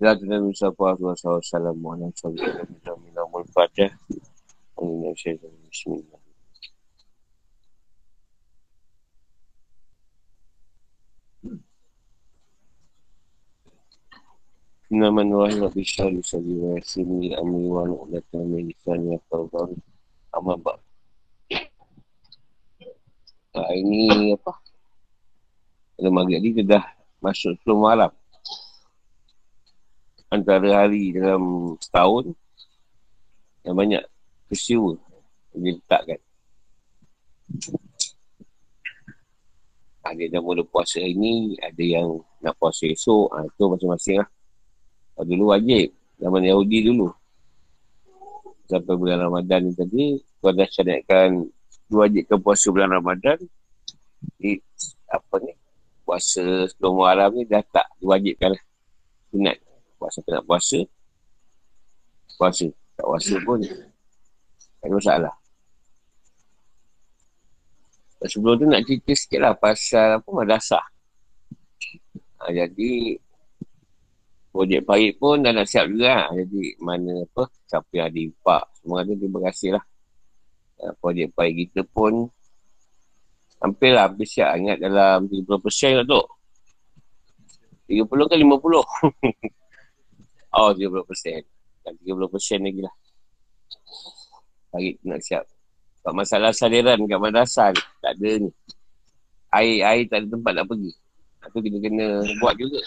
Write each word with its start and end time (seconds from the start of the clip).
Ya 0.00 0.12
Tuhan 0.12 0.44
Musa 0.44 0.68
Puasa 0.72 1.26
Wassalamualaikum 1.26 2.36
warahmatullahi 2.36 3.16
wabarakatuh. 3.16 3.96
Nama 14.86 15.20
Nuh 15.26 15.50
Syari 15.82 16.22
Sali 16.22 16.54
wa 16.62 16.78
Yasini 16.78 17.34
Amri 17.34 17.66
wa 17.66 17.82
Nu'lata 17.90 18.38
Min 18.38 18.70
Lisani 18.70 19.18
Yafal 19.18 19.74
Amal 20.30 20.62
Bak 20.62 20.78
ha, 23.50 23.60
Ini 23.74 24.38
apa 24.38 24.54
Pada 25.98 26.08
maghrib 26.14 26.38
ni 26.54 26.62
dah 26.62 26.86
masuk 27.18 27.58
sebelum 27.58 27.82
malam 27.82 28.14
Antara 30.36 30.84
hari 30.84 31.16
dalam 31.16 31.74
setahun 31.80 32.36
Yang 33.64 33.76
banyak 33.80 34.02
peristiwa 34.46 34.92
Yang 35.56 35.60
diletakkan 35.64 36.20
Ada 40.04 40.22
yang 40.28 40.44
mula 40.44 40.62
puasa 40.68 41.00
ini 41.00 41.56
Ada 41.58 41.82
yang 41.82 42.20
nak 42.44 42.54
puasa 42.60 42.84
esok 42.84 43.32
ha, 43.32 43.48
Itu 43.48 43.72
masing-masing 43.72 44.20
lah 44.20 44.28
dulu 45.24 45.56
wajib. 45.56 45.96
Zaman 46.20 46.44
Yahudi 46.44 46.92
dulu. 46.92 47.08
Sampai 48.66 48.98
bulan 48.98 49.22
Ramadan 49.22 49.70
ni 49.70 49.72
tadi, 49.72 50.04
kau 50.42 50.50
dah 50.50 50.66
syariatkan 50.66 51.46
diwajibkan 51.86 52.38
puasa 52.42 52.66
bulan 52.68 52.90
Ramadan. 52.92 53.38
Di, 54.36 54.58
apa 55.06 55.34
ni, 55.40 55.54
puasa 56.02 56.66
sebelum 56.66 56.98
Muharram 56.98 57.30
ni 57.36 57.46
dah 57.46 57.62
tak 57.70 57.86
diwajibkan 58.02 58.58
lah. 58.58 58.62
Sunat. 59.30 59.56
Puasa 59.96 60.20
tak 60.24 60.44
puasa. 60.44 60.78
Puasa. 62.36 62.66
Tak 62.96 63.04
puasa 63.04 63.34
pun. 63.44 63.60
Tak 64.80 64.86
ada 64.88 64.94
masalah. 64.94 65.34
Sebelum 68.24 68.56
tu 68.56 68.64
nak 68.66 68.82
cerita 68.88 69.12
sikit 69.12 69.40
lah 69.44 69.52
pasal 69.52 70.20
apa 70.20 70.28
madrasah. 70.32 70.84
Ha, 72.40 72.52
jadi 72.52 73.20
projek 74.56 74.88
baik 74.88 75.20
pun 75.20 75.44
dah 75.44 75.52
nak 75.52 75.68
siap 75.68 75.88
juga 75.92 76.24
lah. 76.24 76.26
Jadi 76.32 76.80
mana 76.80 77.28
apa, 77.28 77.44
siapa 77.68 77.90
yang 77.92 78.06
ada 78.08 78.20
impak, 78.20 78.62
semua 78.80 78.96
ada 79.04 79.12
terima 79.12 79.38
kasih 79.48 79.70
lah. 79.76 79.84
Uh, 80.76 80.92
projek 81.00 81.32
baik 81.32 81.54
kita 81.56 81.84
pun 81.88 82.28
hampir 83.60 83.96
lah 83.96 84.12
habis 84.12 84.28
siap 84.32 84.52
ingat 84.60 84.80
dalam 84.80 85.28
30% 85.28 86.00
lah 86.00 86.04
tu. 86.04 86.22
30 87.88 88.02
ke 88.04 88.36
50? 88.36 88.42
oh 90.56 90.72
30%. 90.72 91.44
Dan 91.84 91.92
30% 92.02 92.66
lagi 92.66 92.80
lah. 92.82 92.94
Baik 94.72 94.94
nak 95.06 95.20
siap. 95.22 95.44
Sebab 96.02 96.12
masalah 96.22 96.50
saliran 96.54 96.98
kat 97.02 97.18
madrasah 97.18 97.74
tak 98.02 98.12
ada 98.18 98.30
ni. 98.46 98.50
Air-air 99.50 100.06
tak 100.10 100.22
ada 100.22 100.26
tempat 100.34 100.52
nak 100.54 100.66
pergi. 100.66 100.92
Itu 101.46 101.58
kita 101.62 101.78
kena 101.78 102.06
buat 102.42 102.54
juga. 102.58 102.82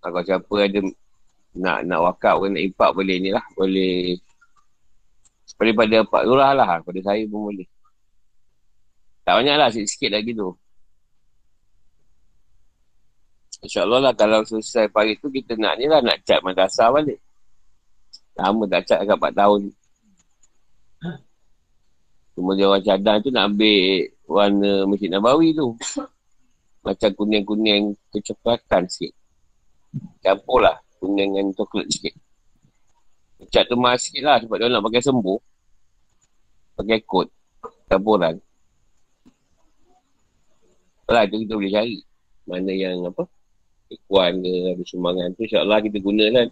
Kalau 0.00 0.22
siapa 0.22 0.54
ada 0.62 0.78
nak 1.56 1.78
nak 1.88 2.00
wakaf 2.04 2.44
ke 2.44 2.46
nak 2.52 2.62
impak 2.62 2.90
boleh 2.94 3.16
ni 3.20 3.30
lah. 3.34 3.44
Boleh 3.56 4.20
boleh 5.56 5.72
pada 5.72 5.96
Pak 6.04 6.22
Lurah 6.28 6.52
lah. 6.52 6.68
Pada 6.84 7.00
saya 7.00 7.24
pun 7.28 7.48
boleh. 7.48 7.68
Tak 9.24 9.40
banyak 9.40 9.56
lah. 9.56 9.68
Sikit-sikit 9.72 10.10
lagi 10.12 10.36
tu. 10.36 10.52
InsyaAllah 13.64 14.00
lah 14.10 14.12
kalau 14.12 14.44
selesai 14.44 14.92
pagi 14.92 15.16
tu 15.16 15.32
kita 15.32 15.56
nak 15.56 15.80
ni 15.80 15.88
lah 15.88 16.04
nak 16.04 16.20
cat 16.28 16.44
madrasah 16.44 16.92
balik. 16.92 17.16
Lama 18.36 18.68
tak 18.68 18.84
cat 18.84 18.98
agak 19.00 19.16
4 19.16 19.32
tahun. 19.32 19.60
Cuma 22.36 22.52
dia 22.52 22.68
orang 22.68 22.84
cadang 22.84 23.18
tu 23.24 23.32
nak 23.32 23.48
ambil 23.48 24.12
warna 24.28 24.84
Masjid 24.84 25.08
Nabawi 25.08 25.56
tu. 25.56 25.72
Macam 26.84 27.10
kuning-kuning 27.16 27.96
kecoklatan 28.12 28.84
sikit. 28.92 29.16
Campur 30.20 30.60
lah 30.60 30.76
kuning 31.00 31.32
dengan 31.32 31.48
coklat 31.56 31.88
sikit. 31.88 32.14
Cat 33.48 33.64
tu 33.68 33.76
mahal 33.80 33.96
sikit 33.96 34.22
lah 34.24 34.36
sebab 34.40 34.56
dia 34.60 34.68
nak 34.68 34.84
pakai 34.84 35.00
sembuh. 35.00 35.38
Pakai 36.76 37.00
kot. 37.08 37.28
Campuran. 37.88 38.36
Lah 41.08 41.22
tu 41.24 41.40
kita 41.40 41.56
boleh 41.56 41.72
cari. 41.72 41.98
Mana 42.44 42.72
yang 42.76 43.00
apa. 43.08 43.24
Ikuan 43.86 44.42
ke 44.42 44.52
ada 44.74 44.82
sumbangan 44.82 45.30
tu 45.38 45.46
insyaAllah 45.46 45.78
kita 45.78 45.98
guna 46.02 46.24
kan. 46.34 46.48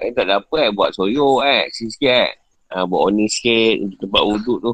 Eh, 0.00 0.10
tak 0.16 0.24
ada 0.26 0.40
apa 0.40 0.56
eh. 0.66 0.70
Buat 0.72 0.90
soyok 0.96 1.44
eh. 1.44 1.62
Sikit-sikit 1.70 2.10
eh. 2.10 2.30
Ha, 2.72 2.86
buat 2.88 3.12
oni 3.12 3.26
sikit 3.28 3.86
untuk 3.86 3.98
tempat 4.08 4.22
wuduk 4.24 4.58
tu. 4.64 4.72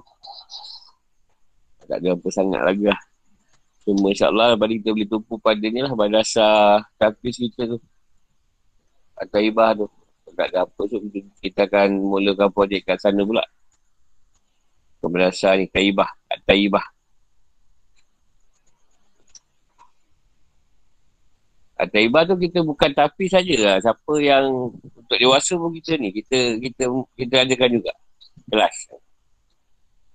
Tak 1.87 1.99
ada 2.01 2.09
apa 2.15 2.29
sangat 2.31 2.63
lagi 2.63 2.85
lah. 2.87 3.01
Cuma 3.85 4.11
insyaAllah 4.11 4.47
lepas 4.55 4.67
kita 4.71 4.91
boleh 4.95 5.09
tumpu 5.11 5.35
pada 5.39 5.67
ni 5.67 5.79
lah 5.85 5.93
madrasah 5.93 6.83
tapis 6.97 7.39
kita 7.39 7.77
tu. 7.77 7.79
Atau 9.19 9.41
ibah 9.45 9.77
tu. 9.77 9.87
Tak 10.37 10.53
ada 10.53 10.65
apa 10.65 10.81
tu 10.89 10.97
kita 11.43 11.69
akan 11.69 11.89
mulakan 12.01 12.49
projek 12.51 12.87
kat 12.87 12.99
sana 13.03 13.21
pula. 13.27 13.45
Ke 15.03 15.07
madrasah 15.11 15.59
ni 15.59 15.69
taibah. 15.69 16.11
Taibah. 16.47 16.96
Taibah 21.77 22.25
tu 22.25 22.41
kita 22.41 22.65
bukan 22.65 22.89
tapi 22.97 23.29
sajalah. 23.29 23.77
Siapa 23.85 24.15
yang 24.25 24.73
untuk 24.73 25.19
dewasa 25.21 25.61
pun 25.61 25.77
kita 25.77 26.01
ni. 26.01 26.09
Kita 26.09 26.57
kita 26.57 26.89
kita 27.13 27.35
adakan 27.45 27.69
juga. 27.77 27.93
Kelas. 28.49 28.77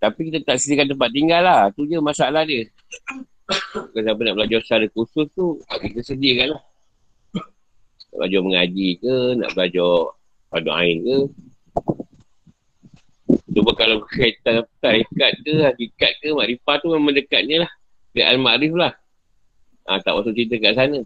Tapi 0.02 0.20
kita 0.34 0.42
tak 0.42 0.58
sediakan 0.58 0.98
tempat 0.98 1.10
tinggal 1.14 1.42
lah. 1.46 1.62
Tu 1.78 1.86
je 1.86 2.02
masalah 2.02 2.42
dia. 2.42 2.66
Kalau 3.46 4.02
siapa 4.02 4.22
nak 4.26 4.36
belajar 4.42 4.60
secara 4.66 4.86
khusus 4.90 5.30
tu, 5.38 5.62
kita 5.70 6.02
sediakan 6.02 6.58
lah. 6.58 6.64
Nak 8.10 8.18
belajar 8.18 8.42
mengaji 8.42 8.90
ke, 8.98 9.16
nak 9.38 9.50
belajar 9.54 9.94
pada 10.50 10.70
ain 10.82 10.98
ke. 11.06 11.18
Cuba 13.52 13.72
kalau 13.78 14.02
kaitan 14.10 14.66
tarikat 14.82 15.32
ke, 15.46 15.54
hakikat 15.62 16.12
ke, 16.20 16.34
makrifah 16.34 16.76
tu 16.82 16.88
memang 16.90 17.14
dekatnya 17.14 17.70
lah. 17.70 17.72
Dekat 18.12 18.28
al-makrif 18.34 18.74
lah. 18.74 18.94
Ha, 19.86 20.02
tak 20.02 20.18
masuk 20.18 20.34
cerita 20.34 20.58
kat 20.58 20.74
sana. 20.74 21.00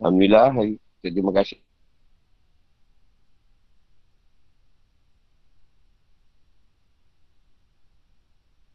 Alhamdulillah, 0.00 0.56
terima 1.04 1.28
kasih. 1.36 1.60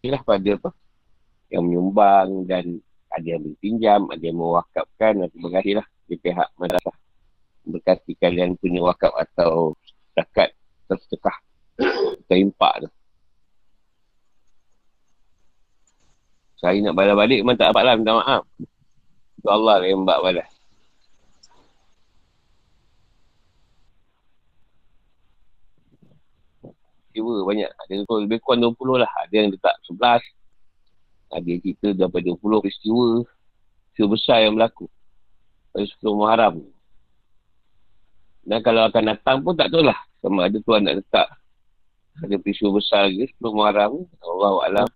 Inilah 0.06 0.22
pada 0.22 0.52
apa? 0.54 0.70
Yang 1.50 1.64
menyumbang 1.66 2.30
dan 2.46 2.78
ada 3.10 3.26
yang 3.26 3.42
berpinjam, 3.42 4.06
ada 4.14 4.22
yang 4.22 4.38
mewakafkan. 4.38 5.26
Terima 5.34 5.50
kasihlah 5.50 5.86
di 6.06 6.16
pihak 6.22 6.50
madrasah. 6.62 6.94
Berkati 7.66 8.14
kalian 8.22 8.54
punya 8.62 8.86
wakaf 8.86 9.10
atau 9.18 9.74
zakat 10.14 10.54
tersedekah 10.86 11.38
atau 12.22 12.38
impak 12.38 12.86
tu. 12.86 12.90
Saya 16.62 16.78
nak 16.86 16.94
balas 16.94 17.18
balik 17.18 17.42
memang 17.42 17.58
tak 17.58 17.74
dapat 17.74 17.84
lah 17.84 17.94
minta 17.98 18.14
maaf. 18.14 18.44
Itu 19.42 19.50
Allah 19.50 19.82
yang 19.90 20.06
mbak 20.06 20.22
balas. 20.22 20.55
Sewa 27.16 27.48
banyak. 27.48 27.72
Ada 27.72 28.04
tu 28.04 28.20
lebih 28.20 28.44
kurang 28.44 28.68
20 28.76 29.00
lah. 29.00 29.12
Ada 29.24 29.34
yang 29.40 29.48
letak 29.56 29.76
11. 29.88 30.20
Ada 31.32 31.48
yang 31.48 31.60
cerita 31.64 31.88
dapat 31.96 32.22
20 32.28 32.36
peristiwa. 32.60 33.24
Peristiwa 33.24 34.08
besar 34.12 34.38
yang 34.44 34.54
berlaku. 34.60 34.86
Pada 35.72 35.86
10 35.88 36.20
Muharram. 36.20 36.56
Dan 38.46 38.60
kalau 38.60 38.82
akan 38.92 39.04
datang 39.16 39.38
pun 39.40 39.56
tak 39.56 39.72
tahu 39.72 39.88
lah. 39.88 39.98
Sama 40.20 40.52
ada 40.52 40.58
tuan 40.60 40.84
nak 40.84 41.00
letak. 41.00 41.28
Ada 42.20 42.36
peristiwa 42.36 42.76
besar 42.76 43.08
lagi 43.08 43.32
10 43.32 43.56
Muharram. 43.56 44.04
Allah 44.20 44.54
Alam. 44.68 44.90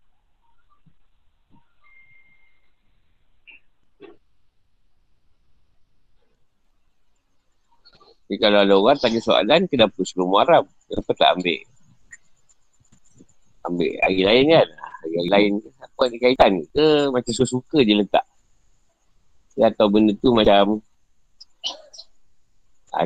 Jadi 8.30 8.38
kalau 8.38 8.62
ada 8.62 8.74
orang 8.78 8.98
tanya 9.02 9.18
soalan, 9.26 9.66
kenapa 9.66 9.98
sebelum 10.06 10.30
Muharram? 10.30 10.70
Kenapa 10.86 11.12
tak 11.18 11.34
ambil 11.34 11.66
Ambil 13.70 13.94
hari 14.02 14.22
lain 14.26 14.46
kan. 14.50 14.68
Hari, 15.06 15.14
-hari 15.14 15.30
lain 15.30 15.52
apa 15.78 16.02
ada 16.10 16.18
kaitan 16.18 16.54
ke 16.74 16.88
macam 17.14 17.32
suka-suka 17.38 17.80
je 17.86 17.94
letak. 17.94 18.26
Ya, 19.60 19.70
atau 19.70 19.92
benda 19.92 20.16
tu 20.18 20.34
macam 20.34 20.82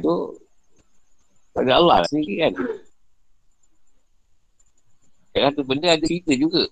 tu 0.03 0.15
pada 1.53 1.71
Allah 1.77 2.01
lah 2.01 2.09
sendiri 2.09 2.33
kan. 2.47 2.53
Yang 5.33 5.53
tu 5.57 5.63
benda 5.65 5.87
ada 5.93 6.05
cerita 6.05 6.31
juga. 6.37 6.63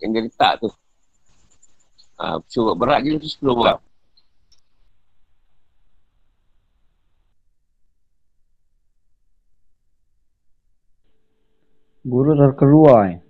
Yang 0.00 0.10
dia 0.12 0.22
letak 0.28 0.52
tu. 0.60 0.68
Ha, 2.14 2.40
cuba 2.48 2.72
berat 2.76 3.00
je 3.04 3.20
tu 3.20 3.28
10 3.28 3.52
orang. 3.52 3.80
Guru 12.24 12.40
dah 12.40 12.56
keluar 12.56 13.04
eh. 13.12 13.20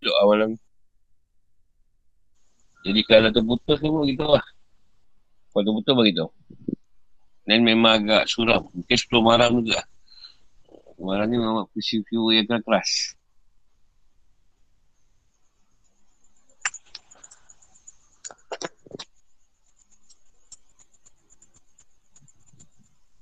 Duduk 0.00 0.16
awal 0.24 0.56
Jadi 2.88 3.00
kalau 3.04 3.28
terputus 3.28 3.76
pun 3.84 4.08
kita 4.08 4.24
lah. 4.24 4.44
Kalau 5.52 5.60
terputus 5.60 5.92
bagi 5.92 6.16
tahu. 6.16 6.32
Dan 7.44 7.60
memang 7.60 8.00
agak 8.00 8.32
suram. 8.32 8.64
Mungkin 8.72 8.96
10 8.96 9.20
malam 9.20 9.60
juga. 9.60 9.84
Malam 10.96 11.28
ni 11.28 11.36
memang 11.36 11.68
peristiwa 11.68 12.32
yang 12.32 12.48
keras. 12.64 13.12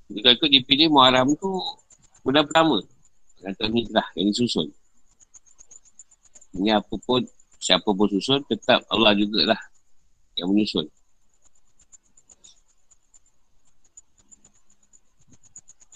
Jika 0.08 0.28
ikut 0.40 0.50
dipilih 0.50 0.88
Muharram 0.88 1.36
tu 1.36 1.52
bulan 2.24 2.48
pertama. 2.48 2.80
Kata 3.38 3.68
ni 3.70 3.86
lah 3.92 4.04
yang 4.16 4.32
disusun. 4.32 4.66
Ini 6.56 6.80
apa 6.80 6.94
pun, 7.04 7.22
siapa 7.60 7.86
pun 7.86 8.08
susun, 8.08 8.40
tetap 8.48 8.82
Allah 8.88 9.12
jugalah 9.14 9.60
yang 10.34 10.48
menyusun. 10.50 10.88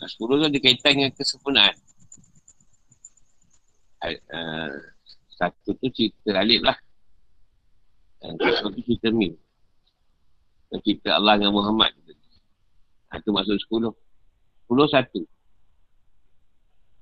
Sepuluh 0.02 0.42
tu 0.42 0.46
ada 0.50 0.58
kaitan 0.58 0.92
dengan 0.98 1.14
kesempurnaan. 1.14 1.74
Uh, 4.02 4.74
satu 5.38 5.78
tu 5.78 5.86
cerita 5.94 6.42
Alif 6.42 6.58
lah. 6.62 6.74
Satu 8.18 8.74
tu 8.74 8.82
cerita 8.82 9.14
Mim. 9.14 9.30
Cerita 10.82 11.22
Allah 11.22 11.38
dengan 11.38 11.54
Muhammad. 11.54 11.94
Itu 13.12 13.28
maksud 13.32 13.60
sepuluh. 13.60 13.92
Sepuluh 14.64 14.88
satu. 14.88 15.20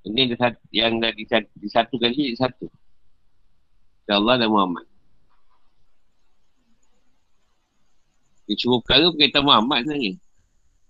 Ini 0.01 0.35
yang 0.75 0.99
dah 0.99 1.13
disatukan 1.61 2.11
ni 2.17 2.35
satu. 2.35 2.67
Allah 4.11 4.43
dan 4.43 4.51
Muhammad. 4.51 4.83
Dia 8.51 8.59
cuma 8.59 8.83
perkara 8.83 9.07
berkaitan 9.15 9.47
Muhammad 9.47 9.87
sebenarnya. 9.87 10.19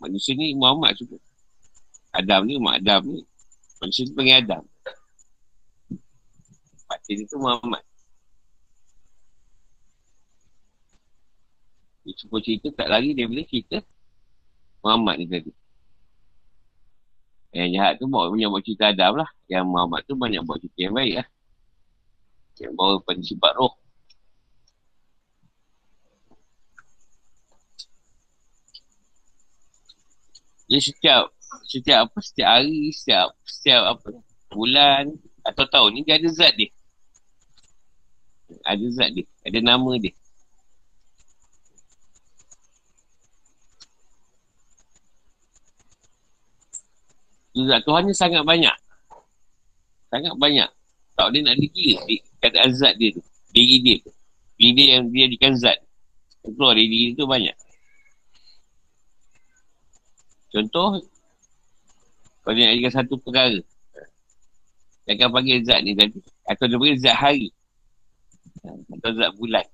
Manusia 0.00 0.32
ni 0.32 0.56
Muhammad 0.56 0.96
juga. 0.96 1.20
Adam 2.16 2.48
ni, 2.48 2.56
Mak 2.56 2.80
Adam 2.80 3.02
ni. 3.04 3.20
Manusia 3.76 4.08
ni 4.08 4.16
panggil 4.16 4.40
Adam. 4.40 4.62
Batin 6.88 7.18
itu 7.20 7.36
Muhammad. 7.36 7.84
Dia 12.08 12.12
cuba 12.16 12.40
cerita 12.40 12.72
tak 12.72 12.88
lari 12.88 13.12
daripada 13.12 13.44
cerita 13.44 13.78
Muhammad 14.80 15.16
ni 15.20 15.26
tadi. 15.28 15.52
Yang 17.50 17.70
jahat 17.74 17.92
tu 17.98 18.06
banyak 18.06 18.48
buat 18.48 18.62
cerita 18.62 18.84
Adam 18.94 19.12
lah. 19.20 19.30
Yang 19.50 19.64
Muhammad 19.66 20.00
tu 20.06 20.14
banyak 20.14 20.42
buat 20.46 20.58
cerita 20.62 20.78
yang 20.80 20.94
baik 20.94 21.14
lah. 21.20 21.28
Yang 22.60 22.72
bawa 22.76 22.94
pada 23.02 23.22
sifat 23.24 23.52
roh. 23.58 23.74
Jadi 30.70 30.82
setiap 30.86 31.34
setiap 31.66 31.98
apa 32.06 32.18
setiap 32.22 32.48
hari 32.54 32.94
setiap 32.94 33.34
setiap 33.42 33.82
apa 33.98 34.08
bulan 34.54 35.10
atau 35.42 35.66
tahun 35.66 35.98
ni 35.98 36.00
dia 36.06 36.14
ada 36.22 36.30
zat 36.30 36.54
dia. 36.54 36.70
Ada 38.62 38.86
zat 38.94 39.10
dia, 39.10 39.26
ada 39.42 39.58
nama 39.58 39.90
dia. 39.98 40.14
Zat 47.50 47.82
Tuhan 47.82 48.06
ni 48.06 48.14
sangat 48.14 48.46
banyak. 48.46 48.76
Sangat 50.10 50.34
banyak. 50.38 50.70
Tak 51.18 51.26
boleh 51.30 51.42
nak 51.42 51.56
dikira 51.58 51.98
di 52.06 52.22
keadaan 52.38 52.70
zat 52.70 52.94
dia 52.94 53.10
tu. 53.10 53.22
Diri 53.50 53.76
dia 53.82 53.96
tu. 54.00 54.10
Diri 54.54 54.72
dia 54.78 54.86
yang 54.98 55.10
dia 55.10 55.26
jadikan 55.26 55.52
zat. 55.58 55.78
Keluar 56.46 56.78
dari 56.78 56.86
diri 56.86 57.10
tu 57.18 57.26
banyak. 57.26 57.56
Contoh, 60.50 60.98
kalau 62.42 62.54
dia 62.54 62.70
nak 62.70 62.74
jadikan 62.78 62.94
satu 63.02 63.14
perkara. 63.18 63.60
Dia 65.06 65.12
akan 65.18 65.28
panggil 65.34 65.58
zat 65.66 65.82
ni 65.82 65.92
tadi. 65.98 66.22
Atau 66.46 66.70
dia 66.70 66.78
panggil 66.78 66.98
zat 67.02 67.16
hari. 67.18 67.48
Atau 68.94 69.10
zat 69.18 69.30
bulan. 69.34 69.66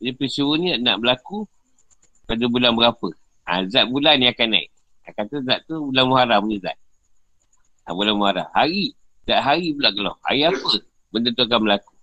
Jadi 0.00 0.16
peristiwa 0.16 0.56
ni 0.56 0.72
nak 0.80 0.96
berlaku 0.96 1.44
pada 2.24 2.44
bulan 2.48 2.72
berapa. 2.72 3.08
Ha, 3.44 3.68
zat 3.68 3.84
bulan 3.84 4.16
ni 4.16 4.32
akan 4.32 4.48
naik. 4.56 4.68
Dia 5.10 5.26
kata 5.26 5.42
zat 5.42 5.66
tu 5.66 5.74
bulan 5.90 6.06
Muharram 6.06 6.46
punya 6.46 6.70
zat. 6.70 6.78
Ha, 7.82 7.90
bulan 7.90 8.14
Muharram. 8.14 8.46
Hari. 8.54 8.94
Zat 9.26 9.42
hari 9.42 9.74
pula 9.74 9.90
keluar. 9.90 10.14
Hari 10.22 10.46
apa? 10.46 10.70
Benda 11.10 11.34
tu 11.34 11.42
akan 11.42 11.58
berlaku. 11.66 11.94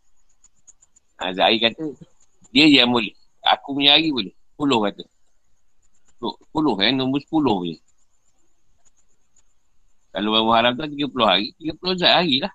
Ha, 1.23 1.31
zat 1.31 1.47
hari 1.47 1.57
kata, 1.63 1.87
dia 2.51 2.67
yang 2.67 2.91
boleh. 2.91 3.15
Aku 3.47 3.79
punya 3.79 3.95
hari 3.95 4.11
boleh. 4.11 4.35
Puluh 4.59 4.83
kata. 4.83 5.07
Puluh 6.51 6.75
kan? 6.75 6.99
Nombor 6.99 7.23
sepuluh 7.23 7.55
punya. 7.63 7.79
Kalau 10.11 10.27
bulan 10.35 10.43
Muharram 10.43 10.71
tu 10.75 10.83
30 10.83 11.23
hari, 11.23 11.47
30 11.63 12.03
zat 12.03 12.11
hari 12.11 12.43
lah. 12.43 12.51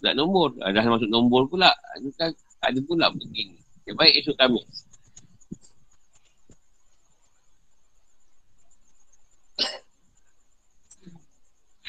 Zat 0.00 0.16
nombor. 0.16 0.56
Ha, 0.64 0.72
dah 0.72 0.80
masuk 0.88 1.12
nombor 1.12 1.44
pula. 1.44 1.68
Kan 2.16 2.32
ada 2.64 2.78
pula 2.88 3.12
begini. 3.12 3.60
Yang 3.84 3.96
baik 4.00 4.14
esok 4.24 4.36
kami. 4.40 4.64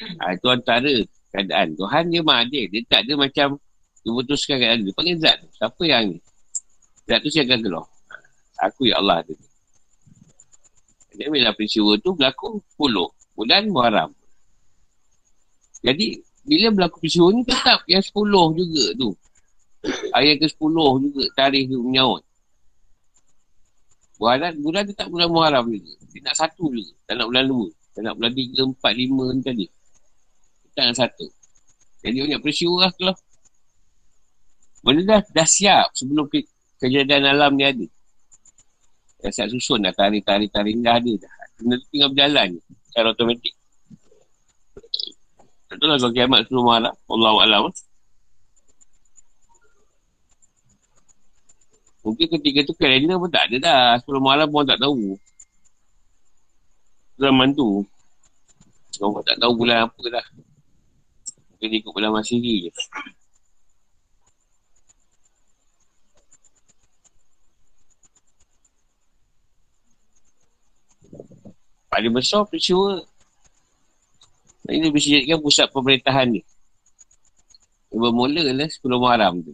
Ha, 0.00 0.32
itu 0.32 0.46
antara 0.48 0.92
keadaan. 1.32 1.76
Tuhan 1.76 2.04
dia 2.08 2.20
mah 2.24 2.42
adil. 2.42 2.64
Dia 2.72 2.80
tak 2.88 3.04
ada 3.04 3.12
macam 3.20 3.48
dia 4.00 4.10
putuskan 4.10 4.56
keadaan 4.56 4.80
dia. 4.88 4.94
Panggil 4.96 5.16
zat. 5.20 5.38
Siapa 5.60 5.82
yang 5.84 6.02
ni? 6.16 6.18
Zat 7.04 7.20
tu 7.20 7.28
siapa 7.28 7.54
keluar. 7.60 7.86
Aku 8.64 8.88
ya 8.88 8.96
Allah 9.00 9.20
tu. 9.24 9.36
Dia 11.16 11.28
bila 11.28 11.52
peristiwa 11.52 12.00
tu 12.00 12.16
berlaku 12.16 12.64
puluh. 12.80 13.08
Bulan 13.36 13.68
Muharram. 13.72 14.10
Jadi, 15.80 16.20
bila 16.44 16.68
berlaku 16.72 17.00
peristiwa 17.00 17.28
ni 17.32 17.42
tetap 17.44 17.80
yang 17.88 18.04
sepuluh 18.04 18.52
juga 18.56 18.84
tu. 18.96 19.10
Ayat 20.12 20.44
ke 20.44 20.46
sepuluh 20.48 21.00
juga 21.00 21.24
tarikh 21.36 21.72
tu 21.72 21.80
menyawut. 21.84 22.24
Bulan, 24.20 24.52
bulan 24.60 24.84
tetap 24.84 25.08
bulan 25.08 25.28
Muharram 25.32 25.72
juga. 25.72 25.92
Dia 26.12 26.20
nak 26.24 26.36
satu 26.36 26.68
juga. 26.68 26.92
Tak 27.08 27.16
nak 27.16 27.26
bulan 27.32 27.44
dua. 27.48 27.68
Tak 27.96 28.00
nak 28.04 28.14
bulan 28.16 28.32
tiga, 28.36 28.60
empat, 28.64 28.92
lima 28.92 29.24
ni 29.32 29.42
tadi 29.44 29.66
tak 30.74 30.94
satu. 30.96 31.26
Jadi 32.00 32.16
banyak 32.24 32.40
peristiwa 32.40 32.88
lah 32.88 32.90
kalau 32.96 33.14
benda 34.80 35.02
dah, 35.04 35.20
dah 35.36 35.48
siap 35.48 35.92
sebelum 35.92 36.24
ke, 36.32 36.48
kejadian 36.80 37.28
alam 37.28 37.52
ni 37.56 37.64
ada. 37.68 37.86
Dah 39.20 39.30
siap 39.30 39.52
susun 39.52 39.84
dah 39.84 39.92
tarik-tarik-tarik 39.92 40.80
dah 40.80 40.96
ada 40.96 41.12
dah. 41.20 41.32
Benda 41.60 41.74
tu 41.76 41.86
tinggal 41.92 42.10
berjalan 42.16 42.48
secara 42.88 43.12
otomatik. 43.12 43.54
Itulah 45.70 45.96
kalau 46.02 46.10
kiamat 46.10 46.38
sebelum 46.48 46.66
malam. 46.66 46.94
Allah 47.06 47.34
Alam. 47.46 47.62
Mungkin 52.00 52.26
ketika 52.26 52.60
tu 52.64 52.74
kalender 52.74 53.20
pun 53.20 53.30
tak 53.30 53.46
ada 53.52 53.56
dah. 53.60 53.84
Sebelum 54.02 54.24
malam 54.24 54.48
pun 54.50 54.66
tak 54.66 54.80
tahu. 54.82 55.14
Zaman 57.20 57.54
tu. 57.54 57.84
Orang 58.98 59.22
tak 59.22 59.38
tahu 59.38 59.52
bulan 59.54 59.86
apa 59.86 60.02
dah. 60.10 60.26
Dia 61.60 61.68
ikut 61.68 61.92
bulan 61.92 62.16
Masiri 62.16 62.68
je. 62.68 62.72
Paling 71.92 72.14
besar 72.16 72.48
peristiwa 72.48 73.04
ini 74.70 74.88
bisa 74.88 75.12
jadikan 75.12 75.42
pusat 75.42 75.68
pemerintahan 75.68 76.32
ni. 76.32 76.40
Yang 77.90 78.00
bermula 78.06 78.40
adalah 78.46 78.70
10 78.70 79.02
Muharram 79.02 79.34
tu. 79.42 79.52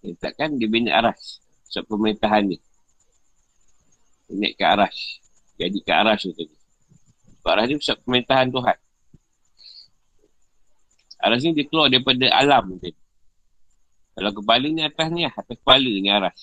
Dia 0.00 0.14
letakkan 0.14 0.54
dia 0.54 0.70
bina 0.70 0.94
aras. 0.94 1.42
Sebab 1.68 1.98
pemerintahan 1.98 2.54
ni. 2.54 2.56
Naik 4.30 4.54
ke 4.54 4.64
aras. 4.64 4.96
Jadi 5.58 5.82
ke 5.82 5.92
aras 5.92 6.22
tu 6.22 6.30
tadi. 6.32 6.54
Sebab 7.42 7.50
aras 7.50 7.66
ni 7.66 7.74
pusat 7.82 7.96
pemerintahan 8.06 8.48
Tuhan. 8.48 8.78
Aras 11.18 11.42
ni 11.42 11.50
dia 11.50 11.66
keluar 11.66 11.90
daripada 11.90 12.30
alam 12.30 12.78
tadi. 12.78 12.94
Kalau 14.14 14.30
kepala 14.34 14.66
ni 14.66 14.82
atas 14.82 15.06
ni 15.10 15.22
lah. 15.26 15.34
Atas 15.34 15.54
kepala 15.58 15.90
ni 15.90 16.10
aras. 16.10 16.40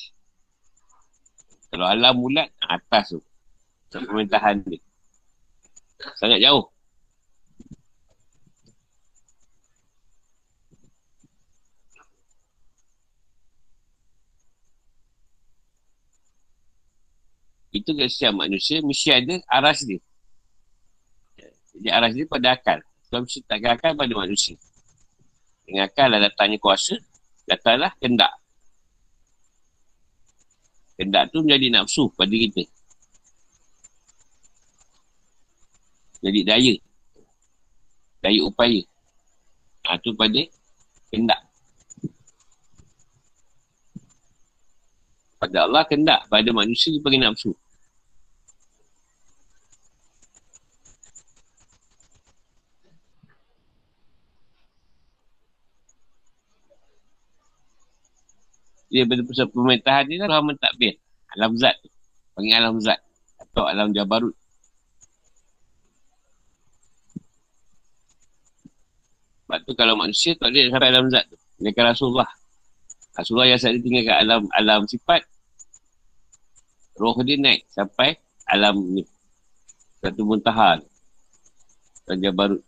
Kalau 1.71 1.87
alam 1.87 2.15
bulat, 2.15 2.51
atas 2.63 3.15
tu. 3.15 3.19
Sebab 3.91 4.07
pemerintahan 4.11 4.63
dia. 4.63 4.79
Sangat 6.19 6.39
jauh. 6.43 6.71
Itu 17.75 17.91
kesian 17.91 18.39
manusia 18.39 18.79
mesti 18.79 19.11
ada 19.11 19.35
aras 19.51 19.83
dia. 19.83 19.99
Jadi 21.75 21.89
aras 21.91 22.11
dia 22.15 22.23
pada 22.23 22.55
akal. 22.55 22.79
Mesti 23.23 23.39
tak 23.47 23.63
akal 23.63 23.93
pada 23.95 24.13
manusia. 24.15 24.57
Dengan 25.65 25.87
akal 25.87 26.07
lah 26.11 26.19
datangnya 26.21 26.57
kuasa, 26.61 26.97
datanglah 27.47 27.93
kendak. 27.97 28.33
Kendak 30.95 31.27
tu 31.33 31.43
menjadi 31.43 31.67
nafsu 31.75 32.07
pada 32.15 32.31
kita. 32.31 32.63
Jadi 36.23 36.39
daya. 36.41 36.75
Daya 38.23 38.41
upaya. 38.47 38.81
Ha, 39.85 39.99
tu 40.01 40.15
pada 40.15 40.41
kendak. 41.11 41.41
Pada 45.37 45.57
Allah 45.67 45.83
kendak. 45.83 46.25
Pada 46.31 46.49
manusia 46.55 46.89
dia 46.95 47.03
panggil 47.03 47.21
nafsu. 47.21 47.51
Dia 58.95 59.03
pada 59.03 59.27
pusat 59.27 59.51
pemerintahan 59.51 60.07
ni 60.07 60.15
lah 60.15 60.31
alam 60.31 60.55
takbir. 60.55 60.95
Alam 61.35 61.59
zat. 61.59 61.75
Panggil 62.31 62.55
alam 62.55 62.79
zat. 62.79 63.03
Atau 63.43 63.67
alam 63.67 63.91
jabarut. 63.91 64.31
Sebab 69.43 69.59
tu 69.67 69.75
kalau 69.75 69.99
manusia 69.99 70.31
tak 70.39 70.55
boleh 70.55 70.71
sampai 70.71 70.89
alam 70.95 71.11
zat 71.11 71.27
tu. 71.27 71.35
Mereka 71.59 71.83
Rasulullah. 71.83 72.31
Rasulullah 73.19 73.51
yang 73.51 73.59
saya 73.59 73.75
tinggal 73.83 74.07
kat 74.07 74.17
alam 74.23 74.47
alam 74.55 74.87
sifat. 74.87 75.27
Roh 76.95 77.19
dia 77.27 77.35
naik 77.35 77.67
sampai 77.67 78.15
alam 78.47 78.79
ni. 78.79 79.03
Satu 79.99 80.23
muntahan. 80.23 80.79
Dan 82.07 82.23
jabarut. 82.23 82.63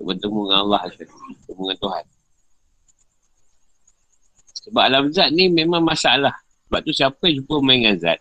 Bertemu 0.00 0.48
dengan 0.48 0.58
Allah. 0.64 0.80
Bertemu 0.88 1.20
dengan 1.44 1.76
Tuhan. 1.76 2.04
Sebab 4.66 4.82
alam 4.82 5.04
zat 5.14 5.30
ni 5.30 5.46
memang 5.46 5.82
masalah. 5.82 6.34
Sebab 6.66 6.80
tu 6.82 6.90
siapa 6.90 7.22
yang 7.30 7.42
jumpa 7.42 7.54
main 7.62 7.78
dengan 7.78 7.96
zat, 8.02 8.18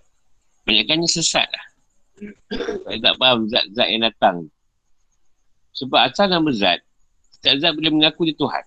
banyakkannya 0.69 1.09
sesat 1.09 1.49
lah. 1.49 1.65
Saya 2.85 2.97
tak 3.01 3.15
faham 3.17 3.49
zat-zat 3.49 3.87
yang 3.89 4.03
datang. 4.05 4.37
Sebab 5.75 5.99
asal 6.05 6.29
nama 6.29 6.47
zat, 6.53 6.79
setiap 7.33 7.55
zat 7.59 7.71
boleh 7.73 7.91
mengaku 7.91 8.29
dia 8.29 8.37
Tuhan. 8.37 8.65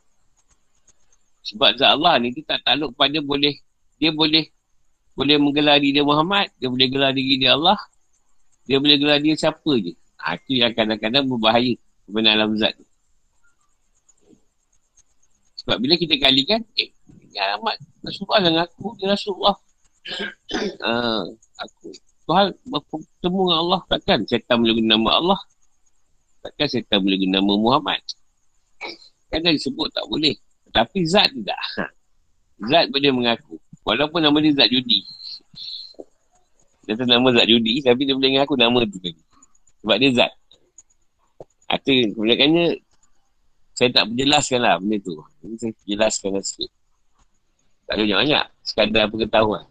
Sebab 1.54 1.70
zat 1.78 1.90
Allah 1.94 2.18
ni 2.20 2.34
dia 2.34 2.44
tak 2.44 2.60
takluk 2.66 2.92
pada 2.98 3.16
boleh, 3.22 3.54
dia 3.96 4.10
boleh 4.10 4.50
boleh 5.18 5.34
menggelar 5.34 5.82
diri 5.82 5.98
dia 5.98 6.04
Muhammad, 6.06 6.46
dia 6.62 6.70
boleh 6.70 6.86
gelar 6.86 7.10
diri 7.10 7.34
dia 7.42 7.58
Allah, 7.58 7.78
dia 8.66 8.78
boleh 8.78 8.98
gelar 9.02 9.18
dia 9.18 9.34
siapa 9.34 9.72
je. 9.82 9.94
Ha, 10.18 10.38
itu 10.38 10.62
yang 10.62 10.74
kadang-kadang 10.74 11.26
berbahaya 11.26 11.74
kebenaran 12.06 12.38
alam 12.38 12.52
zat 12.54 12.74
tu. 12.78 12.86
Sebab 15.62 15.82
bila 15.82 15.94
kita 15.98 16.14
kalikan, 16.22 16.62
eh, 16.78 16.94
Ya 17.32 17.56
Ahmad 17.56 17.76
Rasulullah 18.00 18.40
dengan 18.40 18.62
aku 18.64 18.96
Dia 18.96 19.12
Rasulullah. 19.12 19.56
Uh, 20.80 21.24
Aku 21.64 21.92
Tuhan 22.28 22.52
bertemu 22.68 23.40
dengan 23.48 23.58
Allah 23.60 23.80
Takkan 23.88 24.18
setan 24.28 24.56
boleh 24.60 24.74
guna 24.80 24.88
nama 24.96 25.10
Allah? 25.20 25.40
Takkan 26.44 26.66
setan 26.68 26.98
boleh 27.04 27.18
guna 27.20 27.40
nama 27.40 27.52
Muhammad? 27.56 28.00
Kan 29.28 29.44
dah 29.44 29.52
disebut 29.52 29.92
tak 29.92 30.08
boleh. 30.08 30.32
Tapi 30.72 31.04
zat 31.04 31.28
tidak 31.32 31.60
Zat 32.68 32.88
boleh 32.88 33.12
mengaku. 33.12 33.60
Walaupun 33.84 34.20
nama 34.24 34.36
dia 34.40 34.52
zat 34.56 34.68
judi. 34.72 35.04
Dia 36.88 36.96
tak 36.96 37.08
nama 37.08 37.28
zat 37.32 37.44
judi 37.48 37.84
Tapi 37.84 38.00
dia 38.08 38.16
boleh 38.16 38.30
mengaku 38.38 38.54
nama 38.56 38.80
tu 38.88 38.96
tadi. 38.96 39.20
Sebab 39.84 39.96
dia 40.00 40.10
zat. 40.16 40.32
Itu 41.68 42.16
kebanyakannya 42.16 42.80
Saya 43.76 43.88
tak 43.92 44.04
berjelaskan 44.08 44.58
lah 44.64 44.74
benda 44.80 44.96
tu. 45.04 45.16
Ini 45.44 45.54
saya 45.60 45.72
jelaskan 45.84 46.30
lah 46.36 46.44
sikit 46.44 46.77
tak 47.88 47.96
ada 47.96 48.04
banyak-banyak. 48.04 48.44
Sekadar 48.60 49.04
pengetahuan. 49.08 49.64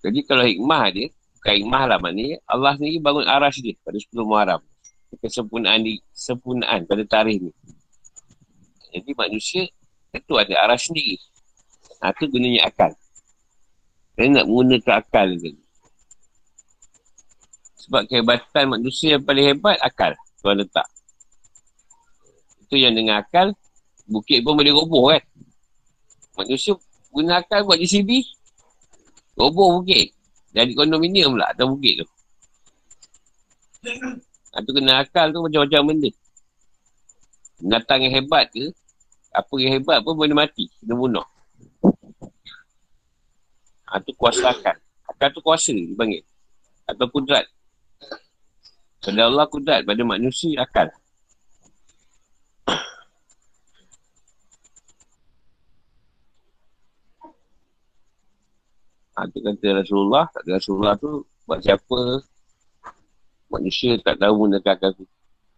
Jadi 0.00 0.24
kalau 0.24 0.48
hikmah 0.48 0.88
dia, 0.96 1.12
bukan 1.36 1.54
hikmah 1.60 1.82
lah 1.84 1.98
maknanya, 2.00 2.40
Allah 2.48 2.72
sendiri 2.80 2.96
bangun 3.04 3.28
aras 3.28 3.60
dia 3.60 3.76
pada 3.84 4.00
10 4.00 4.24
Muharram. 4.24 4.62
Kesempurnaan 5.20 5.84
di, 5.84 6.00
sempurnaan 6.16 6.88
pada 6.88 7.04
tarikh 7.04 7.44
ni. 7.44 7.52
Jadi 8.96 9.10
manusia, 9.12 9.68
itu 10.16 10.32
ada 10.40 10.54
aras 10.64 10.88
sendiri. 10.88 11.20
Ha, 12.00 12.16
itu 12.16 12.24
gunanya 12.32 12.64
akal. 12.64 12.96
Dia 14.16 14.32
nak 14.32 14.48
menggunakan 14.48 15.04
akal 15.04 15.36
tadi. 15.36 15.67
Sebab 17.88 18.04
kehebatan 18.04 18.64
manusia 18.68 19.16
yang 19.16 19.24
paling 19.24 19.48
hebat, 19.48 19.80
akal. 19.80 20.12
Tuan 20.44 20.60
letak. 20.60 20.84
Itu 22.68 22.76
yang 22.76 22.92
dengan 22.92 23.24
akal, 23.24 23.56
bukit 24.04 24.44
pun 24.44 24.60
boleh 24.60 24.76
roboh 24.76 25.08
kan. 25.08 25.24
Manusia 26.36 26.76
guna 27.08 27.40
akal 27.40 27.64
buat 27.64 27.80
JCB, 27.80 28.28
roboh 29.40 29.80
bukit. 29.80 30.12
Jadi 30.52 30.76
kondominium 30.76 31.40
pula 31.40 31.48
atas 31.48 31.64
bukit 31.64 32.04
tu. 32.04 32.06
Itu 34.52 34.70
kena 34.76 35.00
akal 35.00 35.32
tu 35.32 35.40
macam-macam 35.40 35.80
benda. 35.88 36.10
Binatang 37.56 38.04
yang 38.04 38.14
hebat 38.20 38.52
ke, 38.52 38.68
apa 39.32 39.52
yang 39.64 39.80
hebat 39.80 40.04
pun 40.04 40.12
boleh 40.12 40.36
mati, 40.36 40.68
kena 40.76 40.92
bunuh. 40.92 41.26
Itu 43.88 44.12
ha, 44.12 44.18
kuasa 44.20 44.52
akal. 44.52 44.76
Akal 45.08 45.28
tu 45.32 45.40
kuasa 45.40 45.72
dipanggil. 45.72 46.20
Atau 46.84 47.08
kudrat. 47.08 47.48
Pada 48.98 49.30
Allah 49.30 49.46
kudrat, 49.46 49.86
pada 49.86 50.02
manusia 50.02 50.58
akal. 50.58 50.90
Ha, 59.18 59.26
tu 59.34 59.38
kata 59.42 59.82
Rasulullah, 59.82 60.30
kata 60.30 60.62
Rasulullah 60.62 60.94
tu 60.94 61.26
buat 61.42 61.58
siapa 61.58 62.22
manusia 63.50 63.98
tak 64.02 64.20
tahu 64.22 64.46
menggunakan 64.46 64.78
akal 64.78 64.90
tu. 64.94 65.04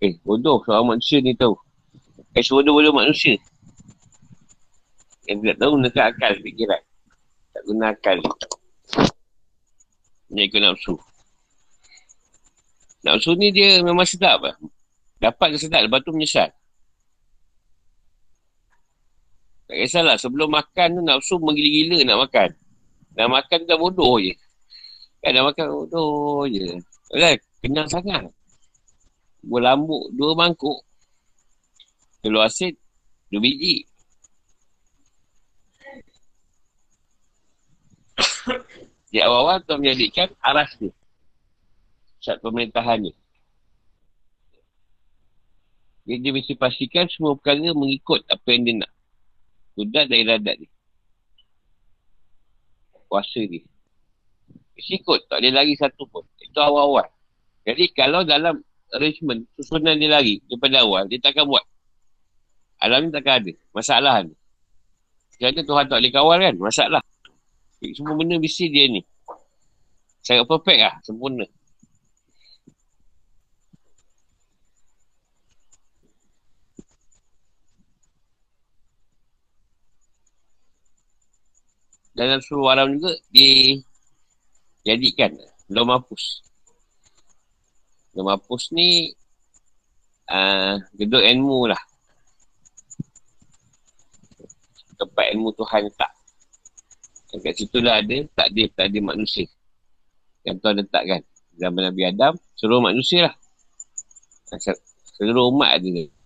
Eh, 0.00 0.16
bodoh 0.24 0.64
seorang 0.64 0.96
manusia 0.96 1.20
ni 1.20 1.36
tahu. 1.36 1.56
Eh, 2.32 2.44
bodoh-bodoh 2.44 2.94
manusia. 2.96 3.36
Yang 5.28 5.36
tidak 5.44 5.56
tahu 5.60 5.70
menggunakan 5.76 6.04
akal 6.08 6.32
fikiran. 6.40 6.82
Tak 7.52 7.62
guna 7.68 7.84
akal. 7.92 8.18
Ini 10.30 10.46
ikut 10.46 10.60
nafsu. 10.62 10.94
Nafsu 13.00 13.32
ni 13.32 13.48
dia 13.48 13.80
memang 13.80 14.04
sedap 14.04 14.44
lah. 14.44 14.56
Dapat 15.20 15.56
dia 15.56 15.60
sedap, 15.60 15.80
lepas 15.88 16.00
tu 16.04 16.12
menyesal. 16.12 16.52
Tak 19.68 19.76
kisahlah, 19.76 20.16
sebelum 20.20 20.52
makan 20.52 20.98
tu 20.98 21.02
nafsu 21.04 21.36
menggila-gila 21.40 22.04
nak 22.04 22.18
makan. 22.28 22.48
Nak 23.16 23.28
makan 23.28 23.56
tu 23.64 23.66
dah 23.68 23.78
bodoh 23.80 24.16
je. 24.20 24.34
Kan 25.24 25.30
nak 25.36 25.52
makan 25.52 25.66
bodoh 25.72 26.44
je. 26.48 26.76
Kan, 27.12 27.36
kenyang 27.64 27.88
sangat. 27.88 28.28
Berlambuk 29.40 30.12
dua 30.12 30.36
mangkuk. 30.36 30.84
Telur 32.20 32.44
asin, 32.44 32.76
dua 33.32 33.40
biji. 33.40 33.88
Di 39.12 39.24
awal-awal 39.24 39.64
tu 39.64 39.80
menjadikan 39.80 40.28
aras 40.44 40.76
ni 40.84 40.92
saat 42.20 42.38
pemerintahan 42.44 43.08
ni. 43.08 43.12
Dia, 46.04 46.32
mesti 46.32 46.56
pastikan 46.56 47.06
semua 47.06 47.36
perkara 47.38 47.70
mengikut 47.72 48.24
apa 48.26 48.46
yang 48.50 48.62
dia 48.66 48.74
nak. 48.82 48.92
Kudat 49.78 50.04
dan 50.10 50.18
iradat 50.20 50.56
dia. 50.58 50.70
Kuasa 53.06 53.40
dia. 53.46 53.62
Mesti 54.74 55.00
ikut. 55.00 55.30
Tak 55.30 55.38
ada 55.38 55.48
lagi 55.54 55.74
satu 55.78 56.04
pun. 56.10 56.26
Itu 56.40 56.58
awal-awal. 56.58 57.06
Jadi 57.64 57.92
kalau 57.94 58.26
dalam 58.26 58.58
arrangement, 58.96 59.46
susunan 59.54 59.94
dia 59.94 60.10
lari 60.10 60.42
daripada 60.50 60.82
awal, 60.82 61.06
dia 61.06 61.22
takkan 61.22 61.46
buat. 61.46 61.62
Alam 62.80 63.06
ni 63.06 63.10
takkan 63.12 63.44
ada. 63.44 63.52
Masalah 63.76 64.14
ni. 64.24 64.34
Kerana 65.36 65.60
Tuhan 65.62 65.84
tak 65.88 65.98
boleh 66.00 66.12
kawal 66.12 66.36
kan? 66.42 66.54
Masalah. 66.58 67.02
Semua 67.80 68.12
benda 68.16 68.36
mesti 68.36 68.68
dia 68.68 68.88
ni. 68.88 69.00
Sangat 70.20 70.44
perfect 70.44 70.80
lah. 70.80 70.94
Sempurna. 71.04 71.46
Dalam 82.20 82.44
seluruh 82.44 82.68
alam 82.68 83.00
juga 83.00 83.16
dijadikan 83.32 85.32
Lau 85.72 85.88
Mapus. 85.88 86.44
Lau 88.12 88.28
Mapus 88.28 88.76
ni 88.76 89.08
uh, 90.28 90.76
gedung 91.00 91.24
ilmu 91.24 91.72
lah. 91.72 91.80
Tempat 95.00 95.32
ilmu 95.32 95.48
Tuhan. 95.56 95.88
Dan 97.30 97.38
kat 97.40 97.54
situ 97.56 97.80
lah 97.80 98.04
ada 98.04 98.20
takdir, 98.36 98.68
takdir 98.76 99.00
manusia. 99.00 99.48
Yang 100.44 100.60
Tuhan 100.60 100.76
letakkan. 100.84 101.24
Zaman 101.56 101.88
Nabi 101.88 102.04
Adam, 102.04 102.36
seluruh 102.52 102.84
manusia 102.84 103.32
lah. 103.32 103.34
Seluruh 105.16 105.48
umat 105.52 105.76
ada 105.80 105.88
ni. 105.88 106.19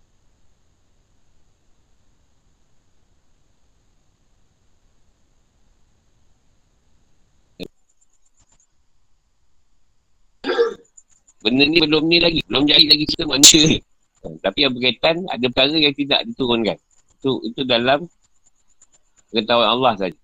Benda 11.44 11.68
ni 11.68 11.76
belum 11.76 12.08
ni 12.08 12.16
lagi. 12.24 12.40
Belum 12.48 12.64
jadi 12.64 12.88
lagi 12.88 13.04
kita 13.04 13.28
manusia. 13.28 13.76
Tapi 14.24 14.58
yang 14.64 14.72
berkaitan, 14.72 15.20
ada 15.28 15.46
perkara 15.52 15.76
yang 15.76 15.92
tidak 15.92 16.24
diturunkan. 16.24 16.80
Itu 17.20 17.44
itu 17.44 17.60
dalam 17.68 18.08
pengetahuan 19.28 19.68
Allah 19.68 19.92
saja. 20.00 20.20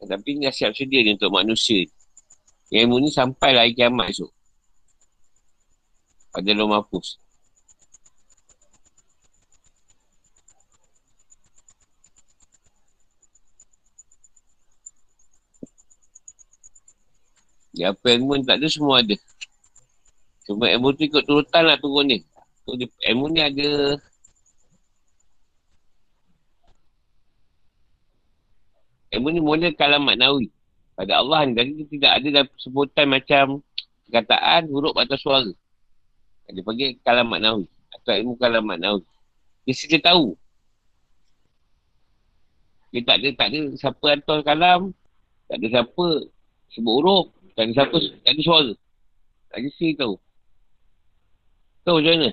Tapi 0.00 0.40
ni 0.40 0.48
siap 0.48 0.72
sedia 0.72 1.04
ni 1.04 1.12
untuk 1.12 1.28
manusia. 1.28 1.84
Yang 2.72 2.80
ilmu 2.88 2.96
ni 3.04 3.10
sampai 3.12 3.52
lah 3.52 3.68
kiamat 3.68 4.08
esok. 4.08 4.32
Pada 6.32 6.50
lo 6.56 6.64
mampus. 6.72 7.20
Ya, 17.78 17.94
apa 17.94 18.10
ilmu 18.10 18.42
tak 18.42 18.58
ada, 18.58 18.66
semua 18.66 19.04
ada. 19.04 19.14
Cuma 20.48 20.64
ilmu 20.72 20.96
tu 20.96 21.04
ikut 21.04 21.28
turutan 21.28 21.68
lah 21.68 21.76
turun 21.76 22.08
ni. 22.08 22.24
So, 22.64 22.72
ilmu 23.04 23.28
ni 23.36 23.40
ada 23.44 24.00
Ilmu 29.08 29.28
ni 29.32 29.40
mula 29.40 29.72
kalam 29.72 30.04
maknawi. 30.04 30.52
Pada 30.92 31.22
Allah 31.22 31.48
ni, 31.48 31.56
jadi 31.56 31.72
tidak 31.88 32.12
ada 32.20 32.28
sebutan 32.60 33.06
macam 33.08 33.44
perkataan, 34.08 34.68
huruf 34.68 34.92
atau 34.98 35.16
suara. 35.16 35.52
Dia 36.48 36.60
panggil 36.64 36.96
kalam 37.04 37.28
maknawi. 37.28 37.64
Atau 37.92 38.12
ilmu 38.12 38.34
kalam 38.36 38.64
maknawi. 38.68 39.04
Dia 39.64 39.72
sedia 39.72 40.00
tahu. 40.00 40.36
Dia 42.92 43.04
tak 43.04 43.16
ada, 43.20 43.28
tak 43.36 43.48
ada 43.52 43.60
siapa 43.76 44.04
hantar 44.12 44.38
kalam. 44.44 44.80
Tak 45.48 45.56
ada 45.56 45.66
siapa 45.72 46.06
sebut 46.72 46.94
huruf. 47.00 47.26
Tak 47.56 47.64
ada 47.68 47.72
siapa, 47.72 47.96
tak 48.24 48.32
ada 48.32 48.42
suara. 48.44 48.72
Tak 49.48 49.56
ada 49.60 49.68
sedia 49.72 49.94
tahu. 50.04 50.14
Tahu 51.88 52.04
macam 52.04 52.12
mana? 52.20 52.30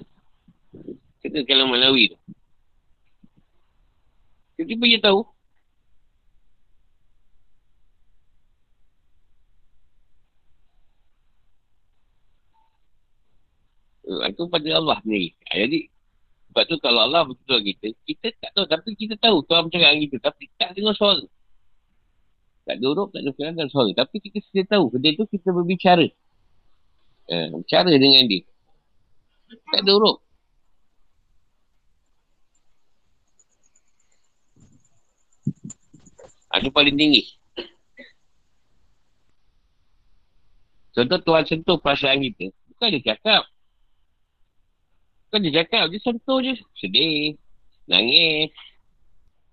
Kata 1.23 1.39
kalam 1.47 1.71
Malawi 1.71 2.11
tu. 2.11 2.19
Tiba-tiba 4.59 4.83
dia 4.83 4.99
tahu. 4.99 5.23
Itu 14.27 14.43
pada 14.51 14.69
Allah 14.75 14.99
sendiri. 14.99 15.31
Ah, 15.47 15.63
jadi, 15.63 15.87
sebab 16.51 16.63
tu 16.67 16.75
kalau 16.83 17.07
Allah 17.07 17.23
betul 17.23 17.63
kita, 17.63 17.95
kita 18.03 18.35
tak 18.43 18.51
tahu. 18.59 18.67
Tapi 18.67 18.89
kita 18.99 19.15
tahu 19.23 19.39
Tuhan 19.47 19.71
bercakap 19.71 19.87
dengan 19.95 20.03
kita. 20.03 20.17
Tapi 20.19 20.43
tak 20.59 20.75
dengar 20.75 20.99
suara. 20.99 21.23
Tak 22.67 22.75
ada 22.75 22.85
huruf, 22.91 23.07
tak 23.15 23.23
ada 23.23 23.31
perkataan 23.31 23.71
suara. 23.71 23.91
Tapi 23.95 24.15
kita 24.19 24.37
sedia 24.51 24.67
tahu. 24.67 24.91
Kedua 24.91 25.15
tu 25.15 25.25
kita 25.31 25.47
berbicara. 25.55 26.11
Uh, 27.31 27.63
bicara 27.63 27.95
dengan 27.95 28.27
dia. 28.27 28.43
Tak 29.71 29.81
ada 29.83 29.91
huruf. 29.95 30.17
Itu 36.55 36.71
paling 36.71 36.95
tinggi. 36.95 37.35
Contoh 40.95 41.19
Tuhan 41.19 41.43
sentuh 41.43 41.75
perasaan 41.75 42.23
kita. 42.23 42.55
Bukan 42.71 42.87
dia 42.95 43.03
cakap. 43.11 43.43
Bukan 45.27 45.39
dia 45.43 45.53
cakap. 45.59 45.91
Dia 45.91 45.99
sentuh 45.99 46.39
je. 46.39 46.55
Sedih. 46.79 47.35
Nangis. 47.91 48.55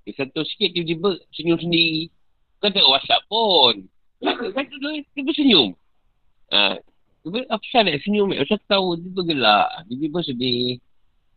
Dia 0.06 0.14
sentuh 0.14 0.46
sikit 0.46 0.70
tiba-tiba 0.70 1.18
senyum 1.34 1.58
sendiri. 1.58 2.06
Bukan 2.62 2.70
tengok 2.70 2.92
WhatsApp 2.94 3.26
pun. 3.26 3.74
Kan 4.22 4.64
tu 4.70 4.78
dia 4.78 5.22
bersenyum. 5.26 5.74
Ha, 6.54 6.78
Tiba 7.22 7.46
apa 7.46 7.64
salah? 7.70 7.94
Senyum 8.02 8.34
Macam 8.34 8.58
tahu 8.66 8.98
Dia 8.98 9.10
bergelak 9.14 9.68
Dia 9.86 10.06
pun 10.10 10.22
sedih. 10.26 10.82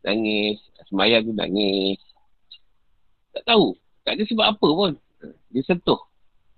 Nangis. 0.01 0.57
Semayang 0.89 1.25
tu 1.25 1.33
nangis. 1.33 1.97
Tak 3.33 3.43
tahu. 3.45 3.73
Tak 4.05 4.17
ada 4.17 4.23
sebab 4.29 4.45
apa 4.53 4.67
pun. 4.69 4.91
Dia 5.49 5.61
sentuh 5.65 6.01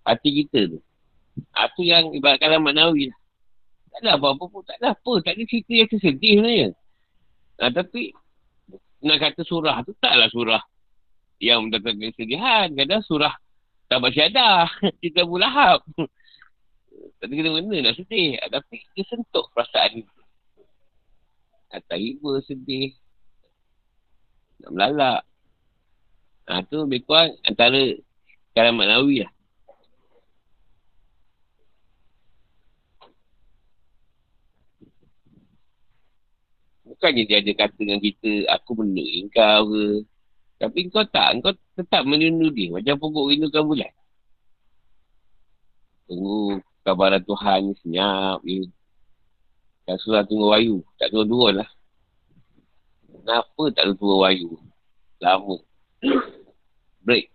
Hati 0.08 0.44
kita 0.44 0.72
tu. 0.72 0.80
Ha, 1.56 1.68
Tu 1.76 1.88
yang 1.88 2.12
ibarat 2.16 2.40
kalam 2.40 2.63
maknawi 2.63 3.12
lah. 3.12 3.20
Tak 3.92 4.00
ada 4.04 4.10
apa-apa 4.20 4.44
pun. 4.48 4.63
Tak 4.63 4.80
ada 4.80 4.96
apa. 4.96 5.13
Tak 5.24 5.32
ada 5.36 5.44
cerita 5.48 5.74
yang 5.76 5.90
tersedih 5.92 6.34
sebenarnya. 6.40 6.70
Ha, 7.60 7.72
Tapi 7.72 8.04
Nak 9.04 9.18
kata 9.22 9.42
surah 9.44 9.76
tu 9.84 9.92
Taklah 10.00 10.30
surah 10.32 10.63
Yang 11.40 11.60
mendatangkan 11.68 12.12
kesedihan. 12.16 12.68
Kadang 12.76 13.04
surah 13.04 13.34
Tak 13.88 14.00
bersyadah 14.04 14.68
Kita 15.04 15.24
bulahap 15.24 15.84
tak 17.17 17.25
ada 17.27 17.34
kena-kena 17.34 17.77
nak 17.82 17.95
sedih. 17.97 18.38
Ah, 18.45 18.49
tapi 18.53 18.86
dia 18.93 19.03
sentuh 19.10 19.45
perasaan 19.53 19.89
ni. 19.97 20.03
Atau 21.73 21.97
iba 21.97 22.32
sedih. 22.45 22.93
Nak 24.62 24.71
melalak. 24.73 25.21
Ha, 26.47 26.63
tu 26.69 26.77
lebih 26.86 27.03
kurang 27.03 27.34
antara 27.43 27.82
kalam 28.53 28.77
maknawi 28.77 29.25
lah. 29.25 29.32
Bukannya 36.88 37.27
dia 37.27 37.43
ada 37.43 37.51
kata 37.51 37.77
dengan 37.77 37.99
kita, 37.99 38.47
aku 38.47 38.71
menurut 38.80 39.27
kau 39.36 39.62
ke. 39.69 39.86
Tapi 40.58 40.80
kau 40.89 41.06
tak, 41.06 41.38
kau 41.45 41.53
tetap 41.77 42.01
menunggu 42.08 42.49
dia. 42.49 42.73
Macam 42.73 42.95
pokok 42.97 43.30
rindukan 43.30 43.63
bulan. 43.67 43.91
Tunggu 46.08 46.63
kabaran 46.88 47.19
Tuhan 47.28 47.60
ni 47.67 47.73
senyap 47.84 48.39
je. 48.47 48.63
Dan 49.84 49.95
surah 50.00 50.23
tunggu 50.23 50.47
wayu. 50.56 50.80
Tak 50.95 51.12
turun-turun 51.12 51.60
lah. 51.60 51.69
Kenapa 53.12 53.63
tak 53.76 53.91
turun 54.00 54.23
wayu? 54.23 54.56
Lama. 55.19 55.60
Break. 57.06 57.28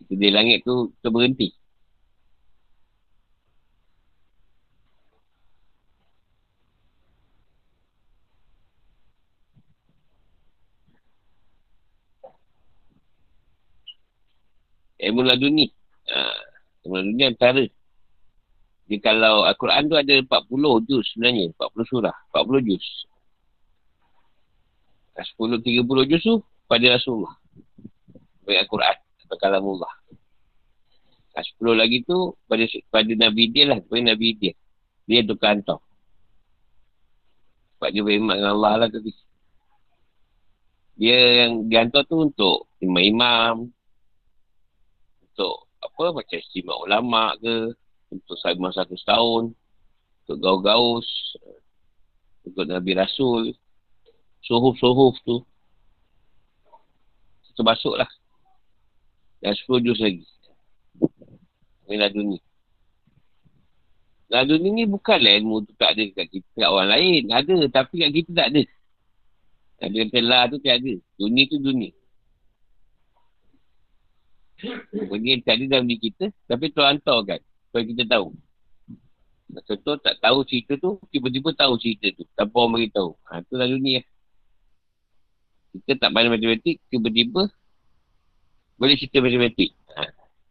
Kita 0.00 0.12
di 0.16 0.28
langit 0.32 0.64
tu, 0.64 0.88
kita 0.96 1.12
berhenti. 1.12 1.52
Ilmu 14.96 15.20
laduni. 15.20 15.68
Ha, 16.08 16.18
ilmu 16.84 16.94
laduni 16.96 17.22
antara 17.28 17.62
jadi 18.86 19.02
kalau 19.02 19.42
Al-Quran 19.42 19.90
tu 19.90 19.98
ada 19.98 20.14
40 20.14 20.86
juz 20.86 21.04
sebenarnya. 21.10 21.50
40 21.58 21.90
surah. 21.90 22.16
40 22.30 22.62
juz. 22.70 22.86
10, 25.18 25.58
30 25.58 26.06
juz 26.06 26.22
tu 26.22 26.36
pada 26.70 26.86
Rasulullah. 26.94 27.34
Bagi 28.46 28.58
Al-Quran. 28.62 28.96
Atau 29.26 29.36
Kalamullah. 29.42 29.90
10 31.34 31.58
lagi 31.74 32.06
tu 32.06 32.32
pada 32.46 32.64
pada 32.88 33.12
Nabi 33.18 33.50
dia 33.50 33.74
lah. 33.74 33.78
Pada 33.82 34.02
Nabi 34.06 34.38
dia. 34.38 34.54
Dia 35.10 35.26
tukar 35.26 35.58
hantar. 35.58 35.82
Sebab 37.76 37.90
dia 37.90 38.02
beriman 38.06 38.38
dengan 38.38 38.54
Allah 38.54 38.86
lah 38.86 38.88
tadi. 38.88 39.12
Dia 40.96 41.44
yang 41.44 41.66
dihantar 41.66 42.06
tu 42.06 42.22
untuk 42.22 42.70
imam-imam. 42.78 43.66
Untuk 45.26 45.68
apa 45.82 46.22
macam 46.22 46.38
istimewa 46.38 46.86
ulama' 46.86 47.34
ke 47.42 47.74
untuk 48.10 48.36
selama 48.38 48.70
satu 48.74 48.94
tahun. 49.06 49.54
Untuk 50.26 50.36
gaus-gaus. 50.42 51.08
Untuk 52.46 52.64
Nabi 52.66 52.92
Rasul. 52.94 53.54
Suhuf-suhuf 54.42 55.16
tu. 55.26 55.42
Termasuk 57.56 57.96
lah. 57.96 58.10
Dan 59.40 59.56
10 59.56 59.80
juz 59.80 59.98
lagi. 59.98 60.24
Ini 61.88 61.96
laduni. 61.96 62.38
Laduni 64.26 64.68
ni 64.74 64.84
bukanlah 64.84 65.38
ilmu 65.38 65.62
tu 65.64 65.72
tak 65.78 65.94
ada 65.94 66.02
kat 66.18 66.26
kita, 66.28 66.50
kat 66.52 66.68
orang 66.68 66.90
lain. 66.92 67.22
Ada, 67.30 67.54
tapi 67.70 67.94
kat 68.02 68.10
kita 68.12 68.30
tak 68.34 68.48
ada. 68.52 68.62
Ada 69.86 69.96
yang 69.96 70.10
telah 70.12 70.42
tu 70.50 70.58
tak 70.60 70.82
ada. 70.82 70.94
Dunia 71.16 71.42
tu 71.46 71.58
dunia. 71.62 71.90
Bagi 74.92 75.40
tak 75.44 75.54
ada 75.60 75.64
dalam 75.78 75.86
diri 75.86 76.00
kita, 76.10 76.32
tapi 76.48 76.72
Tuhan 76.72 76.98
hantar 76.98 77.18
kan. 77.24 77.40
Supaya 77.68 77.82
kita 77.86 78.04
tahu. 78.06 78.32
Contoh 79.46 79.94
tak 80.02 80.18
tahu 80.18 80.42
cerita 80.42 80.74
tu, 80.76 80.98
tiba-tiba 81.14 81.54
tahu 81.54 81.78
cerita 81.78 82.10
tu. 82.14 82.26
Tanpa 82.34 82.66
orang 82.66 82.82
beritahu. 82.82 83.14
Ha, 83.30 83.42
tu 83.46 83.54
lah 83.54 83.70
dunia. 83.70 84.02
Kita 85.76 86.00
tak 86.00 86.10
pandai 86.10 86.32
matematik, 86.32 86.82
tiba-tiba 86.88 87.46
boleh 88.76 88.96
cerita 88.96 89.24
matematik. 89.24 89.72
Ha. 89.96 90.02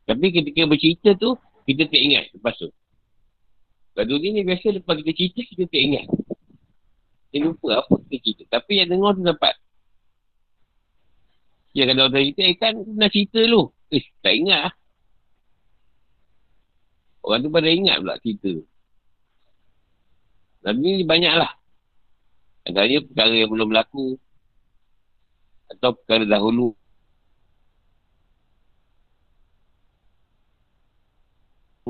Tapi 0.10 0.26
ketika 0.34 0.62
bercerita 0.66 1.10
tu, 1.18 1.38
kita 1.66 1.90
tak 1.90 2.02
ingat 2.02 2.26
lepas 2.34 2.54
tu. 2.58 2.70
Kalau 3.96 4.08
dunia 4.12 4.30
ni 4.36 4.42
biasa 4.44 4.76
lepas 4.76 4.96
kita 5.02 5.12
cerita, 5.16 5.40
kita 5.44 5.64
tak 5.72 5.82
ingat. 5.82 6.06
Kita 7.32 7.36
lupa 7.48 7.80
apa 7.80 7.94
kita 8.06 8.16
cerita. 8.22 8.44
Tapi 8.60 8.72
yang 8.84 8.90
dengar 8.92 9.12
tu 9.16 9.24
dapat. 9.24 9.56
Ya 11.76 11.84
kalau 11.88 12.08
orang 12.08 12.24
cerita, 12.24 12.42
eh 12.44 12.56
kan 12.56 12.74
nak 12.96 13.10
cerita 13.12 13.40
dulu. 13.44 13.72
Eh, 13.92 14.04
tak 14.24 14.34
ingat 14.36 14.60
lah. 14.70 14.74
Orang 17.26 17.42
tu 17.42 17.50
pada 17.50 17.66
ingat 17.66 17.98
pula 18.06 18.22
cerita. 18.22 18.54
Dan 20.62 20.78
ni 20.78 21.02
banyak 21.02 21.34
lah. 21.34 21.58
Adanya 22.70 23.02
perkara 23.02 23.34
yang 23.34 23.50
belum 23.50 23.68
berlaku. 23.74 24.22
Atau 25.74 25.98
perkara 25.98 26.30
dahulu. 26.30 26.78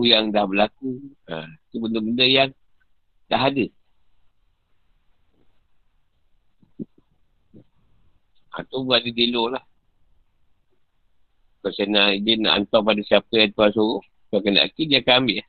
yang 0.03 0.31
dah 0.31 0.43
berlaku. 0.43 0.99
Ha, 1.31 1.47
itu 1.71 1.77
benda-benda 1.79 2.25
yang 2.27 2.49
dah 3.31 3.41
ada. 3.47 3.65
Atau 8.55 8.87
ha, 8.87 8.99
dia 9.03 9.11
delok 9.11 9.55
lah. 9.55 9.63
Kalau 11.63 11.73
saya 11.73 11.87
nak, 11.89 12.07
dia 12.21 12.37
nak 12.37 12.53
hantar 12.61 12.81
pada 12.85 13.01
siapa 13.01 13.33
yang 13.33 13.51
tuan 13.55 13.71
suruh. 13.73 14.03
Kalau 14.35 14.51
kena 14.51 14.67
aki, 14.67 14.83
dia 14.91 14.99
akan 14.99 15.15
ambil. 15.23 15.39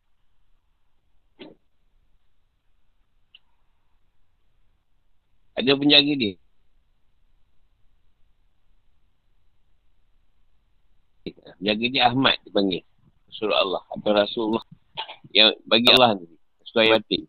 Ada 5.58 5.74
penjaga 5.74 6.12
dia. 6.14 6.32
Penjaga 11.58 11.86
dia 11.90 12.02
Ahmad 12.06 12.38
dipanggil. 12.46 12.86
Surah 13.34 13.58
Allah 13.58 13.82
atau 13.90 14.10
Rasulullah 14.14 14.62
yang 15.34 15.50
bagi 15.66 15.90
Allah 15.90 16.22
ni 16.22 16.30
sesuai 16.70 16.86
batin 16.94 17.26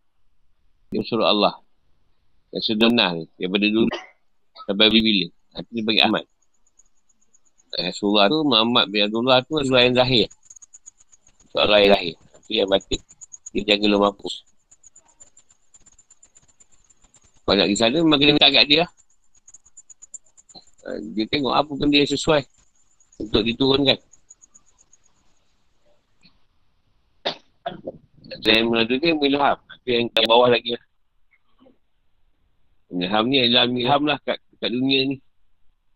yang 0.93 1.09
surah 1.09 1.33
Allah 1.33 1.57
yang 2.53 2.61
sunnah 2.61 3.17
ni 3.17 3.25
daripada 3.33 3.65
dulu 3.65 3.89
sampai 4.61 4.87
bila 4.93 5.25
nanti 5.57 5.71
dia 5.73 5.83
bagi 5.83 6.01
Ahmad 6.05 6.23
Rasulullah 7.75 8.29
tu 8.29 8.45
Muhammad 8.45 8.85
bin 8.93 9.09
Abdullah 9.09 9.41
tu 9.43 9.57
Rasulullah 9.57 9.83
yang 9.89 9.97
zahir 9.97 10.29
Rasulullah 11.63 11.81
yang 11.81 11.93
zahir 11.95 12.15
itu 12.17 12.51
yang 12.53 12.69
batin 12.69 13.01
dia 13.55 13.61
jaga 13.73 13.85
lu 13.89 13.97
mampu 13.97 14.27
kalau 17.47 17.55
nak 17.57 17.65
pergi 17.71 17.79
sana 17.79 17.97
memang 18.03 18.19
kena 18.19 18.31
minta 18.35 18.49
kat 18.51 18.65
dia 18.67 18.85
dia 21.17 21.25
tengok 21.27 21.51
apa 21.51 21.71
benda 21.75 21.97
yang 21.99 22.11
sesuai 22.11 22.41
untuk 23.19 23.41
diturunkan 23.43 23.97
Saya 28.43 28.63
mula 28.63 28.83
tu 28.85 28.99
kan 29.01 29.17
ilham. 29.19 29.57
Tapi 29.59 29.89
yang 29.89 30.05
kat 30.11 30.23
bawah 30.27 30.49
lagi 30.51 30.75
lah. 30.75 30.83
Ilham 32.87 33.23
ni 33.27 33.37
adalah 33.43 33.65
ilham 33.67 34.01
lah 34.07 34.17
kat, 34.23 34.37
kat 34.59 34.69
dunia 34.71 34.99
ni. 35.15 35.17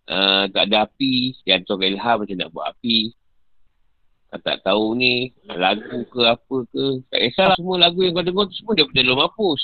Uh, 0.10 0.50
tak 0.52 0.68
ada 0.68 0.88
api. 0.90 1.38
Dia 1.46 1.60
hantar 1.60 1.80
ilham 1.80 2.16
macam 2.24 2.36
nak 2.36 2.50
buat 2.52 2.66
api. 2.76 3.16
Uh, 4.32 4.40
tak 4.40 4.64
tahu 4.64 4.96
ni. 4.96 5.36
Lagu 5.44 6.08
ke 6.08 6.22
apa 6.24 6.56
ke. 6.72 7.04
Tak 7.12 7.20
kisahlah 7.20 7.56
semua 7.60 7.76
lagu 7.84 8.00
yang 8.00 8.16
kau 8.16 8.24
dengar 8.24 8.48
tu 8.48 8.56
semua 8.56 8.74
daripada 8.80 9.04
dalam 9.04 9.20
hapus. 9.20 9.62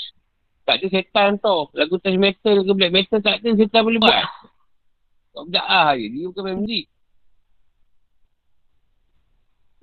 Tak 0.68 0.74
ada 0.76 0.86
setan 0.92 1.30
tau. 1.40 1.72
Lagu 1.72 1.96
touch 1.96 2.20
metal 2.20 2.60
ke 2.60 2.72
black 2.76 2.92
metal 2.92 3.18
tak 3.24 3.40
ada 3.40 3.48
setan 3.56 3.80
boleh 3.80 3.96
buat. 3.96 4.24
Kau 5.32 5.48
berdaah 5.48 5.96
je. 5.96 6.06
Dia 6.12 6.28
bukan 6.28 6.42
main 6.44 6.58
muzik. 6.60 6.84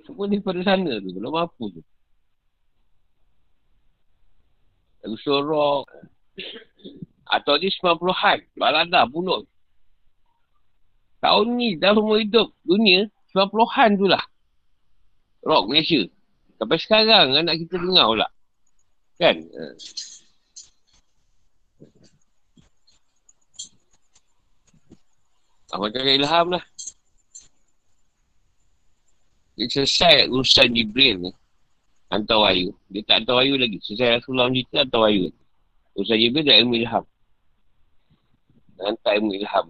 Semua 0.06 0.30
daripada 0.30 0.62
sana 0.62 0.92
tu. 1.02 1.10
Belum 1.18 1.34
apa 1.34 1.64
tu. 1.66 1.82
Lagu 5.02 5.18
sorok. 5.26 5.90
Atau 7.26 7.58
dia 7.58 7.74
90-an. 7.74 8.38
Balada 8.54 9.10
bunuh. 9.10 9.50
Tahun 11.26 11.58
ni 11.58 11.74
dalam 11.82 12.06
umur 12.06 12.22
hidup 12.22 12.54
dunia, 12.62 13.10
90-an 13.34 13.98
tu 13.98 14.06
lah. 14.06 14.22
Rock 15.46 15.70
Malaysia. 15.70 16.02
Sampai 16.58 16.78
sekarang 16.82 17.38
anak 17.38 17.62
kita 17.62 17.78
dengar 17.78 18.10
pula. 18.10 18.28
Kan? 19.22 19.46
Ah, 25.72 25.80
macam 25.80 26.02
ilham 26.02 26.48
lah. 26.56 26.64
Dia 29.56 29.72
selesai 29.72 30.28
urusan 30.28 30.76
Jibril 30.76 31.16
ni 31.30 31.32
hantar 32.12 32.44
wahyu. 32.44 32.76
Dia 32.92 33.04
tak 33.08 33.24
hantar 33.24 33.40
wahyu 33.40 33.56
lagi. 33.56 33.80
Selesai 33.84 34.20
Rasulullah 34.20 34.52
cerita 34.52 34.84
hantar 34.84 35.00
wahyu. 35.08 35.32
Usaha 35.96 36.20
Jibril 36.20 36.44
dah 36.44 36.56
ilmu 36.60 36.74
ilham. 36.80 37.06
Hantar 38.84 39.12
ilmu 39.20 39.32
ilham. 39.40 39.68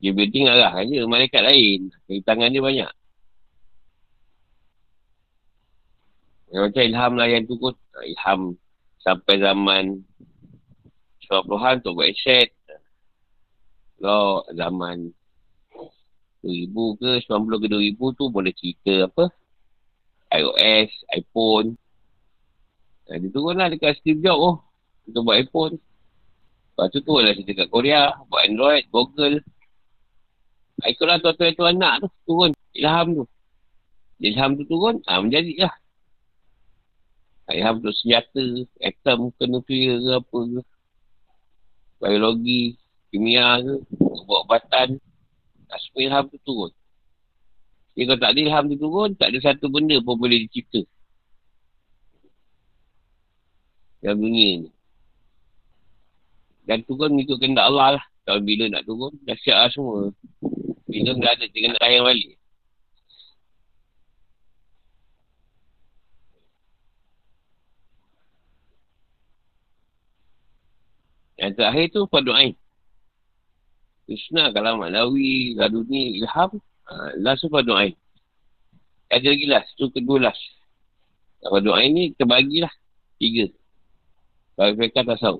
Jibril 0.00 0.32
tinggal 0.32 0.56
lah 0.56 0.72
aja 0.80 1.04
malaikat 1.04 1.44
lain. 1.44 1.92
Dari 2.08 2.20
tangan 2.24 2.48
dia 2.48 2.64
banyak. 2.64 2.90
Yang 6.50 6.62
macam 6.66 6.82
ilham 6.82 7.12
lah 7.20 7.26
yang 7.28 7.42
tu 7.44 7.54
kot. 7.60 7.76
Ilham 8.00 8.40
sampai 9.04 9.34
zaman 9.38 9.84
90-an 11.28 11.74
untuk 11.84 11.92
buat 12.00 12.08
aset. 12.08 12.48
Kalau 14.00 14.48
zaman 14.56 15.12
2000 16.40 17.00
ke 17.00 17.10
90 17.28 17.62
ke 17.62 17.66
2000 17.68 18.16
tu 18.16 18.24
boleh 18.32 18.52
cerita 18.56 19.12
apa 19.12 19.28
iOS, 20.30 20.90
iPhone 21.20 21.76
nah, 23.04 23.16
dia 23.20 23.28
turun 23.28 23.60
lah 23.60 23.68
dekat 23.68 24.00
Steve 24.00 24.24
Jobs 24.24 24.40
oh 24.40 24.56
untuk 25.04 25.28
buat 25.28 25.36
iPhone 25.36 25.76
lepas 25.76 26.86
tu 26.96 27.04
tu 27.04 27.12
lah 27.20 27.36
cerita 27.36 27.66
kat 27.66 27.68
Korea 27.68 28.16
buat 28.32 28.48
Android, 28.48 28.88
Google 28.88 29.44
ikutlah 30.88 31.18
tuan-tuan 31.20 31.52
tu 31.52 31.64
anak 31.66 31.94
tu 32.00 32.08
turun 32.24 32.52
ilham 32.72 33.06
tu 33.12 33.24
ilham 34.24 34.50
tu 34.56 34.64
turun 34.64 34.96
ah 35.04 35.18
ha, 35.18 35.22
menjadi 35.22 35.52
lah 35.66 35.74
ilham 37.52 37.76
tu 37.82 37.90
senjata 37.92 38.42
atom 38.80 39.34
ke 39.36 39.44
nuklear 39.44 39.98
ke 40.00 40.10
apa 40.16 40.38
ke 40.38 40.60
biologi 42.00 42.62
kimia 43.10 43.60
ke 43.60 43.74
buat 44.24 44.46
ubatan 44.46 44.96
Asma 45.70 45.98
ilham 46.02 46.24
tu 46.26 46.38
turun. 46.42 46.72
Jadi 47.94 48.04
kalau 48.06 48.20
tak 48.22 48.30
ada 48.34 48.40
ilham 48.42 48.64
tu 48.70 48.76
turun, 48.78 49.10
tak 49.14 49.28
ada 49.30 49.38
satu 49.38 49.66
benda 49.70 49.96
pun 50.02 50.18
boleh 50.18 50.46
dicipta. 50.46 50.82
Dalam 54.02 54.18
dunia 54.18 54.66
ni. 54.66 54.70
Dan 56.66 56.82
turun 56.86 57.18
ikut 57.22 57.38
kendak 57.38 57.66
Allah 57.70 57.98
lah. 57.98 58.04
Kalau 58.26 58.40
bila 58.42 58.70
nak 58.70 58.86
turun, 58.86 59.14
dah 59.26 59.36
siap 59.42 59.58
lah 59.58 59.70
semua. 59.70 60.00
Bila 60.90 61.14
dah 61.14 61.30
ada, 61.38 61.44
dia 61.46 61.60
kena 61.62 61.78
tayang 61.78 62.04
balik. 62.04 62.34
Yang 71.40 71.52
terakhir 71.56 71.86
tu, 71.94 72.00
Fadu'ain. 72.10 72.52
Krishna, 74.10 74.50
kalam 74.50 74.82
Malawi, 74.82 75.54
Gaduni, 75.54 76.18
Ilham, 76.18 76.58
uh, 76.90 77.10
last 77.22 77.46
tu 77.46 77.48
doa 77.48 77.86
ain. 77.86 77.94
Ada 79.06 79.30
lagi 79.30 79.46
last, 79.46 79.70
tu 79.78 79.86
kedua 79.86 80.26
last. 80.26 80.42
Kalau 81.38 81.62
doa 81.62 81.78
ni 81.86 82.10
terbagilah 82.18 82.74
tiga. 83.22 83.46
Kalau 84.58 84.74
mereka 84.74 85.06
tak 85.06 85.18
tahu. 85.22 85.38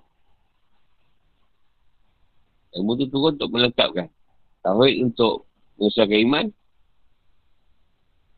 Ilmu 2.79 2.95
tu 2.95 3.07
turun 3.11 3.35
untuk 3.35 3.51
melengkapkan. 3.51 4.07
Tauhid 4.61 4.97
untuk 5.09 5.49
mengusahakan 5.81 6.19
iman. 6.29 6.47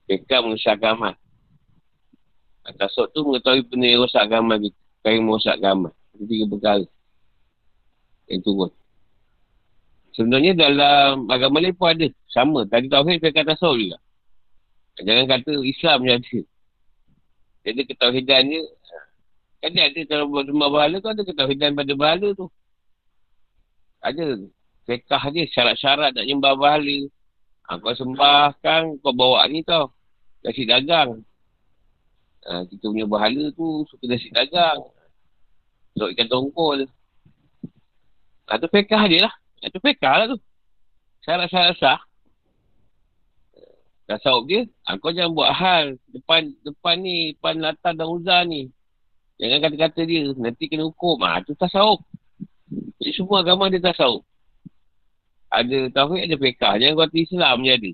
Fekah 0.06 0.40
mengesahkan 0.42 0.90
amal. 0.94 1.14
Tasawuf 2.62 3.10
tu 3.10 3.26
mengetahui 3.26 3.66
benda 3.66 3.86
yang 3.90 4.00
rosak 4.06 4.22
agama 4.22 4.54
kita. 4.58 4.78
Yang 5.02 5.22
merosak 5.26 5.54
agama. 5.58 5.88
Itu 6.14 6.24
tiga 6.30 6.44
perkara. 6.46 6.86
Yang 8.30 8.40
turun. 8.46 8.70
Sebenarnya 10.14 10.52
dalam 10.54 11.26
agama 11.26 11.58
lain 11.58 11.74
pun 11.74 11.90
ada. 11.90 12.06
Sama. 12.30 12.62
Tadi 12.70 12.86
Tauhid 12.86 13.18
kata 13.18 13.42
tasawuf 13.54 13.82
juga. 13.82 13.98
Jangan 15.02 15.26
kata 15.26 15.52
Islam 15.66 15.98
je 16.06 16.12
ada. 16.12 16.40
Jadi 17.62 17.80
ketauhidan 17.86 18.42
je. 18.50 18.62
Kan 19.62 19.70
dia 19.78 19.86
ada 19.86 20.00
kalau 20.10 20.26
buat 20.26 20.46
sembah 20.50 20.70
bahala 20.70 20.96
tu 20.98 21.10
ada 21.10 21.22
ketauhidan 21.22 21.78
pada 21.78 21.92
bahala 21.94 22.28
tu. 22.34 22.46
Ada. 24.02 24.42
Fekah 24.82 25.22
dia 25.30 25.46
syarat-syarat 25.46 26.10
nak 26.14 26.26
nyembah 26.26 26.58
bahala. 26.58 26.98
Ha, 27.70 27.78
kau 27.78 27.94
sembah 27.94 28.58
kan 28.58 28.98
kau 28.98 29.14
bawa 29.14 29.46
ni 29.46 29.62
tau. 29.62 29.94
Kasih 30.42 30.66
dagang. 30.66 31.22
Ha, 32.42 32.66
kita 32.66 32.90
punya 32.90 33.06
bahala 33.06 33.54
tu 33.54 33.86
suka 33.86 34.10
nasi 34.10 34.26
dagang. 34.34 34.82
Sok 35.94 36.10
ikan 36.18 36.26
tongkol. 36.26 36.90
Ha, 38.50 38.58
tu 38.58 38.66
pekah 38.66 39.02
dia 39.06 39.30
lah. 39.30 39.34
Ha, 39.62 39.70
tu 39.70 39.78
pekah 39.78 40.14
lah 40.18 40.26
tu. 40.34 40.38
Syarat-syarat 41.22 41.78
sah. 41.78 42.00
Tasawuf 44.02 44.50
dia, 44.50 44.66
ha, 44.82 44.98
kau 44.98 45.14
jangan 45.14 45.30
buat 45.30 45.54
hal 45.54 45.94
depan 46.10 46.50
depan 46.66 46.98
ni, 46.98 47.38
depan 47.38 47.62
latar 47.62 47.94
dan 47.94 48.10
uzar 48.10 48.42
ni. 48.42 48.66
Jangan 49.38 49.62
kata-kata 49.62 50.02
dia, 50.02 50.26
nanti 50.34 50.66
kena 50.66 50.90
hukum. 50.90 51.22
Ha, 51.22 51.46
tu 51.46 51.54
tasawuf. 51.54 52.02
Jadi 52.98 53.12
semua 53.14 53.46
agama 53.46 53.70
dia 53.70 53.78
tasawuf. 53.78 54.26
Ada 55.52 55.92
tauhid, 55.92 56.32
ada 56.32 56.36
pekah. 56.40 56.80
Jangan 56.80 56.96
kata 56.96 57.16
Islam 57.20 57.56
je 57.60 57.72
ada. 57.76 57.92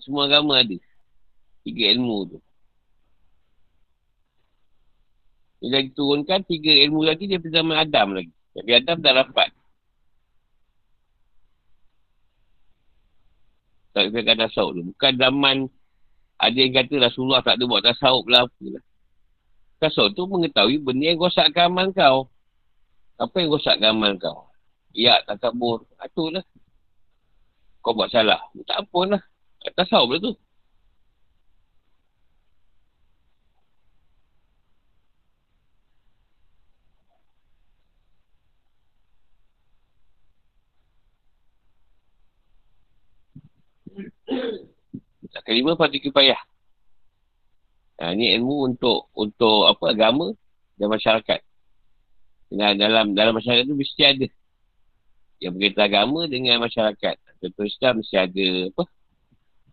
Semua 0.00 0.24
agama 0.24 0.64
ada. 0.64 0.76
Tiga 1.60 1.84
ilmu 1.92 2.18
tu. 2.32 2.38
Bila 5.60 5.84
diturunkan 5.84 6.40
tiga 6.48 6.72
ilmu 6.88 7.04
lagi 7.04 7.28
dia 7.28 7.36
zaman 7.36 7.76
Adam 7.76 8.16
lagi. 8.16 8.32
Tapi 8.56 8.70
Adam 8.72 8.96
dah 9.04 9.12
dapat. 9.12 9.52
Tak 13.92 14.08
boleh 14.08 14.24
kata 14.24 14.48
tasawuf 14.48 14.72
tu. 14.72 14.82
Bukan 14.94 15.12
zaman 15.20 15.56
ada 16.40 16.56
yang 16.56 16.72
kata 16.72 16.94
Rasulullah 16.96 17.44
tak 17.44 17.60
ada 17.60 17.64
buat 17.68 17.84
tasawuf 17.84 18.24
lah. 18.24 18.48
Apalah. 18.48 18.82
Tasawuf 19.84 20.16
tu 20.16 20.24
mengetahui 20.24 20.80
benda 20.80 21.12
yang 21.12 21.20
rosakkan 21.20 21.68
amal 21.68 21.92
kau. 21.92 22.32
Apa 23.20 23.36
yang 23.36 23.52
rosakkan 23.52 23.92
amal 23.92 24.16
kau? 24.16 24.49
Ya, 24.94 25.22
tak 25.26 25.38
kabur. 25.42 25.86
Itulah. 26.02 26.42
Kau 27.80 27.94
buat 27.96 28.10
salah. 28.12 28.40
Tak 28.66 28.86
apa 28.86 29.00
lah. 29.16 29.22
Tasawuf 29.76 30.10
lah 30.16 30.20
tu. 30.20 30.32
Tak 45.30 45.42
kelima 45.46 45.78
fardu 45.78 45.98
kifayah. 46.02 46.40
Ha, 48.00 48.16
ini 48.16 48.32
ilmu 48.40 48.72
untuk 48.72 49.12
untuk 49.12 49.68
apa 49.68 49.92
agama 49.92 50.32
dan 50.80 50.88
masyarakat. 50.90 51.40
Dengan 52.50 52.72
dalam 52.80 53.06
dalam 53.14 53.34
masyarakat 53.38 53.68
tu 53.68 53.76
mesti 53.78 54.02
ada 54.02 54.26
yang 55.40 55.56
berkaitan 55.56 55.88
agama 55.88 56.28
dengan 56.28 56.60
masyarakat. 56.60 57.16
Contoh 57.40 57.64
Islam 57.64 57.92
mesti 58.04 58.16
ada 58.20 58.46
apa? 58.68 58.84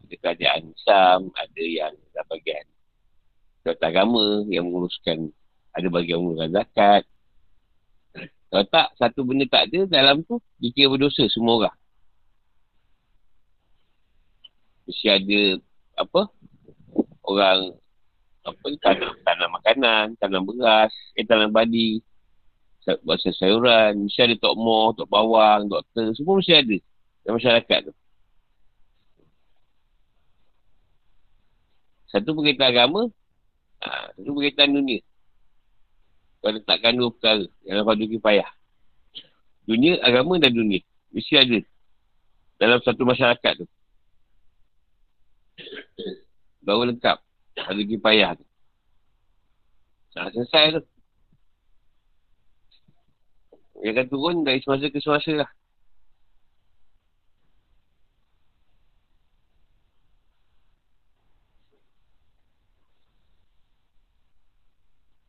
Ada 0.08 0.16
kerajaan 0.24 0.62
Islam, 0.72 1.20
ada 1.36 1.64
yang 1.64 1.94
bagian 2.32 2.66
Contoh 3.68 3.88
agama 3.88 4.24
yang 4.48 4.72
menguruskan 4.72 5.28
ada 5.76 5.88
bagian 5.92 6.24
menguruskan 6.24 6.56
zakat. 6.56 7.04
Kalau 8.48 8.64
tak, 8.72 8.96
satu 8.96 9.28
benda 9.28 9.44
tak 9.44 9.68
ada 9.68 9.92
dalam 9.92 10.24
tu, 10.24 10.40
dikira 10.56 10.88
berdosa 10.88 11.28
semua 11.28 11.68
orang. 11.68 11.78
Mesti 14.88 15.08
ada 15.12 15.42
apa 16.00 16.32
orang 17.28 17.76
apa 18.48 18.66
tanam, 18.80 19.14
tanam 19.28 19.50
makanan, 19.52 20.06
tanam 20.16 20.48
beras, 20.48 20.96
eh, 21.20 21.28
tanam 21.28 21.52
badi, 21.52 22.00
buat 23.04 23.19
sayuran, 23.19 24.08
mesti 24.08 24.23
ada 24.23 24.36
tok 24.39 24.56
moh, 24.56 24.95
tok 24.95 25.12
bawang, 25.12 25.67
doktor, 25.67 26.15
semua 26.15 26.39
mesti 26.39 26.54
ada 26.56 26.78
dalam 27.28 27.36
masyarakat 27.36 27.80
tu. 27.91 27.93
Satu 32.08 32.32
berkaitan 32.32 32.71
agama, 32.71 33.12
ha, 33.84 34.15
satu 34.15 34.32
berkaitan 34.32 34.71
dunia. 34.71 35.04
Kau 36.39 36.56
letakkan 36.56 36.95
dua 36.95 37.12
perkara 37.12 37.43
dalam 37.67 37.84
fardu 37.84 38.06
kifayah. 38.08 38.50
Dunia, 39.67 40.00
agama 40.00 40.39
dan 40.39 40.56
dunia. 40.56 40.80
Mesti 41.12 41.34
ada 41.36 41.60
dalam 42.56 42.80
satu 42.80 43.04
masyarakat 43.04 43.54
tu. 43.60 43.67
Baru 46.63 46.88
lengkap. 46.88 47.19
Fardu 47.60 47.84
kifayah 47.84 48.39
tu. 48.39 48.45
Nah, 50.15 50.32
selesai 50.32 50.80
tu. 50.80 50.82
Dia 53.82 53.94
akan 53.94 54.08
turun 54.10 54.36
dari 54.42 54.60
semasa 54.62 54.90
ke 54.90 54.98
semasa 54.98 55.32
lah. 55.46 55.50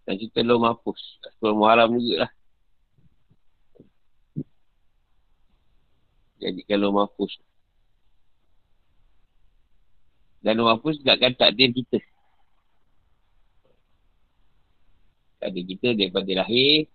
Dan 0.08 0.16
cerita 0.16 0.40
lo 0.40 0.56
mahpus. 0.64 1.20
Sekolah 1.36 1.54
Muharram 1.60 1.92
juga 2.00 2.24
lah. 2.24 2.32
Jadi 6.40 6.64
kalau 6.64 6.88
mahpus. 6.96 7.36
Dan 10.40 10.56
lo 10.56 10.72
mahpus 10.72 10.96
juga 11.04 11.20
kan 11.20 11.36
takdir 11.36 11.68
kita. 11.76 12.00
Takdir 15.36 15.64
kita 15.68 15.88
daripada 15.92 16.32
lahir 16.40 16.88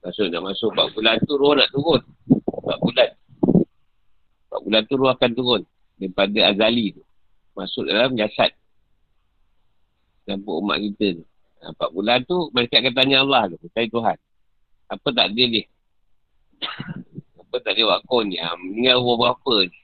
Masuk 0.00 0.32
nak 0.32 0.42
masuk 0.48 0.72
4 0.72 0.96
bulan 0.96 1.16
tu 1.28 1.34
roh 1.36 1.52
nak 1.52 1.68
turun. 1.68 2.00
4 2.32 2.84
bulan. 2.84 3.10
4 4.48 4.64
bulan 4.64 4.82
tu 4.88 4.94
roh 4.96 5.10
akan 5.12 5.30
turun. 5.36 5.62
Daripada 6.00 6.40
azali 6.48 6.96
tu. 6.96 7.04
Masuk 7.52 7.84
dalam 7.84 8.16
jasad. 8.16 8.48
Campur 10.24 10.64
umat 10.64 10.80
kita 10.80 11.20
tu. 11.20 11.24
4 11.60 11.76
bulan 11.92 12.18
tu 12.24 12.48
mereka 12.56 12.80
akan 12.80 12.94
tanya 12.96 13.16
Allah 13.20 13.52
tu. 13.52 13.60
Tanya 13.76 13.88
Tuhan. 13.92 14.16
Apa 14.88 15.08
tak 15.12 15.26
dia 15.36 15.46
ni? 15.46 15.62
Apa 17.36 17.56
tak 17.60 17.76
dia 17.76 17.84
wakon 17.84 18.32
ni? 18.32 18.40
Ha, 18.40 18.56
meninggal 18.56 19.04
roh 19.04 19.20
berapa 19.20 19.54
ni? 19.68 19.78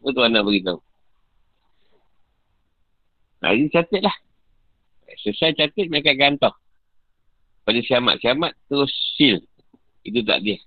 Apa 0.00 0.08
Tuhan 0.16 0.30
nak 0.32 0.44
beritahu? 0.48 0.80
Nah, 3.44 3.52
ini 3.52 3.68
catat 3.68 4.00
lah. 4.00 4.16
Selesai 5.20 5.52
catat, 5.60 5.86
mereka 5.92 6.16
akan 6.16 6.40
hantar 6.40 6.56
pada 7.64 7.80
siamat. 7.80 8.20
Siamat 8.20 8.52
terus 8.68 8.92
seal. 9.16 9.40
Itu 10.04 10.20
tak 10.22 10.44
dia. 10.44 10.60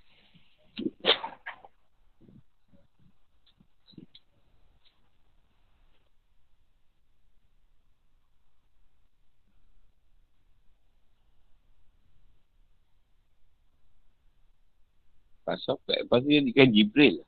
Pasal 15.47 15.79
lepas 15.87 16.19
tu 16.19 16.27
dia 16.27 16.43
dikan 16.43 16.67
Jibril. 16.75 17.23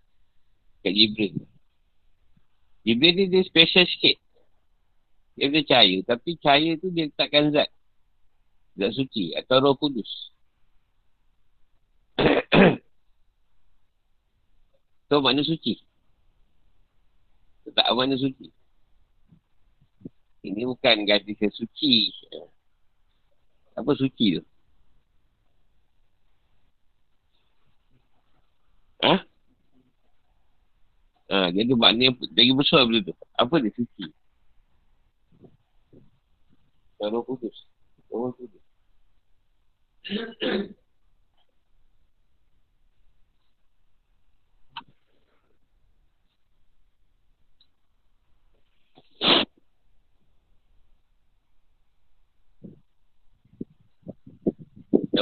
Kat 0.83 0.91
Jibril. 0.91 1.39
Jibril 2.83 3.13
ni 3.15 3.25
dia 3.31 3.47
special 3.47 3.87
sikit. 3.87 4.19
Dia 5.39 5.47
ada 5.47 5.61
cahaya. 5.63 5.97
Tapi 6.03 6.29
cahaya 6.43 6.75
tu 6.75 6.91
dia 6.91 7.07
letakkan 7.07 7.47
zat. 7.55 7.71
Zat 8.79 8.95
suci 8.95 9.35
atau 9.35 9.59
roh 9.59 9.75
kudus. 9.75 10.07
so 15.11 15.19
makna 15.19 15.43
suci. 15.43 15.83
Tak 17.75 17.91
mana 17.91 18.15
suci. 18.15 18.47
Ini 20.47 20.63
bukan 20.63 21.03
gadis 21.03 21.35
yang 21.43 21.51
suci. 21.51 22.07
Apa 23.75 23.91
suci 23.99 24.39
tu? 24.39 24.43
Ha? 29.03 29.15
Ha, 31.29 31.51
dia 31.51 31.67
tu 31.67 31.75
makna 31.75 32.07
yang 32.07 32.15
lagi 32.15 32.55
besar 32.55 32.87
benda 32.87 33.11
tu. 33.11 33.13
Apa 33.35 33.59
dia 33.59 33.75
suci? 33.75 34.07
Roh 37.03 37.27
kudus. 37.27 37.67
Roh 38.07 38.31
kudus. 38.39 38.68
Dan 40.09 40.17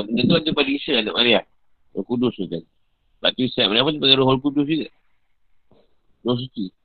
benda 0.07 0.23
tu 0.23 0.35
ada 0.39 0.51
pada 0.55 0.71
Isa 0.71 1.03
anak 1.03 1.15
Maria. 1.19 1.43
Roh 1.91 2.07
Kudus 2.07 2.39
tu 2.39 2.47
kan. 2.47 2.63
Sebab 3.19 3.31
tu 3.35 3.43
Isa 3.43 3.67
Maria 3.67 3.83
pun 3.83 3.99
pada 3.99 4.15
Roh 4.15 4.39
Kudus 4.39 4.63
juga. 4.63 4.87
Roh 6.23 6.39
Suci. 6.39 6.76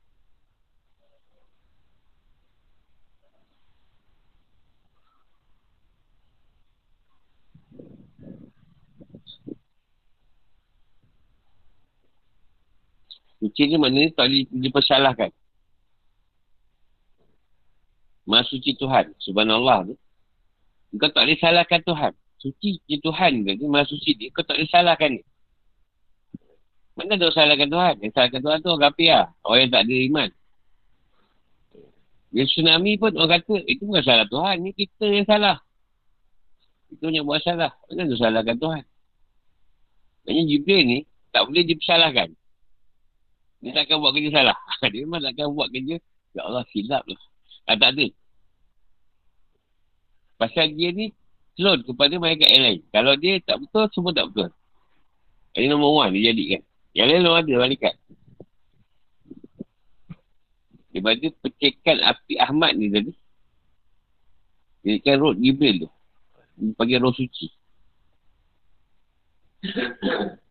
Suci 13.42 13.66
ni 13.66 13.74
maknanya 13.74 14.14
tak 14.14 14.30
boleh 14.30 14.46
dipersalahkan. 14.54 15.30
Maha 18.22 18.46
suci 18.46 18.78
Tuhan. 18.78 19.18
Subhanallah 19.18 19.90
tu. 19.90 19.98
Kau 20.94 21.10
tak 21.10 21.26
boleh 21.26 21.38
salahkan 21.42 21.82
Tuhan. 21.82 22.12
Suci 22.38 22.78
je 22.86 22.96
Tuhan 23.02 23.42
ke. 23.42 23.58
Dia 23.58 23.66
maha 23.66 23.82
suci 23.82 24.14
dia. 24.14 24.30
Kau 24.30 24.46
tak 24.46 24.62
boleh 24.62 24.70
salahkan 24.70 25.10
dia. 25.18 25.26
Mana 26.94 27.18
ada 27.18 27.34
salahkan 27.34 27.66
Tuhan? 27.66 27.94
Yang 27.98 28.12
salahkan 28.14 28.40
Tuhan 28.46 28.58
tu 28.62 28.68
orang 28.70 28.84
kapi 28.92 29.06
lah. 29.10 29.26
Orang 29.42 29.58
yang 29.58 29.72
tak 29.74 29.82
ada 29.90 29.96
iman. 30.06 30.28
Yang 32.32 32.48
tsunami 32.54 32.92
pun 32.94 33.12
orang 33.18 33.42
kata, 33.42 33.54
itu 33.66 33.82
bukan 33.90 34.04
salah 34.06 34.26
Tuhan. 34.30 34.56
Ni 34.62 34.70
kita 34.70 35.04
yang 35.10 35.26
salah. 35.26 35.56
Itu 36.94 37.10
yang 37.10 37.26
buat 37.26 37.42
salah. 37.42 37.74
Mana 37.90 38.06
ada 38.06 38.14
salahkan 38.14 38.56
Tuhan? 38.60 38.84
Maksudnya 40.22 40.42
Jibril 40.46 40.82
ni, 40.86 40.98
tak 41.34 41.42
boleh 41.50 41.66
dipersalahkan. 41.66 42.30
Dia 43.62 43.70
takkan 43.78 44.02
buat 44.02 44.10
kerja 44.10 44.30
salah. 44.42 44.58
dia 44.92 45.06
memang 45.06 45.22
takkan 45.22 45.54
buat 45.54 45.70
kerja. 45.70 45.96
Ya 46.34 46.40
Allah, 46.42 46.66
silap 46.74 47.06
lah. 47.06 47.20
Ah, 47.70 47.78
tak 47.78 47.94
ada. 47.94 48.06
Pasal 50.34 50.74
dia 50.74 50.90
ni 50.90 51.14
clone 51.54 51.86
kepada 51.86 52.18
mereka 52.18 52.50
yang 52.50 52.62
lain. 52.66 52.80
Kalau 52.90 53.14
dia 53.14 53.38
tak 53.46 53.62
betul, 53.62 53.86
semua 53.94 54.10
tak 54.10 54.26
betul. 54.34 54.50
Ini 55.54 55.70
nombor 55.70 56.02
one 56.02 56.18
dia 56.18 56.34
jadikan. 56.34 56.62
Yang 56.92 57.06
lain 57.06 57.20
belum 57.22 57.36
ada 57.38 57.52
balikan. 57.62 57.94
Daripada 60.92 61.26
pecekan 61.46 61.98
api 62.02 62.34
Ahmad 62.42 62.74
ni 62.74 62.90
tadi. 62.90 63.12
Dia 64.82 64.98
kan 65.06 65.22
roh 65.22 65.32
Jibril 65.38 65.86
tu. 65.86 65.88
Dia 66.58 66.74
panggil 66.74 66.98
roh 66.98 67.14
suci. 67.14 67.46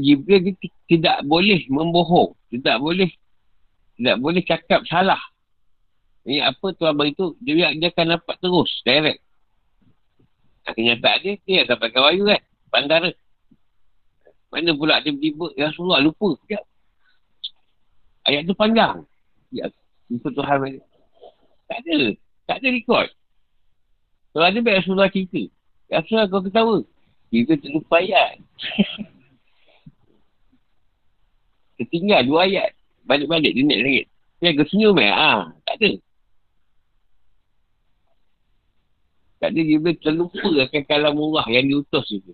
Jibril 0.00 0.40
dia 0.40 0.54
tidak 0.88 1.16
boleh 1.28 1.66
membohong. 1.68 2.32
Tidak 2.48 2.76
boleh 2.80 3.10
tidak 4.00 4.16
boleh 4.18 4.42
cakap 4.44 4.80
salah. 4.88 5.20
Ini 6.22 6.42
apa 6.46 6.70
Tuhan 6.78 6.94
beritahu, 6.94 7.34
dia, 7.42 7.74
dia 7.74 7.90
akan 7.90 8.18
dapat 8.18 8.36
terus, 8.38 8.70
direct. 8.86 9.20
Kenyataan 10.62 11.18
dia, 11.42 11.66
dia 11.66 11.74
pakai 11.74 11.98
wayu 11.98 12.22
kan, 12.30 12.40
bandara. 12.70 13.10
Mana 14.54 14.70
pula 14.78 15.02
tiba-tiba, 15.02 15.50
Ya 15.58 15.74
Rasulullah 15.74 15.98
lupa. 15.98 16.38
Ya. 16.46 16.62
Ayat 18.22 18.46
tu 18.46 18.54
panjang. 18.54 19.02
Ya, 19.50 19.66
itu 20.06 20.28
Tuhan. 20.30 20.78
Tak 21.66 21.78
ada. 21.82 21.98
Tak 22.46 22.56
ada 22.62 22.68
record. 22.70 23.08
Kalau 24.30 24.46
ada 24.46 24.58
baik 24.62 24.78
Rasulullah 24.84 25.10
cerita. 25.10 25.42
Ya 25.90 26.04
Rasulullah 26.04 26.30
kau 26.30 26.44
ketawa. 26.44 26.78
Kita 27.32 27.58
terlupa 27.58 27.98
ayat. 27.98 28.38
Ketinggal 31.86 32.20
dua 32.26 32.46
ayat. 32.46 32.70
Balik-balik 33.02 33.52
dia 33.54 33.64
naik 33.66 33.80
lagi. 33.82 34.02
Dia 34.42 34.48
agak 34.54 34.66
senyum 34.70 34.98
eh. 34.98 35.10
Ha, 35.10 35.50
tak 35.66 35.74
ada. 35.78 35.90
Tak 39.42 39.48
ada 39.50 39.60
dia 39.60 39.78
boleh 39.82 39.98
terlupa 39.98 40.48
akan 40.70 40.82
kalam 40.86 41.14
Allah 41.18 41.46
yang 41.50 41.66
diutus 41.66 42.06
itu. 42.14 42.32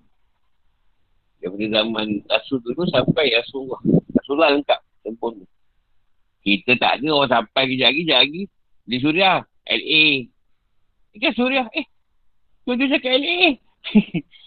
Daripada 1.41 1.67
zaman 1.81 2.07
Rasul 2.29 2.59
dulu 2.61 2.85
sampai 2.93 3.33
Rasulullah. 3.33 3.81
Rasulullah 4.13 4.51
lengkap. 4.53 4.81
Sempurna. 5.07 5.45
Kita 6.45 6.77
tak 6.77 7.01
ada 7.01 7.09
orang 7.13 7.31
sampai 7.33 7.63
kejap 7.73 7.93
lagi. 7.95 8.43
Di 8.85 8.97
Suria. 9.01 9.41
LA. 9.69 10.05
Ini 11.13 11.17
kan 11.21 11.33
Suria. 11.37 11.65
Eh. 11.73 11.87
Tuan-tuan 12.65 12.93
cakap 12.93 13.13
LA. 13.17 13.57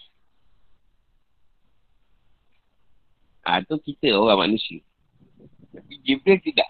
Ha, 3.42 3.58
tu 3.66 3.74
kita 3.82 4.14
orang 4.14 4.54
manusia. 4.54 4.78
Tapi 5.72 5.94
Jibril 6.04 6.38
tidak. 6.44 6.68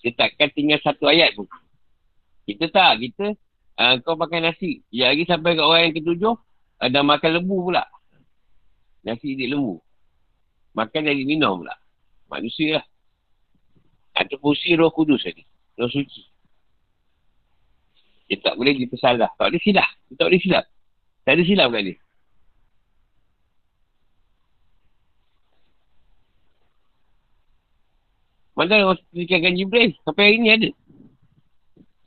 Dia 0.00 0.14
takkan 0.14 0.48
tinggal 0.54 0.78
satu 0.80 1.10
ayat 1.10 1.34
pun. 1.34 1.50
Kita 2.46 2.70
tak. 2.70 3.02
Kita, 3.02 3.34
uh, 3.82 3.94
kau 4.06 4.14
makan 4.14 4.46
nasi. 4.46 4.86
Ya 4.94 5.10
lagi 5.10 5.26
sampai 5.26 5.58
ke 5.58 5.62
orang 5.62 5.90
yang 5.90 5.94
ketujuh, 5.98 6.34
uh, 6.78 6.88
dah 6.88 7.02
makan 7.02 7.42
lembu 7.42 7.66
pula. 7.66 7.82
Nasi 9.02 9.34
dia 9.34 9.50
lembu. 9.50 9.82
Makan 10.78 11.02
dari 11.10 11.26
minum 11.26 11.66
pula. 11.66 11.74
Manusia 12.30 12.78
lah. 12.78 12.86
Atau 14.16 14.38
fungsi 14.38 14.78
roh 14.78 14.94
kudus 14.94 15.26
tadi. 15.26 15.42
Roh 15.76 15.90
suci. 15.90 16.22
Dia 18.26 18.38
tak 18.42 18.54
boleh 18.58 18.74
dipersalah. 18.74 19.30
Tak 19.38 19.46
boleh 19.50 19.62
silap. 19.62 19.90
Dia 20.10 20.14
tak 20.18 20.26
boleh 20.30 20.40
silap. 20.42 20.64
Tak 21.26 21.32
ada 21.34 21.42
silap 21.42 21.68
kat 21.74 21.82
dia. 21.82 21.96
Mana 28.56 28.88
orang 28.88 28.96
sepertikan 28.96 29.52
Jibril? 29.52 29.92
Sampai 30.00 30.32
hari 30.32 30.40
ni 30.40 30.48
ada. 30.48 30.70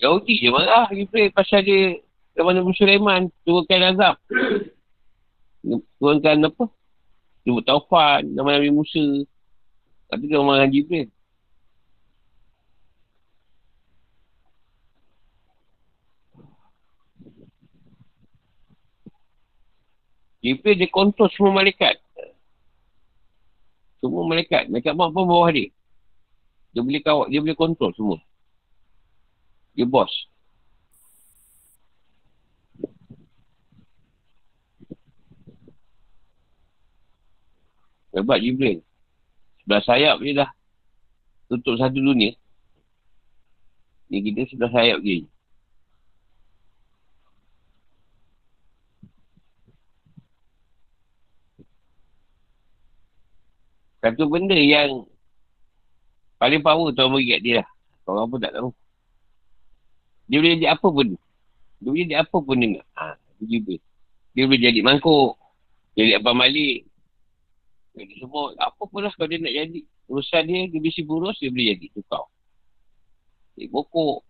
Yahudi 0.01 0.41
je 0.41 0.49
marah 0.49 0.89
Jibril 0.89 1.29
pasal 1.29 1.62
dia 1.62 2.01
zaman 2.33 2.57
Nabi 2.57 2.73
Sulaiman 2.73 3.29
turunkan 3.45 3.93
azab. 3.93 4.15
Turunkan 6.01 6.49
apa? 6.49 6.65
Jumpa 7.45 7.62
taufan, 7.69 8.33
nama 8.33 8.57
Nabi 8.57 8.73
Musa. 8.73 9.23
Tapi 10.09 10.25
dia 10.25 10.41
marah 10.41 10.65
Jibril. 10.65 11.05
Jibril 20.41 20.75
dia 20.81 20.89
kontrol 20.89 21.29
semua 21.29 21.62
malaikat. 21.62 22.01
Semua 24.01 24.25
malaikat. 24.25 24.71
Malaikat 24.71 24.97
mak 24.97 25.13
pun 25.13 25.29
bawah 25.29 25.51
dia. 25.53 25.69
Dia 26.79 26.87
boleh 26.87 27.03
kawal, 27.03 27.27
dia 27.27 27.43
boleh 27.43 27.59
kontrol 27.59 27.91
semua. 27.91 28.23
Dia 29.75 29.83
bos. 29.83 30.07
Hebat 38.15 38.39
Jibril. 38.39 38.79
Sebelah 39.59 39.83
sayap 39.83 40.23
je 40.23 40.31
dah. 40.39 40.47
Tutup 41.51 41.75
satu 41.75 41.99
dunia. 41.99 42.31
Ni 44.07 44.23
kita 44.23 44.47
sebelah 44.47 44.71
sayap 44.71 45.03
je. 45.03 45.27
Satu 53.99 54.31
benda 54.31 54.56
yang 54.56 55.04
Paling 56.40 56.63
power 56.63 56.96
Tuhan 56.96 57.12
bagi 57.12 57.35
kat 57.35 57.42
dia 57.44 57.54
lah. 57.60 57.67
Orang 58.08 58.31
pun 58.31 58.40
tak 58.40 58.56
tahu. 58.56 58.71
Dia 60.31 60.40
boleh 60.40 60.56
jadi 60.56 60.69
apa 60.71 60.87
pun. 60.87 61.08
Dia 61.83 61.87
boleh 61.92 62.06
jadi 62.08 62.17
apa 62.23 62.37
pun 62.40 62.56
nak. 62.56 62.85
Ha, 62.96 63.04
dia 63.44 63.46
juga. 63.60 63.75
Dia 64.33 64.44
boleh 64.48 64.62
jadi 64.63 64.79
mangkuk. 64.79 65.35
Jadi 66.00 66.12
apa 66.15 66.31
malik. 66.31 66.87
Jadi 67.92 68.13
semua. 68.23 68.56
Apa 68.56 68.81
pun 68.87 69.04
lah 69.04 69.12
kalau 69.13 69.27
dia 69.27 69.44
nak 69.44 69.52
jadi. 69.52 69.83
Urusan 70.10 70.42
dia, 70.50 70.65
dia 70.73 70.81
bisa 70.81 71.06
burus, 71.06 71.37
dia 71.37 71.54
boleh 71.54 71.75
jadi 71.75 71.85
tukar. 71.94 72.25
Jadi 73.54 73.67
pokok. 73.69 74.25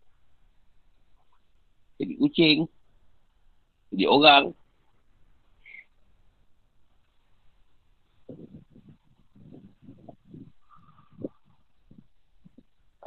Jadi 2.01 2.14
kucing. 2.20 2.57
Jadi 3.93 4.05
orang. 4.10 4.51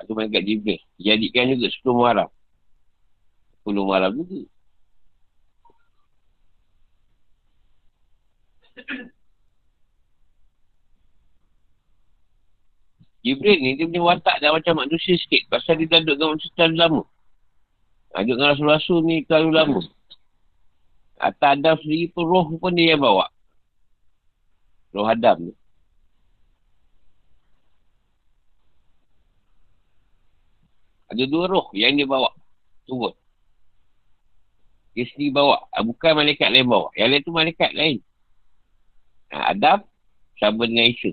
Tu 0.07 0.13
malaikat 0.17 0.43
Jibril. 0.45 0.81
Jadikan 0.99 1.53
juga 1.55 1.69
10 1.71 1.97
Muharram. 1.97 2.31
10 3.65 3.87
Muharram 3.87 4.13
juga. 4.19 4.47
Jibril 13.23 13.59
ni 13.63 13.79
dia 13.79 13.87
punya 13.87 14.03
watak 14.03 14.43
dah 14.43 14.51
macam 14.51 14.83
manusia 14.83 15.15
sikit. 15.15 15.47
Pasal 15.47 15.79
dia 15.79 15.87
dah 15.87 16.03
duduk 16.03 16.19
dengan 16.19 16.31
manusia 16.35 16.51
terlalu 16.59 16.77
lama. 16.83 17.03
Ha, 18.13 18.27
duduk 18.27 18.37
dengan 18.37 18.51
Rasul-Rasul 18.51 18.99
ni 19.07 19.17
terlalu 19.31 19.51
lama. 19.55 19.81
Atas 21.23 21.39
Adam 21.55 21.79
sendiri 21.79 22.11
pun 22.11 22.27
roh 22.27 22.51
pun 22.59 22.75
dia 22.75 22.99
yang 22.99 23.03
bawa. 23.07 23.31
Roh 24.91 25.07
Adam 25.07 25.39
ni. 25.39 25.53
Ada 31.13 31.29
dua 31.29 31.45
roh 31.45 31.69
yang 31.77 31.93
dia 32.01 32.09
bawa. 32.09 32.33
Turun. 32.89 33.13
Dia 34.97 35.05
sendiri 35.13 35.37
bawa. 35.37 35.69
Ah, 35.69 35.85
bukan 35.85 36.17
malaikat 36.17 36.49
lain 36.49 36.65
bawa. 36.65 36.89
Yang 36.97 37.09
lain 37.13 37.23
tu 37.29 37.33
malaikat 37.37 37.71
lain. 37.77 37.97
Ha, 39.29 39.53
Adam 39.53 39.85
sama 40.41 40.65
dengan 40.65 40.89
Isa. 40.89 41.13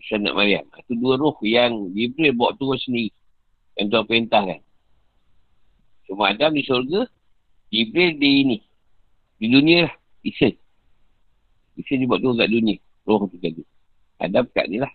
Isa 0.00 0.16
nak 0.16 0.32
Maryam. 0.32 0.64
Itu 0.80 0.96
dua 0.96 1.20
roh 1.20 1.36
yang 1.44 1.92
Jibril 1.92 2.32
bawa 2.32 2.56
turun 2.56 2.80
sendiri. 2.80 3.12
Yang 3.76 3.86
Tuhan 3.92 4.04
perintahkan. 4.08 4.60
Cuma 6.08 6.32
Adam 6.32 6.56
di 6.56 6.64
syurga. 6.64 7.04
Jibril 7.68 8.16
di 8.16 8.30
ini. 8.48 8.58
Di 9.36 9.46
dunia 9.52 9.92
lah. 9.92 9.94
Isa. 10.24 10.48
Isa 11.76 11.92
dia 12.00 12.08
buat 12.08 12.24
turun 12.24 12.40
kat 12.40 12.48
dunia. 12.48 12.80
Roh 13.04 13.28
tu 13.28 13.36
dunia. 13.36 13.64
Adam 14.24 14.48
kat 14.56 14.72
ni 14.72 14.80
lah. 14.80 14.92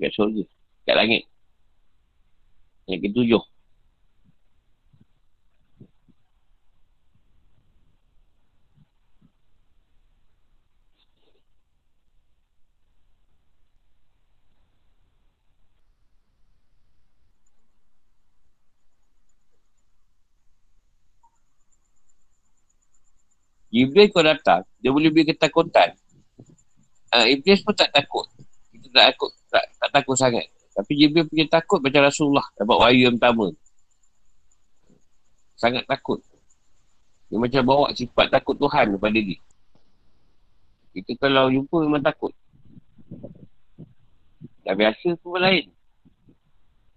Kat 0.00 0.12
syurga. 0.16 0.44
Kat 0.88 0.96
langit. 0.96 1.28
Yang 2.90 3.06
ketujuh. 3.06 3.42
Iblis 23.70 24.10
kau 24.10 24.18
datang, 24.18 24.66
dia 24.82 24.90
boleh 24.90 25.14
beri 25.14 25.30
ketakutan. 25.30 25.94
Uh, 27.14 27.26
Iblis 27.30 27.62
pun 27.62 27.70
tak 27.70 27.94
takut. 27.94 28.26
Kita 28.74 28.90
tak 28.90 29.04
takut, 29.14 29.30
tak, 29.46 29.64
tak 29.78 29.90
takut 29.94 30.16
sangat. 30.18 30.50
Tapi 30.80 30.96
Jibril 30.96 31.28
punya 31.28 31.44
takut 31.44 31.84
macam 31.84 32.08
Rasulullah 32.08 32.48
dapat 32.56 32.76
wahyu 32.80 33.12
yang 33.12 33.20
pertama. 33.20 33.52
Sangat 35.60 35.84
takut. 35.84 36.24
Dia 37.28 37.36
macam 37.36 37.62
bawa 37.68 37.92
sifat 37.92 38.32
takut 38.32 38.56
Tuhan 38.56 38.96
kepada 38.96 39.18
dia. 39.20 39.36
Kita 40.96 41.12
kalau 41.20 41.52
jumpa 41.52 41.84
memang 41.84 42.00
takut. 42.00 42.32
Dah 44.64 44.72
biasa 44.72 45.20
pun 45.20 45.36
lain. 45.36 45.68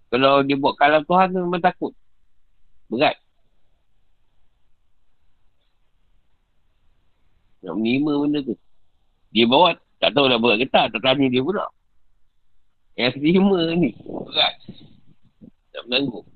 Kalau 0.07 0.47
dia 0.47 0.55
buat 0.55 0.79
kalam 0.79 1.03
Tuhan 1.03 1.35
memang 1.35 1.59
takut. 1.59 1.91
Berat. 2.87 3.19
Nak 7.67 7.75
menerima 7.75 8.11
benda 8.15 8.39
tu. 8.47 8.55
Dia 9.35 9.43
bawa, 9.43 9.75
tak 9.99 10.15
tahu 10.15 10.31
nak 10.31 10.39
berat 10.39 10.57
ke 10.63 10.67
tak. 10.71 10.95
Tak 10.95 11.03
tanya 11.03 11.27
dia 11.27 11.43
pula. 11.43 11.67
Yang 12.93 13.11
terima 13.17 13.59
ni. 13.73 13.91
Berat. 14.05 14.53
Tak 15.73 15.83
menanggung. 15.89 16.27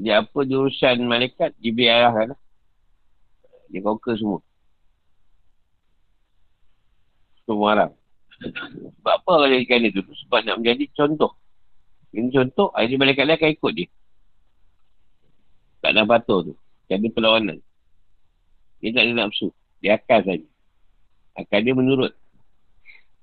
Dia 0.00 0.24
apa 0.24 0.38
jurusan 0.48 1.04
malaikat, 1.04 1.52
dia 1.60 1.72
biar 1.76 2.32
lah. 2.32 2.40
Dia 3.68 3.84
conquer 3.84 4.16
semua. 4.16 4.40
Semua 7.44 7.68
Arab. 7.76 7.90
Sebab 8.40 9.14
apa 9.20 9.30
kalau 9.30 9.48
jadikan 9.48 9.84
dia 9.84 9.92
tu? 9.92 10.02
Sebab 10.24 10.40
nak 10.48 10.56
menjadi 10.64 10.84
contoh. 10.96 11.36
Ini 12.16 12.32
contoh, 12.32 12.72
ini 12.80 12.96
malaikat 12.96 13.28
lain 13.28 13.36
akan 13.38 13.50
ikut 13.54 13.72
dia. 13.76 13.88
Tak 15.84 15.92
ada 15.92 16.08
batul 16.08 16.52
tu. 16.52 16.54
Dia 16.88 16.96
ada 16.96 17.08
perlawanan. 17.12 17.60
Dia 18.80 18.96
tak 18.96 19.04
ada 19.04 19.12
nafsu. 19.14 19.52
Dia 19.84 20.00
akal 20.00 20.24
saja. 20.24 20.48
Akal 21.40 21.64
dia 21.64 21.72
menurut. 21.72 22.12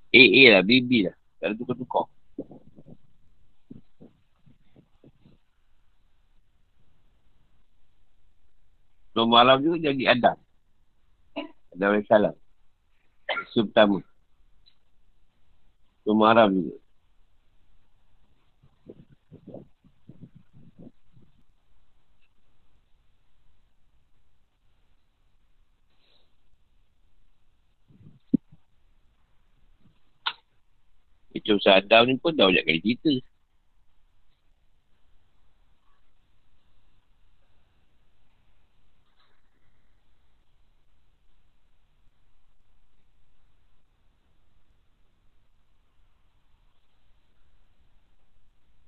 A, 0.10 0.22
A 0.22 0.44
lah, 0.58 0.64
B, 0.66 0.82
B 0.82 1.06
lah. 1.06 1.16
Tak 1.38 1.46
ada 1.52 1.54
tukar-tukar. 1.54 2.10
Nombor 9.14 9.34
malam 9.34 9.58
juga 9.66 9.90
jadi 9.90 10.14
Adam. 10.14 10.38
Adam 11.74 11.92
AS. 11.98 12.38
Isu 13.50 13.66
pertama. 13.70 14.02
Nombor 16.06 16.22
malam 16.34 16.50
juga. 16.54 16.76
Macam 31.38 31.56
Ustaz 31.62 31.86
Adam 31.86 32.02
ni 32.10 32.18
pun 32.18 32.34
dah 32.34 32.50
banyak 32.50 32.66
kali 32.66 32.80
cerita. 32.82 33.14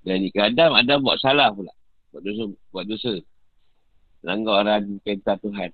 Dan 0.09 0.25
jika 0.25 0.49
Adam, 0.49 0.73
Adam 0.73 1.05
buat 1.05 1.21
salah 1.21 1.53
pula. 1.53 1.69
Buat 2.09 2.25
dosa. 2.25 2.43
Buat 2.73 2.85
dosa. 2.89 3.13
Langgar 4.25 4.65
orang 4.65 4.97
perintah 5.05 5.37
Tuhan. 5.37 5.69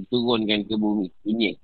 Diturunkan 0.00 0.64
ke 0.64 0.74
bumi. 0.80 1.12
Bunyi 1.20 1.60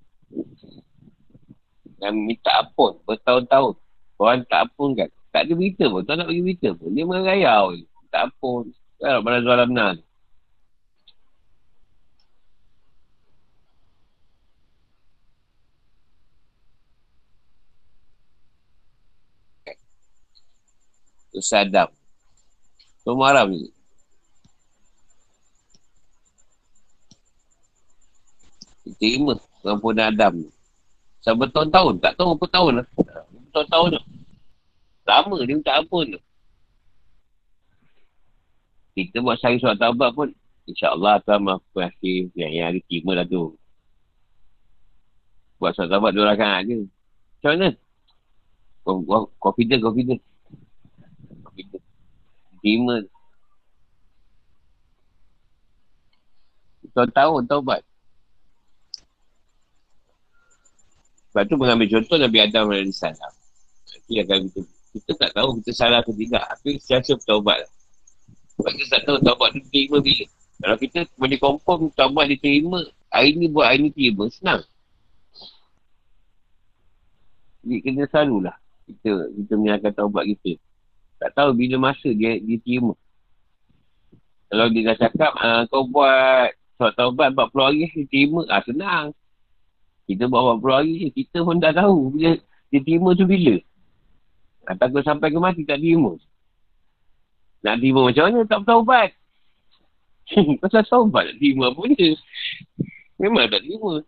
dan 2.02 2.18
minta 2.18 2.50
ampun 2.58 2.98
bertahun-tahun. 3.06 3.78
Orang 4.18 4.42
tak 4.50 4.66
ampun 4.66 4.98
kan. 4.98 5.06
Tak 5.30 5.46
ada 5.46 5.52
berita 5.54 5.86
pun. 5.86 6.02
Tak 6.02 6.18
nak 6.18 6.26
bagi 6.26 6.42
berita 6.42 6.74
pun. 6.74 6.90
Dia 6.90 7.06
merayau. 7.06 7.78
Tak 8.10 8.22
ampun. 8.26 8.74
Kalau 8.98 9.22
pada 9.22 9.38
Zualam 9.38 9.70
Nan. 9.70 9.96
Ustaz 21.32 21.70
Adam. 21.70 21.88
Tu 23.06 23.14
marah 23.14 23.46
ni. 23.46 23.70
Terima 29.00 29.38
pengampunan 29.62 30.10
Adam 30.12 30.32
ni. 30.44 30.61
Sampai 31.22 31.46
bertahun-tahun. 31.46 32.02
Tak 32.02 32.18
tahu 32.18 32.34
berapa 32.34 32.46
tahun 32.50 32.72
lah. 32.82 32.86
Bertahun-tahun 33.48 33.88
tu. 33.94 34.02
Lama 35.06 35.34
dia 35.42 35.54
minta 35.54 35.72
ampun 35.78 36.04
tu. 36.18 36.20
Kita 38.92 39.24
buat 39.24 39.38
sehari 39.38 39.62
surat 39.62 39.78
taubat 39.78 40.12
pun. 40.12 40.28
InsyaAllah 40.62 41.18
Tuhan 41.26 41.42
maaf 41.42 41.62
kasih 41.74 42.30
yang, 42.38 42.52
yang 42.54 42.66
ada 42.70 42.78
terima 42.86 43.18
lah 43.18 43.26
tu. 43.26 43.54
Buat 45.58 45.78
surat 45.78 45.90
taubat 45.90 46.10
dua 46.14 46.34
rakan 46.34 46.60
je. 46.66 46.78
Macam 47.42 47.50
mana? 47.54 47.68
Confident, 49.38 49.80
confident. 49.82 50.20
Confident. 51.46 51.82
Terima. 52.62 52.96
Tahun-tahun 56.92 57.42
taubat. 57.46 57.80
Sebab 61.32 61.48
tu 61.48 61.56
mengambil 61.56 61.88
contoh 61.88 62.20
Nabi 62.20 62.38
Adam 62.44 62.68
dan 62.68 62.92
Salam. 62.92 63.32
Akan 64.12 64.52
kita, 64.52 64.60
kita 64.92 65.10
tak 65.16 65.30
tahu 65.32 65.56
kita 65.64 65.70
salah 65.72 66.04
atau 66.04 66.12
tidak. 66.12 66.44
Tapi 66.44 66.76
siasa 66.76 67.16
bertaubat 67.16 67.64
lah. 67.64 67.70
Sebab 68.60 68.72
kita 68.76 68.88
tak 68.92 69.02
tahu 69.08 69.16
taubat 69.24 69.48
tu 69.56 69.60
terima 69.72 69.96
bila. 70.04 70.24
Kalau 70.62 70.76
kita 70.76 70.98
boleh 71.16 71.38
confirm 71.40 71.80
taubat 71.96 72.24
diterima, 72.28 72.84
hari 73.08 73.32
ni 73.40 73.48
buat 73.48 73.66
hari 73.72 73.88
ni 73.88 73.90
terima, 73.96 74.28
senang. 74.28 74.60
Jadi 77.64 77.76
kena 77.80 78.04
selalulah 78.12 78.56
kita, 78.84 79.32
kita 79.32 79.52
menyalahkan 79.56 79.92
taubat 79.96 80.24
kita. 80.28 80.60
Tak 81.16 81.30
tahu 81.32 81.50
bila 81.56 81.90
masa 81.90 82.12
dia 82.12 82.36
diterima. 82.36 82.92
Kalau 84.52 84.66
dia 84.68 84.92
dah 84.92 84.96
cakap, 85.00 85.32
uh, 85.40 85.64
kau 85.72 85.88
buat 85.88 86.52
surat 86.76 86.92
taubat 86.92 87.32
40 87.32 87.56
hari, 87.64 87.88
diterima, 87.96 88.44
ah 88.52 88.60
senang. 88.68 89.16
Kita 90.12 90.28
buat 90.28 90.60
berapa 90.60 90.84
hari 90.84 91.08
je. 91.08 91.08
Kita 91.24 91.40
pun 91.40 91.56
tak 91.56 91.80
tahu 91.80 92.12
bila 92.12 92.36
dia 92.68 92.80
terima 92.84 93.16
tu 93.16 93.24
bila. 93.24 93.56
Atau 94.68 94.86
aku 94.92 95.00
sampai 95.00 95.32
ke 95.32 95.38
mati 95.40 95.62
tak 95.64 95.80
terima. 95.80 96.14
Nak 97.64 97.74
terima 97.80 98.00
macam 98.04 98.24
mana 98.28 98.38
tak 98.44 98.58
bertaubat. 98.62 99.10
Pasal 100.62 100.84
taubat 100.84 101.32
tak 101.32 101.36
terima 101.40 101.72
apa 101.72 101.82
je. 101.96 102.10
Memang 103.16 103.48
tak 103.48 103.64
terima. 103.64 104.04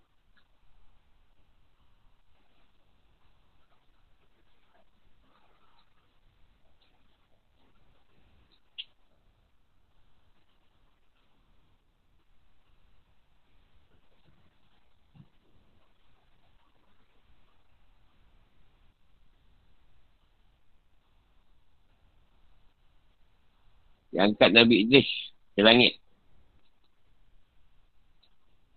Dia 24.14 24.30
angkat 24.30 24.54
Nabi 24.54 24.86
Idris 24.86 25.10
ke 25.58 25.60
langit. 25.66 25.98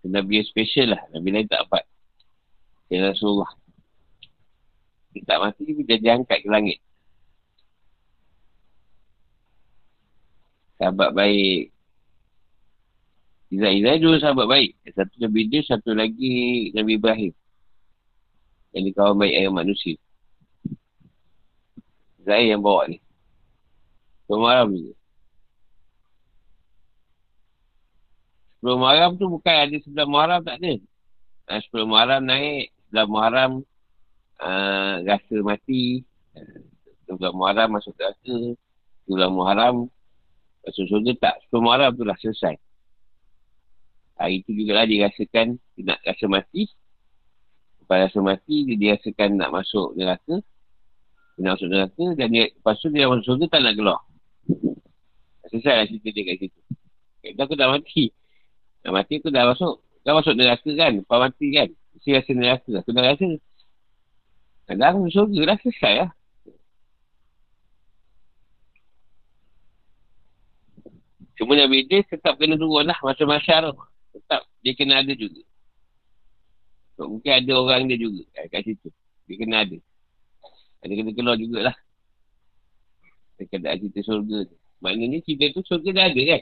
Nabi 0.01 0.41
yang 0.41 0.49
special 0.49 0.97
lah. 0.97 1.01
Nabi 1.13 1.29
lain 1.29 1.45
tak 1.45 1.61
dapat. 1.67 1.85
Dia 2.89 3.13
Rasulullah. 3.13 3.53
Dia 5.13 5.21
tak 5.29 5.39
mati, 5.45 5.77
dia 5.85 6.01
diangkat 6.01 6.41
ke 6.41 6.49
langit. 6.49 6.81
Sahabat 10.81 11.13
baik. 11.13 11.69
Izzah 13.53 13.71
Izzah 13.77 13.95
dua 14.01 14.15
sahabat 14.17 14.47
baik. 14.49 14.71
Satu 14.89 15.15
Nabi 15.21 15.41
dia, 15.53 15.61
satu 15.61 15.93
lagi 15.93 16.69
Nabi 16.73 16.97
Ibrahim. 16.97 17.33
Yang 18.73 18.83
di 18.89 18.91
kawan 18.97 19.21
baik 19.21 19.35
ayam 19.37 19.53
manusia. 19.53 20.01
Zahir 22.25 22.57
yang 22.57 22.63
bawa 22.65 22.89
ni. 22.89 22.97
Sebelum 24.25 24.41
malam 24.43 24.67
ni. 24.73 24.97
Sebelum 28.57 28.79
malam 28.81 29.09
tu 29.21 29.29
bukan 29.29 29.55
ada 29.69 29.75
sebelah 29.85 30.07
Muharram 30.09 30.41
tak 30.41 30.57
ada. 30.57 30.73
Uh, 31.47 31.59
sebelum 31.69 31.93
Muharram 31.93 32.21
naik, 32.25 32.73
sebelah 32.89 33.05
Muharram 33.05 33.51
uh, 34.41 34.93
rasa 35.05 35.35
mati. 35.45 36.01
Uh, 36.33 36.65
sebelah 37.05 37.33
Muharram 37.37 37.69
masuk 37.77 37.93
neraka. 38.01 38.37
Sebelah 39.05 39.29
Muharram 39.29 39.75
masuk 40.65 40.85
surga 40.89 41.11
tak. 41.21 41.35
Sebelum 41.45 41.61
Muharram 41.69 41.93
tu 41.93 42.01
dah 42.01 42.17
selesai. 42.17 42.57
Hari 44.17 44.41
tu 44.49 44.57
juga 44.57 44.81
lah 44.81 44.85
dia 44.89 45.05
rasakan 45.05 45.61
dia 45.77 45.93
nak 45.93 46.01
rasa 46.01 46.25
mati. 46.25 46.65
Lepas 47.77 48.09
rasa 48.09 48.19
mati, 48.19 48.65
dia, 48.67 48.75
dia 48.75 48.89
rasakan 48.97 49.37
nak 49.37 49.53
masuk 49.53 49.93
neraka. 49.93 50.41
Dia 51.37 51.41
nak 51.45 51.61
masuk 51.61 51.69
neraka 51.69 52.05
dan 52.17 52.27
dia, 52.33 52.49
lepas 52.49 52.75
tu 52.81 52.89
dia 52.89 53.05
masuk 53.05 53.25
surga 53.29 53.45
tak 53.53 53.61
nak 53.61 53.73
keluar. 53.77 54.01
Selesai 55.47 55.73
lah 55.77 55.85
cerita 55.85 56.09
dia 56.09 56.23
kat 56.25 56.35
situ. 56.41 56.61
Kata 57.21 57.41
aku 57.45 57.53
dah 57.53 57.69
mati. 57.69 58.09
Dah 58.87 58.95
mati 58.95 59.19
aku 59.19 59.27
dah 59.27 59.51
masuk. 59.51 59.83
Dah 60.07 60.15
masuk 60.15 60.31
neraka 60.39 60.71
kan. 60.79 61.03
Lepas 61.03 61.19
mati 61.19 61.45
kan. 61.51 61.67
Mesti 61.99 62.09
rasa 62.15 62.31
neraka. 62.31 62.71
Aku 62.79 62.89
dah 62.95 63.03
rasa. 63.03 63.27
Kadang 64.63 65.03
surga 65.11 65.39
dah 65.43 65.57
selesai 65.59 65.93
lah. 66.07 66.11
Cuma 71.35 71.59
Nabi 71.59 71.83
Idris 71.83 72.07
tetap 72.07 72.39
kena 72.39 72.55
turun 72.55 72.87
lah 72.87 72.95
masa 73.03 73.27
masyarakat. 73.27 73.75
Tetap 74.15 74.41
dia 74.63 74.71
kena 74.71 75.03
ada 75.03 75.11
juga. 75.11 75.43
So, 76.95 77.11
mungkin 77.11 77.29
ada 77.29 77.51
orang 77.59 77.91
dia 77.91 77.99
juga 77.99 78.23
kat, 78.31 78.55
kat 78.55 78.71
situ. 78.71 78.89
Dia 79.27 79.35
kena 79.35 79.67
ada. 79.67 79.77
Ada 80.79 80.93
kena 80.95 81.11
keluar 81.11 81.35
jugalah. 81.35 81.75
Dekat 83.35 83.67
ada 83.67 83.75
cerita 83.77 83.99
surga 83.99 84.47
tu. 84.47 84.55
Maknanya 84.79 85.19
cerita 85.27 85.59
tu 85.59 85.61
surga 85.67 85.89
dah 85.91 86.05
ada 86.07 86.21
kan? 86.23 86.41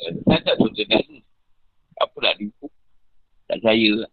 Tak 0.00 0.40
tak 0.48 0.54
surga 0.56 0.82
dah 0.88 0.98
ada. 1.00 1.16
Apa 2.00 2.16
nak 2.24 2.34
tipu? 2.40 2.66
Tak 3.48 3.58
saya 3.60 3.90
lah. 4.00 4.12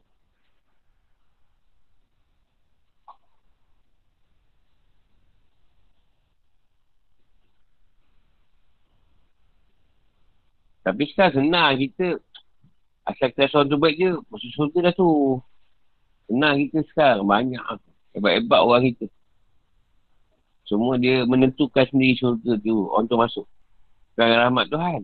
Tapi 10.88 11.04
sekarang 11.12 11.36
senang 11.36 11.76
kita 11.84 12.16
asal 13.04 13.28
kita 13.36 13.52
seorang 13.52 13.68
tu 13.68 13.80
baik 13.80 13.96
je, 14.00 14.12
masuk 14.32 14.52
surga 14.56 14.78
dah 14.88 14.94
tu. 14.96 15.40
Senang 16.32 16.56
kita 16.64 16.80
sekarang, 16.92 17.28
banyak. 17.28 17.60
Hebat-hebat 18.16 18.60
orang 18.64 18.88
kita. 18.92 19.08
Semua 20.68 21.00
dia 21.00 21.28
menentukan 21.28 21.88
sendiri 21.92 22.16
surga 22.20 22.60
tu, 22.64 22.88
orang 22.92 23.08
tu 23.08 23.20
masuk. 23.20 23.48
Sekarang 24.16 24.48
rahmat 24.48 24.66
Tuhan. 24.72 25.02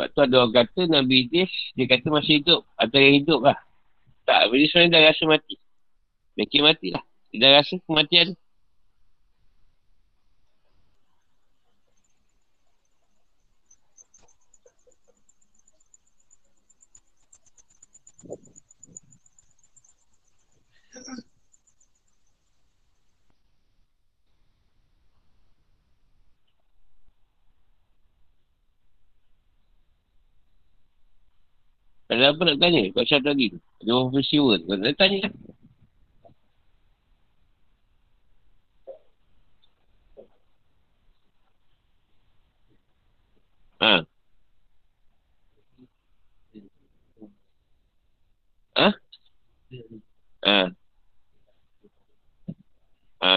Sebab 0.00 0.16
tu 0.16 0.20
ada 0.24 0.34
orang 0.40 0.54
kata 0.64 0.80
Nabi 0.88 1.28
Idris, 1.28 1.52
dia 1.76 1.84
kata 1.84 2.08
masih 2.08 2.40
hidup. 2.40 2.64
Atau 2.80 2.96
yang 3.04 3.20
hidup 3.20 3.44
lah. 3.44 3.60
Tak, 4.24 4.48
Idris 4.48 4.72
sebenarnya 4.72 4.96
dah 4.96 5.02
rasa 5.12 5.22
mati. 5.28 5.54
Mungkin 6.40 6.60
mati 6.64 6.88
lah. 6.88 7.04
Dia 7.28 7.38
dah 7.44 7.50
rasa 7.60 7.76
kematian. 7.84 8.32
Ada 32.20 32.36
apa 32.36 32.42
nak 32.44 32.60
tanya? 32.60 32.84
Kau 32.92 33.00
cakap 33.00 33.32
tadi 33.32 33.48
tu. 33.48 33.58
Ada 33.80 33.90
orang 33.96 34.12
peristiwa 34.12 34.52
tu. 34.60 34.64
Kau 34.68 34.76
nak 34.76 34.96
tanya 35.00 35.16
kan? 35.24 35.32
Ha? 43.80 43.94
Ha? 48.76 48.88
Ha? 50.44 50.60
Ha? 53.24 53.36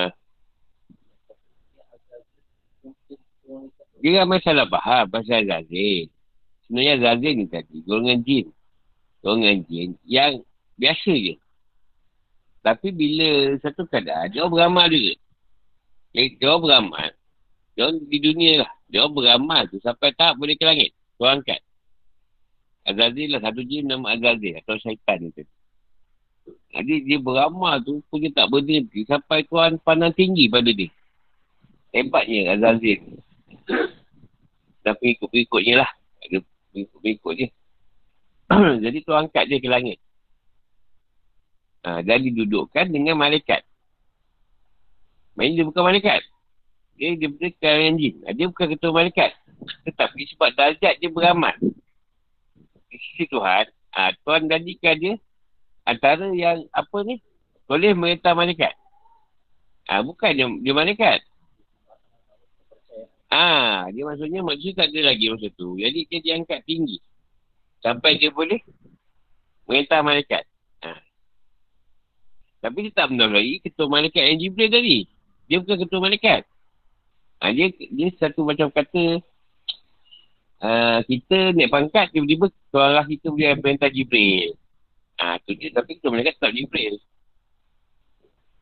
Dia 4.03 4.19
ramai 4.19 4.43
salah 4.43 4.67
faham 4.67 5.07
pasal 5.07 5.47
Azazil. 5.47 6.11
Sebenarnya 6.67 6.91
Azazil 6.99 7.33
ni 7.39 7.47
tadi, 7.47 7.79
golongan 7.87 8.19
jin 8.27 8.51
golongan 9.23 9.63
jin 9.71 9.95
yang 10.03 10.43
biasa 10.75 11.15
je. 11.15 11.35
Tapi 12.63 12.91
bila 12.91 13.55
satu 13.59 13.87
keadaan, 13.87 14.31
dia 14.31 14.43
orang 14.43 14.53
beramal 14.55 14.87
juga. 14.91 15.15
Dia, 16.15 16.21
dia 16.35 16.47
orang 16.51 16.63
beramal. 16.63 17.09
Dia 17.75 17.81
orang 17.87 17.97
di 18.07 18.17
dunia 18.19 18.53
lah. 18.63 18.71
Dia 18.87 18.99
orang 19.03 19.15
beramal 19.15 19.61
tu 19.67 19.79
sampai 19.83 20.11
tak 20.15 20.35
boleh 20.39 20.55
ke 20.55 20.63
langit. 20.63 20.91
Tuan 21.19 21.39
angkat. 21.39 21.59
Azazil 22.87 23.35
lah. 23.35 23.41
Satu 23.43 23.63
jin 23.67 23.87
nama 23.87 24.15
Azazil 24.15 24.59
atau 24.59 24.75
syaitan 24.79 25.27
tu. 25.31 25.43
Jadi 26.71 26.95
dia 27.07 27.19
beramal 27.19 27.79
tu 27.83 28.03
pun 28.07 28.19
dia 28.19 28.31
tak 28.31 28.51
berhenti 28.51 29.07
sampai 29.07 29.47
tuan 29.47 29.79
pandang 29.83 30.15
tinggi 30.15 30.47
pada 30.47 30.71
dia. 30.71 30.91
Hebatnya 31.91 32.59
Azazil. 32.59 32.99
Tapi 34.83 35.19
ikut-ikutnya 35.19 35.83
lah. 35.83 35.91
Ada 36.27 36.39
ikut-ikut 36.75 37.33
je. 37.39 37.47
Jadi 38.83 38.97
tu 39.03 39.13
angkat 39.15 39.47
dia 39.47 39.59
ke 39.59 39.69
langit. 39.71 39.97
Ha, 41.83 41.99
dan 41.99 42.23
didudukkan 42.23 42.87
dengan 42.91 43.19
malaikat. 43.19 43.63
Main 45.35 45.57
dia 45.57 45.67
bukan 45.67 45.83
malaikat. 45.83 46.23
Dia, 46.95 47.17
dia 47.17 47.27
bukan 47.27 47.99
jin. 47.99 48.15
Ha, 48.23 48.31
dia 48.31 48.45
bukan 48.47 48.67
ketua 48.71 48.91
malaikat. 48.95 49.31
Tetapi 49.87 50.19
sebab 50.35 50.49
darjat 50.55 50.95
dia 50.99 51.09
beramal. 51.11 51.55
Di 52.87 52.95
sisi 52.99 53.25
Tuhan, 53.27 53.67
ha, 53.95 54.13
Tuhan 54.23 54.47
jadikan 54.47 54.95
dia 54.95 55.13
antara 55.83 56.31
yang 56.31 56.63
apa 56.71 56.97
ni, 57.03 57.19
boleh 57.67 57.91
merintah 57.91 58.31
malaikat. 58.31 58.71
Ha, 59.91 59.99
bukan 59.99 60.31
dia, 60.31 60.47
dia 60.47 60.73
malaikat. 60.75 61.19
Ah, 63.33 63.89
ha, 63.89 63.91
dia 63.91 64.05
maksudnya 64.05 64.45
maksud 64.45 64.77
tak 64.77 64.93
ada 64.93 65.09
lagi 65.09 65.25
masa 65.33 65.49
tu. 65.57 65.75
Jadi 65.81 66.05
dia 66.05 66.19
diangkat 66.21 66.61
tinggi. 66.69 67.01
Sampai 67.83 68.15
dia 68.15 68.31
boleh 68.31 68.63
merintah 69.67 69.99
malaikat. 69.99 70.47
Ha. 70.87 71.03
Tapi 72.63 72.87
dia 72.87 72.91
tak 72.95 73.11
mendahului 73.11 73.59
ketua 73.59 73.91
malaikat 73.91 74.23
yang 74.23 74.39
Jibril 74.39 74.71
tadi. 74.71 74.97
Dia 75.51 75.59
bukan 75.59 75.77
ketua 75.83 75.99
malaikat. 75.99 76.47
Ha, 77.43 77.51
dia, 77.51 77.67
dia 77.75 78.07
satu 78.15 78.47
macam 78.47 78.71
kata 78.71 79.19
uh, 80.63 80.99
kita 81.03 81.51
naik 81.51 81.67
pangkat 81.67 82.07
tiba-tiba 82.15 82.47
ketua 82.47 82.81
Allah 82.87 83.03
kita 83.03 83.27
boleh 83.27 83.59
perintah 83.59 83.91
Jibril. 83.91 84.55
Ha, 85.19 85.43
tu 85.43 85.51
dia. 85.59 85.75
Tapi 85.75 85.99
ketua 85.99 86.15
malaikat 86.15 86.39
tak 86.39 86.55
Jibril. 86.55 87.03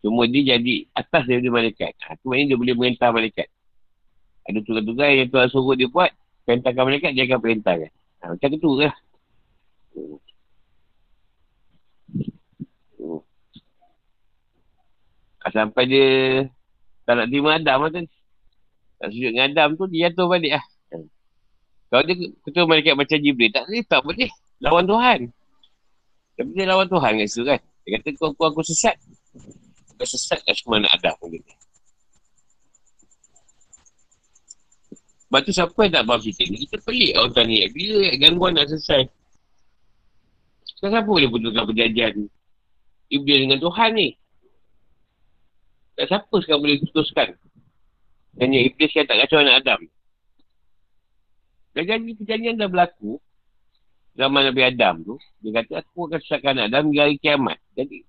Cuma 0.01 0.25
dia 0.25 0.57
jadi 0.57 0.89
atas 0.97 1.29
daripada 1.29 1.61
malaikat. 1.61 1.93
Ha, 2.09 2.17
tu 2.17 2.33
maknanya 2.33 2.57
dia 2.57 2.57
boleh 2.57 2.73
merintah 2.73 3.13
malaikat. 3.13 3.45
Ada 4.49 4.65
tugas-tugas 4.65 5.09
yang 5.13 5.29
Tuhan 5.29 5.47
suruh 5.53 5.77
dia 5.77 5.85
buat, 5.85 6.09
perintahkan 6.49 6.81
malaikat, 6.81 7.13
dia 7.13 7.29
akan 7.29 7.37
perintahkan. 7.37 7.91
Ha, 8.25 8.33
macam 8.33 8.49
tu 8.57 8.81
lah. 8.81 8.97
Sampai 15.51 15.83
dia 15.83 16.07
tak 17.03 17.19
nak 17.19 17.27
terima 17.27 17.59
Adam 17.59 17.83
lah 17.83 17.91
kan. 17.91 18.05
Tak 19.03 19.07
sujud 19.11 19.35
dengan 19.35 19.51
Adam 19.51 19.69
tu, 19.75 19.83
dia 19.91 20.07
jatuh 20.07 20.31
balik 20.31 20.55
lah. 20.55 20.65
Kalau 21.91 22.03
dia 22.07 22.15
ketua 22.47 22.63
malaikat 22.63 22.95
macam 22.95 23.19
Jibril, 23.19 23.51
tak 23.51 23.67
boleh, 23.67 23.83
tak 23.83 24.01
boleh. 24.05 24.29
Lawan 24.63 24.87
Tuhan. 24.87 25.19
Tapi 26.39 26.49
dia 26.55 26.65
lawan 26.71 26.87
Tuhan 26.87 27.11
kat 27.19 27.27
situ 27.27 27.43
kan. 27.43 27.59
Dia 27.83 27.89
kata, 27.99 28.07
kau 28.15 28.31
aku, 28.31 28.43
aku 28.47 28.61
sesat. 28.63 28.95
Kau 29.99 30.07
sesat 30.07 30.39
kat 30.47 30.55
semua 30.55 30.79
anak 30.79 30.95
Adam. 31.01 31.17
Gitu. 31.27 31.51
Sebab 35.27 35.39
tu 35.43 35.51
siapa 35.51 35.79
yang 35.83 35.93
tak 35.95 36.03
faham 36.07 36.21
kita 36.23 36.41
ni? 36.47 36.57
Kita 36.63 36.75
pelik 36.83 37.11
orang 37.19 37.31
tuan 37.35 37.45
ni. 37.51 37.57
Bila 37.75 37.97
gangguan 38.19 38.51
nak 38.55 38.67
selesai? 38.71 39.01
Kenapa 40.81 41.05
boleh 41.05 41.29
putuskan 41.29 41.69
perjanjian 41.69 42.25
Iblis 43.13 43.39
dengan 43.45 43.61
Tuhan 43.61 43.89
ni? 43.93 44.17
Tak 45.93 46.09
siapa 46.09 46.35
sekarang 46.41 46.65
boleh 46.65 46.81
putuskan. 46.89 47.37
Hanya 48.41 48.65
Iblis 48.65 48.89
yang 48.97 49.05
tak 49.05 49.21
kacau 49.21 49.45
anak 49.45 49.61
Adam. 49.61 49.81
Dan 51.77 51.83
janji 51.85 52.17
perjanjian 52.17 52.57
dah 52.57 52.65
berlaku. 52.65 53.21
Zaman 54.17 54.49
Nabi 54.49 54.61
Adam 54.65 55.05
tu. 55.05 55.15
Dia 55.45 55.61
kata 55.61 55.85
aku 55.85 56.09
akan 56.09 56.19
sesatkan 56.25 56.57
anak 56.57 56.73
Adam 56.73 56.83
hingga 56.89 57.01
hari 57.05 57.17
kiamat. 57.21 57.57
Jadi. 57.77 58.01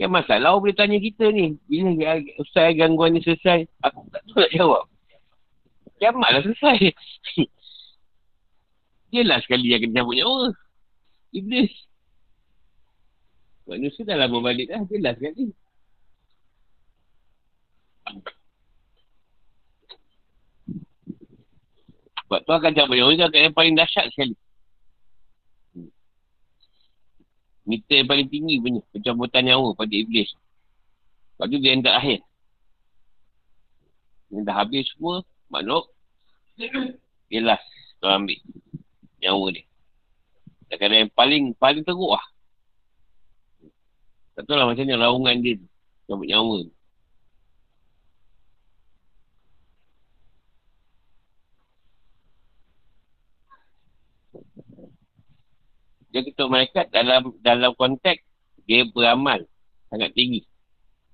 Yang 0.00 0.12
masalah 0.18 0.58
boleh 0.58 0.74
tanya 0.74 0.98
kita 0.98 1.30
ni. 1.30 1.54
Bila 1.70 2.18
usai 2.42 2.74
gangguan 2.74 3.14
ni 3.14 3.22
selesai. 3.22 3.70
Aku 3.86 4.10
tak 4.10 4.26
tahu 4.26 4.42
nak 4.42 4.50
jawab. 4.50 4.84
Kiamat 6.02 6.28
dah 6.34 6.42
selesai. 6.42 6.78
Yelah 9.14 9.38
sekali 9.44 9.70
yang 9.70 9.84
kena 9.84 10.02
cabut 10.02 10.16
nyawa. 10.16 10.50
Iblis. 11.36 11.91
Manusia 13.66 14.02
dah 14.02 14.16
lama 14.18 14.38
balik 14.42 14.66
dah. 14.68 14.82
Jelas 14.90 15.14
sekali. 15.16 15.54
Sebab 22.32 22.40
tu 22.48 22.52
akan 22.56 22.72
cabut 22.72 22.96
nyawa 22.96 23.28
tu 23.28 23.38
yang 23.38 23.52
paling 23.52 23.76
dahsyat 23.76 24.08
sekali. 24.08 24.32
Meter 27.62 28.02
yang 28.02 28.08
paling 28.10 28.28
tinggi 28.32 28.58
punya. 28.58 28.82
Pencabutan 28.90 29.46
nyawa 29.46 29.76
pada 29.76 29.94
iblis. 29.94 30.32
Lepas 31.36 31.46
tu 31.46 31.58
dia 31.62 31.70
yang 31.76 31.84
tak 31.86 31.96
akhir. 32.02 32.20
Yang 34.32 34.42
dah 34.48 34.56
habis 34.58 34.84
semua. 34.96 35.22
Makhluk. 35.52 35.86
Last. 37.30 37.68
Tu 38.02 38.08
ambil. 38.08 38.40
Nyawa 39.22 39.46
dia. 39.54 39.64
Kadang-kadang 40.72 40.98
yang 41.04 41.12
paling 41.12 41.44
paling 41.60 41.84
teruk 41.84 42.16
lah. 42.16 42.26
Tak 44.42 44.50
tahu 44.50 44.58
lah 44.58 44.66
macam 44.66 44.82
ni 44.90 44.94
raungan 44.98 45.36
dia 45.38 45.54
tu. 45.54 45.66
Cabut 46.10 46.26
nyawa 46.26 46.56
tu. 46.66 46.72
ketua 56.26 56.46
malaikat 56.50 56.90
dalam 56.90 57.38
dalam 57.38 57.70
konteks 57.78 58.26
dia 58.66 58.82
beramal 58.90 59.46
sangat 59.94 60.10
tinggi. 60.18 60.42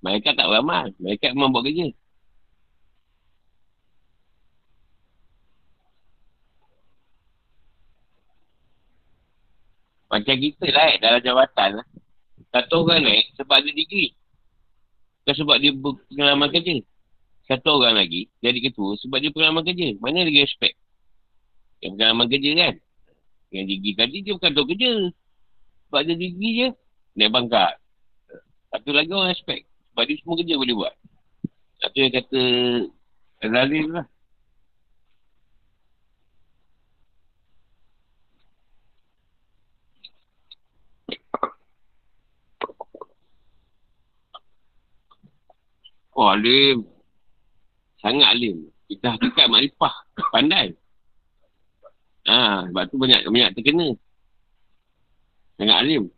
Malaikat 0.01 0.33
tak 0.33 0.49
beramal. 0.49 0.89
Malaikat 0.97 1.29
memang 1.37 1.53
buat 1.53 1.69
kerja. 1.69 1.93
Macam 10.09 10.35
kita 10.41 10.65
lah 10.73 10.97
dalam 10.97 11.21
jawatan 11.21 11.69
lah. 11.77 11.87
Satu 12.49 12.81
orang 12.81 13.05
naik 13.05 13.25
sebab 13.37 13.61
ada 13.61 13.69
degree. 13.69 14.13
Bukan 15.21 15.35
sebab 15.37 15.55
dia 15.61 15.71
pengalaman 16.09 16.49
kerja. 16.49 16.81
Satu 17.45 17.81
orang 17.81 18.01
lagi 18.01 18.29
jadi 18.41 18.57
ketua 18.61 18.97
sebab 18.97 19.17
dia 19.21 19.29
pengalaman 19.29 19.61
kerja. 19.65 19.93
Mana 20.01 20.25
lagi 20.25 20.41
respect? 20.41 20.77
Yang 21.81 21.91
pengalaman 21.97 22.27
kerja 22.29 22.51
kan? 22.57 22.73
Yang 23.49 23.65
gigi 23.73 23.91
tadi 23.97 24.17
dia 24.25 24.33
bukan 24.33 24.51
tahu 24.53 24.65
kerja. 24.73 24.91
Sebab 25.89 26.01
dia 26.05 26.15
gigi 26.17 26.49
je, 26.61 26.67
naik 27.17 27.33
bangkat. 27.33 27.73
Satu 28.69 28.89
lagi 28.93 29.09
orang 29.09 29.33
respect. 29.33 29.65
Sebab 29.93 30.03
dia 30.05 30.15
semua 30.21 30.35
kerja 30.37 30.53
boleh 30.57 30.75
buat. 30.77 30.93
Satu 31.81 31.97
yang 31.97 32.13
kata, 32.13 32.41
Zalim 33.39 33.85
lah. 33.95 34.05
Oh, 46.19 46.27
alim. 46.35 46.83
Sangat 48.03 48.35
alim. 48.35 48.67
Kita 48.91 49.15
hakikat 49.15 49.47
makrifah. 49.47 49.95
Pandai. 50.35 50.75
Ha, 52.27 52.67
sebab 52.67 52.83
tu 52.91 52.99
banyak 52.99 53.23
banyak 53.23 53.55
terkena. 53.55 53.95
Sangat 55.55 55.77
alim. 55.79 56.11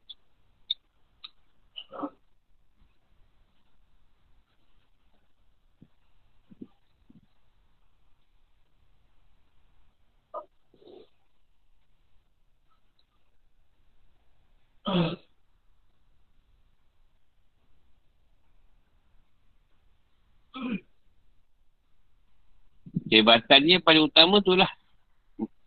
Kehebatannya 23.11 23.83
paling 23.83 24.07
utama 24.07 24.39
tu 24.39 24.55
lah 24.55 24.71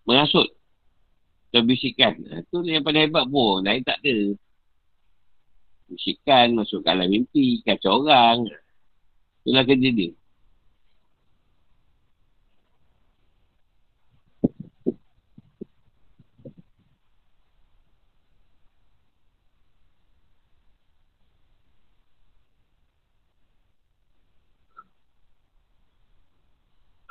mengasut 0.08 0.48
dan 1.52 1.68
bisikan. 1.68 2.16
Itu 2.18 2.64
ha, 2.64 2.66
yang 2.66 2.82
paling 2.82 3.04
hebat 3.04 3.24
pun. 3.28 3.60
Lain 3.62 3.84
tak 3.84 4.00
ada. 4.00 4.16
Bisikan, 5.92 6.56
masuk 6.56 6.80
ke 6.80 6.88
alam 6.88 7.06
mimpi, 7.12 7.60
kacau 7.62 8.00
orang. 8.00 8.48
Itulah 9.44 9.62
kerja 9.68 9.88
dia. 9.92 10.10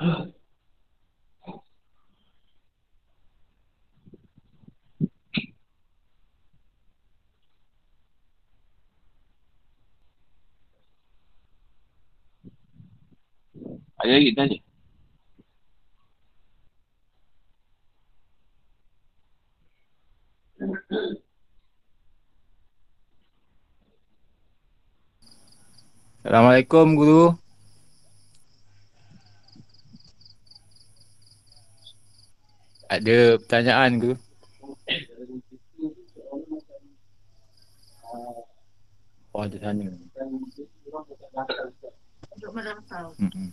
Ada 0.04 0.12
lagi 14.12 14.36
tanya. 14.36 14.60
Assalamualaikum 26.24 27.00
guru. 27.00 27.43
Ada 32.94 33.42
pertanyaan 33.42 33.98
guru? 33.98 34.14
Oh 39.34 39.42
ada 39.42 39.58
tanya. 39.58 39.90
Untuk 42.38 42.52
merantau. 42.54 43.18
Hmm. 43.18 43.50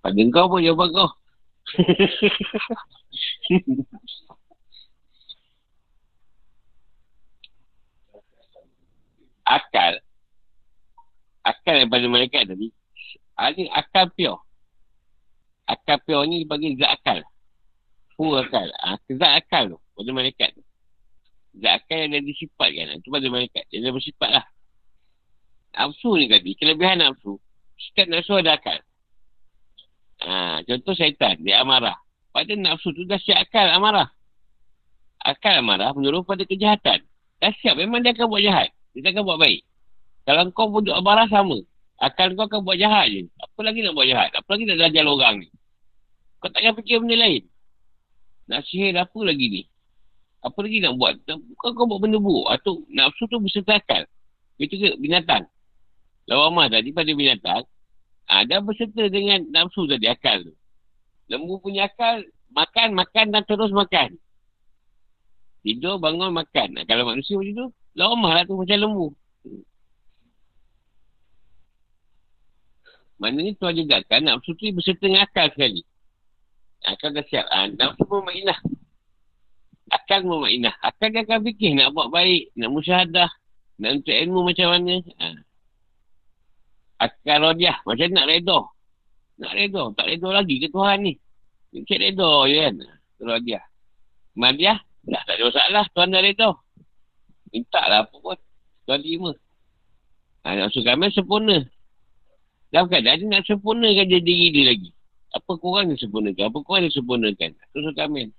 Pada 0.00 0.22
kau 0.32 0.48
pun 0.48 0.64
jawapan 0.64 0.88
kau. 0.96 1.12
akal. 9.58 9.94
Akal 11.42 11.74
daripada 11.84 12.06
mereka 12.06 12.46
tadi. 12.46 12.70
Ada 13.34 13.62
akal 13.74 14.04
pure. 14.14 14.38
Akal 15.66 15.98
pure 16.06 16.24
ni 16.30 16.46
bagi 16.46 16.78
zat 16.78 17.00
akal. 17.00 17.20
Full 18.14 18.46
akal. 18.46 18.68
Ha, 18.82 18.96
zat 19.18 19.32
akal 19.42 19.76
tu. 19.76 19.78
Pada 19.98 20.10
malaikat 20.14 20.48
tu. 20.54 20.62
Zat 21.58 21.82
akal 21.82 22.06
yang 22.06 22.22
ada 22.22 22.32
sifat 22.32 22.68
kan. 22.72 22.96
Itu 22.96 23.08
pada 23.10 23.26
malaikat. 23.28 23.64
Dia 23.68 23.78
ada 23.82 23.90
bersifat 23.90 24.30
lah. 24.30 24.46
Nafsu 25.72 26.10
ni 26.16 26.26
tadi. 26.30 26.50
Kelebihan 26.56 27.02
nafsu. 27.02 27.40
Setiap 27.80 28.06
nafsu 28.12 28.32
ada 28.38 28.56
akal. 28.56 28.78
Ha, 30.22 30.62
contoh 30.62 30.94
syaitan. 30.94 31.34
Dia 31.42 31.66
amarah. 31.66 31.98
pada 32.32 32.56
nafsu 32.56 32.96
tu 32.96 33.04
dah 33.04 33.20
siap 33.20 33.44
akal 33.44 33.68
amarah. 33.68 34.08
Akal 35.20 35.60
amarah 35.60 35.92
menurut 35.92 36.24
pada 36.24 36.46
kejahatan. 36.46 37.04
Dah 37.42 37.52
siap 37.60 37.74
memang 37.74 38.06
dia 38.06 38.14
akan 38.14 38.26
buat 38.30 38.42
jahat. 38.42 38.70
Dia 38.92 39.10
akan 39.12 39.24
buat 39.24 39.40
baik. 39.40 39.60
Kalau 40.28 40.42
kau 40.54 40.70
pun 40.70 40.84
duduk 40.84 40.96
amarah 41.00 41.26
sama. 41.26 41.58
Akal 42.02 42.34
kau 42.34 42.46
akan 42.46 42.60
buat 42.66 42.76
jahat 42.78 43.10
je. 43.10 43.20
Apa 43.38 43.60
lagi 43.64 43.80
nak 43.82 43.94
buat 43.94 44.06
jahat? 44.06 44.30
Apa 44.36 44.48
lagi 44.54 44.64
nak 44.68 44.76
belajar 44.78 45.02
orang 45.06 45.34
ni? 45.42 45.48
Kau 46.42 46.50
tak 46.50 46.60
payah 46.60 46.74
fikir 46.74 46.96
benda 47.00 47.16
lain. 47.16 47.42
Nak 48.50 48.60
sihir 48.66 48.94
apa 48.98 49.18
lagi 49.22 49.46
ni? 49.48 49.62
Apa 50.42 50.58
lagi 50.66 50.78
nak 50.82 50.94
buat? 50.98 51.14
Bukan 51.24 51.70
kau 51.72 51.86
buat 51.86 52.00
benda 52.02 52.18
buruk. 52.18 52.46
Atau 52.50 52.82
nafsu 52.90 53.30
tu 53.30 53.38
berserta 53.38 53.78
akal. 53.78 54.02
Itu 54.58 54.74
ke 54.76 54.98
binatang. 54.98 55.46
Lawamah 56.26 56.70
tadi 56.70 56.90
pada 56.90 57.10
binatang. 57.14 57.62
Ha, 58.30 58.46
dah 58.46 58.60
berserta 58.62 59.06
dengan 59.08 59.46
nafsu 59.50 59.86
tadi 59.86 60.06
akal 60.10 60.42
tu. 60.46 60.54
Lembu 61.30 61.62
punya 61.62 61.86
akal, 61.88 62.26
makan, 62.52 62.92
makan 62.98 63.32
dan 63.32 63.42
terus 63.46 63.72
makan. 63.72 64.18
Tidur, 65.62 66.02
bangun, 66.02 66.34
makan. 66.34 66.68
Nah, 66.74 66.84
kalau 66.90 67.06
manusia 67.06 67.38
macam 67.38 67.54
tu, 67.54 67.66
lama 67.94 68.28
lah 68.34 68.42
tu 68.42 68.58
macam 68.58 68.78
lembu. 68.82 69.08
Maknanya 73.22 73.54
tu 73.54 73.70
juga 73.70 74.02
kan, 74.10 74.26
nafsu 74.26 74.58
tu 74.58 74.66
berserta 74.74 75.06
dengan 75.06 75.22
akal 75.22 75.46
sekali. 75.54 75.86
Akal 76.82 77.14
dah 77.14 77.22
siap. 77.30 77.46
Ha, 77.46 77.70
nafsu 77.70 78.02
pun 78.02 78.26
mainah. 78.26 78.58
Akal 79.94 80.26
pun 80.26 80.42
mainah. 80.42 80.74
Akal 80.82 81.14
dia 81.14 81.22
akan 81.22 81.46
fikir 81.46 81.78
nak 81.78 81.94
buat 81.94 82.10
baik, 82.10 82.50
nak 82.58 82.70
musyahadah, 82.74 83.30
nak 83.78 83.90
untuk 84.02 84.10
ilmu 84.10 84.40
macam 84.42 84.66
mana. 84.74 84.94
Ha. 85.22 85.26
Akal 87.06 87.38
rodiah, 87.46 87.78
macam 87.86 88.10
nak 88.10 88.26
redha. 88.26 88.58
Nak 89.38 89.52
redha. 89.54 89.82
Tak 89.94 90.06
redha 90.10 90.28
lagi 90.34 90.54
ke 90.58 90.66
Tuhan 90.74 90.98
ni? 91.06 91.14
Cik 91.72 91.98
redha 92.02 92.30
je 92.50 92.56
kan? 92.58 92.74
Dia. 93.46 93.62
Madiah, 94.34 94.82
tak, 95.02 95.22
tak 95.26 95.34
ada 95.34 95.42
masalah. 95.50 95.84
Tuhan 95.90 96.14
dah 96.14 96.22
redha. 96.22 96.50
Minta 97.50 97.82
lah 97.90 97.98
apa 98.06 98.16
pun. 98.16 98.38
Tuhan 98.86 99.00
terima. 99.02 99.32
Ha, 100.42 100.58
nak 100.58 100.70
usul 100.74 100.82
kami 100.82 101.10
sempurna. 101.14 101.58
Dalam 102.72 102.88
keadaan 102.88 103.18
dia 103.20 103.26
nak 103.28 103.44
sempurnakan 103.46 104.06
dia 104.08 104.20
diri 104.22 104.48
dia 104.50 104.64
lagi. 104.74 104.90
Apa 105.32 105.52
kurang 105.60 105.92
dia 105.92 106.00
sempurnakan? 106.00 106.44
Apa 106.50 106.58
kurang 106.64 106.82
dia 106.86 106.94
sempurnakan? 106.94 107.50
Usul 107.74 107.94
kami. 107.94 108.32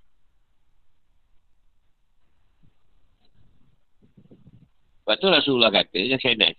Lepas 5.04 5.20
tu 5.20 5.28
Rasulullah 5.28 5.68
kata, 5.68 6.00
yang 6.00 6.16
saya 6.24 6.40
nak 6.40 6.56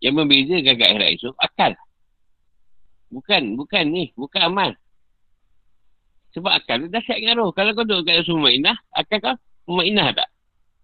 yang 0.00 0.16
membezakan 0.16 0.80
kat 0.80 0.88
akhirat 0.92 1.08
esok, 1.12 1.34
akal. 1.36 1.72
Bukan, 3.12 3.42
bukan 3.56 3.84
ni. 3.88 4.04
Bukan 4.16 4.40
amal. 4.44 4.70
Sebab 6.36 6.52
akal 6.52 6.84
tu 6.84 6.92
dah 6.92 7.00
siap 7.00 7.16
dengan 7.16 7.40
roh. 7.40 7.50
Kalau 7.56 7.72
kau 7.72 7.88
duduk 7.88 8.04
kat 8.04 8.20
Rasul 8.20 8.36
Ma'inah, 8.44 8.76
akal 8.92 9.24
kau 9.24 9.32
Ma'inah 9.72 10.12
tak? 10.12 10.28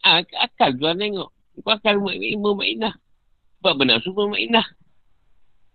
Ha, 0.00 0.24
akal 0.48 0.80
tu 0.80 0.88
tengok. 0.88 1.28
Kau 1.60 1.76
akan 1.76 1.94
Ma'inah. 2.08 2.96
Sebab 3.60 3.74
benar 3.76 4.00
semua 4.00 4.32
Ma'inah. 4.32 4.64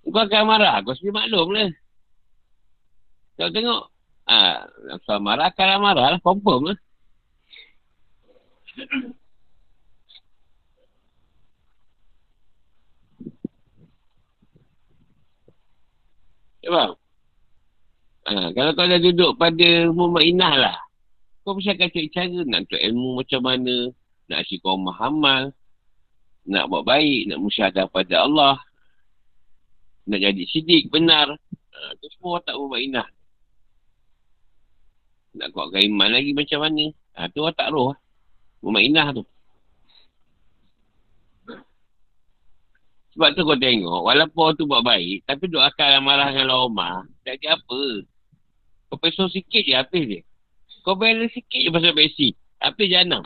Kau 0.09 0.25
akan 0.25 0.43
marah. 0.49 0.81
Kau 0.81 0.97
sendiri 0.97 1.13
maklum 1.13 1.53
lah. 1.53 1.69
Kau 3.37 3.53
tengok. 3.53 3.93
Ha, 4.25 4.65
soal 5.05 5.21
marah, 5.21 5.53
akan 5.53 5.77
marah 5.77 6.17
lah. 6.17 6.19
Confirm 6.25 6.73
lah. 6.73 6.77
Sebab 16.65 16.99
ha, 18.27 18.51
kalau 18.51 18.71
kau 18.75 18.87
dah 18.87 18.99
duduk 18.99 19.31
pada 19.39 19.89
Mu'minah 19.89 20.53
lah. 20.59 20.77
Kau 21.47 21.55
mesti 21.55 21.71
akan 21.71 21.87
cari 21.87 22.09
cara 22.11 22.39
nak 22.43 22.67
untuk 22.67 22.81
ilmu 22.83 23.09
macam 23.23 23.41
mana. 23.41 23.75
Nak 24.27 24.37
asyik 24.43 24.59
kau 24.59 24.75
mahamal. 24.75 25.55
Nak 26.43 26.67
buat 26.67 26.83
baik. 26.83 27.31
Nak 27.31 27.39
musyahadah 27.39 27.87
pada 27.87 28.27
Allah. 28.27 28.59
Nak 30.11 30.19
jadi 30.19 30.43
sidik 30.51 30.91
benar. 30.91 31.31
Ha, 31.71 31.77
itu 31.95 32.07
semua 32.19 32.43
tak 32.43 32.59
Mu'minah. 32.59 33.07
Nak 35.37 35.47
kuatkan 35.55 35.87
iman 35.87 36.09
lagi 36.11 36.35
macam 36.35 36.59
mana. 36.67 36.91
Ha, 37.15 37.31
tu 37.31 37.47
tak 37.55 37.71
roh. 37.71 37.95
Mu'minah 38.59 39.15
tu. 39.15 39.23
Sebab 43.17 43.33
tu 43.33 43.49
kau 43.49 43.57
tengok, 43.57 44.05
walaupun 44.05 44.53
tu 44.61 44.69
buat 44.69 44.85
baik, 44.85 45.25
tapi 45.25 45.49
duk 45.49 45.57
akal 45.57 45.89
marah 46.05 46.29
dengan 46.29 46.53
lama, 46.53 47.01
tak 47.25 47.41
ada 47.41 47.57
apa. 47.57 48.05
Kau 48.87 48.97
peso 48.99 49.27
sikit 49.27 49.61
je, 49.67 49.73
habis 49.75 50.03
dia. 50.07 50.21
Kau 50.87 50.95
balance 50.95 51.35
sikit 51.35 51.59
je 51.59 51.69
pasal 51.71 51.91
besi. 51.91 52.27
Habis 52.63 52.87
janam. 52.87 53.23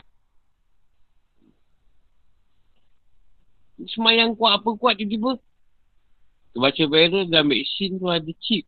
Semayang 3.94 4.34
kuat 4.34 4.58
apa 4.58 4.68
kuat 4.74 4.98
tiba-tiba. 4.98 5.38
Kau 6.52 6.60
baca 6.60 6.82
barrel 6.90 7.30
dan 7.30 7.46
vaksin 7.46 8.02
tu 8.02 8.06
ada 8.10 8.32
chip. 8.42 8.66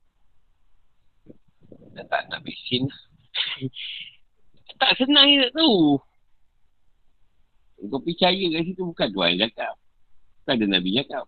Tak 1.95 2.23
nak 2.31 2.41
vaksin. 2.47 2.87
tak 4.81 4.95
senang 4.95 5.27
je 5.27 5.37
nak 5.43 5.53
tahu. 5.59 5.99
Kau 7.91 8.01
percaya 8.01 8.45
kat 8.55 8.63
situ 8.63 8.83
bukan 8.87 9.09
tuan 9.11 9.35
cakap. 9.43 9.75
Kan 10.47 10.63
ada 10.63 10.67
Nabi 10.71 10.95
cakap. 11.03 11.27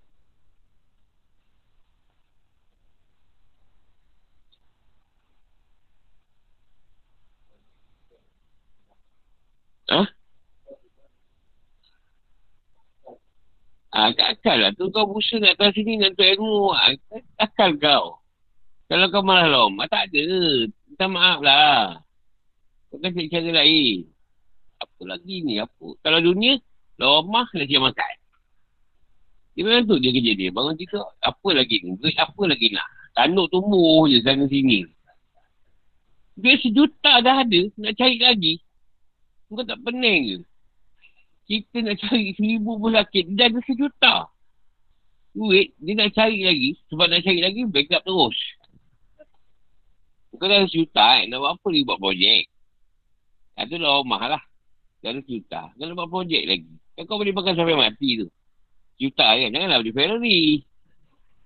Ha? 9.86 10.02
Ah, 13.96 14.12
akal 14.12 14.56
lah 14.60 14.70
tu 14.76 14.92
kau 14.92 15.08
berusaha 15.08 15.40
nak 15.40 15.56
atas 15.56 15.72
sini 15.72 15.96
nak 15.96 16.12
tuan 16.18 16.36
ilmu. 16.36 16.74
Ah, 16.76 16.92
akal 17.40 17.80
kau. 17.80 18.20
Kalau 18.86 19.06
kau 19.08 19.24
malah 19.24 19.46
lom, 19.48 19.80
tak 19.88 20.12
ada. 20.12 20.26
Minta 20.68 21.06
maaf 21.08 21.38
lah. 21.40 22.04
Kau 22.92 23.00
cari 23.00 23.26
cara 23.32 23.50
lain. 23.62 24.04
Apa 24.76 25.00
lagi 25.08 25.40
ni? 25.42 25.58
Apa? 25.58 25.96
Kalau 26.04 26.18
dunia, 26.20 26.60
lomah 27.00 27.48
nak 27.50 27.66
siap 27.66 27.82
makan. 27.82 28.14
Dia 29.56 29.62
memang 29.64 29.88
tu 29.88 29.96
dia 29.96 30.12
kerja 30.12 30.32
dia. 30.36 30.48
Bangun 30.52 30.76
tidur, 30.76 31.08
apa 31.24 31.48
lagi 31.56 31.80
ni? 31.80 31.96
Duit 31.96 32.16
apa 32.20 32.42
lagi 32.44 32.68
nak? 32.76 32.88
Tanduk 33.16 33.48
tumbuh 33.48 34.04
je 34.12 34.20
sana 34.20 34.44
sini. 34.44 34.84
Duit 36.36 36.60
sejuta 36.60 37.24
dah 37.24 37.40
ada, 37.40 37.60
nak 37.80 37.96
cari 37.96 38.20
lagi. 38.20 38.60
Kau 39.46 39.62
tak 39.62 39.78
pening 39.82 40.22
ke? 40.26 40.38
Kita 41.46 41.76
nak 41.86 41.96
cari 42.02 42.34
seribu 42.34 42.82
pun 42.82 42.90
sakit, 42.90 43.24
dia 43.38 43.46
ada 43.46 43.58
sejuta. 43.62 44.14
Duit, 45.30 45.70
dia 45.78 45.94
nak 45.94 46.10
cari 46.10 46.42
lagi. 46.42 46.74
Sebab 46.90 47.06
nak 47.06 47.22
cari 47.22 47.38
lagi, 47.38 47.62
backup 47.70 48.02
terus. 48.02 48.38
Kau 50.36 50.46
dah 50.50 50.66
sejuta 50.68 51.22
eh, 51.22 51.30
nak 51.30 51.38
buat 51.40 51.52
apa 51.56 51.66
lagi 51.70 51.86
buat 51.86 51.98
projek? 52.02 52.42
Itu 53.56 53.74
dah 53.78 53.92
rumah 54.02 54.22
lah. 54.36 54.42
Dah 55.00 55.08
ada 55.14 55.20
sejuta. 55.22 55.70
Kau 55.72 55.84
nak 55.86 55.94
buat 55.94 56.10
projek 56.10 56.42
lagi. 56.44 56.72
Kau 57.06 57.16
boleh 57.16 57.32
makan 57.32 57.54
sampai 57.54 57.78
mati 57.78 58.10
tu 58.20 58.28
juta 58.96 59.26
kan. 59.36 59.48
Janganlah 59.52 59.78
beli 59.80 59.92
Ferrari. 59.92 60.42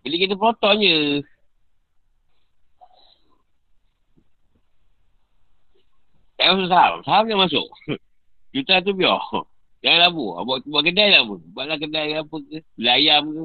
Beli 0.01 0.17
kereta 0.17 0.37
proton 0.39 0.75
je. 0.81 0.97
Tak 6.51 6.59
masuk 6.59 6.71
saham. 6.75 6.95
Saham 7.07 7.25
yang 7.31 7.41
masuk. 7.47 7.67
juta 8.51 8.83
tu 8.83 8.91
biar. 8.91 9.23
Jangan 9.87 10.11
labu. 10.11 10.35
Buat, 10.43 10.67
buat 10.67 10.83
kedai 10.83 11.15
lah 11.15 11.23
pun. 11.23 11.39
Buatlah 11.55 11.79
kedai 11.79 12.19
apa 12.19 12.37
ke. 12.43 12.59
Beli 12.75 12.91
ayam 12.91 13.23
ke. 13.31 13.45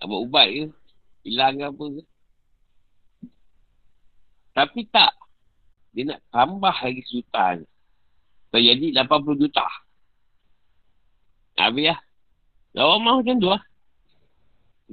Buat 0.00 0.20
ubat 0.24 0.46
ke. 0.48 0.64
Hilang 1.28 1.60
ke 1.60 1.64
apa 1.68 1.84
ke. 1.92 2.02
Tapi 4.56 4.80
tak. 4.88 5.12
Dia 5.92 6.08
nak 6.08 6.24
tambah 6.32 6.72
lagi 6.72 7.04
sejuta 7.04 7.60
ni. 7.60 7.68
Jadi 8.48 8.96
80 8.96 9.36
juta. 9.36 9.68
Habis 11.60 11.92
lah. 11.92 12.00
Lawan 12.80 13.04
mahu 13.04 13.20
macam 13.20 13.36
tu 13.44 13.48
lah. 13.52 13.62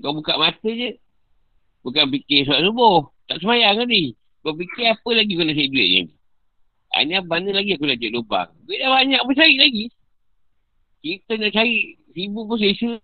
Kau 0.03 0.11
buka 0.11 0.36
mata 0.36 0.67
je. 0.67 0.99
Bukan 1.88 2.11
fikir 2.11 2.43
soal 2.51 2.67
subuh. 2.67 3.07
Tak 3.32 3.39
semayang 3.39 3.80
tadi. 3.80 4.11
Kau 4.43 4.51
fikir 4.59 4.91
apa 4.91 5.09
lagi 5.15 5.39
kau 5.39 5.47
nak 5.47 5.55
cari 5.55 5.71
duit 5.71 5.89
ni. 6.03 6.14
Hanya 6.96 7.20
mana 7.20 7.52
lagi 7.52 7.76
aku 7.76 7.84
nak 7.84 8.00
cari 8.00 8.12
lubang. 8.16 8.50
Duit 8.64 8.80
dah 8.80 8.89
banyak 8.96 9.22
pun 9.28 9.36
cari 9.36 9.56
lagi. 9.60 9.86
Kita 11.04 11.36
nak 11.36 11.52
cari 11.52 12.00
ribu 12.16 12.48
pun 12.48 12.56
selesa. 12.56 12.96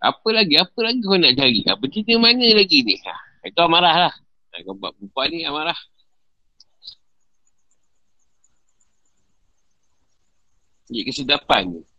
Apa 0.00 0.28
lagi? 0.32 0.54
Apa 0.56 0.78
lagi 0.86 1.02
kau 1.04 1.18
nak 1.18 1.34
cari? 1.36 1.60
Apa 1.66 1.84
cerita 1.90 2.14
mana 2.16 2.46
lagi 2.54 2.78
ni? 2.86 2.96
Ha, 3.04 3.14
itu 3.50 3.60
amarah 3.60 3.96
lah. 4.08 4.14
Kau 4.64 4.78
buat 4.78 4.94
perempuan 4.96 5.28
ni 5.34 5.42
amarah. 5.44 5.76
Jadi 10.86 11.02
kesedapan 11.06 11.62
ni. 11.74 11.89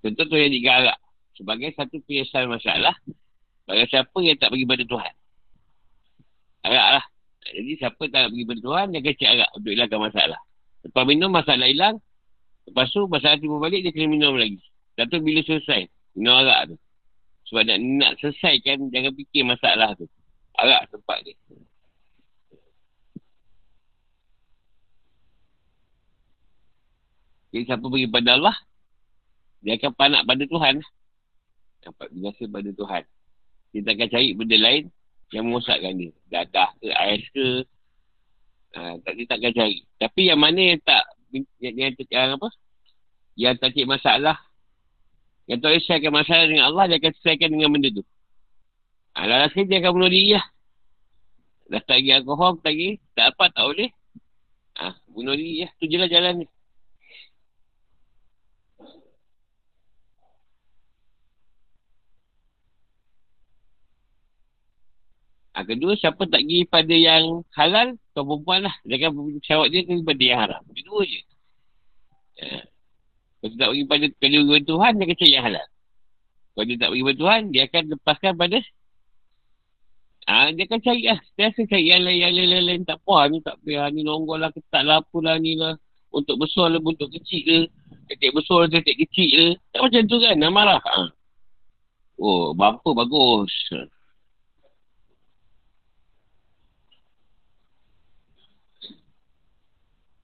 Contoh 0.00 0.24
tu 0.28 0.36
yang 0.36 0.52
digalak. 0.52 0.98
Sebagai 1.36 1.72
satu 1.76 2.00
penyelesaian 2.04 2.48
masalah. 2.48 2.96
Bagi 3.68 3.84
siapa 3.88 4.18
yang 4.24 4.36
tak 4.40 4.50
pergi 4.52 4.66
pada 4.66 4.84
Tuhan. 4.84 5.14
Arak 6.68 6.88
lah. 6.98 7.04
Jadi 7.40 7.72
siapa 7.80 8.02
tak 8.12 8.32
pergi 8.32 8.44
pada 8.44 8.60
Tuhan, 8.60 8.86
dia 8.92 9.12
cek 9.16 9.30
arak 9.32 9.50
untuk 9.56 9.70
hilangkan 9.72 10.00
masalah. 10.00 10.40
Lepas 10.84 11.04
minum, 11.08 11.30
masalah 11.32 11.66
hilang. 11.68 11.96
Lepas 12.68 12.86
tu, 12.92 13.08
masalah 13.08 13.36
timbul 13.40 13.60
balik, 13.60 13.80
dia 13.84 13.92
kena 13.92 14.08
minum 14.12 14.36
lagi. 14.36 14.60
Satu 14.96 15.24
bila 15.24 15.40
selesai, 15.44 15.88
minum 16.16 16.36
arak 16.36 16.74
tu. 16.74 16.76
Sebab 17.48 17.62
nak, 17.66 17.78
nak 17.80 18.12
selesaikan, 18.20 18.92
jangan 18.92 19.12
fikir 19.16 19.42
masalah 19.48 19.96
tu. 19.96 20.06
Arak 20.60 20.92
tempat 20.92 21.18
dia. 21.24 21.36
Jadi 27.50 27.64
siapa 27.66 27.82
pergi 27.82 28.06
pada 28.06 28.30
Allah, 28.38 28.56
dia 29.60 29.76
akan 29.76 29.92
panak 29.96 30.22
pada 30.24 30.42
Tuhan. 30.44 30.74
Dapat 31.80 32.06
binasa 32.12 32.44
pada 32.48 32.70
Tuhan. 32.72 33.02
Dia 33.70 33.80
takkan 33.86 34.08
cari 34.10 34.28
benda 34.34 34.56
lain 34.56 34.84
yang 35.30 35.44
merosakkan 35.48 35.92
dia. 35.96 36.10
Dadah 36.28 36.70
ke, 36.80 36.88
ais 36.90 37.24
ke. 37.30 37.46
Ha, 38.76 38.98
tak, 39.02 39.12
dia 39.16 39.24
takkan 39.28 39.52
cari. 39.54 39.84
Tapi 40.00 40.22
yang 40.30 40.40
mana 40.40 40.60
yang 40.74 40.80
tak, 40.82 41.02
yang, 41.32 41.44
yang, 41.76 41.92
yang 41.96 42.28
apa? 42.40 42.48
Yang 43.38 43.54
tak 43.62 43.70
cik 43.76 43.86
masalah. 43.88 44.36
Yang 45.46 45.58
tak 45.66 45.70
selesaikan 45.76 46.12
masalah 46.14 46.44
dengan 46.46 46.64
Allah, 46.70 46.84
dia 46.86 46.96
akan 47.02 47.12
selesaikan 47.18 47.48
dengan 47.50 47.68
benda 47.74 47.88
tu. 47.90 48.04
Ha, 49.18 49.26
lalu 49.26 49.46
sekali 49.50 49.66
dia 49.66 49.78
akan 49.82 49.92
bunuh 49.98 50.10
diri 50.10 50.30
lah. 50.38 50.46
Dah 51.70 51.82
tak 51.86 52.02
pergi 52.02 52.10
alkohol, 52.14 52.52
tak 52.58 52.74
pergi, 52.74 52.90
tak 53.14 53.26
apa, 53.34 53.44
tak 53.54 53.64
boleh. 53.66 53.90
Ha, 54.78 54.84
bunuh 55.10 55.34
diri 55.34 55.66
lah. 55.66 55.70
Tu 55.78 55.84
je 55.90 55.96
lah 55.98 56.08
jalan 56.10 56.32
ni. 56.42 56.46
Ha, 65.50 65.66
kedua, 65.66 65.98
siapa 65.98 66.22
tak 66.30 66.46
pergi 66.46 66.62
pada 66.70 66.94
yang 66.94 67.42
halal, 67.58 67.98
kau 68.14 68.22
perempuan 68.22 68.70
lah. 68.70 68.74
Dia 68.86 69.02
akan 69.02 69.42
syawak 69.42 69.68
dia 69.74 69.82
kepada 69.82 70.22
yang 70.22 70.40
haram. 70.46 70.62
Kedua 70.70 71.00
je. 71.02 71.20
Ya. 72.38 72.60
Kalau 73.40 73.56
tak 73.56 73.68
pergi 73.72 73.84
pada 73.88 74.06
kedua 74.14 74.58
Tuhan, 74.62 74.92
dia 74.94 75.04
akan 75.08 75.16
cari 75.18 75.32
yang 75.32 75.46
halal. 75.48 75.66
Kalau 76.54 76.64
dia 76.68 76.76
tak 76.78 76.88
pergi 76.94 77.04
pada 77.04 77.18
Tuhan, 77.18 77.40
dia 77.50 77.62
akan 77.66 77.82
lepaskan 77.90 78.32
pada 78.38 78.58
ha, 80.30 80.54
dia 80.54 80.64
akan 80.70 80.80
cari 80.80 81.02
lah. 81.10 81.20
Dia 81.34 81.44
akan 81.50 81.64
cari 81.66 81.84
yang 81.90 82.02
lain, 82.06 82.18
yang 82.22 82.32
lain, 82.34 82.48
lain, 82.48 82.64
lain. 82.70 82.80
Tak 82.86 82.98
puas 83.02 83.26
ni, 83.26 83.42
tak 83.42 83.58
payah. 83.66 83.90
Ni 83.90 84.06
nonggol 84.06 84.38
lah, 84.38 84.50
ketat 84.54 84.86
lah, 84.86 85.02
apalah 85.02 85.36
ni 85.42 85.58
lah. 85.58 85.74
Untuk 86.14 86.38
besar 86.38 86.70
lah, 86.70 86.78
untuk 86.78 87.10
kecil 87.10 87.42
ke. 87.42 87.58
Ketik 88.14 88.34
besar, 88.34 88.70
ketik 88.70 88.96
kecil 89.06 89.28
ke. 89.30 89.46
Tak 89.74 89.80
macam 89.86 90.02
tu 90.06 90.16
kan, 90.22 90.34
nak 90.38 90.52
marah. 90.54 90.80
Ha. 90.82 91.10
Oh, 92.20 92.54
bumper 92.54 92.92
bagus. 92.94 93.54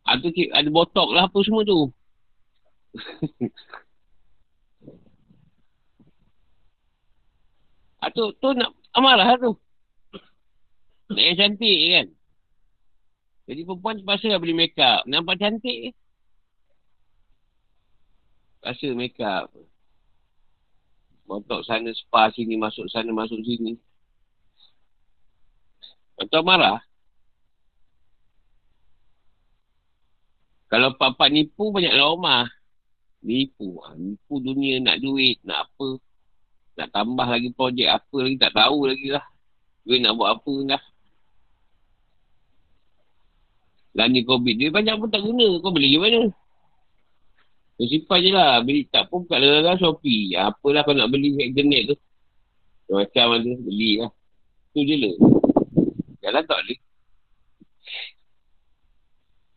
Ada 0.07 0.31
ada 0.55 0.69
botok 0.71 1.11
lah 1.11 1.27
apa 1.27 1.39
semua 1.43 1.67
tu. 1.67 1.91
ha, 8.01 8.07
tu, 8.15 8.31
nak 8.55 8.71
amarah 8.95 9.35
tu. 9.35 9.59
Nak 11.11 11.23
yang 11.27 11.39
cantik 11.39 11.79
kan. 11.91 12.07
Jadi 13.47 13.61
perempuan 13.63 13.99
terpaksa 13.99 14.27
lah 14.31 14.39
beli 14.43 14.55
make 14.55 14.79
up. 14.79 15.07
Nampak 15.07 15.39
cantik 15.39 15.95
Terpaksa 18.63 18.95
make 18.95 19.19
up. 19.23 19.51
Botok 21.27 21.67
sana 21.67 21.91
spa 21.91 22.31
sini, 22.31 22.55
masuk 22.55 22.87
sana, 22.87 23.11
masuk 23.11 23.43
sini. 23.43 23.75
Atau 26.23 26.47
marah. 26.47 26.79
Kalau 30.67 30.99
pak-pak 30.99 31.31
nipu, 31.31 31.71
banyaklah 31.71 32.07
rumah. 32.11 32.45
Nipu. 33.23 33.79
Ha, 33.87 33.95
nipu 33.95 34.43
dunia, 34.43 34.83
nak 34.83 34.99
duit, 34.99 35.39
nak 35.47 35.71
apa. 35.71 35.99
Nak 36.77 36.89
tambah 36.91 37.27
lagi 37.27 37.51
projek 37.55 37.89
apa 37.89 38.17
lagi, 38.19 38.37
tak 38.37 38.53
tahu 38.53 38.91
lagi 38.91 39.09
lah. 39.15 39.25
Duit 39.87 40.03
nak 40.03 40.19
buat 40.19 40.31
apa 40.37 40.55
dah. 40.75 40.83
Dan 43.97 44.13
ni 44.13 44.21
COVID, 44.27 44.55
duit 44.61 44.73
banyak 44.75 44.95
pun 45.01 45.09
tak 45.09 45.25
guna. 45.25 45.47
Kau 45.63 45.73
beli 45.73 45.97
gimana? 45.97 46.29
Kau 47.81 47.87
simpan 47.89 48.19
je 48.21 48.31
lah. 48.35 48.61
Beli 48.61 48.85
tak 48.93 49.09
pun 49.09 49.25
kat 49.25 49.41
lara 49.41 49.73
Shopee. 49.81 50.37
Apalah 50.37 50.85
kau 50.85 50.93
nak 50.93 51.09
beli 51.09 51.33
internet 51.41 51.95
tu. 51.95 51.97
Macam 52.93 53.39
mana, 53.39 53.51
beli 53.57 54.03
lah. 54.03 54.13
Tu 54.77 54.85
je 54.85 54.97
lah. 55.01 55.15
Jalan 56.21 56.43
tak 56.45 56.59
boleh. 56.61 56.79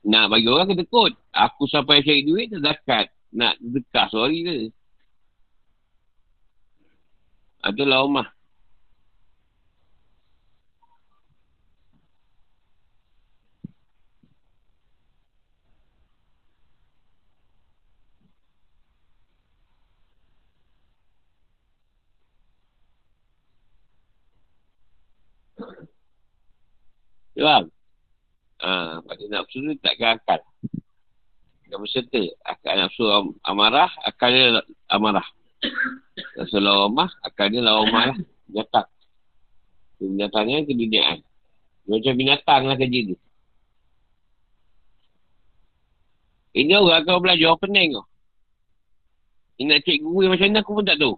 Nak 0.08 0.32
bagi 0.32 0.48
orang 0.48 0.68
kena 0.72 0.86
kod. 0.88 1.12
Aku 1.36 1.68
sampai 1.68 2.04
cari 2.06 2.24
duit 2.24 2.48
tak 2.52 2.64
zakat. 2.64 3.06
Nak 3.36 3.60
dekat 3.60 4.08
sorry 4.12 4.38
ke. 4.48 4.58
Itulah 7.68 8.00
rumah. 8.08 8.28
Faham? 27.40 27.79
Ha, 28.60 29.00
pada 29.00 29.24
nafsu 29.32 29.64
tu 29.64 29.72
takkan 29.80 30.20
akal. 30.20 30.44
Tak 31.70 31.78
berserta. 31.80 32.22
Akal 32.44 32.76
nafsu 32.76 33.04
amarah, 33.46 33.92
akal 34.04 34.30
dia 34.36 34.60
amarah. 34.92 35.24
Nafsu 36.36 36.60
lawamah, 36.60 37.08
akal 37.24 37.48
dia 37.48 37.64
lawamah 37.64 38.12
lah. 38.12 38.18
Binatang. 38.50 38.88
Binatangnya 40.00 40.68
keduniaan. 40.68 41.20
Macam 41.88 42.14
binatang 42.20 42.62
lah 42.68 42.76
kerja 42.76 43.00
dia. 43.14 43.18
Ini 46.50 46.76
orang 46.76 47.06
kau 47.06 47.22
belajar 47.22 47.56
pening 47.62 47.96
kau. 47.96 48.06
Ini 49.60 49.76
nak 49.76 49.80
cek 49.86 50.00
guru 50.02 50.32
macam 50.32 50.48
mana 50.50 50.60
aku 50.64 50.72
pun 50.72 50.86
tak 50.88 50.98
tahu. 51.00 51.16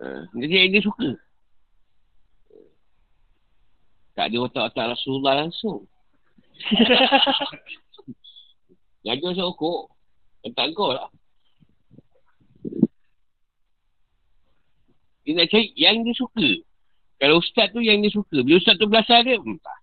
Ha, 0.00 0.28
jadi 0.36 0.68
dia 0.68 0.80
suka. 0.84 1.16
Tak 4.16 4.32
ada 4.32 4.36
otak-otak 4.48 4.96
Rasulullah 4.96 5.44
langsung. 5.44 5.84
Jaga 9.06 9.28
sokok. 9.36 9.92
Tak 10.56 10.72
kau 10.72 10.96
lah. 10.96 11.12
Dia 15.26 15.34
nak 15.36 15.50
cari 15.50 15.74
yang 15.74 16.06
dia 16.06 16.14
suka. 16.14 16.48
Kalau 17.18 17.42
ustaz 17.42 17.74
tu 17.74 17.82
yang 17.82 17.98
dia 18.00 18.14
suka. 18.14 18.46
Bila 18.46 18.62
ustaz 18.62 18.78
tu 18.78 18.86
belasah 18.86 19.26
dia, 19.26 19.36
entah. 19.36 19.78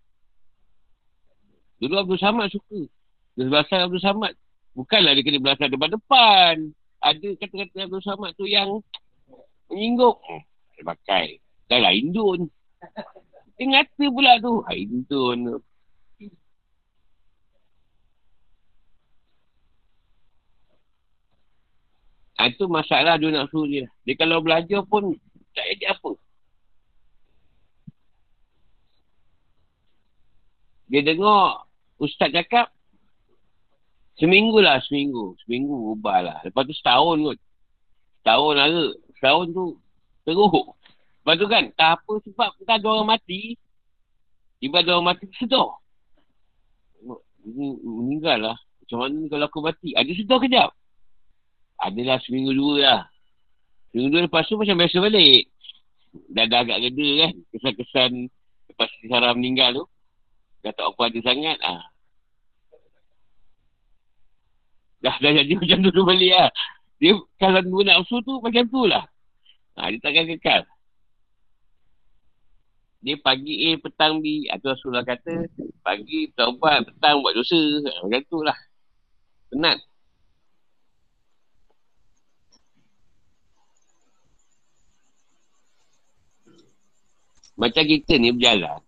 Dulu 1.84 2.00
Abdul 2.00 2.18
Samad 2.18 2.48
suka. 2.48 2.88
Dia 3.36 3.52
belasah 3.52 3.86
Abdul 3.86 4.00
Samad. 4.00 4.34
Bukanlah 4.74 5.14
dia 5.14 5.24
kena 5.28 5.44
belasah 5.44 5.68
depan 5.68 5.92
depan. 5.92 6.56
Ada 7.04 7.28
kata-kata 7.38 7.78
Abdul 7.86 8.06
Samad 8.08 8.32
tu 8.40 8.48
yang 8.48 8.80
menyinggung. 9.68 10.16
Dia 10.80 10.84
pakai. 10.88 11.44
Dah 11.68 11.84
lah 11.84 11.92
Indun. 11.92 12.48
Dia 13.58 13.66
ngata 13.70 14.06
pula 14.10 14.32
tu. 14.42 14.54
Hai 14.66 14.90
tu. 15.06 15.22
Ha, 22.44 22.50
itu 22.50 22.66
masalah 22.68 23.16
dia 23.16 23.30
nak 23.32 23.48
suruh 23.54 23.70
dia. 23.70 23.86
Dia 24.04 24.20
kalau 24.20 24.44
belajar 24.44 24.82
pun 24.84 25.16
tak 25.56 25.64
jadi 25.64 25.96
apa. 25.96 26.12
Dia 30.92 31.02
dengar 31.08 31.64
ustaz 32.02 32.34
cakap 32.36 32.68
seminggu 34.20 34.60
lah 34.60 34.82
seminggu. 34.84 35.38
Seminggu 35.46 35.96
ubah 35.96 36.20
lah. 36.20 36.38
Lepas 36.44 36.68
tu 36.68 36.76
setahun 36.76 37.18
kot. 37.22 37.40
Setahun 38.20 38.54
lah 38.60 38.68
Setahun 39.22 39.46
tu 39.56 39.66
teruk. 40.28 40.76
Lepas 41.24 41.40
tu 41.40 41.48
kan, 41.48 41.64
tak 41.80 42.04
apa 42.04 42.14
sebab 42.28 42.52
kita 42.60 42.84
ada 42.84 42.88
orang 42.92 43.16
mati. 43.16 43.56
Tiba 44.60 44.84
ada 44.84 45.00
orang 45.00 45.16
mati, 45.16 45.32
sedar. 45.40 45.80
Ini 47.48 47.80
meninggal 47.80 48.52
lah. 48.52 48.58
Macam 48.84 49.08
mana 49.08 49.24
kalau 49.32 49.46
aku 49.48 49.60
mati? 49.64 49.96
Ada 49.96 50.12
sedar 50.12 50.44
kejap. 50.44 50.76
Adalah 51.80 52.20
seminggu 52.28 52.52
dua 52.52 52.76
lah. 52.84 53.02
Seminggu 53.96 54.20
dua 54.20 54.22
lepas 54.28 54.44
tu 54.52 54.60
macam 54.60 54.76
biasa 54.76 55.00
balik. 55.00 55.48
Dah, 56.28 56.44
dah 56.44 56.60
agak 56.68 56.92
geda 56.92 57.08
kan. 57.24 57.34
Kesan-kesan 57.56 58.12
lepas 58.76 58.90
Sarah 59.08 59.32
meninggal 59.32 59.80
tu. 59.80 59.86
Dah 60.60 60.76
tak 60.76 60.92
apa 60.92 61.02
ada 61.08 61.20
sangat. 61.24 61.58
Ah. 61.64 61.88
Dah, 65.00 65.16
dah 65.24 65.32
jadi 65.40 65.56
macam 65.64 65.88
tu 65.88 66.04
balik 66.04 66.32
lah. 66.36 66.52
Dia 67.00 67.16
kalau 67.40 67.64
dua 67.64 67.82
nafsu 67.88 68.20
tu 68.28 68.44
macam 68.44 68.64
tu 68.68 68.84
lah. 68.92 69.08
Ha, 69.80 69.88
dia 69.88 70.04
takkan 70.04 70.28
kekal. 70.28 70.68
Dia 73.04 73.20
pagi 73.20 73.68
A, 73.68 73.70
petang 73.84 74.24
B. 74.24 74.48
Atau 74.48 74.72
Rasulullah 74.72 75.04
kata, 75.04 75.44
pagi 75.84 76.32
taubat, 76.32 76.88
petang 76.88 77.20
buat 77.20 77.36
dosa. 77.36 77.60
Ha, 77.60 78.08
macam 78.08 78.22
tu 78.32 78.40
lah. 78.40 78.58
Penat. 79.52 79.78
Macam 87.60 87.84
kita 87.86 88.18
ni 88.18 88.32
berjalan. 88.32 88.80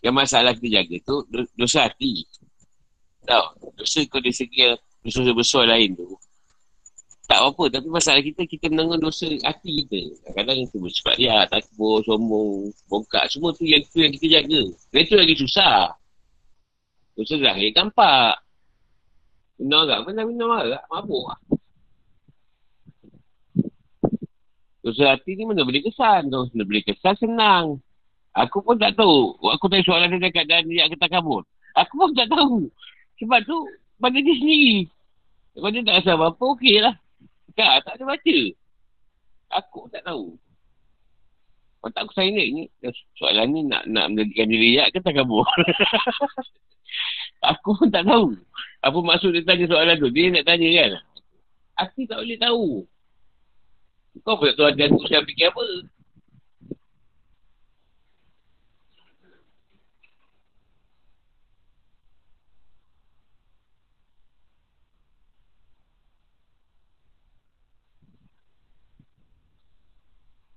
Yang 0.00 0.14
masalah 0.14 0.52
kita 0.54 0.68
jaga 0.80 0.96
tu, 1.02 1.16
dosa 1.58 1.90
hati. 1.90 2.22
Tahu? 3.26 3.74
Dosa 3.74 4.00
kau 4.06 4.22
dia 4.22 4.30
segi 4.30 4.62
dosa 5.02 5.30
besar 5.34 5.66
lain 5.66 5.98
tu. 5.98 6.06
Tak 7.26 7.42
apa 7.42 7.64
Tapi 7.66 7.88
masalah 7.90 8.22
kita, 8.22 8.46
kita 8.46 8.70
menanggung 8.70 9.02
dosa 9.02 9.26
hati 9.42 9.82
kita. 9.82 10.14
Kadang-kadang 10.30 10.70
kita 10.70 10.76
bersifat 10.78 11.14
dia, 11.18 11.36
takbur, 11.50 11.98
sombong, 12.06 12.70
bongkak. 12.86 13.26
Semua 13.26 13.50
tu 13.50 13.66
yang 13.66 13.82
tu 13.90 13.98
yang 13.98 14.14
kita 14.14 14.26
jaga. 14.40 14.62
Dan 14.94 15.00
itu 15.02 15.14
lagi 15.18 15.34
susah. 15.34 15.90
Dosa 17.18 17.34
zahir 17.42 17.74
nampak. 17.74 18.38
Minum 19.58 19.88
agak, 19.88 19.98
mana 20.06 20.20
minum 20.22 20.52
agak, 20.54 20.82
mabuk 20.86 21.24
lah. 21.26 21.40
Dosa 24.86 25.18
hati 25.18 25.34
ni 25.34 25.42
mana 25.42 25.66
boleh 25.66 25.82
kesan. 25.82 26.30
Dosa 26.30 26.62
boleh 26.62 26.84
kesan 26.86 27.14
senang. 27.18 27.82
Aku 28.38 28.62
pun 28.62 28.78
tak 28.78 28.94
tahu. 28.94 29.34
Aku 29.50 29.66
tanya 29.66 29.82
soalan 29.82 30.14
dia 30.14 30.30
dekat 30.30 30.46
dan 30.46 30.62
dia 30.70 30.86
kata 30.92 31.10
kabur. 31.10 31.42
Aku 31.74 31.98
pun 31.98 32.14
tak 32.14 32.30
tahu. 32.30 32.70
Sebab 33.18 33.40
tu, 33.48 33.56
pada 33.98 34.14
dia 34.14 34.36
sendiri. 34.36 34.86
Kalau 35.56 35.72
dia 35.72 35.82
tak 35.82 35.96
rasa 36.04 36.10
apa-apa, 36.14 36.44
okey 36.54 36.84
lah. 36.84 36.94
Tak, 37.54 37.86
tak 37.86 37.94
ada 37.94 38.04
baca. 38.04 38.38
Aku 39.62 39.86
tak 39.94 40.02
tahu. 40.02 40.34
Kalau 41.78 41.92
tak 41.94 42.02
aku 42.08 42.14
saya 42.18 42.34
ni, 42.34 42.66
soalan 43.14 43.46
ni 43.54 43.60
nak 43.62 43.86
nak 43.86 44.10
menjadikan 44.10 44.50
diri 44.50 44.74
ya 44.74 44.90
ke 44.90 44.98
tak 44.98 45.14
kabur? 45.14 45.46
aku 47.54 47.78
pun 47.78 47.88
tak 47.94 48.02
tahu. 48.02 48.34
Apa 48.82 48.98
maksud 48.98 49.30
dia 49.30 49.46
tanya 49.46 49.70
soalan 49.70 49.94
tu? 50.02 50.10
Dia 50.10 50.34
nak 50.34 50.44
tanya 50.50 50.66
kan? 50.66 50.90
Aku 51.86 52.02
tak 52.10 52.18
boleh 52.18 52.38
tahu. 52.42 52.66
Kau 54.26 54.34
pun 54.34 54.50
tak 54.50 54.56
tahu 54.58 54.68
ada 54.72 54.84
saya 55.06 55.22
fikir 55.22 55.46
apa. 55.54 55.64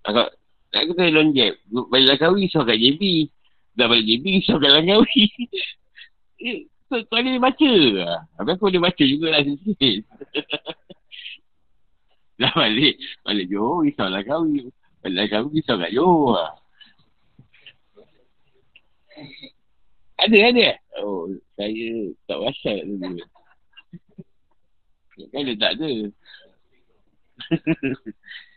Agak 0.09 0.33
nak 0.73 0.83
kata 0.89 1.13
long 1.13 1.29
jab. 1.37 1.53
Balik 1.69 2.17
Langkawi 2.17 2.49
risau 2.49 2.65
kat 2.65 2.81
JB. 2.81 3.29
Dah 3.77 3.85
balik 3.85 4.05
JB 4.09 4.25
risau 4.41 4.57
kat 4.57 4.71
Langkawi. 4.73 5.23
eh, 6.49 6.65
tu, 6.89 6.97
ada 7.13 7.29
dia 7.29 7.37
baca. 7.37 7.71
Habis 8.41 8.53
aku 8.57 8.65
boleh 8.73 8.81
baca 8.81 9.03
jugalah 9.05 9.41
sikit. 9.45 10.01
dah 12.41 12.53
balik. 12.57 12.97
Balik 13.21 13.45
Johor 13.53 13.85
risau 13.85 14.09
Langkawi. 14.09 14.73
Balik 15.05 15.15
Langkawi 15.29 15.61
risau 15.61 15.77
kat 15.77 15.93
Johor. 15.93 16.57
Ada, 20.19 20.37
ada. 20.51 20.67
Oh, 21.05 21.29
saya 21.53 21.89
tak 22.25 22.37
wasiat 22.41 22.81
dulu. 22.81 23.21
Kan 25.29 25.43
dia 25.45 25.55
tak 25.59 25.71
ada. 25.77 25.91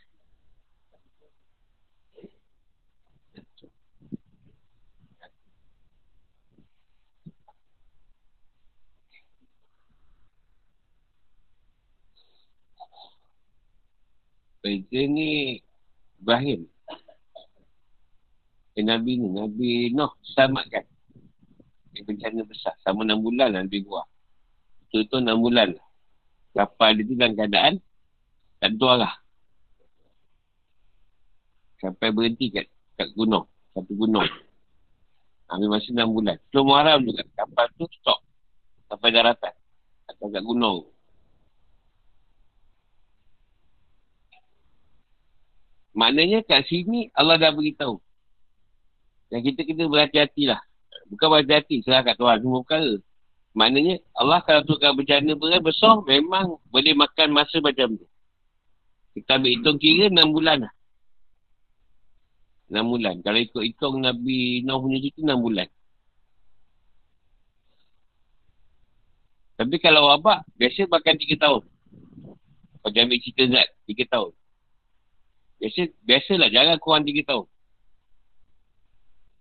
Beza 14.63 15.01
ni 15.11 15.59
Ibrahim. 16.23 16.71
Eh, 18.79 18.85
Nabi 18.87 19.19
ni, 19.19 19.29
Nabi 19.29 19.91
Noh 19.91 20.15
selamatkan. 20.23 20.87
Dia 21.93 22.03
bencana 22.07 22.47
besar. 22.47 22.73
Sama 22.81 23.03
enam 23.03 23.21
bulan 23.21 23.53
lah 23.53 23.67
lebih 23.67 23.85
kurang. 23.85 24.09
Itu 24.89 25.05
tu 25.11 25.19
enam 25.19 25.43
bulan 25.43 25.75
lah. 25.77 25.87
Kapal 26.55 26.97
dia 26.97 27.05
tu 27.05 27.19
dalam 27.19 27.35
keadaan 27.35 27.75
tak 28.63 28.71
tentu 28.71 28.87
arah. 28.87 29.15
Sampai 31.83 32.15
berhenti 32.15 32.55
kat, 32.55 32.71
kat 32.95 33.11
gunung. 33.19 33.51
Satu 33.75 33.93
gunung. 33.99 34.31
Ambil 35.51 35.69
masa 35.75 35.91
enam 35.91 36.15
bulan. 36.15 36.39
Sebelum 36.49 36.65
Muharram 36.71 37.03
juga. 37.03 37.27
Kapal 37.35 37.67
tu 37.75 37.85
stop. 37.99 38.23
Sampai 38.87 39.11
daratan. 39.11 39.53
Atau 40.07 40.31
kat 40.31 40.43
gunung. 40.47 40.92
Maknanya 45.93 46.41
kat 46.45 46.65
sini 46.69 47.13
Allah 47.13 47.37
dah 47.37 47.53
beritahu. 47.53 48.01
Dan 49.29 49.45
kita 49.45 49.65
kena 49.65 49.89
berhati-hatilah. 49.89 50.61
Bukan 51.13 51.27
berhati-hati, 51.29 51.85
serah 51.85 52.01
kat 52.05 52.17
Tuhan 52.17 52.41
semua 52.41 52.61
perkara. 52.65 52.97
Maknanya 53.53 54.01
Allah 54.17 54.41
kalau 54.41 54.65
tukar 54.65 54.97
bencana 54.97 55.37
berat 55.37 55.61
besar, 55.61 56.01
memang 56.09 56.57
boleh 56.73 56.97
makan 56.97 57.37
masa 57.37 57.61
macam 57.61 58.01
tu. 58.01 58.09
Kita 59.13 59.37
ambil 59.37 59.53
hitung 59.53 59.77
kira 59.77 60.09
6 60.09 60.33
bulan 60.33 60.65
lah. 60.65 60.73
6 62.73 62.81
bulan. 62.81 63.21
Kalau 63.21 63.39
ikut 63.45 63.63
hitung 63.69 64.01
Nabi 64.01 64.65
Nuh 64.65 64.81
punya 64.81 64.99
cerita 65.05 65.21
6 65.21 65.37
bulan. 65.37 65.69
Tapi 69.61 69.77
kalau 69.85 70.09
wabak, 70.09 70.49
biasa 70.57 70.89
makan 70.89 71.15
3 71.21 71.37
tahun. 71.37 71.63
Kalau 72.81 72.99
ambil 73.05 73.19
cerita 73.21 73.45
zat, 73.53 73.69
3 73.85 74.05
tahun. 74.09 74.33
Biasa, 75.63 75.95
biasalah 76.03 76.51
jangan 76.51 76.77
kurang 76.83 77.07
3 77.07 77.23
tahun. 77.23 77.47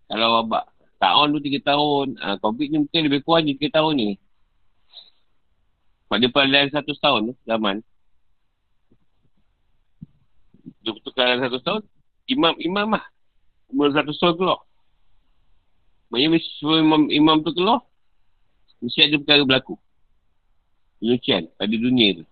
Kalau 0.06 0.28
wabak. 0.38 0.70
Tahun 1.02 1.28
tu 1.34 1.40
3 1.42 1.66
tahun. 1.66 2.08
Uh, 2.22 2.38
COVID 2.38 2.68
ni 2.70 2.78
mungkin 2.86 3.02
lebih 3.10 3.26
kurang 3.26 3.50
je 3.50 3.58
3 3.58 3.74
tahun 3.74 3.94
ni. 3.98 4.10
Pada 6.06 6.26
pada 6.30 6.70
satu 6.70 6.94
tahun 6.94 7.32
tu, 7.32 7.36
zaman. 7.50 7.82
Dia 10.86 10.94
dalam 10.94 11.40
satu 11.42 11.58
tahun, 11.66 11.82
imam, 12.30 12.54
imam 12.62 12.88
lah. 12.94 13.06
Umur 13.74 13.90
satu 13.90 14.14
tahun 14.14 14.36
keluar. 14.38 14.62
Maksudnya 16.12 16.84
imam, 16.84 17.08
imam 17.08 17.38
tu 17.42 17.56
keluar, 17.56 17.82
mesti 18.84 19.08
ada 19.08 19.16
perkara 19.18 19.42
berlaku. 19.48 19.80
Penyucian 21.00 21.48
pada 21.56 21.72
dunia 21.72 22.22
tu. 22.22 22.26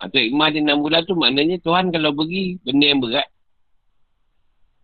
Atau 0.00 0.16
ikmah 0.16 0.48
dia 0.48 0.64
6 0.64 0.80
bulan 0.80 1.04
tu 1.04 1.12
maknanya 1.12 1.60
Tuhan 1.60 1.92
kalau 1.92 2.16
bagi 2.16 2.56
benda 2.64 2.86
yang 2.88 3.04
berat. 3.04 3.28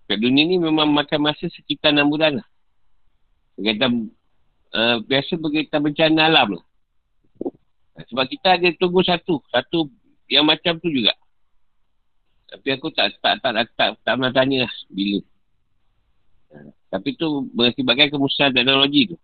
Kat 0.07 0.21
dunia 0.21 0.45
ni 0.45 0.61
memang 0.61 0.93
makan 0.93 1.25
masa 1.25 1.49
sekitar 1.49 1.97
6 1.97 2.05
bulan 2.12 2.39
lah. 2.39 2.49
Berkaitan, 3.57 4.12
uh, 4.77 5.01
biasa 5.09 5.41
berkaitan 5.41 5.81
bencana 5.81 6.29
alam 6.29 6.61
lah. 6.61 6.64
Sebab 8.12 8.29
kita 8.29 8.61
ada 8.61 8.69
tunggu 8.77 9.01
satu. 9.01 9.41
Satu 9.49 9.89
yang 10.29 10.45
macam 10.45 10.77
tu 10.77 10.93
juga. 10.93 11.17
Tapi 12.53 12.69
aku 12.77 12.93
tak 12.93 13.17
tak 13.19 13.41
tak 13.41 13.53
tak, 13.57 13.67
tak, 13.73 13.89
tak 14.05 14.12
pernah 14.21 14.33
tanya 14.37 14.69
lah 14.69 14.73
bila. 14.93 15.19
Uh, 16.53 16.71
tapi 16.93 17.17
tu 17.17 17.49
mengakibatkan 17.57 18.12
kemusnahan 18.12 18.53
teknologi 18.53 19.17
tu. 19.17 19.19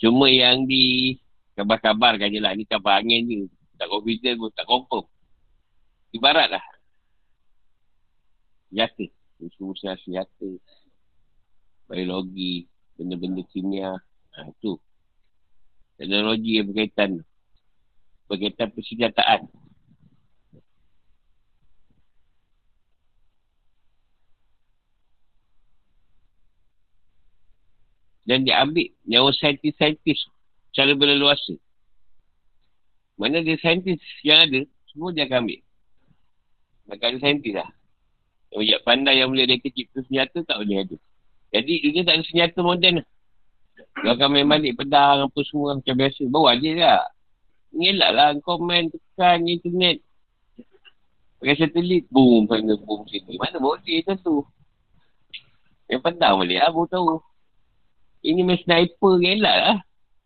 Cuma 0.00 0.26
yang 0.26 0.64
di 0.64 1.14
Kabar-kabar 1.54 2.18
kan 2.18 2.34
je 2.34 2.42
lah. 2.42 2.52
Ni 2.58 2.66
kabar 2.66 2.98
angin 2.98 3.22
je. 3.30 3.38
Tak 3.78 3.86
confident 3.86 4.36
pun. 4.42 4.50
Tak 4.54 4.66
confirm. 4.66 5.06
Ibarat 6.10 6.50
lah. 6.50 6.64
Senjata. 8.70 9.06
Usaha 9.38 9.94
senjata. 10.02 10.50
Biologi. 11.86 12.66
Benda-benda 12.98 13.42
kimia. 13.50 13.94
Ha, 14.34 14.50
tu. 14.58 14.78
Teknologi 15.94 16.58
yang 16.58 16.70
berkaitan. 16.74 17.22
Berkaitan 18.26 18.74
persenjataan. 18.74 19.46
Dan 28.24 28.48
dia 28.48 28.64
ambil 28.64 28.88
nyawa 29.04 29.36
saintis-saintis 29.36 30.33
cara 30.74 30.92
berleluasa. 30.92 31.54
Mana 33.14 33.40
dia 33.46 33.54
saintis 33.62 34.02
yang 34.26 34.42
ada, 34.42 34.66
semua 34.90 35.14
dia 35.14 35.24
akan 35.30 35.46
ambil. 35.46 35.60
Maka 36.90 37.02
ada 37.14 37.18
saintis 37.22 37.54
lah. 37.54 37.70
Yang 38.54 38.82
pandai 38.86 39.18
yang 39.22 39.30
boleh 39.30 39.46
dia 39.46 39.58
cipta 39.58 40.02
senjata, 40.06 40.42
tak 40.46 40.58
boleh 40.62 40.82
ada. 40.82 40.96
Jadi 41.54 41.72
dunia 41.86 42.02
tak 42.02 42.14
ada 42.18 42.24
senjata 42.26 42.58
moden 42.62 42.94
lah. 43.02 43.06
Dia 44.02 44.10
akan 44.18 44.28
main 44.34 44.46
balik 44.46 44.74
pedang 44.74 45.30
apa 45.30 45.38
semua 45.46 45.78
macam 45.78 45.94
biasa. 45.94 46.22
Bawa 46.26 46.58
je 46.58 46.74
lah. 46.74 47.02
Ngelak 47.74 48.10
lah 48.10 48.28
main 48.62 48.90
tekan 48.90 49.46
internet. 49.46 50.02
Pakai 51.38 51.54
satelit. 51.58 52.06
Boom. 52.10 52.50
Panggil 52.50 52.78
boom 52.82 53.06
sini. 53.06 53.38
Mana 53.38 53.62
boleh 53.62 54.02
macam 54.02 54.16
tu. 54.18 54.36
Yang 55.86 56.02
pedang 56.02 56.34
boleh 56.42 56.58
lah. 56.58 56.70
Baru 56.74 56.86
tahu. 56.90 57.22
Ini 58.26 58.40
main 58.42 58.58
sniper 58.62 59.14
ngelak 59.22 59.56
lah. 59.62 59.76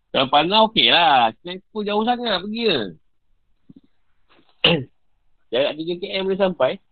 Kalau 0.08 0.26
panah 0.32 0.64
okey 0.72 0.88
lah. 0.88 1.28
Sniper 1.44 1.84
jauh 1.84 2.04
sangat 2.08 2.40
pergi 2.40 2.64
lah. 2.64 2.96
Jarak 5.52 5.76
3 5.76 6.00
km 6.00 6.24
boleh 6.24 6.40
sampai. 6.40 6.72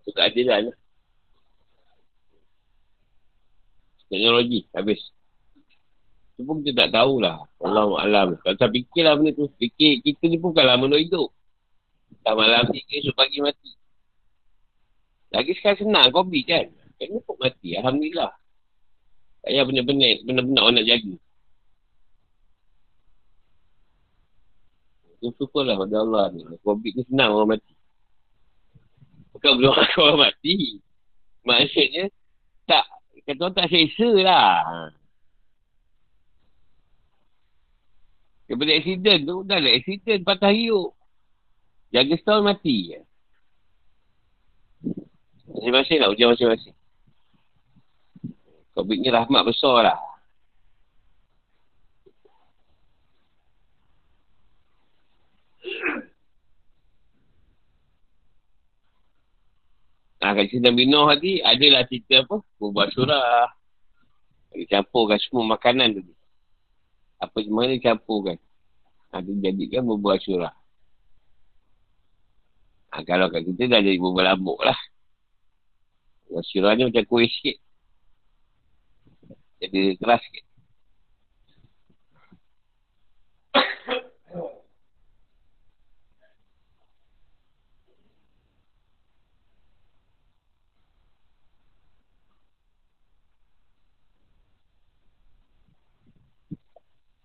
Itu 0.00 0.10
keadilan 0.12 0.68
lah. 0.68 0.76
Teknologi, 4.10 4.66
habis. 4.74 5.00
Itu 6.34 6.42
pun 6.42 6.66
kita 6.66 6.88
tak 6.88 7.00
tahulah. 7.00 7.46
Allah 7.62 7.86
Alam. 8.02 8.28
Kalau 8.42 8.56
saya 8.58 8.70
fikirlah 8.74 9.14
benda 9.16 9.32
tu. 9.38 9.46
Fikir 9.56 10.04
kita 10.04 10.28
ni 10.28 10.36
pun 10.36 10.52
bukanlah 10.52 10.76
menurut 10.76 11.00
hidup. 11.00 11.30
Tak 12.26 12.34
malam 12.36 12.68
ni, 12.74 12.84
esok 12.90 13.16
pagi 13.16 13.40
mati. 13.40 13.79
Lagi 15.30 15.52
sekarang 15.58 15.80
senang 15.86 16.10
COVID 16.10 16.42
kan. 16.46 16.66
Kena 16.98 17.18
pun 17.22 17.36
mati. 17.38 17.78
Alhamdulillah. 17.78 18.32
Tak 19.40 19.48
payah 19.48 19.64
benar-benar, 19.64 20.20
benar-benar 20.26 20.62
orang 20.68 20.76
nak 20.76 20.86
jaga. 20.90 21.14
Itu 25.20 25.32
syukurlah 25.40 25.80
pada 25.80 25.96
Allah 26.04 26.24
ni. 26.34 26.44
COVID 26.60 26.92
ni 26.92 27.02
senang 27.08 27.30
orang 27.32 27.56
mati. 27.56 27.72
Bukan 29.32 29.52
belum 29.56 29.72
orang 30.04 30.20
mati. 30.28 30.56
Maksudnya, 31.40 32.12
tak, 32.68 32.84
kata 33.24 33.40
orang 33.40 33.56
tak 33.56 33.68
selesa 33.72 34.10
lah. 34.20 34.52
Daripada 38.50 38.72
accident 38.74 39.20
tu, 39.24 39.36
dah 39.46 39.56
ada 39.62 39.70
accident 39.70 40.20
patah 40.26 40.50
hiup. 40.50 40.90
Jaga 41.94 42.18
setahun 42.18 42.44
mati. 42.44 42.98
Masing-masing 45.50 45.98
lah, 45.98 46.08
ujian 46.14 46.30
masing-masing. 46.30 46.74
Covid 48.74 48.96
ni 49.02 49.10
rahmat 49.10 49.42
besar 49.42 49.82
lah. 49.82 49.98
Nah, 60.20 60.36
kat 60.36 60.52
sini 60.52 60.68
Nabi 60.68 60.84
Nuh 60.84 61.08
tadi, 61.08 61.40
adalah 61.40 61.82
cerita 61.88 62.22
apa? 62.22 62.44
Berbuat 62.60 62.88
surah. 62.92 63.48
Dia 64.52 64.78
campurkan 64.78 65.18
semua 65.18 65.56
makanan 65.56 65.96
tu. 65.96 66.02
Apa 67.18 67.40
semua 67.40 67.66
dia 67.66 67.80
campurkan. 67.80 68.36
Dia 69.10 69.50
jadikan 69.50 69.88
berbuat 69.88 70.20
surah. 70.22 70.54
Ha, 72.94 73.02
kalau 73.02 73.32
kat 73.32 73.48
kita 73.48 73.66
dah 73.66 73.80
jadi 73.80 73.98
berbuat 73.98 74.24
lambuk 74.28 74.60
lah. 74.60 74.76
Surah 76.30 76.78
ni 76.78 76.86
macam 76.86 77.02
kuih 77.10 77.26
sikit. 77.26 77.58
Jadi 79.58 79.98
keras 79.98 80.22
sikit. 80.22 80.44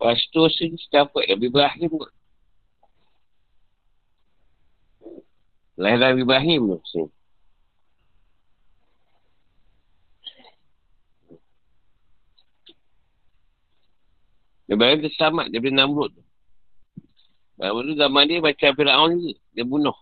Lepas 0.06 0.22
tu 0.30 0.42
sini 0.54 0.78
dapat 0.94 1.24
Nabi 1.34 1.46
Ibrahim 1.50 1.90
kot. 1.98 2.14
Lahir 5.82 5.98
Nabi 5.98 6.22
Ibrahim 6.22 6.78
sini. 6.86 7.25
Ibrahim 14.66 14.98
tu 15.06 15.12
selamat 15.14 15.54
daripada 15.54 15.76
Namrud 15.78 16.10
tu. 16.14 16.24
Namrud 17.62 17.84
tu 17.86 17.96
zaman 17.96 18.24
dia 18.26 18.42
macam 18.42 18.70
Fir'aun 18.74 19.10
juga. 19.22 19.34
Dia 19.54 19.64
bunuh. 19.64 19.98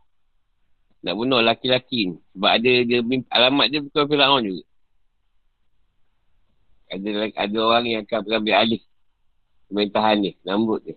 Nak 1.04 1.14
bunuh 1.20 1.40
laki-laki 1.44 2.16
ni. 2.16 2.18
Sebab 2.32 2.52
ada 2.52 2.72
dia 2.88 3.00
alamat 3.28 3.66
dia 3.68 3.80
bukan 3.84 4.04
Fir'aun 4.08 4.42
juga. 4.48 4.64
Ada, 6.94 7.10
ada 7.34 7.58
orang 7.58 7.86
yang 7.90 8.02
akan 8.06 8.20
mengambil 8.24 8.54
alih 8.54 8.82
pemerintahan 9.68 10.18
ni, 10.22 10.32
Namrud 10.46 10.82
ni. 10.86 10.96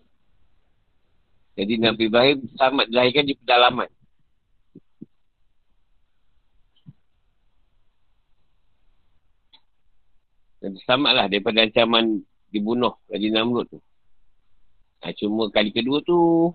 Jadi 1.56 1.74
Nabi 1.80 2.02
Ibrahim 2.12 2.38
selamat 2.52 2.84
dilahirkan 2.92 3.24
di 3.24 3.34
pedalaman. 3.40 3.88
Dan 10.60 10.76
selamatlah 10.84 11.26
daripada 11.32 11.64
ancaman 11.64 12.20
dibunuh 12.56 12.96
Nabi 13.12 13.28
Namrud 13.28 13.66
tu. 13.68 13.78
Ha, 15.04 15.12
cuma 15.12 15.52
kali 15.52 15.70
kedua 15.70 16.00
tu, 16.02 16.50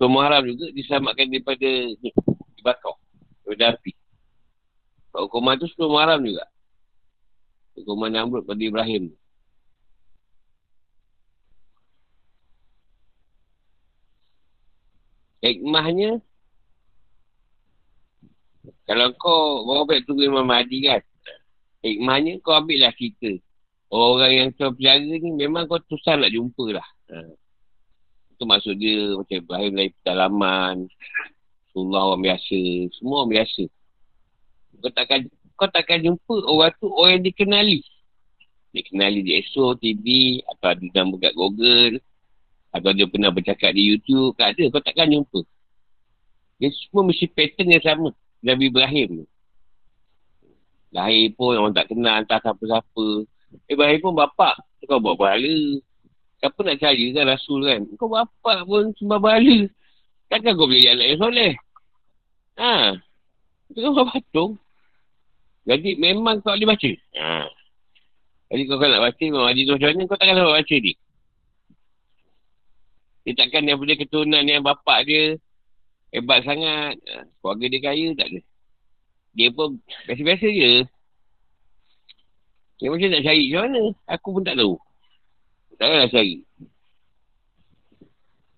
semua 0.00 0.26
haram 0.26 0.48
juga 0.48 0.72
diselamatkan 0.72 1.28
daripada 1.28 1.68
ni, 2.00 2.10
dibakar. 2.56 2.96
Daripada 3.44 3.76
api. 3.76 3.92
Hukuman 5.12 5.60
tu 5.60 5.68
semua 5.76 6.08
haram 6.08 6.24
juga. 6.24 6.48
Hukuman 7.76 8.10
Namrud 8.10 8.48
pada 8.48 8.62
Ibrahim 8.64 9.12
tu. 9.12 9.18
hikmahnya 15.42 16.18
kalau 18.84 19.14
kau 19.16 19.62
bawa 19.64 19.86
baik 19.86 20.04
tunggu 20.04 20.26
Imam 20.26 20.46
Mahdi 20.46 20.82
kan 20.82 21.02
hikmahnya 21.86 22.42
kau 22.42 22.58
ambil 22.58 22.82
lah 22.82 22.92
cerita 22.98 23.38
orang 23.88 24.32
yang 24.32 24.48
kau 24.54 24.72
pelajari 24.72 25.20
ni 25.20 25.30
memang 25.34 25.64
kau 25.68 25.80
susah 25.88 26.20
nak 26.20 26.32
jumpa 26.32 26.64
lah 26.76 26.88
ha. 27.12 27.24
itu 28.36 28.44
maksud 28.44 28.74
dia 28.76 29.16
macam 29.16 29.36
Ibrahim 29.40 29.72
dari 29.76 29.90
pedalaman 30.00 30.76
Rasulullah 31.68 32.02
orang 32.12 32.22
biasa 32.28 32.58
semua 33.00 33.16
orang 33.24 33.32
biasa 33.40 33.62
kau 34.78 34.92
takkan 34.92 35.20
kau 35.58 35.68
takkan 35.72 36.00
jumpa 36.04 36.34
orang 36.46 36.72
tu 36.78 36.86
orang 36.92 37.20
yang 37.20 37.24
dikenali 37.32 37.80
dikenali 38.72 39.24
di 39.24 39.32
ESO, 39.40 39.74
TV 39.80 40.38
atau 40.44 40.76
ada 40.76 40.84
nama 40.92 41.14
kat 41.16 41.32
Google 41.32 41.94
atau 42.68 42.90
dia 42.92 43.08
pernah 43.08 43.32
bercakap 43.32 43.72
di 43.72 43.82
YouTube. 43.94 44.36
Tak 44.36 44.56
ada. 44.56 44.64
Kau 44.68 44.82
takkan 44.84 45.08
jumpa. 45.08 45.40
Dia 46.60 46.68
semua 46.74 47.02
mesti 47.06 47.26
pattern 47.30 47.72
yang 47.72 47.84
sama. 47.84 48.10
Nabi 48.44 48.68
Ibrahim. 48.68 49.24
Lahir 50.92 51.32
pun 51.36 51.56
orang 51.56 51.74
tak 51.74 51.88
kenal. 51.90 52.22
Entah 52.22 52.40
siapa-siapa. 52.44 53.06
Ibrahim 53.68 54.00
pun 54.00 54.14
bapak. 54.16 54.56
Kau 54.88 55.00
buat 55.02 55.20
bahala. 55.20 55.80
Siapa 56.40 56.58
nak 56.64 56.78
cari 56.80 57.12
kan 57.12 57.28
Rasul 57.28 57.60
kan? 57.66 57.80
Kau 58.00 58.08
bapak 58.08 58.64
pun 58.64 58.94
sembah 58.96 59.20
bahala. 59.20 59.68
Takkan 60.28 60.56
kau 60.56 60.68
boleh 60.68 60.84
jalan 60.84 61.04
yang 61.08 61.20
soleh? 61.20 61.52
Ha. 62.60 62.96
Itu 63.72 63.80
kan 63.84 64.06
patung. 64.12 64.52
Jadi 65.68 66.00
memang 66.00 66.40
kau 66.40 66.56
boleh 66.56 66.68
baca. 66.68 66.90
Ha. 67.20 67.44
Jadi 68.48 68.62
kau 68.64 68.80
kalau 68.80 68.92
nak 68.96 69.04
baca, 69.12 69.24
memang 69.28 69.48
hadis 69.52 69.64
macam 69.68 69.88
mana, 69.92 70.02
kau 70.08 70.16
takkan 70.16 70.36
dapat 70.40 70.54
baca 70.64 70.76
ni. 70.80 70.92
Dia 73.28 73.32
takkan 73.36 73.62
daripada 73.68 73.92
keturunan 74.00 74.44
yang 74.48 74.64
bapak 74.64 74.98
dia 75.04 75.36
hebat 76.16 76.40
sangat. 76.48 76.96
Ha, 77.12 77.28
keluarga 77.40 77.64
dia 77.68 77.80
kaya, 77.84 78.06
tak 78.16 78.26
ada. 78.32 78.40
Dia 79.36 79.48
pun 79.52 79.76
biasa-biasa 80.08 80.48
je. 80.48 80.72
Dia 82.78 82.94
macam 82.94 83.08
nak 83.10 83.22
cari 83.26 83.44
macam 83.50 83.62
mana? 83.66 83.82
Aku 84.06 84.28
pun 84.30 84.42
tak 84.46 84.54
tahu. 84.54 84.74
Takkanlah 85.78 86.10
cari. 86.14 86.36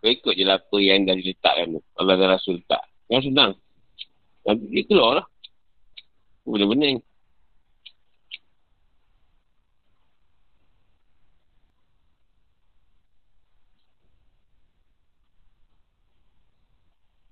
Kau 0.00 0.08
ikut 0.08 0.32
je 0.32 0.44
lah 0.48 0.56
apa 0.56 0.76
yang 0.80 1.04
dah 1.04 1.16
diletakkan 1.16 1.76
tu. 1.76 1.80
Allah 1.96 2.14
dan 2.16 2.28
Rasul 2.32 2.60
letak. 2.60 2.80
Yang 3.12 3.32
senang. 3.32 3.52
Nanti 4.44 4.64
dia 4.72 4.84
keluar 4.88 5.12
lah. 5.20 5.26
Benar-benar 6.44 7.00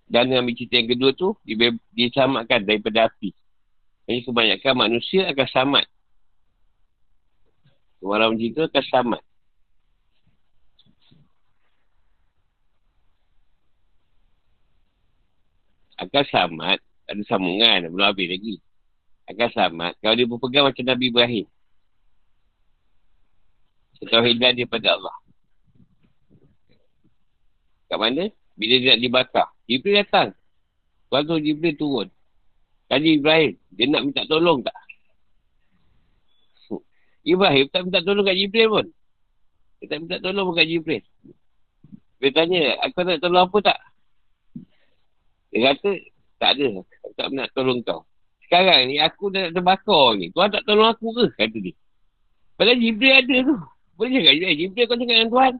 Dan 0.09 0.33
ambil 0.33 0.57
cerita 0.57 0.81
yang 0.81 0.89
kedua 0.89 1.13
tu, 1.13 1.37
diselamatkan 1.93 2.65
daripada 2.65 3.13
api. 3.13 3.29
Jadi 4.09 4.25
kebanyakan 4.25 4.89
manusia 4.89 5.29
akan 5.29 5.47
selamat. 5.53 5.85
Macam 7.99 8.39
itu 8.39 8.61
akan 8.63 8.83
selamat. 8.87 9.23
Akal 15.99 16.23
selamat. 16.31 16.79
Ada 17.11 17.23
sambungan. 17.27 17.91
Belum 17.91 18.07
habis 18.07 18.31
lagi. 18.31 18.55
Akal 19.27 19.51
selamat. 19.51 19.99
Kalau 19.99 20.15
dia 20.15 20.27
berpegang 20.31 20.65
macam 20.71 20.85
Nabi 20.87 21.05
Ibrahim. 21.11 21.47
Ketauhidan 23.99 24.55
dia 24.55 24.67
pada 24.71 24.95
Allah. 24.95 25.17
Kat 27.91 27.99
mana? 27.99 28.31
Bila 28.55 28.75
dia 28.79 28.95
nak 28.95 29.03
dibakar. 29.03 29.49
Jibril 29.67 29.99
datang. 29.99 30.31
Tuan 31.11 31.27
tu 31.27 31.35
Jibril 31.43 31.75
turun. 31.75 32.09
Kaji 32.87 33.19
Ibrahim. 33.19 33.53
Dia 33.75 33.85
nak 33.91 34.03
minta 34.07 34.23
tolong 34.31 34.63
tak? 34.63 34.77
Ibrahim 37.29 37.67
tak 37.69 37.81
minta 37.85 38.01
tolong 38.01 38.25
kat 38.25 38.37
Jibril 38.41 38.69
pun. 38.73 38.87
Dia 39.79 39.85
tak 39.93 39.99
minta 40.01 40.17
tolong 40.25 40.57
kat 40.57 40.67
Jibril. 40.67 41.03
Dia 42.19 42.29
tanya, 42.35 42.63
aku 42.83 42.99
nak 43.05 43.21
tolong 43.21 43.45
apa 43.47 43.59
tak? 43.63 43.79
Dia 45.53 45.59
kata, 45.71 45.91
tak 46.41 46.51
ada. 46.59 46.67
Aku 46.83 47.13
tak 47.15 47.29
nak 47.31 47.49
tolong 47.55 47.79
kau. 47.85 48.03
Sekarang 48.49 48.89
ni, 48.89 48.97
aku 48.99 49.29
dah 49.29 49.49
nak 49.49 49.53
terbakar 49.55 50.07
ni. 50.19 50.33
Tuan 50.33 50.49
tak 50.51 50.65
tolong 50.65 50.89
aku 50.89 51.13
ke? 51.15 51.25
Kata 51.37 51.57
dia. 51.61 51.77
Padahal 52.59 52.81
Jibril 52.81 53.15
ada 53.15 53.37
tu. 53.45 53.57
Boleh 53.95 54.11
cakap 54.19 54.35
Jibril. 54.35 54.57
Jibril 54.57 54.85
kau 54.89 54.97
cakap 54.97 55.15
dengan 55.15 55.31
Tuhan. 55.31 55.55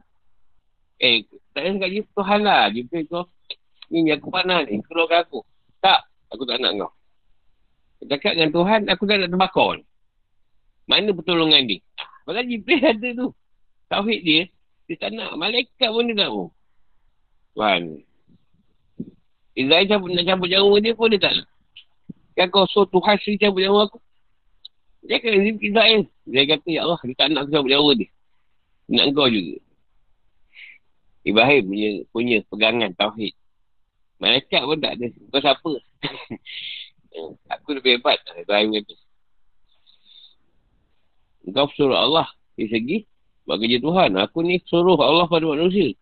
Eh, 0.99 1.15
tak 1.55 1.61
payah 1.63 1.71
cakap 1.77 1.89
Jibril 1.93 2.15
Tuhan 2.17 2.39
lah. 2.43 2.63
Jibril 2.73 3.03
kau, 3.07 3.23
ni 3.93 3.99
aku 4.11 4.27
panas 4.33 4.61
ni. 4.67 4.75
Keluarkan 4.83 5.19
aku. 5.23 5.39
Tak, 5.79 5.99
aku 6.33 6.43
tak 6.43 6.57
nak 6.59 6.71
kau. 6.75 6.91
Cakap 8.09 8.31
dengan 8.35 8.51
Tuhan, 8.51 8.79
aku 8.91 9.03
dah 9.07 9.15
nak 9.15 9.29
terbakar 9.31 9.69
ni. 9.79 9.83
Mana 10.89 11.13
pertolongan 11.13 11.69
dia? 11.69 11.79
Padahal 12.25 12.49
Jibril 12.49 12.81
ada 12.81 13.09
tu. 13.13 13.29
Tauhid 13.93 14.21
dia, 14.25 14.41
dia 14.89 14.95
tak 14.97 15.13
nak. 15.13 15.37
Malaikat 15.37 15.89
pun 15.93 16.09
dia 16.09 16.17
tak 16.17 16.29
mau. 16.33 16.49
Tuhan. 17.53 17.81
Israel 19.53 19.85
cabut, 19.85 20.09
nak 20.17 20.25
cabut 20.25 20.49
jauh 20.49 20.73
dia 20.81 20.97
pun 20.97 21.13
dia 21.13 21.21
tak 21.21 21.33
nak. 21.37 21.47
Kan 22.33 22.49
kau 22.49 22.65
suruh 22.65 22.89
Tuhan 22.89 23.21
sendiri 23.21 23.49
cabut 23.49 23.61
jauh 23.61 23.81
aku. 23.85 23.99
Dia 25.05 25.21
kata 25.21 25.37
Israel. 25.61 26.01
Dia 26.25 26.43
kata, 26.49 26.67
Ya 26.73 26.81
Allah, 26.85 26.99
dia 27.05 27.15
tak 27.17 27.27
nak 27.29 27.39
aku 27.45 27.51
cabut 27.53 27.69
jauh 27.69 27.91
dia. 27.93 28.09
Nak 28.89 29.05
kau 29.13 29.29
juga. 29.29 29.57
Ibrahim 31.21 31.63
punya, 31.69 31.89
punya 32.09 32.37
pegangan 32.49 32.91
Tauhid. 32.97 33.33
Malaikat 34.17 34.61
pun 34.65 34.77
tak 34.81 34.97
ada. 34.97 35.07
Kau 35.29 35.41
siapa? 35.41 35.71
aku 37.53 37.69
lebih 37.77 38.01
hebat. 38.01 38.17
Ibrahim 38.41 38.81
kata. 38.81 39.08
Engkau 41.49 41.65
suruh 41.73 41.97
Allah 41.97 42.29
di 42.53 42.69
segi 42.69 42.97
buat 43.49 43.57
kerja 43.57 43.81
Tuhan. 43.81 44.13
Aku 44.21 44.45
ni 44.45 44.61
suruh 44.69 45.01
Allah 45.01 45.25
pada 45.25 45.49
manusia. 45.49 45.97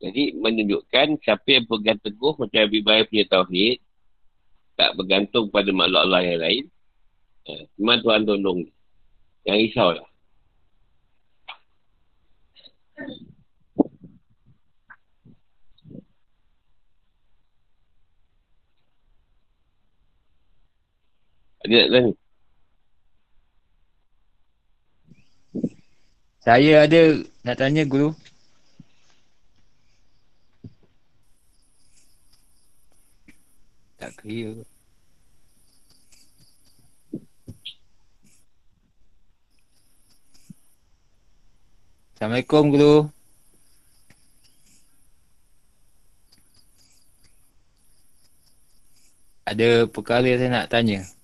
Jadi 0.00 0.32
menunjukkan 0.32 1.20
siapa 1.20 1.60
yang 1.60 1.68
pegang 1.68 2.00
teguh 2.00 2.32
macam 2.40 2.56
Habib 2.56 2.80
Bayi 2.88 3.04
punya 3.04 3.28
Tauhid 3.28 3.84
tak 4.80 4.96
bergantung 4.96 5.52
pada 5.52 5.68
makhluk 5.76 6.00
Allah 6.08 6.24
yang 6.24 6.40
lain. 6.40 6.64
Eh, 7.44 7.68
Tuhan 7.76 8.24
tolong. 8.24 8.64
Jangan 9.44 9.60
risaulah. 9.60 10.08
Ada 21.70 21.86
nak 21.86 21.86
tanya? 21.94 22.12
Saya 26.42 26.74
ada 26.82 27.00
nak 27.46 27.56
tanya 27.62 27.82
guru. 27.86 28.10
Tak 34.02 34.10
kira. 34.18 34.66
Assalamualaikum 42.18 42.64
guru. 42.74 42.96
Ada 49.46 49.86
perkara 49.86 50.34
saya 50.34 50.50
nak 50.50 50.66
tanya. 50.66 51.19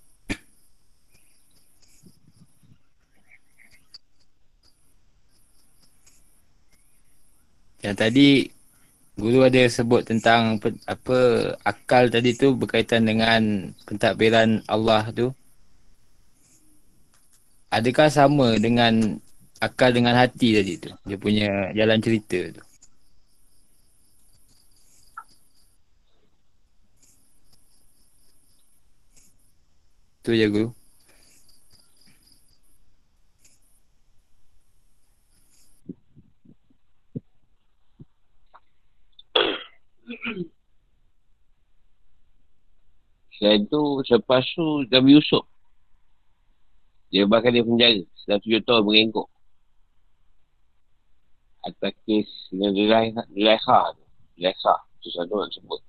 Yang 7.86 7.96
tadi 8.02 8.28
guru 9.14 9.46
ada 9.46 9.62
sebut 9.70 10.02
tentang 10.10 10.58
apa 10.90 11.18
akal 11.62 12.10
tadi 12.10 12.34
tu 12.34 12.58
berkaitan 12.58 13.06
dengan 13.06 13.70
pentadbiran 13.86 14.66
Allah 14.66 15.06
tu. 15.14 15.30
Adakah 17.70 18.08
sama 18.10 18.58
dengan 18.58 19.22
akal 19.62 19.94
dengan 19.94 20.18
hati 20.18 20.58
tadi 20.58 20.72
tu? 20.82 20.90
Dia 21.06 21.18
punya 21.24 21.70
jalan 21.78 21.98
cerita 22.02 22.38
tu. 22.58 22.62
Tu 30.26 30.34
je 30.34 30.46
guru. 30.50 30.85
Selain 43.36 43.66
tu, 43.66 43.82
selepas 44.06 44.46
tu 44.54 44.86
Nabi 44.86 45.18
Yusuf. 45.18 45.44
Dia 47.10 47.26
bahkan 47.26 47.50
dia 47.50 47.66
penjara. 47.66 48.02
Setelah 48.18 48.38
tujuh 48.42 48.62
tahun 48.62 48.82
mengengkok. 48.86 49.28
Atas 51.66 51.94
kes 52.06 52.30
dengan 52.54 52.70
Zulaiha. 52.74 53.22
Zulaiha 53.34 53.78
tu. 53.98 54.04
Zulaiha. 54.38 54.74
Susah 55.02 55.22
tu 55.26 55.34
nak 55.38 55.50
sebut. 55.54 55.80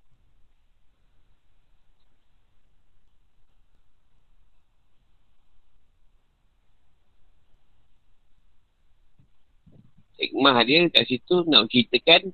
Hikmah 10.17 10.65
dia 10.65 10.89
kat 10.89 11.05
situ 11.05 11.45
nak 11.45 11.69
ceritakan 11.69 12.33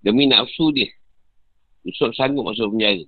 demi 0.00 0.28
nafsu 0.28 0.72
dia. 0.72 0.88
Yusuf 1.84 2.12
sanggup 2.12 2.44
masuk 2.44 2.76
penjara. 2.76 3.04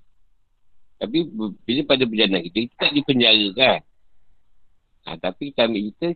Tapi 1.03 1.29
bila 1.67 1.81
pada 1.85 2.07
perjalanan 2.07 2.47
kita, 2.47 2.59
kita 2.63 2.75
tak 2.79 2.93
dipenjara 2.95 3.47
kan. 3.59 3.81
Ha, 5.03 5.19
tapi 5.19 5.51
kita 5.51 5.67
ambil 5.67 5.83
kita 5.93 6.09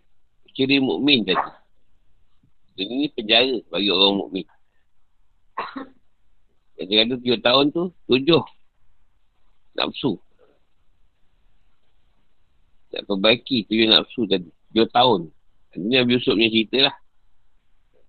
ciri 0.55 0.79
mukmin 0.81 1.27
tadi. 1.27 1.51
Jadi 2.77 2.93
ni 2.93 3.09
penjara 3.13 3.57
bagi 3.69 3.91
orang 3.91 4.15
mukmin. 4.25 4.47
Yang 6.77 6.89
kata 6.93 7.15
tujuh 7.21 7.41
tahun 7.41 7.65
tu, 7.73 7.85
tujuh. 8.09 8.45
Nafsu. 9.77 10.17
Nak 12.93 13.03
perbaiki 13.05 13.69
tujuh 13.69 13.89
nafsu 13.93 14.25
tadi. 14.29 14.49
Tujuh 14.73 14.89
tahun. 14.93 15.21
Ini 15.77 16.05
Nabi 16.05 16.17
Yusuf 16.17 16.33
punya 16.33 16.49
cerita 16.49 16.79
lah. 16.89 16.97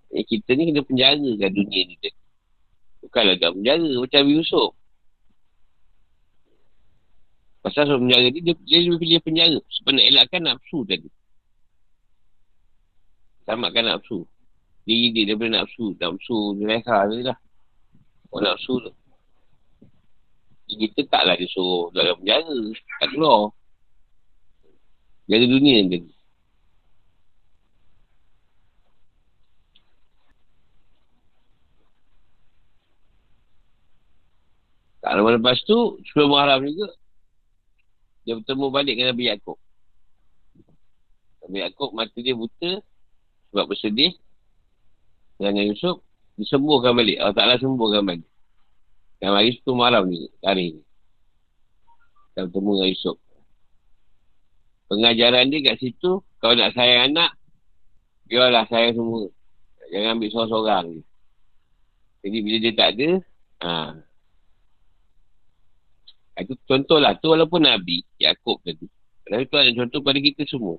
Yang 0.08 0.26
kita 0.32 0.50
ni 0.56 0.62
kena 0.72 0.82
penjara 0.84 1.30
kan 1.36 1.50
dunia 1.52 1.80
ni 1.84 1.96
tadi. 2.00 2.20
Bukanlah 3.08 3.40
kat 3.40 3.50
penjara 3.56 3.88
macam 3.96 4.18
Nabi 4.20 4.32
Yusuf. 4.36 4.70
Pasal 7.64 7.88
suruh 7.88 8.00
penjara 8.04 8.28
ni, 8.28 8.40
dia, 8.44 8.54
dia 8.68 8.78
lebih 8.84 9.00
pilih 9.00 9.20
penjara. 9.24 9.58
Sebab 9.80 9.90
nak 9.96 10.06
elakkan 10.12 10.42
nafsu 10.44 10.78
tadi. 10.84 11.08
Selamatkan 13.48 13.84
nafsu. 13.88 14.28
Diri 14.84 15.08
dia 15.16 15.32
daripada 15.32 15.64
nafsu. 15.64 15.96
Nafsu 15.96 16.36
leha 16.60 16.98
tu 17.08 17.16
lah. 17.24 17.38
Oh 18.28 18.44
nafsu 18.44 18.76
tu. 18.76 18.92
Kita 20.68 21.00
taklah 21.08 21.32
dia 21.40 21.48
suruh 21.48 21.88
dalam 21.96 22.12
penjara. 22.20 22.56
Tak 23.00 23.08
keluar. 23.08 23.56
Jaga 25.32 25.46
dunia 25.48 25.80
tadi. 25.88 26.17
Tak 35.08 35.16
lama 35.16 35.40
lepas 35.40 35.56
tu, 35.64 35.96
sebelum 36.04 36.36
Muharram 36.36 36.68
juga, 36.68 36.92
dia 38.28 38.36
bertemu 38.36 38.66
balik 38.68 38.92
dengan 38.92 39.16
Nabi 39.16 39.24
Yaakob. 39.32 39.56
Nabi 41.48 41.56
Yaakob 41.64 41.96
mata 41.96 42.12
dia 42.20 42.36
buta 42.36 42.84
sebab 43.48 43.72
bersedih 43.72 44.12
dengan 45.40 45.64
Yusuf 45.64 46.04
disembuhkan 46.36 46.92
balik. 46.92 47.16
Allah 47.24 47.32
Ta'ala 47.32 47.56
sembuhkan 47.56 48.04
balik. 48.04 48.28
Dan 49.16 49.32
hari 49.32 49.56
itu 49.56 49.72
malam 49.72 50.12
ni, 50.12 50.28
hari 50.44 50.76
ni. 50.76 50.82
Kita 52.36 52.44
bertemu 52.44 52.70
dengan 52.76 52.90
Yusuf. 52.92 53.16
pengajaran 54.92 55.48
dia 55.48 55.72
kat 55.72 55.76
situ, 55.80 56.20
kalau 56.36 56.52
nak 56.52 56.76
sayang 56.76 57.16
anak, 57.16 57.32
biarlah 58.28 58.68
sayang 58.68 58.92
semua. 58.92 59.24
Jangan 59.88 60.20
ambil 60.20 60.28
seorang-seorang 60.36 60.84
je. 61.00 61.02
Jadi 62.28 62.36
bila 62.44 62.56
dia 62.60 62.72
tak 62.76 62.88
ada, 62.92 63.10
ha. 63.64 63.72
Itu 66.38 66.54
contohlah. 66.64 67.18
Tu 67.18 67.26
walaupun 67.26 67.66
Nabi, 67.66 68.06
Yaakob 68.22 68.62
tadi. 68.62 68.86
Tapi 69.28 69.44
tu 69.50 69.56
ada 69.58 69.70
contoh 69.74 70.00
pada 70.00 70.18
kita 70.22 70.42
semua. 70.46 70.78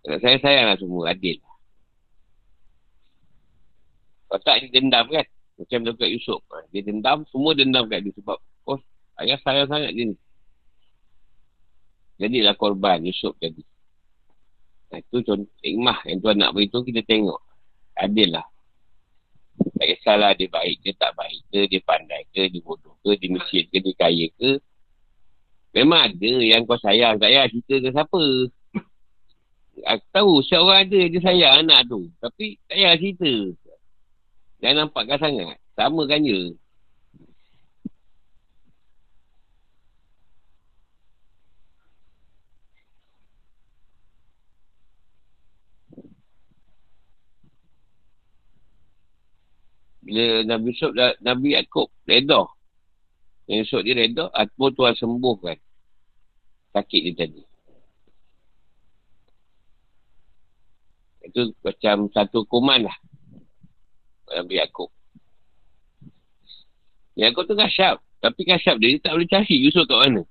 Kalau 0.00 0.18
saya 0.22 0.36
sayanglah 0.40 0.78
semua, 0.80 1.12
adil. 1.12 1.36
Kalau 4.30 4.40
tak, 4.46 4.62
dia 4.64 4.80
dendam 4.80 5.04
kan? 5.10 5.26
Macam 5.60 5.78
dekat 5.84 6.08
Yusuf. 6.08 6.40
Ha. 6.54 6.64
Dia 6.72 6.80
dendam, 6.86 7.26
semua 7.28 7.52
dendam 7.52 7.84
kat 7.90 8.00
dia 8.00 8.14
sebab, 8.16 8.38
oh, 8.70 8.80
ayah 9.20 9.36
sayang 9.44 9.68
sangat 9.68 9.92
dia 9.92 10.08
ni. 10.08 10.16
Jadilah 12.16 12.56
korban 12.56 13.04
Yusuf 13.04 13.36
tadi. 13.36 13.60
Nah, 14.90 14.98
itu 15.02 15.20
contoh 15.22 15.50
hikmah 15.60 15.98
yang 16.08 16.18
tuan 16.22 16.36
nak 16.40 16.52
beritahu 16.56 16.82
kita 16.86 17.04
tengok. 17.04 17.38
Adil 17.98 18.32
lah. 18.32 18.46
Tak 19.60 19.86
kisahlah 19.96 20.32
dia 20.36 20.48
baik 20.48 20.76
ke 20.84 20.90
tak 20.96 21.12
baik 21.16 21.40
ke, 21.48 21.60
dia 21.68 21.80
pandai 21.84 22.22
ke, 22.32 22.48
dia 22.48 22.60
bodoh 22.60 22.96
ke, 23.00 23.16
dia 23.16 23.32
mesin 23.32 23.64
ke, 23.68 23.76
dia 23.80 23.94
kaya 23.96 24.26
ke. 24.36 24.60
Memang 25.70 26.10
ada 26.10 26.30
yang 26.42 26.66
kau 26.66 26.76
sayang. 26.80 27.16
Tak 27.22 27.30
payah 27.30 27.46
cerita 27.46 27.74
ke 27.78 27.88
siapa. 27.94 28.22
Aku 29.80 30.04
tahu 30.12 30.32
siapa 30.44 30.64
orang 30.66 30.82
ada 30.84 31.00
dia 31.08 31.20
sayang 31.22 31.52
anak 31.64 31.80
tu. 31.86 32.10
Tapi 32.18 32.58
tak 32.66 32.76
payah 32.76 32.94
cerita. 32.98 33.32
Jangan 34.60 34.76
nampakkan 34.86 35.18
sangat. 35.22 35.56
Sama 35.78 36.02
kan 36.04 36.20
je. 36.20 36.52
Bila 50.10 50.42
Nabi 50.42 50.74
Yusuf, 50.74 50.90
Nabi 51.22 51.54
Yaakob 51.54 51.86
reda. 52.02 52.50
Nabi 53.46 53.62
Yusuf 53.62 53.86
dia 53.86 53.94
reda, 53.94 54.26
Akbar 54.34 54.74
Tuhan 54.74 54.98
sembuhkan 54.98 55.54
sakit 56.74 57.00
dia 57.06 57.14
tadi. 57.14 57.42
Itu 61.30 61.54
macam 61.62 62.10
satu 62.10 62.42
kuman 62.50 62.90
lah. 62.90 62.96
Nabi 64.34 64.58
Yaakob. 64.58 64.90
Yaakob 67.14 67.46
tu 67.46 67.54
kasyap. 67.54 68.02
Tapi 68.18 68.42
kasyap 68.42 68.82
dia, 68.82 68.90
dia 68.90 69.02
tak 69.06 69.14
boleh 69.14 69.30
cari 69.30 69.56
Yusuf 69.62 69.86
kat 69.86 69.94
mana. 69.94 70.26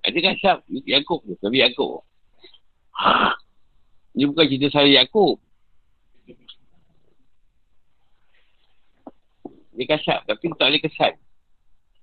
Ada 0.00 0.16
kasyap 0.16 0.56
Yaakob 0.88 1.28
tu. 1.28 1.36
Nabi 1.44 1.60
Yaakob. 1.60 2.08
Ha. 2.96 3.36
Ini 4.16 4.24
bukan 4.32 4.48
cerita 4.48 4.80
saya 4.80 4.88
Yaakob. 4.88 5.36
Dia 9.80 9.96
kasyap 9.96 10.28
tapi 10.28 10.52
tak 10.60 10.68
boleh 10.68 10.82
kesan. 10.84 11.16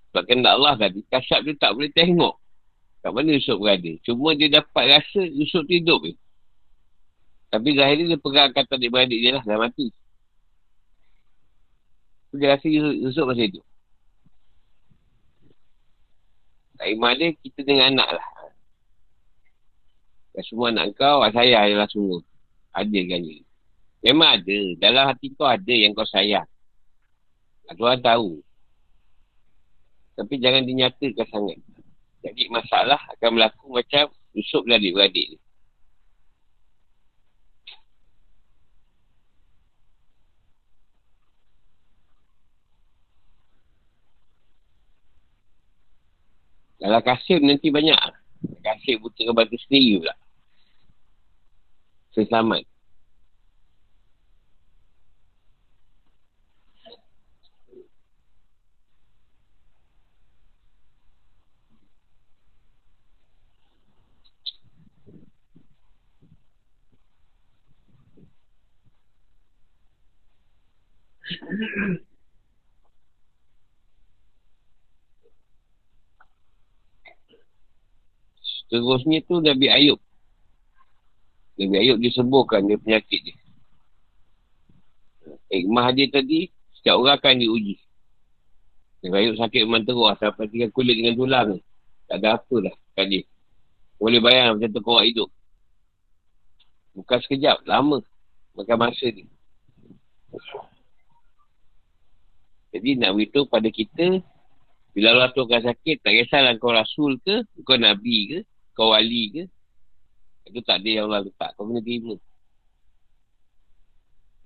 Sebab 0.10 0.24
kena 0.26 0.58
Allah 0.58 0.74
tadi, 0.82 1.06
kasyap 1.14 1.46
dia 1.46 1.54
tak 1.62 1.78
boleh 1.78 1.94
tengok 1.94 2.42
kat 3.06 3.14
mana 3.14 3.38
Yusuf 3.38 3.62
berada. 3.62 3.94
Cuma 4.02 4.34
dia 4.34 4.50
dapat 4.50 4.98
rasa 4.98 5.22
Yusuf 5.22 5.62
tu 5.70 5.78
hidup 5.78 6.02
je. 6.10 6.18
Tapi 7.54 7.78
zahir 7.78 8.02
dia 8.02 8.18
pegang 8.18 8.50
kata 8.50 8.82
adik-beradik 8.82 9.22
dia 9.22 9.38
lah, 9.38 9.44
dah 9.46 9.62
mati. 9.62 9.94
Dia 12.34 12.58
rasa 12.58 12.66
Yusuf 12.68 13.24
masih 13.30 13.46
hidup. 13.54 13.66
Tak 16.82 16.88
iman 16.98 17.14
dia, 17.14 17.30
kita 17.46 17.62
dengan 17.62 17.94
anak 17.94 18.10
lah. 18.18 18.28
Dan 20.34 20.44
semua 20.50 20.74
anak 20.74 20.98
kau, 20.98 21.22
saya 21.30 21.62
adalah 21.62 21.88
semua. 21.94 22.26
Ada 22.74 23.00
kan. 23.06 23.22
Memang 24.02 24.30
ada. 24.42 24.58
Dalam 24.82 25.04
hati 25.14 25.34
kau 25.38 25.46
ada 25.46 25.74
yang 25.74 25.94
kau 25.94 26.10
sayang. 26.10 26.50
Tuhan 27.76 28.00
tahu. 28.00 28.40
Tapi 30.18 30.34
jangan 30.40 30.64
dinyatakan 30.64 31.28
sangat. 31.28 31.60
Jadi 32.24 32.50
masalah 32.50 32.98
akan 33.18 33.30
berlaku 33.38 33.66
macam 33.76 34.10
Yusuf 34.34 34.64
dan 34.66 34.80
adik-beradik 34.82 35.36
ni. 35.36 35.38
Dalam 46.78 47.02
kasih 47.02 47.42
nanti 47.42 47.68
banyak. 47.68 47.98
Kasih 48.64 49.02
buta 49.02 49.22
ke 49.26 49.34
batu 49.34 49.58
sendiri 49.66 50.06
pula. 50.06 50.16
Selamat. 52.14 52.77
Seterusnya 78.44 79.24
tu 79.24 79.40
Nabi 79.40 79.72
Ayub. 79.72 80.00
Nabi 81.56 81.76
Ayub 81.80 81.98
disembuhkan 82.04 82.68
dia 82.68 82.76
penyakit 82.76 83.32
dia. 83.32 83.38
Hikmah 85.48 85.96
dia 85.96 86.12
tadi, 86.12 86.52
setiap 86.76 87.00
orang 87.00 87.16
akan 87.16 87.40
diuji. 87.40 87.80
Nabi 89.08 89.16
Ayub 89.24 89.40
sakit 89.40 89.64
memang 89.64 89.88
teruk 89.88 90.12
sampai 90.20 90.52
tinggal 90.52 90.72
kulit 90.76 91.00
dengan 91.00 91.16
tulang. 91.16 91.50
Tak 92.12 92.20
ada 92.20 92.40
apa 92.40 92.56
lah 92.60 92.76
kat 92.96 93.08
dia. 93.08 93.24
Boleh 93.96 94.20
bayang 94.20 94.60
macam 94.60 94.70
tu 94.70 94.82
kau 94.84 95.00
hidup. 95.00 95.32
Bukan 96.92 97.20
sekejap, 97.24 97.64
lama. 97.64 98.04
Makan 98.58 98.78
masa 98.78 99.06
ni. 99.10 99.24
Jadi 102.78 103.02
nak 103.02 103.12
beritahu 103.18 103.46
pada 103.50 103.70
kita, 103.74 104.22
bila 104.94 105.14
Allah 105.14 105.30
tu 105.34 105.46
akan 105.46 105.62
sakit, 105.62 106.02
tak 106.02 106.14
kisahlah 106.14 106.58
kau 106.58 106.74
rasul 106.74 107.22
ke, 107.22 107.46
kau 107.62 107.78
nabi 107.78 108.18
ke, 108.30 108.40
kau 108.78 108.94
wali 108.94 109.34
ke. 109.34 109.44
Itu 110.50 110.64
tak 110.64 110.82
ada 110.82 110.90
yang 110.90 111.06
Allah 111.12 111.28
letak. 111.28 111.54
Kau 111.54 111.68
kena 111.68 111.82
terima. 111.84 112.16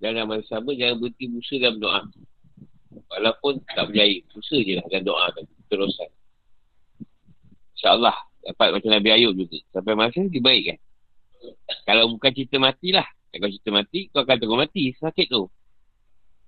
Dan 0.02 0.18
dalam 0.18 0.34
masa 0.34 0.58
sama, 0.58 0.74
jangan 0.74 0.98
berhenti 0.98 1.26
busa 1.30 1.56
dalam 1.62 1.78
doa. 1.78 2.02
Walaupun 3.16 3.62
tak 3.70 3.94
berjaya. 3.94 4.18
Busa 4.34 4.58
je 4.58 4.74
lah 4.82 4.86
dalam 4.90 5.06
doa 5.06 5.26
kan. 5.30 5.46
Terusan. 5.70 6.10
InsyaAllah. 7.78 8.18
Dapat 8.42 8.68
macam 8.74 8.90
Nabi 8.98 9.10
Ayub 9.14 9.38
juga. 9.38 9.62
Sampai 9.70 9.94
masa, 9.94 10.26
dibaikkan. 10.26 10.82
Kalau 11.86 12.10
bukan 12.18 12.32
cerita 12.34 12.58
matilah. 12.58 13.06
Kalau 13.32 13.48
cerita 13.48 13.70
mati, 13.72 14.10
kau 14.10 14.26
akan 14.26 14.36
tengok 14.42 14.60
mati. 14.68 14.92
Sakit 14.98 15.28
tu. 15.30 15.46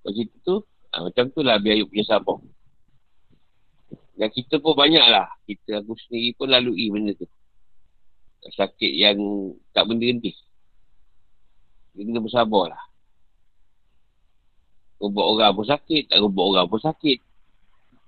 Kalau 0.02 0.12
cerita 0.18 0.38
tu, 0.42 0.56
Ha, 0.94 1.02
macam 1.02 1.26
tu 1.34 1.42
lah 1.42 1.58
biar 1.58 1.82
punya 1.90 2.06
sabar. 2.06 2.38
Dan 4.14 4.30
kita 4.30 4.62
pun 4.62 4.78
banyak 4.78 5.06
lah. 5.10 5.26
Kita 5.50 5.82
aku 5.82 5.98
sendiri 5.98 6.38
pun 6.38 6.54
lalui 6.54 6.86
benda 6.94 7.18
tu. 7.18 7.26
Sakit 8.54 8.94
yang 8.94 9.18
tak 9.74 9.90
berhenti. 9.90 10.38
Jadi 11.98 12.14
kita 12.14 12.20
bersabar 12.22 12.78
lah. 12.78 12.84
Rubat 15.02 15.26
orang 15.26 15.52
pun 15.58 15.66
sakit, 15.66 16.14
tak 16.14 16.22
rubat 16.22 16.46
orang 16.46 16.66
pun 16.70 16.80
sakit. 16.80 17.18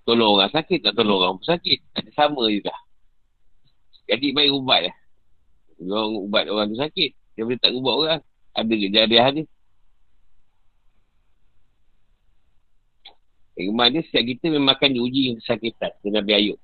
Tolong 0.05 0.37
orang 0.37 0.53
sakit, 0.53 0.79
tak 0.85 0.93
tolong 0.93 1.17
orang 1.17 1.35
pun 1.41 1.47
sakit. 1.49 1.79
Ada 1.97 2.09
sama 2.13 2.45
juga. 2.53 2.75
Jadi 4.05 4.29
baik 4.29 4.53
ubat 4.53 4.85
lah. 4.85 4.95
Orang 5.81 6.21
ubat 6.29 6.45
orang 6.45 6.69
tu 6.69 6.77
sakit. 6.77 7.09
Dia 7.33 7.43
boleh 7.49 7.57
tak 7.57 7.73
ubat 7.73 7.95
orang. 7.97 8.21
Ada 8.53 8.73
kejadian 8.77 9.09
dia. 9.09 9.45
Hikmah 13.55 13.87
dia 13.87 14.03
setiap 14.03 14.23
kita 14.27 14.51
memang 14.51 14.75
akan 14.75 14.91
diuji 14.91 15.39
kesakitan 15.39 15.95
dengan 16.03 16.23
Nabi 16.23 16.31
Ayub. 16.35 16.59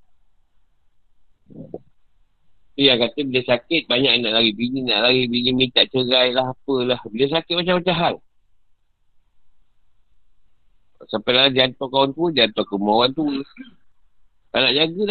Dia 2.76 2.96
yang 2.96 3.00
kata 3.04 3.20
bila 3.28 3.42
sakit 3.48 3.82
banyak 3.88 4.24
nak 4.24 4.32
lari 4.40 4.52
bini, 4.52 4.84
nak 4.84 5.08
lari 5.08 5.28
bini 5.28 5.52
minta 5.56 5.84
cerai 5.88 6.36
lah 6.36 6.52
apalah. 6.52 7.00
Bila 7.08 7.26
sakit 7.32 7.54
macam-macam 7.56 7.96
hal. 7.96 8.16
Sampai 11.12 11.32
lah 11.36 11.52
hantar 11.52 11.88
kawan 11.92 12.16
tu, 12.16 12.32
dia 12.32 12.48
hantar 12.48 12.64
ke 12.64 12.74
rumah 12.76 13.04
orang 13.04 13.12
tu. 13.12 13.26
Tak 14.52 14.60
nak 14.64 14.74
jaga 14.76 15.02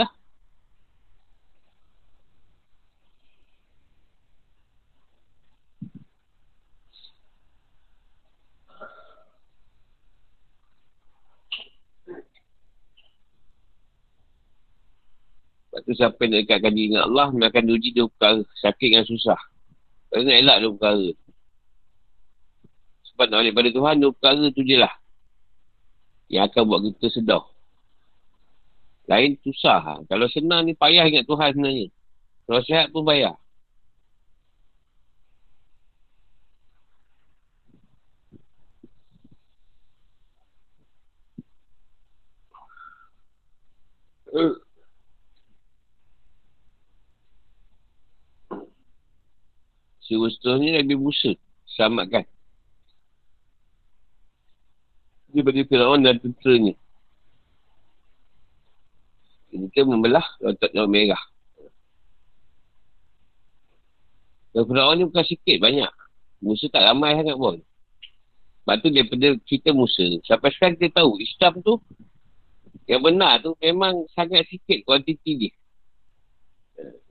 Lepas 15.70 15.86
tu 15.86 15.94
siapa 15.94 16.18
yang 16.26 16.42
dekatkan 16.42 16.74
diri 16.74 16.90
dengan 16.90 17.06
Allah, 17.06 17.30
dia 17.30 17.47
akan 17.47 17.62
diuji 17.62 17.94
dua 17.94 18.10
perkara. 18.10 18.42
Sakit 18.59 18.88
dengan 18.90 19.06
susah. 19.06 19.38
Kau 20.10 20.18
nak 20.18 20.34
elak 20.42 20.59
dua 20.66 20.70
perkara. 20.74 21.09
Sebab 23.06 23.26
nak 23.30 23.38
balik 23.38 23.55
pada 23.55 23.70
Tuhan, 23.70 23.94
dua 24.02 24.10
perkara 24.10 24.44
tu 24.51 24.66
je 24.66 24.76
lah. 24.82 24.90
Yang 26.26 26.42
akan 26.51 26.62
buat 26.66 26.80
kita 26.90 27.06
sedar. 27.14 27.42
Lain 29.06 29.38
susah. 29.47 29.78
Ha. 29.78 29.94
Kalau 30.10 30.26
senang 30.26 30.66
ni 30.66 30.74
payah 30.74 31.06
ingat 31.06 31.30
Tuhan 31.30 31.55
sebenarnya. 31.55 31.86
Kalau 32.51 32.62
sihat 32.66 32.90
pun 32.90 33.06
payah. 33.06 33.38
Uh. 44.34 44.69
Seterusnya 50.11 50.82
Nabi 50.82 50.95
Musa 50.99 51.31
selamatkan. 51.70 52.27
Daripada 55.31 55.62
Fir'aun 55.62 56.03
dan 56.03 56.19
tenteranya. 56.19 56.74
Kita 59.55 59.87
membelah 59.87 60.27
otak 60.43 60.74
jauh 60.74 60.91
merah. 60.91 61.23
Dan 64.51 64.66
Fir'aun 64.66 64.99
ni 64.99 65.07
bukan 65.07 65.23
sikit, 65.23 65.62
banyak. 65.62 65.91
Musa 66.43 66.66
tak 66.66 66.82
ramai 66.82 67.15
sangat 67.15 67.39
pun. 67.39 67.62
Sebab 68.66 68.77
tu 68.82 68.89
daripada 68.91 69.28
cerita 69.47 69.70
Musa, 69.70 70.07
sampai 70.27 70.51
sekarang 70.55 70.74
kita 70.78 71.03
tahu 71.03 71.23
Islam 71.23 71.53
tu, 71.62 71.74
yang 72.91 73.03
benar 73.07 73.39
tu 73.39 73.55
memang 73.62 74.07
sangat 74.15 74.47
sikit 74.51 74.82
kuantiti 74.82 75.39
dia. 75.39 75.53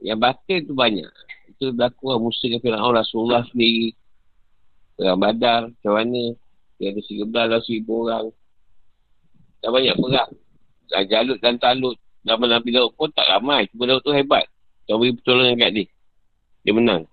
Yang 0.03 0.19
batin 0.19 0.59
tu 0.67 0.75
banyak. 0.75 1.28
Itu 1.59 1.75
berlaku 1.75 2.15
lah 2.15 2.19
Musa 2.23 2.47
dengan 2.47 2.63
Fir'aun 2.63 2.95
Rasulullah 2.95 3.43
sendiri. 3.51 3.91
Perang 4.95 5.19
badar, 5.19 5.67
macam 5.67 5.91
mana. 5.91 6.23
Dia 6.79 6.95
ada 6.95 7.01
13 7.03 7.27
lah, 7.51 7.59
1000 7.59 7.83
orang. 7.83 8.25
Dah 9.59 9.67
banyak 9.75 9.95
perang. 9.99 10.31
Dan 10.87 11.03
Jalut 11.11 11.37
dan 11.43 11.59
Talut. 11.59 11.99
Zaman 12.23 12.47
Nabi 12.47 12.71
Daud 12.71 12.95
pun 12.95 13.11
tak 13.11 13.27
ramai. 13.27 13.67
Cuma 13.75 13.91
Daud 13.91 14.07
tu 14.07 14.15
hebat. 14.15 14.47
Kau 14.87 15.03
beri 15.03 15.11
pertolongan 15.19 15.59
kat 15.59 15.71
dia. 15.75 15.87
Dia 16.63 16.71
menang. 16.71 17.03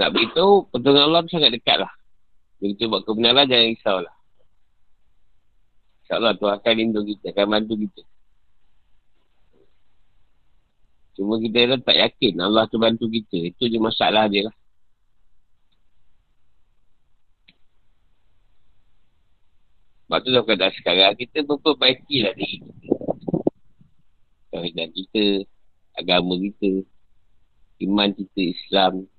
Nak 0.00 0.12
beritahu, 0.16 0.64
pertolongan 0.72 1.12
Allah 1.12 1.20
tu 1.28 1.36
sangat 1.36 1.52
dekat 1.52 1.76
lah. 1.76 1.92
Kita 2.56 2.88
buat 2.88 3.04
kebenaran, 3.04 3.44
jangan 3.52 3.68
risau 3.68 4.00
lah. 4.00 4.15
InsyaAllah 6.06 6.38
tu 6.38 6.46
akan 6.46 6.74
lindung 6.78 7.02
kita, 7.02 7.34
akan 7.34 7.46
bantu 7.50 7.74
kita. 7.82 8.06
Cuma 11.18 11.42
kita 11.42 11.82
tak 11.82 11.98
yakin 11.98 12.38
Allah 12.38 12.70
tu 12.70 12.78
bantu 12.78 13.10
kita. 13.10 13.50
Itu 13.50 13.66
je 13.66 13.82
masalah 13.82 14.30
dia 14.30 14.46
lah. 14.46 14.56
Sebab 20.06 20.18
tu 20.22 20.30
dalam 20.30 20.46
keadaan 20.46 20.74
sekarang, 20.78 21.18
kita 21.18 21.42
memperbaikilah 21.42 22.38
diri 22.38 22.62
kita. 22.62 22.86
Kita, 24.94 25.24
agama 25.98 26.38
kita, 26.38 26.86
iman 27.82 28.14
kita, 28.14 28.40
Islam. 28.54 29.10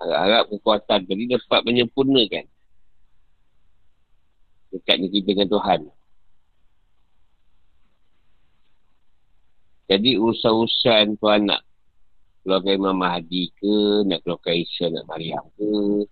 Harap-harap 0.00 0.42
kekuatan 0.48 1.00
tadi 1.04 1.24
dapat 1.28 1.60
menyempurnakan 1.68 2.44
dekatnya 4.70 5.06
kita 5.12 5.28
dengan 5.36 5.48
Tuhan. 5.50 5.80
Jadi 9.90 10.10
urusan-urusan 10.16 11.18
tuan 11.18 11.50
nak 11.50 11.66
keluarga 12.46 12.70
Imam 12.70 12.94
Mahdi 12.94 13.50
ke, 13.58 14.06
nak 14.06 14.22
keluarga 14.22 14.54
Isa 14.54 14.86
nak 14.88 15.04
Maryam 15.10 15.42
ke, 15.58 16.06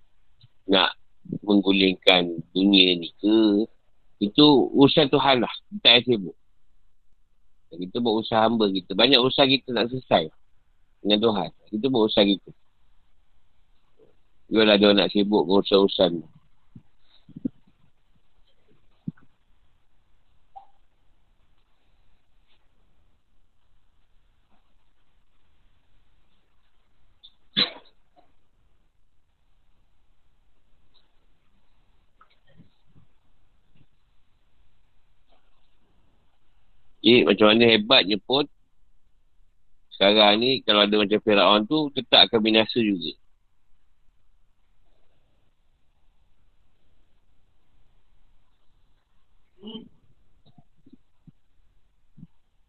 nak 0.66 0.98
menggulingkan 1.46 2.42
dunia 2.52 2.98
ni 2.98 3.14
ke, 3.22 3.64
itu 4.18 4.46
urusan 4.74 5.06
Tuhan 5.08 5.46
lah. 5.46 5.54
Kita 5.70 5.88
yang 5.94 6.04
sibuk. 6.04 6.36
Kita 7.70 7.96
buat 8.02 8.26
usaha 8.26 8.42
hamba 8.42 8.66
kita. 8.66 8.98
Banyak 8.98 9.20
usaha 9.22 9.46
kita 9.46 9.70
nak 9.70 9.94
selesai 9.94 10.26
dengan 11.04 11.18
Tuhan. 11.22 11.48
Kita 11.70 11.86
buat 11.86 12.10
usaha 12.10 12.26
kita. 12.26 12.50
Jual 14.48 14.64
ada 14.64 14.96
nak 14.96 15.12
sibuk 15.12 15.44
dengan 15.44 15.60
urusan-urusan 15.60 16.12
Jadi 37.08 37.24
macam 37.24 37.46
mana 37.48 37.64
hebatnya 37.72 38.20
pun 38.20 38.44
sekarang 39.96 40.44
ni 40.44 40.60
kalau 40.60 40.84
ada 40.84 40.92
macam 40.92 41.18
Fir'aun 41.24 41.64
tu 41.64 41.88
tetap 41.96 42.28
akan 42.28 42.40
binasa 42.44 42.76
juga. 42.84 43.16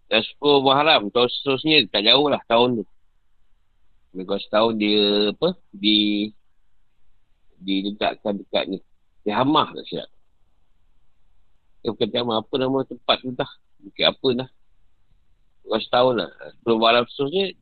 Dan 0.10 0.26
10 0.26 0.66
Muharram 0.66 1.14
tahun 1.14 1.30
seterusnya 1.30 1.86
tak 1.94 2.02
jauh 2.02 2.28
lah 2.34 2.42
tahun 2.50 2.82
tu. 2.82 2.86
Mereka 4.18 4.42
setahun 4.42 4.74
dia 4.82 5.30
apa 5.30 5.54
di 5.70 6.30
diletakkan 7.62 8.42
dekat 8.42 8.66
ni. 8.74 8.80
Di 9.22 9.30
Hamah 9.30 9.70
tak 9.78 9.86
siap. 9.86 10.10
Dia 11.86 11.94
bukan 11.94 12.34
apa 12.34 12.54
nama 12.58 12.78
tempat 12.90 13.18
tu 13.22 13.30
dah. 13.38 13.52
Bukit 13.86 14.06
apa 14.10 14.28
dah. 14.34 14.50
Bukan 15.62 15.80
setahun 15.86 16.14
lah. 16.26 16.30
Sebelum 16.58 16.78
malam 16.82 17.04
seterusnya, 17.06 17.54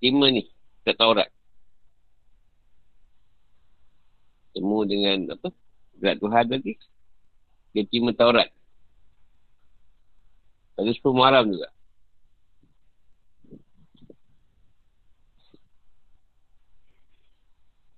lima 0.00 0.26
ni. 0.32 0.48
Tak 0.88 0.96
Taurat. 0.96 1.28
Temu 4.56 4.84
dengan 4.88 5.32
apa? 5.36 5.48
Gerak 6.00 6.16
Tuhan 6.20 6.44
tadi. 6.48 6.72
Dia 7.76 7.82
terima 7.88 8.10
Taurat. 8.16 8.48
Ada 10.76 10.90
sepuluh 10.92 11.20
malam 11.20 11.52
juga. 11.52 11.71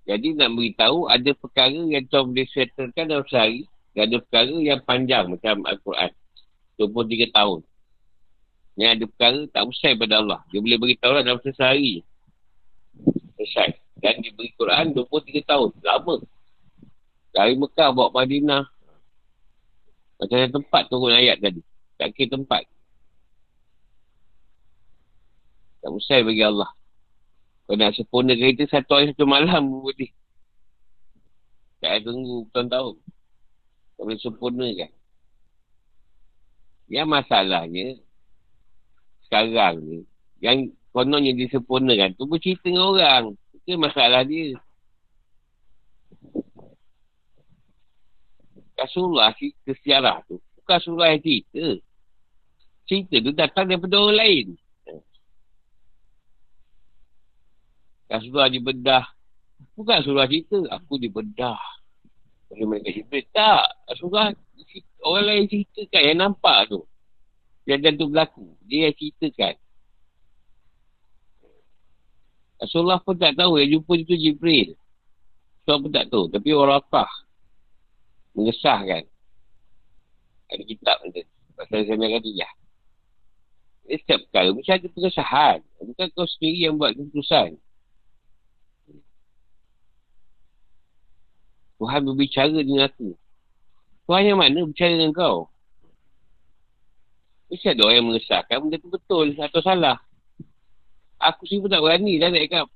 Jadi 0.05 0.36
nak 0.36 0.52
beritahu 0.52 1.09
ada 1.09 1.31
perkara 1.32 1.81
yang 1.89 2.05
Tuhan 2.12 2.36
boleh 2.36 2.48
settlekan 2.52 3.09
dalam 3.09 3.24
sehari. 3.24 3.64
Dan 3.97 4.10
ada 4.10 4.16
perkara 4.20 4.55
yang 4.60 4.81
panjang 4.85 5.24
macam 5.32 5.64
Al-Quran. 5.64 6.10
23 6.76 7.31
tahun. 7.32 7.60
Yang 8.74 8.90
ada 8.90 9.05
perkara 9.06 9.40
tak 9.48 9.64
usai 9.70 9.93
pada 9.97 10.14
Allah. 10.20 10.40
Dia 10.51 10.60
boleh 10.60 10.78
beritahu 10.82 11.12
lah 11.14 11.22
dalam 11.24 11.40
sehari. 11.40 12.05
Selesai. 13.39 13.81
Dan 14.02 14.20
dia 14.20 14.35
beri 14.36 14.52
Quran 14.59 14.93
23 14.93 15.40
tahun. 15.48 15.70
Lama. 15.81 16.16
Dari 17.32 17.55
Mekah 17.56 17.89
bawa 17.97 18.12
Madinah. 18.12 18.64
Macam 20.20 20.36
tempat 20.52 20.82
turun 20.93 21.14
ayat 21.14 21.40
tadi. 21.40 21.64
Tak 21.97 22.12
kira 22.12 22.36
tempat. 22.36 22.68
Tak 25.81 25.90
usai 25.93 26.20
bagi 26.26 26.44
Allah. 26.44 26.68
Kau 27.65 27.81
nak 27.81 27.97
sempurna 27.97 28.36
kereta 28.36 28.69
satu 28.69 28.93
hari 29.01 29.12
satu 29.12 29.24
malam 29.24 29.73
pun 29.73 29.89
boleh. 29.89 30.12
Tak 31.81 31.91
ada 31.97 32.05
tunggu 32.05 32.45
tahun-tahun. 32.53 32.95
Kau 33.97 34.03
boleh 34.05 34.20
sempurna 34.20 34.66
kan. 34.77 34.93
Yang 36.93 37.09
masalahnya, 37.09 37.86
sekarang 39.24 39.81
ni, 39.81 39.99
yang 40.45 40.69
kononnya 40.93 41.32
disempurnakan 41.32 42.12
tu 42.20 42.28
bercerita 42.28 42.69
dengan 42.69 42.93
orang. 42.93 43.24
Itu 43.57 43.81
masalah 43.81 44.23
dia. 44.28 44.61
Rasulullah 48.77 49.32
cerita 49.41 49.73
sejarah 49.81 50.20
tu. 50.28 50.36
Bukan 50.61 50.74
Rasulullah 50.77 51.16
yang 51.16 51.23
cerita. 51.24 51.65
Cerita 52.85 53.15
tu 53.24 53.32
datang 53.32 53.65
daripada 53.73 53.97
orang 53.97 54.19
lain. 54.20 54.47
Rasulullah 58.09 58.51
dibedah. 58.52 59.05
Bukan 59.74 59.94
Rasulullah 60.05 60.28
cerita. 60.28 60.60
Aku 60.76 61.01
dibedah. 61.01 61.60
Bagi 62.52 62.64
mereka 62.68 62.89
cerita. 62.93 63.18
Tak. 63.32 63.64
Rasulullah 63.90 64.32
orang 65.05 65.24
lain 65.24 65.44
ceritakan 65.48 66.02
yang 66.05 66.18
nampak 66.20 66.59
tu. 66.68 66.81
Yang 67.64 67.97
tu 67.97 68.06
berlaku. 68.12 68.47
Dia 68.68 68.90
yang 68.90 68.97
ceritakan. 68.97 69.55
Rasulullah 72.64 73.01
pun 73.02 73.16
tak 73.18 73.35
tahu 73.36 73.60
yang 73.60 73.81
jumpa 73.81 73.93
itu 73.98 74.14
Jibril. 74.16 74.76
Rasulullah 75.64 75.81
pun 75.82 75.93
tak 75.93 76.06
tahu. 76.12 76.24
Tapi 76.32 76.48
orang 76.52 76.81
apa 76.81 77.05
mengesahkan. 78.35 79.05
Ada 80.52 80.62
kitab 80.66 80.97
tu. 81.09 81.24
Pasal 81.55 81.86
saya 81.86 81.94
nak 81.94 82.10
kata, 82.18 82.31
ya. 82.35 82.51
Ini 83.85 83.97
setiap 84.01 84.18
perkara 84.26 84.48
mesti 84.51 84.72
ada 84.74 84.89
pengesahan. 84.90 85.59
Bukan 85.78 86.06
kau 86.16 86.26
sendiri 86.26 86.59
yang 86.66 86.74
buat 86.81 86.97
keputusan. 86.97 87.60
Tuhan 91.85 92.01
berbicara 92.09 92.56
dengan 92.65 92.89
aku. 92.89 93.12
Tuhan 94.09 94.24
yang 94.24 94.40
mana 94.40 94.65
berbicara 94.65 94.97
dengan 94.97 95.12
kau? 95.12 95.52
Mesti 97.52 97.77
ada 97.77 97.85
orang 97.85 97.97
yang 98.01 98.06
mengesahkan 98.09 98.56
benda 98.56 98.81
tu 98.81 98.89
betul 98.89 99.36
atau 99.36 99.61
salah. 99.61 100.01
Aku 101.20 101.44
sendiri 101.44 101.69
pun 101.69 101.70
tak 101.77 101.85
berani 101.85 102.16
dah 102.16 102.32
nak 102.32 102.40
ikat. 102.40 102.66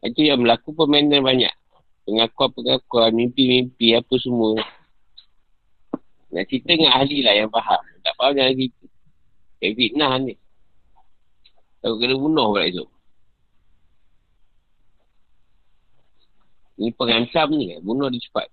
Itu 0.00 0.20
yang 0.24 0.40
berlaku 0.40 0.72
permainan 0.72 1.20
banyak. 1.20 1.52
Pengakuan-pengakuan, 2.08 3.12
mimpi-mimpi, 3.12 4.00
apa 4.00 4.14
semua. 4.16 4.64
Nak 6.32 6.44
cerita 6.48 6.72
dengan 6.72 6.96
ahli 6.96 7.20
lah 7.20 7.36
yang 7.36 7.52
faham. 7.52 7.84
Tak 8.00 8.16
faham 8.16 8.32
jangan 8.32 8.56
cerita. 8.56 8.84
Kayak 9.60 9.74
fitnah 9.76 10.12
ni. 10.24 10.34
Tahu 11.84 11.94
kena 12.00 12.16
bunuh 12.16 12.48
pula 12.56 12.64
esok. 12.64 12.88
Ini 16.78 16.94
pengancam 16.94 17.48
ni 17.52 17.74
kan. 17.74 17.80
Bunuh 17.82 18.08
dia 18.08 18.22
cepat. 18.22 18.46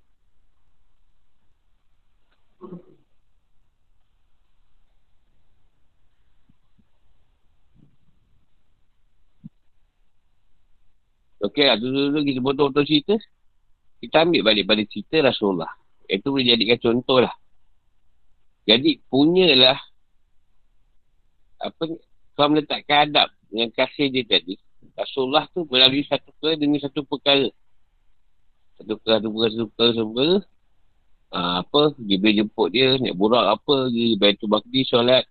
Okey 11.45 11.65
lah, 11.69 11.77
dulu-dulu 11.77 12.19
kita 12.25 12.39
potong-potong 12.41 12.87
cerita. 12.89 13.15
Kita 14.01 14.25
ambil 14.25 14.41
balik 14.41 14.65
pada 14.65 14.81
cerita 14.89 15.21
Rasulullah. 15.21 15.69
Itu 16.09 16.33
boleh 16.33 16.57
jadikan 16.57 16.81
contoh 16.81 17.21
lah. 17.21 17.33
Jadi, 18.65 18.97
punyalah 19.05 19.77
apa 21.61 21.83
kau 22.35 22.47
meletakkan 22.49 23.09
adab 23.09 23.29
dengan 23.47 23.69
kasih 23.71 24.09
dia 24.09 24.25
tadi. 24.25 24.57
Rasulullah 24.97 25.45
tu 25.53 25.69
melalui 25.69 26.01
satu 26.03 26.33
perkara 26.33 26.55
dengan 26.57 26.79
satu 26.81 27.05
perkara. 27.05 27.47
Satu 28.75 28.99
perkara, 28.99 29.17
satu 29.23 29.29
perkara, 29.31 29.51
satu 29.51 29.67
perkara, 29.71 29.91
satu 29.91 30.11
perkara. 30.11 30.37
Ha, 31.35 31.67
apa, 31.67 31.91
dia 31.99 32.15
boleh 32.15 32.35
jemput 32.39 32.67
dia, 32.71 32.95
nak 32.95 33.15
burak 33.19 33.45
apa, 33.59 33.91
dia 33.91 34.15
bayar 34.15 34.39
tu 34.39 34.47
bakti, 34.47 34.87
solat. 34.87 35.27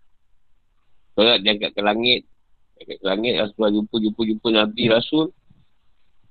Solat 1.17 1.41
dia 1.41 1.57
angkat 1.57 1.73
ke 1.73 1.81
langit. 1.81 2.29
Angkat 2.77 2.97
ke 3.01 3.07
langit, 3.09 3.33
Rasulullah 3.41 3.73
jumpa, 3.73 3.97
jumpa, 4.05 4.21
jumpa 4.29 4.49
Nabi 4.53 4.85
Rasul. 4.93 5.33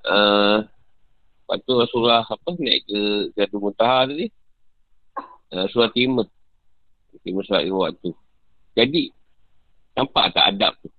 Uh, 0.06 0.62
lepas 1.42 1.58
tu 1.66 1.74
Rasulullah 1.74 2.22
apa 2.22 2.50
naik 2.60 2.86
ke 2.86 3.00
Jatuh 3.34 3.58
Muntaha 3.58 4.06
tadi. 4.14 4.30
Uh, 5.50 5.66
Rasulullah 5.66 5.90
terima. 5.90 6.24
Terima 7.26 7.42
surat 7.42 7.66
waktu. 7.66 8.10
Jadi, 8.78 9.10
nampak 9.98 10.38
tak 10.38 10.54
adab 10.54 10.74
tu? 10.86 10.90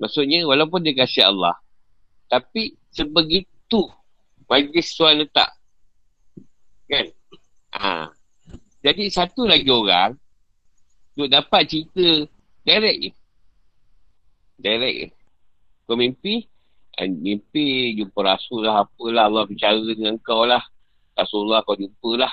Maksudnya, 0.00 0.48
walaupun 0.48 0.80
dia 0.80 0.96
kasih 0.96 1.28
Allah, 1.28 1.60
tapi 2.32 2.72
sebegitu 2.88 3.51
majlis 4.50 4.88
tuan 4.92 5.22
letak. 5.22 5.50
Kan? 6.90 7.06
Ha. 7.78 8.12
Jadi, 8.82 9.08
satu 9.08 9.46
lagi 9.48 9.70
orang, 9.70 10.18
untuk 11.12 11.28
dapat 11.28 11.68
cerita 11.68 12.24
direct 12.64 12.98
je. 13.04 13.10
Direct 14.60 14.96
je. 14.96 15.08
Kau 15.84 15.96
mimpi, 16.00 16.48
mimpi 17.00 17.96
jumpa 18.00 18.20
Rasul 18.24 18.64
lah, 18.64 18.88
apalah 18.88 19.28
Allah 19.28 19.44
bicara 19.44 19.80
dengan 19.80 20.16
kau 20.20 20.48
lah. 20.48 20.62
Rasulullah 21.12 21.60
kau 21.64 21.76
jumpa 21.76 22.10
lah. 22.16 22.32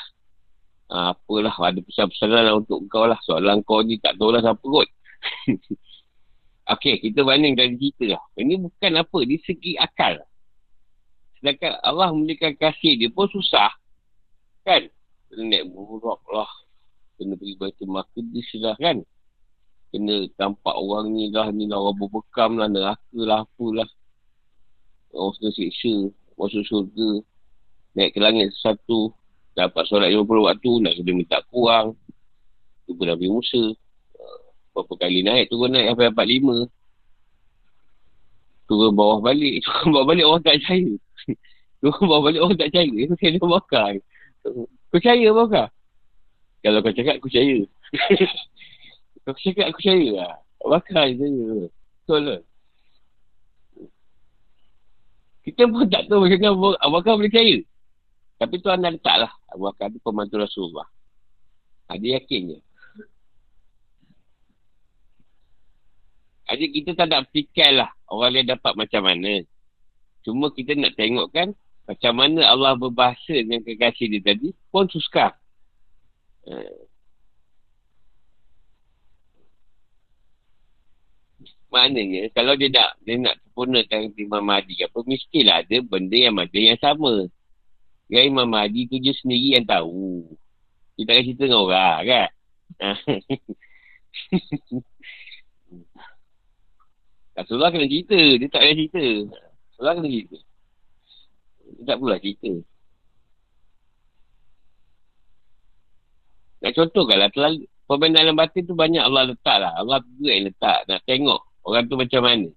Ha, 0.89 1.13
apalah, 1.13 1.53
ada 1.53 1.79
pesan-pesanan 1.83 2.41
lah 2.49 2.53
untuk 2.55 2.87
kau 2.87 3.03
lah. 3.03 3.19
Soalan 3.27 3.61
kau 3.67 3.83
ni 3.83 3.99
tak 3.99 4.15
tahu 4.15 4.31
lah 4.31 4.41
siapa 4.41 4.63
kot. 4.63 4.87
Okey, 6.77 7.01
kita 7.01 7.25
banding 7.25 7.57
dari 7.57 7.75
cerita 7.75 8.15
lah. 8.15 8.23
Ini 8.37 8.61
bukan 8.61 8.91
apa, 9.01 9.17
di 9.25 9.37
segi 9.41 9.73
akal. 9.75 10.21
Sedangkan 11.39 11.79
Allah 11.81 12.11
memberikan 12.11 12.53
kasih 12.55 12.99
dia 12.99 13.09
pun 13.09 13.31
susah. 13.31 13.71
Kan? 14.67 14.91
Kena 15.31 15.43
naik 15.47 15.71
buruk 15.71 16.19
lah. 16.31 16.51
Kena 17.15 17.35
pergi 17.39 17.55
baca 17.55 17.83
makudis 17.87 18.47
lah 18.59 18.75
kan? 18.75 19.01
Kena 19.89 20.27
tampak 20.37 20.75
orang 20.75 21.15
ni 21.15 21.31
lah, 21.31 21.49
ni 21.49 21.65
lah 21.65 21.81
orang 21.81 21.97
berbekam 21.97 22.59
lah, 22.59 22.69
neraka 22.69 23.19
lah, 23.23 23.41
apalah 23.47 23.89
orang 25.13 25.33
sudah 25.37 25.51
siksa 25.53 25.93
masuk 26.37 26.63
syurga 26.65 27.09
naik 27.97 28.13
ke 28.15 28.19
langit 28.21 28.53
satu 28.61 29.11
dapat 29.57 29.83
solat 29.89 30.13
50 30.13 30.23
waktu 30.45 30.71
nak 30.85 30.93
kena 30.95 31.11
minta 31.11 31.37
kurang 31.49 31.97
tu 32.85 32.95
Nabi 32.95 33.27
Musa 33.27 33.73
berapa 34.71 34.93
kali 34.95 35.25
naik 35.25 35.49
turun 35.49 35.73
naik 35.73 35.97
sampai 35.97 36.13
45 36.13 36.69
turun 38.69 38.93
bawah 38.93 39.19
balik. 39.19 39.59
Turun 39.65 39.89
bawah 39.91 40.07
balik 40.13 40.25
orang 40.29 40.41
tak 40.45 40.61
percaya. 40.61 40.93
Turun 41.81 42.05
bawah 42.05 42.23
balik 42.29 42.41
orang 42.45 42.57
tak 42.61 42.69
percaya. 42.69 42.97
Aku 43.09 43.15
kena 43.17 43.47
bakar. 43.49 43.91
Kau 44.45 44.69
percaya 44.93 45.27
bakar? 45.33 45.67
Kalau 46.61 46.79
kau 46.85 46.93
cakap 46.93 47.17
aku 47.17 47.27
percaya. 47.31 47.57
Kau 49.23 49.33
cakap 49.35 49.65
aku 49.71 49.79
percaya 49.81 50.07
lah. 50.11 50.33
Bakar 50.59 51.05
je 51.15 51.27
betul 52.03 52.21
lah 52.25 52.41
kita 55.49 55.65
pun 55.65 55.89
tak 55.89 56.05
tahu 56.05 56.29
macam 56.29 56.37
mana 56.37 56.77
Abu 56.77 56.93
Bakar 57.01 57.13
boleh 57.17 57.31
percaya. 57.33 57.57
Tapi 58.37 58.55
tu 58.61 58.69
anda 58.69 58.93
letaklah. 58.93 59.33
Abu 59.49 59.65
Bakar 59.65 59.89
tu 59.89 59.97
pembantu 59.97 60.35
Rasulullah. 60.37 60.87
Ha, 61.89 61.97
dia 61.97 62.21
Jadi 66.49 66.65
kita 66.73 66.97
tak 66.97 67.13
nak 67.13 67.29
fikir 67.29 67.77
lah 67.77 67.93
orang 68.09 68.41
lain 68.41 68.49
dapat 68.49 68.73
macam 68.73 69.05
mana. 69.05 69.45
Cuma 70.25 70.49
kita 70.49 70.73
nak 70.73 70.97
tengok 70.97 71.29
kan 71.29 71.53
macam 71.85 72.13
mana 72.17 72.45
Allah 72.45 72.77
berbahasa 72.77 73.33
dengan 73.33 73.61
kekasih 73.61 74.17
dia 74.17 74.33
tadi 74.33 74.49
pun 74.73 74.89
suska. 74.89 75.37
Uh, 76.49 76.89
Maknanya 81.69 82.33
kalau 82.33 82.57
dia 82.57 82.73
nak 82.73 82.97
dia 83.05 83.21
nak 83.21 83.37
sempurnakan 83.45 84.09
Imam 84.17 84.41
Mahdi 84.41 84.81
apa 84.81 85.05
mestilah 85.05 85.61
ada 85.61 85.77
benda 85.85 86.17
yang 86.17 86.33
ada 86.41 86.57
yang 86.57 86.81
sama. 86.81 87.29
Yang 88.09 88.25
Imam 88.33 88.49
Mahdi 88.49 88.89
tu 88.89 88.97
je 88.97 89.13
sendiri 89.21 89.61
yang 89.61 89.69
tahu. 89.69 90.25
Dia 90.97 91.13
tak 91.13 91.21
cerita 91.21 91.45
dengan 91.45 91.69
orang 91.69 92.01
kan. 92.09 92.29
Rasulullah 97.39 97.71
kena 97.71 97.87
cerita. 97.87 98.19
Dia 98.19 98.47
tak 98.51 98.61
payah 98.61 98.75
cerita. 98.75 99.03
Rasulullah 99.71 99.95
kena 99.95 100.09
cerita. 100.11 100.37
Dia 101.69 101.83
tak 101.87 101.97
pula 101.97 102.15
cerita. 102.19 102.51
Nak 106.59 106.71
contohkanlah. 106.75 107.29
Terlalu, 107.31 107.59
pemain 107.87 108.11
dalam 108.11 108.35
batin 108.35 108.63
tu 108.67 108.75
banyak 108.75 109.03
Allah 109.03 109.31
letak 109.31 109.57
lah. 109.63 109.73
Allah 109.79 110.03
juga 110.19 110.31
yang 110.35 110.45
letak. 110.51 110.79
Nak 110.91 111.01
tengok 111.07 111.41
Orang 111.69 111.85
tu 111.85 111.95
macam 111.99 112.21
mana? 112.25 112.49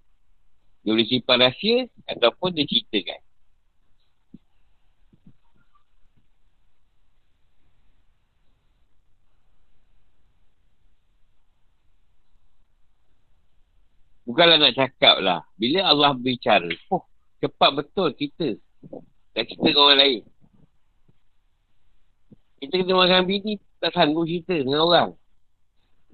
Dia 0.83 0.91
boleh 0.95 1.07
simpan 1.07 1.37
rahsia 1.39 1.87
ataupun 2.09 2.49
dia 2.55 2.65
ceritakan. 2.67 3.21
Bukanlah 14.23 14.55
nak 14.55 14.75
cakap 14.75 15.19
lah. 15.19 15.43
Bila 15.59 15.83
Allah 15.83 16.15
bicara, 16.15 16.71
oh, 16.91 17.03
cepat 17.43 17.69
betul 17.75 18.15
kita. 18.15 18.55
Tak 19.35 19.49
cerita 19.49 19.67
dengan 19.67 19.83
orang 19.83 19.99
lain. 19.99 20.21
Kita 22.63 22.73
kena 22.79 22.95
makan 22.95 23.23
bini, 23.27 23.53
tak 23.83 23.91
sanggup 23.91 24.23
cerita 24.23 24.55
dengan 24.55 24.87
orang. 24.87 25.09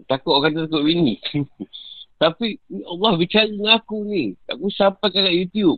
Takut 0.09 0.33
orang 0.33 0.55
kata 0.55 0.65
takut 0.65 0.81
bini. 0.81 1.21
Tapi 2.21 2.57
Allah 2.89 3.11
bicara 3.15 3.45
dengan 3.45 3.77
aku 3.77 4.01
ni. 4.03 4.33
Aku 4.49 4.67
sampai 4.73 5.13
kat 5.13 5.29
YouTube. 5.29 5.77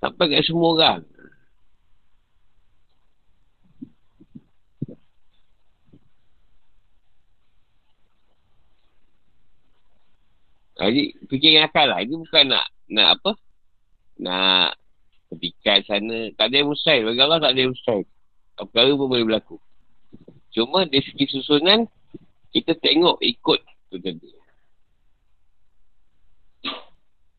Sampai 0.00 0.32
kat 0.32 0.42
semua 0.48 0.68
orang. 0.72 1.00
Jadi 10.76 11.02
fikir 11.32 11.56
yang 11.56 11.66
akal 11.72 11.88
lah. 11.88 12.04
Ini 12.04 12.14
bukan 12.20 12.44
nak 12.52 12.66
nak 12.92 13.08
apa? 13.16 13.30
Nak 14.20 14.70
ketikat 15.32 15.88
sana. 15.88 16.30
Tak 16.36 16.52
ada 16.52 16.54
yang 16.60 16.68
mustahil. 16.68 17.02
Bagi 17.08 17.20
Allah 17.24 17.40
tak 17.40 17.50
ada 17.56 17.60
yang 17.64 17.72
mustahil. 17.72 18.06
Perkara 18.56 18.90
pun 18.92 19.08
boleh 19.08 19.24
berlaku. 19.24 19.56
Cuma 20.52 20.88
dari 20.88 21.04
segi 21.04 21.28
susunan, 21.28 21.84
kita 22.52 22.72
tengok 22.80 23.20
ikut 23.20 23.60
tu 23.92 23.96
tadi. 24.00 24.28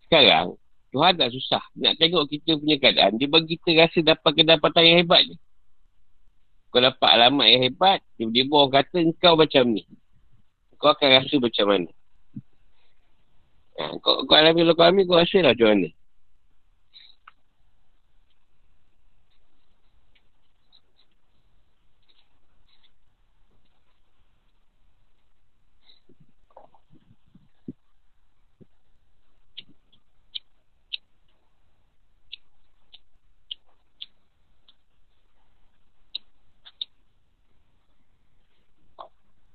Sekarang, 0.05 0.53
Tuhan 0.93 1.13
tak 1.17 1.33
susah. 1.33 1.63
Nak 1.77 1.97
tengok 1.97 2.29
kita 2.29 2.57
punya 2.61 2.77
keadaan. 2.77 3.17
Dia 3.17 3.25
bagi 3.25 3.57
kita 3.57 3.73
rasa 3.85 3.99
dapat 4.05 4.31
kedapatan 4.37 4.83
yang 4.85 4.97
hebat 5.01 5.25
je. 5.25 5.35
Kau 6.69 6.83
dapat 6.83 7.09
alamat 7.09 7.47
yang 7.49 7.61
hebat, 7.65 7.99
dia 8.21 8.43
orang 8.53 8.69
kata 8.69 8.99
kau 9.17 9.33
macam 9.33 9.73
ni. 9.73 9.83
Kau 10.77 10.93
akan 10.93 11.09
rasa 11.17 11.35
macam 11.41 11.65
mana. 11.65 11.89
Ha, 13.77 13.83
kau, 14.03 14.25
kau 14.27 14.35
alami 14.37 14.61
kalau 14.65 14.75
kau 14.77 14.85
ambil, 14.89 15.05
kau 15.09 15.17
rasa 15.21 15.37
lah 15.45 15.53
macam 15.53 15.67
mana. 15.69 15.89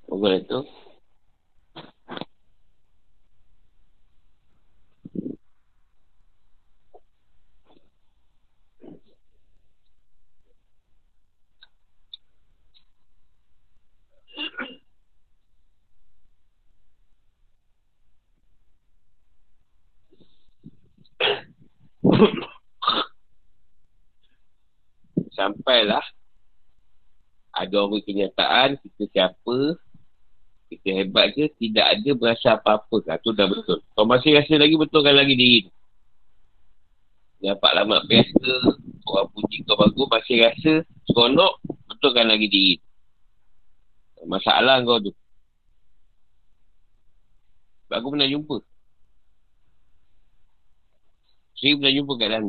Google 0.06 0.38
itu. 0.44 0.81
Sampailah. 25.42 26.06
Ada 27.52 27.74
orang 27.82 28.06
kenyataan 28.06 28.78
kita 28.78 29.02
siapa 29.10 29.76
kita 30.72 30.88
hebat 31.04 31.36
ke 31.36 31.52
tidak 31.60 31.84
ada 31.84 32.10
berasa 32.16 32.56
apa-apa 32.56 32.96
ha, 33.10 33.20
tu 33.20 33.34
dah 33.36 33.44
betul. 33.44 33.84
Kau 33.92 34.08
masih 34.08 34.38
rasa 34.38 34.56
lagi 34.56 34.72
betulkan 34.78 35.12
lagi 35.12 35.34
diri 35.36 35.60
dapat 37.42 37.70
lama 37.74 37.98
ke 38.06 38.54
orang 39.02 39.26
puji 39.34 39.66
kau 39.66 39.74
bagus 39.74 40.06
masih 40.06 40.46
rasa 40.46 40.72
seronok 41.10 41.58
betulkan 41.90 42.30
lagi 42.30 42.46
diri 42.46 42.74
masalah 44.30 44.78
kau 44.86 45.02
tu. 45.02 45.12
Sebab 47.90 47.96
aku 47.98 48.08
pernah 48.14 48.30
jumpa. 48.30 48.56
Saya 51.58 51.74
pernah 51.78 51.92
jumpa 51.92 52.12
kat 52.16 52.28
dalam 52.30 52.42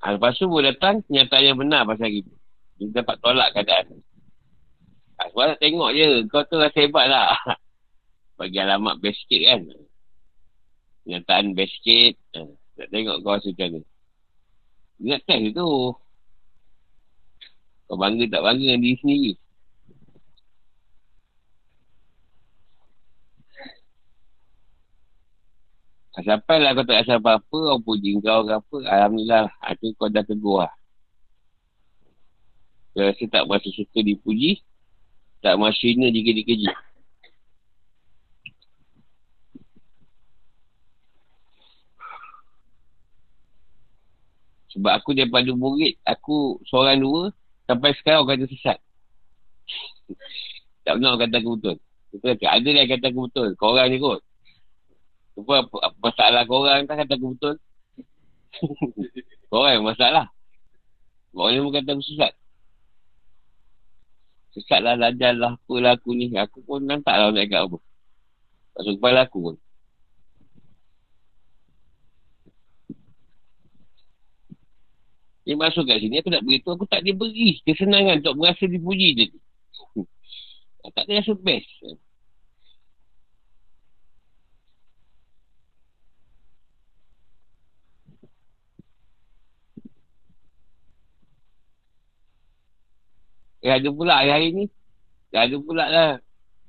Ha, 0.00 0.16
lepas 0.16 0.32
tu 0.40 0.48
boleh 0.48 0.72
datang 0.72 1.04
kenyataan 1.04 1.44
yang 1.44 1.58
benar 1.60 1.84
pasal 1.84 2.08
itu. 2.08 2.32
Dia 2.80 3.04
dapat 3.04 3.20
tolak 3.20 3.52
keadaan. 3.52 4.00
Ha, 5.20 5.28
sebab 5.28 5.44
nak 5.52 5.60
tengok 5.60 5.90
je. 5.92 6.08
Kau 6.32 6.40
tu 6.48 6.56
rasa 6.56 6.78
hebat 6.80 7.06
lah. 7.12 7.36
Bagi 8.40 8.56
alamat 8.56 8.96
best 9.04 9.20
sikit 9.28 9.40
kan. 9.44 9.60
Kenyataan 11.04 11.52
best 11.52 11.76
sikit. 11.80 12.16
Ha, 12.32 12.48
nak 12.48 12.88
tengok 12.88 13.16
kau 13.20 13.36
rasa 13.36 13.52
macam 13.52 13.68
ni. 13.76 13.80
Ingat 15.04 15.20
test 15.28 15.46
tu. 15.52 15.68
Kau 17.84 17.96
bangga 18.00 18.24
tak 18.32 18.40
bangga 18.40 18.64
dengan 18.64 18.80
diri 18.80 18.96
sendiri. 19.04 19.32
Sampai 26.10 26.58
lah 26.58 26.74
kau 26.74 26.82
tak 26.82 27.06
rasa 27.06 27.22
apa-apa, 27.22 27.58
orang 27.70 27.86
puji 27.86 28.18
kau 28.18 28.42
ke 28.42 28.52
apa, 28.58 28.76
Alhamdulillah 28.82 29.46
lah. 29.46 29.54
Itu 29.70 29.94
kau 29.94 30.10
dah 30.10 30.26
tegur 30.26 30.66
lah. 30.66 30.72
Kau 32.98 33.06
rasa 33.06 33.24
tak 33.30 33.46
masih 33.46 33.70
suka 33.78 34.02
dipuji, 34.02 34.58
tak 35.38 35.54
masih 35.54 35.94
jika 35.94 36.30
dikeji. 36.34 36.66
Sebab 44.70 44.92
aku 44.98 45.14
daripada 45.14 45.50
murid, 45.50 45.98
aku 46.06 46.62
seorang 46.66 47.02
dua, 47.02 47.22
sampai 47.66 47.90
sekarang 47.98 48.26
kata 48.26 48.46
sesat. 48.50 48.78
tak 50.86 50.98
pernah 50.98 51.14
kata 51.18 51.36
aku 51.38 51.50
betul. 51.58 51.76
Betul 52.10 52.34
ada 52.42 52.68
yang 52.70 52.90
kata 52.90 53.06
aku 53.10 53.20
betul. 53.30 53.48
Kau 53.54 53.74
orang 53.74 53.94
ni 53.94 53.98
kot. 54.02 54.22
Apa, 55.40 55.64
apa, 55.64 55.76
apa 55.88 55.96
masalah 56.04 56.42
korang 56.44 56.84
tak 56.84 56.96
kata 57.00 57.12
aku 57.16 57.26
betul? 57.32 57.56
korang 59.50 59.72
yang 59.80 59.86
masalah. 59.88 60.26
Korang 61.32 61.52
yang 61.56 61.72
kata 61.72 61.90
aku 61.96 62.04
sesat. 62.04 62.32
Lah, 64.82 64.98
lajal 64.98 65.34
lah, 65.38 65.52
apalah 65.56 65.96
aku 65.96 66.12
ni. 66.12 66.34
Aku 66.36 66.60
pun 66.66 66.84
nampak 66.84 67.14
lah 67.16 67.32
nak 67.32 67.46
kat 67.48 67.60
apa. 67.64 67.78
Masuk 68.76 68.94
kepala 68.98 69.20
aku 69.24 69.38
pun. 69.40 69.56
Dia 75.48 75.56
masuk 75.56 75.88
kat 75.88 75.98
sini, 75.98 76.20
aku 76.20 76.30
nak 76.30 76.44
beritahu, 76.46 76.78
aku 76.78 76.86
tak 76.86 77.02
diberi 77.02 77.58
kesenangan 77.64 78.22
untuk 78.22 78.38
merasa 78.38 78.68
dipuji 78.68 79.18
tadi. 79.18 79.38
tak 80.94 81.04
ada 81.08 81.12
rasa 81.24 81.32
best. 81.40 81.66
Eh 93.60 93.72
ada 93.72 93.88
pula 93.92 94.20
hari-hari 94.20 94.48
ni. 94.56 94.64
Ada 95.32 95.56
pula 95.60 95.84
lah. 95.86 96.10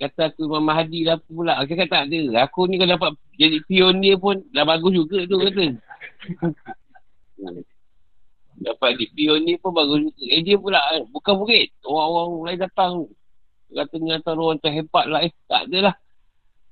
Kata 0.02 0.34
aku 0.34 0.50
Imam 0.50 0.66
Mahdi 0.66 1.08
lah 1.08 1.18
pula. 1.24 1.56
Aku 1.62 1.78
kata 1.78 1.88
tak 1.88 2.04
ada. 2.12 2.20
Aku 2.46 2.68
ni 2.68 2.76
kalau 2.76 2.92
dapat 2.98 3.12
jadi 3.40 3.58
pion 3.66 3.96
dia 4.04 4.20
pun 4.20 4.44
dah 4.52 4.68
bagus 4.68 4.92
juga 4.92 5.24
tu 5.26 5.40
kata. 5.40 5.66
dapat 8.62 9.02
di 9.02 9.10
pion 9.10 9.42
ni 9.42 9.58
pun 9.58 9.74
bagus 9.74 10.04
juga. 10.04 10.24
Eh 10.28 10.42
dia 10.44 10.60
pula 10.60 10.80
eh, 11.00 11.04
bukan 11.08 11.34
murid. 11.40 11.72
Orang-orang 11.88 12.32
lain 12.44 12.60
datang. 12.60 12.94
Katanya 13.72 14.20
antara 14.20 14.40
orang 14.42 14.60
terhebat 14.60 15.06
lah. 15.08 15.24
Eh 15.24 15.32
tak 15.48 15.72
ada 15.72 15.78
lah. 15.90 15.96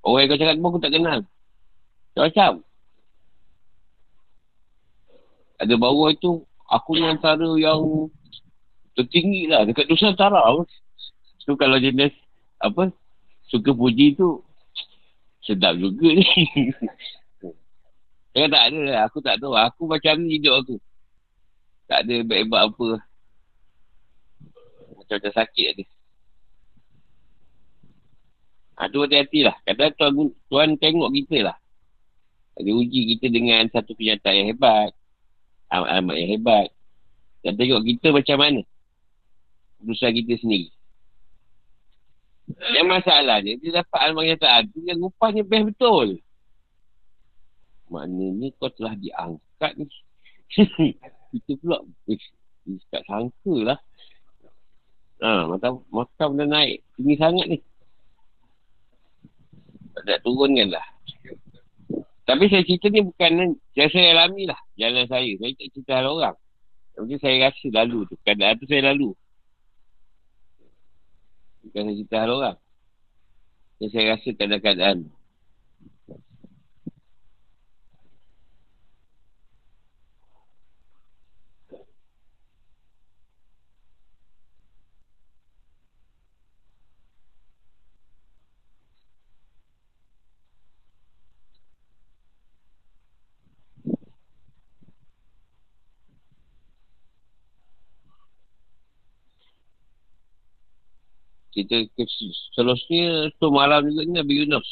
Orang 0.03 0.19
yang 0.23 0.29
kau 0.31 0.39
cakap 0.39 0.55
pun 0.59 0.67
aku 0.67 0.79
tak 0.83 0.93
kenal. 0.93 1.19
Macam-macam. 2.11 2.51
Ada 5.59 5.73
bawah 5.75 6.09
itu. 6.11 6.31
Aku 6.69 6.91
ni 6.95 7.05
antara 7.07 7.49
yang 7.57 8.11
tertinggi 8.99 9.47
lah. 9.47 9.63
Dekat 9.63 9.87
Nusantara 9.87 10.43
tu 11.47 11.55
kalau 11.55 11.79
jenis 11.79 12.11
apa 12.59 12.91
suka 13.47 13.71
puji 13.71 14.19
tu 14.19 14.43
sedap 15.41 15.79
juga 15.79 16.11
ni. 16.11 16.27
Saya 18.35 18.45
tak 18.51 18.63
ada 18.69 18.81
lah. 18.85 19.01
Aku 19.09 19.17
tak 19.23 19.41
tahu. 19.41 19.57
Aku 19.57 19.89
macam 19.89 20.21
ni 20.21 20.37
hidup 20.37 20.61
aku. 20.61 20.75
Tak 21.89 22.05
ada 22.05 22.21
hebat-hebat 22.21 22.61
apa. 22.69 22.89
Macam-macam 24.93 25.31
sakit 25.33 25.67
ada. 25.73 25.83
Ha, 28.77 28.87
tu 28.93 29.01
hati-hati 29.01 29.39
lah. 29.43 29.57
Kadang 29.65 29.91
tuan, 29.97 30.13
tuan 30.47 30.69
tengok 30.77 31.09
kita 31.17 31.49
lah. 31.49 31.57
Dia 32.61 32.75
uji 32.75 33.17
kita 33.17 33.33
dengan 33.33 33.65
satu 33.73 33.97
kenyataan 33.97 34.45
yang 34.45 34.47
hebat. 34.53 34.93
Amat 35.73 36.15
yang 36.15 36.37
hebat. 36.37 36.69
Dan 37.41 37.57
tengok 37.57 37.81
kita 37.81 38.13
macam 38.13 38.37
mana 38.37 38.61
keputusan 39.79 40.11
kita 40.23 40.33
sendiri. 40.43 40.69
Yang 42.73 42.87
masalah 42.89 43.37
dia, 43.45 43.55
dia 43.61 43.81
dapat 43.81 44.11
kenyataan 44.11 44.63
tu 44.73 44.79
yang 44.83 44.99
rupanya 44.99 45.41
best 45.45 45.65
betul. 45.69 46.07
Maknanya 47.89 48.47
kau 48.57 48.69
telah 48.73 48.93
diangkat 48.97 49.71
ni. 49.77 49.85
kita 51.33 51.51
pula, 51.61 51.77
eh, 52.09 52.17
tak 52.89 53.05
sangka 53.05 53.55
lah. 53.65 53.79
Ha, 55.19 55.45
mata 55.51 55.75
makam 55.91 56.39
dah 56.39 56.47
naik. 56.47 56.79
Tinggi 56.95 57.15
sangat 57.19 57.45
ni. 57.51 57.57
Tak 59.93 60.03
nak 60.05 60.19
turunkan 60.23 60.67
lah. 60.71 60.85
Tapi 62.23 62.45
saya 62.45 62.61
cerita 62.61 62.87
ni 62.93 63.03
bukan 63.03 63.57
yang 63.73 63.89
saya 63.89 64.15
alami 64.15 64.47
lah. 64.47 64.59
Jalan 64.79 65.05
saya. 65.09 65.33
Saya 65.41 65.51
tak 65.59 65.67
cerita 65.75 65.91
hal 65.97 66.07
orang. 66.13 66.37
Mungkin 66.95 67.19
saya 67.19 67.49
rasa 67.49 67.67
lalu 67.73 68.05
tu. 68.07 68.15
Keadaan 68.21 68.55
tu 68.61 68.65
saya 68.69 68.93
lalu. 68.93 69.11
Saya 71.69 71.93
cerita 71.93 72.17
orang. 72.25 72.57
Dan 73.79 73.87
saya 73.93 74.05
rasa 74.17 74.29
keadaan-keadaan. 74.35 75.18
Kita 101.59 101.91
ke, 101.91 102.03
seterusnya 102.55 103.35
tu 103.35 103.51
malam 103.51 103.83
juga 103.91 104.07
ni 104.07 104.13
Nabi 104.15 104.33
Yunus. 104.43 104.67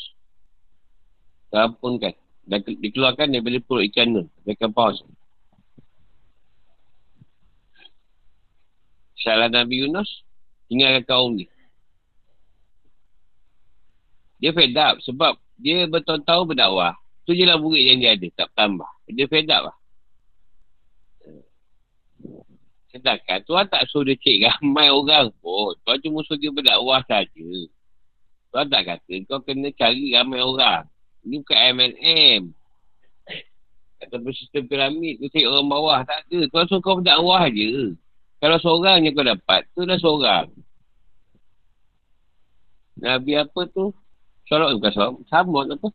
Terampunkan. 1.51 2.15
Dan 2.47 2.63
dikeluarkan 2.63 3.27
daripada 3.27 3.59
perut 3.59 3.83
ikan 3.91 4.07
tu. 4.15 4.23
Ikan 4.47 4.71
paus. 4.71 5.03
Salah 9.19 9.51
Nabi 9.51 9.83
Yunus, 9.83 10.23
tinggalkan 10.71 11.03
kaum 11.03 11.35
ni. 11.35 11.45
Dia 14.37 14.53
fed 14.53 14.77
up 14.77 15.01
sebab 15.01 15.35
dia 15.57 15.89
bertahun-tahun 15.89 16.45
berdakwah. 16.53 16.93
Tu 17.25 17.35
je 17.35 17.43
lah 17.43 17.57
murid 17.59 17.83
yang 17.83 17.99
dia 17.99 18.13
ada, 18.15 18.27
tak 18.37 18.49
tambah. 18.55 18.87
Dia 19.09 19.25
fed 19.27 19.49
up 19.49 19.73
lah. 19.73 19.76
Sedangkan 22.97 23.39
Tuhan 23.45 23.65
tak 23.69 23.85
suruh 23.93 24.09
dia 24.09 24.17
cek 24.17 24.37
ramai 24.41 24.89
orang 24.89 25.29
pun. 25.37 25.77
Tuhan 25.85 25.97
cuma 26.01 26.25
suruh 26.25 26.41
dia 26.41 26.49
berdakwah 26.49 27.01
saja. 27.05 27.49
Tuhan 28.49 28.65
tak 28.73 28.83
kata 28.89 29.13
kau 29.29 29.39
kena 29.45 29.69
cari 29.77 30.17
ramai 30.17 30.41
orang. 30.41 30.89
Ini 31.21 31.35
bukan 31.45 31.57
MLM. 31.77 32.41
Ataupun 33.97 34.33
sistem 34.33 34.65
piramid 34.65 35.21
tu 35.21 35.29
cek 35.29 35.45
orang 35.45 35.69
bawah. 35.69 35.99
Tak 36.01 36.25
ada. 36.25 36.39
Tuhan 36.49 36.65
suruh 36.65 36.81
kau 36.81 36.97
berdakwah 36.97 37.45
je. 37.53 37.93
Kalau 38.37 38.57
seorang 38.61 39.01
je 39.01 39.09
kau 39.13 39.25
dapat, 39.25 39.65
tu 39.73 39.81
dah 39.85 39.97
seorang. 39.97 40.47
Nabi 42.97 43.37
apa 43.37 43.61
tu? 43.69 43.93
Sorok 44.49 44.77
bukan 44.77 44.91
sorok. 44.93 45.13
Samud 45.29 45.65
apa? 45.69 45.87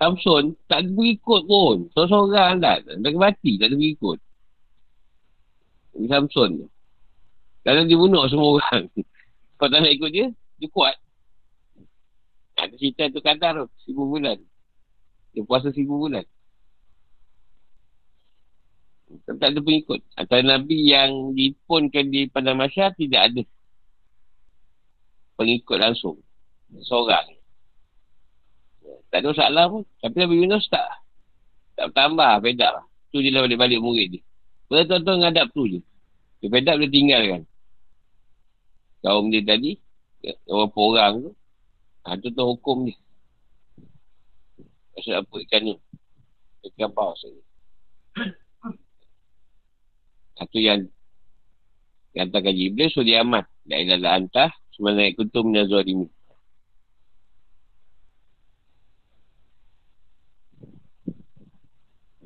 Samson. 0.00 0.56
Tak 0.68 0.84
ada 0.84 0.90
berikut 0.92 1.42
pun. 1.48 1.76
Seorang-seorang 1.92 2.60
dah. 2.60 2.76
Dah 2.84 3.12
mati. 3.16 3.56
Tak 3.56 3.72
ada 3.72 3.76
berikut. 3.76 4.18
Nabi 5.94 6.06
Samson 6.10 6.50
tu. 6.58 6.68
Kalau 7.64 7.86
dia 7.86 7.96
bunuh 7.96 8.26
semua 8.28 8.60
orang. 8.60 8.90
Kau 9.58 9.70
tak 9.70 9.80
nak 9.80 9.94
ikut 9.94 10.10
dia, 10.10 10.26
dia 10.58 10.68
kuat. 10.68 10.98
Ada 12.58 12.74
cerita 12.76 13.08
tu 13.10 13.22
kadar 13.22 13.50
tu. 13.56 13.66
Seribu 13.86 14.10
bulan. 14.10 14.38
Dia 15.34 15.42
puasa 15.46 15.70
seribu 15.70 15.98
bulan. 15.98 16.26
Tak 19.24 19.48
ada 19.54 19.60
pengikut. 19.62 20.02
Antara 20.18 20.42
Nabi 20.42 20.90
yang 20.90 21.34
dipunkan 21.38 22.10
di 22.10 22.26
Padang 22.26 22.58
Masyar 22.58 22.92
tidak 22.98 23.30
ada 23.30 23.42
pengikut 25.38 25.78
langsung. 25.78 26.18
Seorang. 26.82 27.30
Tak 29.14 29.22
ada 29.22 29.26
masalah 29.30 29.64
pun. 29.70 29.82
Tapi 30.02 30.14
Nabi 30.18 30.34
Yunus 30.42 30.66
tak. 30.66 30.86
Tak 31.78 31.94
bertambah. 31.94 32.42
Bedak 32.42 32.70
lah. 32.74 32.84
Tu 33.14 33.22
je 33.22 33.30
lah 33.30 33.46
balik-balik 33.46 33.78
murid 33.78 34.18
dia. 34.18 34.22
Pada 34.74 34.90
tuan-tuan 34.90 35.22
ngadap 35.22 35.54
tu 35.54 35.70
je. 35.70 35.78
Dia 36.42 36.50
bedak 36.50 36.82
dia 36.82 36.90
tinggalkan. 36.90 37.46
Kaum 39.06 39.30
dia 39.30 39.46
tadi. 39.46 39.78
Berapa 40.50 40.74
orang 40.74 41.14
tu. 41.22 41.30
Ha, 42.02 42.18
tu 42.18 42.34
tu 42.34 42.42
hukum 42.42 42.90
dia. 42.90 42.98
Maksud 44.98 45.14
apa 45.14 45.34
ikan 45.46 45.62
ni. 45.62 45.74
Ikan 46.66 46.90
paus 46.90 47.22
ni. 47.22 47.38
Satu 50.42 50.58
yang 50.58 50.90
yang 52.18 52.26
hantarkan 52.26 52.58
Jibril 52.58 52.90
suruh 52.90 53.06
dia 53.06 53.22
amat. 53.22 53.46
La 53.70 53.78
ilaha 53.78 54.18
antah 54.18 54.50
sebenarnya 54.74 55.14
kuntum 55.14 55.54
min 55.54 55.62
azwalimi. 55.62 56.10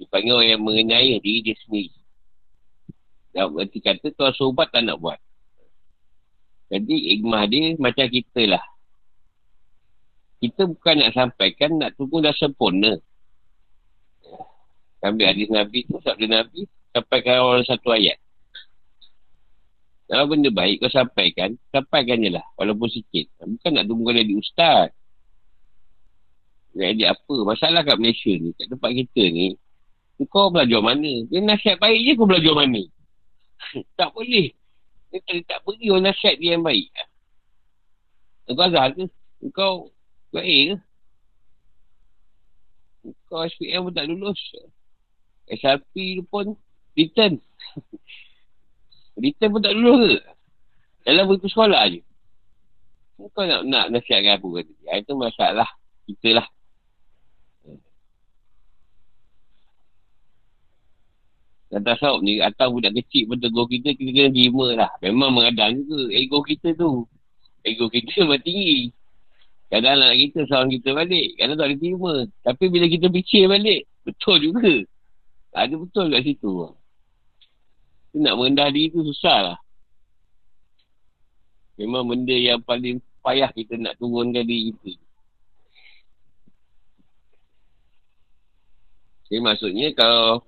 Dipanggil 0.00 0.32
orang 0.32 0.48
yang 0.48 0.64
mengenai 0.64 1.20
diri 1.20 1.44
dia 1.44 1.56
sendiri. 1.68 1.97
Dan 3.32 3.52
berarti 3.52 3.78
kata 3.80 4.06
tuan 4.16 4.32
sobat 4.34 4.72
tak 4.72 4.84
nak 4.84 4.98
buat. 5.00 5.18
Jadi 6.68 7.16
ikmah 7.16 7.48
dia 7.48 7.76
macam 7.80 8.06
kita 8.08 8.42
lah. 8.44 8.64
Kita 10.38 10.70
bukan 10.70 10.94
nak 11.02 11.12
sampaikan, 11.16 11.80
nak 11.80 11.96
tunggu 11.98 12.22
dah 12.22 12.34
sempurna. 12.36 12.94
Ambil 15.02 15.30
hadis 15.30 15.50
Nabi 15.50 15.86
tu, 15.86 15.98
sabda 16.02 16.26
Nabi, 16.26 16.66
sampaikan 16.94 17.42
orang 17.42 17.66
satu 17.66 17.90
ayat. 17.90 18.18
Kalau 20.08 20.24
benda 20.24 20.48
baik 20.48 20.80
kau 20.80 20.88
sampaikan, 20.88 21.58
sampaikan 21.68 22.24
je 22.24 22.32
lah. 22.32 22.44
Walaupun 22.56 22.88
sikit. 22.88 23.28
Bukan 23.44 23.76
nak 23.76 23.84
tunggu 23.84 24.08
jadi 24.14 24.32
ustaz. 24.40 24.88
Jadi 26.72 27.04
apa? 27.04 27.34
Masalah 27.44 27.82
kat 27.84 27.98
Malaysia 28.00 28.32
ni, 28.32 28.54
kat 28.54 28.70
tempat 28.70 28.90
kita 28.94 29.22
ni, 29.28 29.58
kau 30.30 30.50
belajar 30.50 30.80
mana? 30.82 31.26
Dia 31.28 31.42
nasihat 31.42 31.78
baik 31.82 32.00
je 32.02 32.12
kau 32.14 32.26
belajar 32.26 32.54
mana? 32.54 32.82
tak 33.98 34.10
boleh. 34.14 34.54
Dia 35.08 35.18
tak, 35.24 35.36
tak 35.48 35.58
pergi 35.64 35.86
orang 35.88 36.12
nasihat 36.12 36.36
dia 36.36 36.56
yang 36.56 36.64
baik. 36.64 36.92
Kau 38.48 38.64
azal 38.64 38.88
ke? 38.96 39.04
Kau 39.52 39.74
baik 40.32 40.76
ke? 40.76 40.76
Kau 43.28 43.44
SPM 43.44 43.88
pun 43.88 43.92
tak 43.94 44.08
lulus. 44.08 44.40
SRP 45.48 46.24
pun 46.28 46.56
Return. 46.96 47.40
Return 49.22 49.50
pun 49.52 49.62
tak 49.64 49.74
dulu 49.76 49.92
ke? 50.04 50.20
Dalam 51.08 51.24
buku 51.24 51.48
sekolah 51.48 51.88
je. 51.88 52.00
Kau 53.32 53.44
nak, 53.44 53.64
nak 53.64 53.86
nasihatkan 53.90 54.38
apa 54.38 54.46
kata? 54.60 54.72
Ya, 54.84 54.92
itu 55.00 55.12
masalah. 55.16 55.68
Kita 56.04 56.40
lah. 56.40 56.46
Dan 61.68 61.84
tasawuf 61.84 62.24
ni, 62.24 62.40
atau 62.40 62.72
budak 62.72 62.96
kecil 62.96 63.28
pun 63.28 63.38
tegur 63.44 63.68
kita, 63.68 63.92
kita 63.92 64.08
kena 64.08 64.30
terima 64.32 64.66
lah. 64.72 64.90
Memang 65.04 65.36
mengadang 65.36 65.76
juga 65.84 66.08
ego 66.16 66.40
kita 66.40 66.72
tu. 66.72 67.04
Ego 67.60 67.92
kita 67.92 68.08
memang 68.24 68.40
tinggi. 68.40 68.88
Kadang 69.68 70.00
anak 70.00 70.16
kita 70.16 70.48
seorang 70.48 70.72
kita 70.72 70.96
balik. 70.96 71.28
Kadang 71.36 71.56
tak 71.60 71.66
boleh 71.68 71.80
terima. 71.80 72.14
Tapi 72.40 72.64
bila 72.72 72.86
kita 72.88 73.06
fikir 73.12 73.42
balik, 73.52 73.80
betul 74.08 74.36
juga. 74.40 74.74
Ada 75.52 75.74
betul 75.76 76.08
kat 76.08 76.22
situ. 76.24 76.72
Nak 78.16 78.34
merendah 78.40 78.72
diri 78.72 78.88
tu 78.88 79.04
susah 79.04 79.38
lah. 79.52 79.58
Memang 81.76 82.08
benda 82.08 82.32
yang 82.32 82.64
paling 82.64 82.98
payah 83.20 83.52
kita 83.52 83.76
nak 83.76 84.00
turunkan 84.00 84.40
diri 84.42 84.72
kita. 84.72 84.92
Jadi 89.28 89.44
maksudnya 89.44 89.92
kalau 89.92 90.40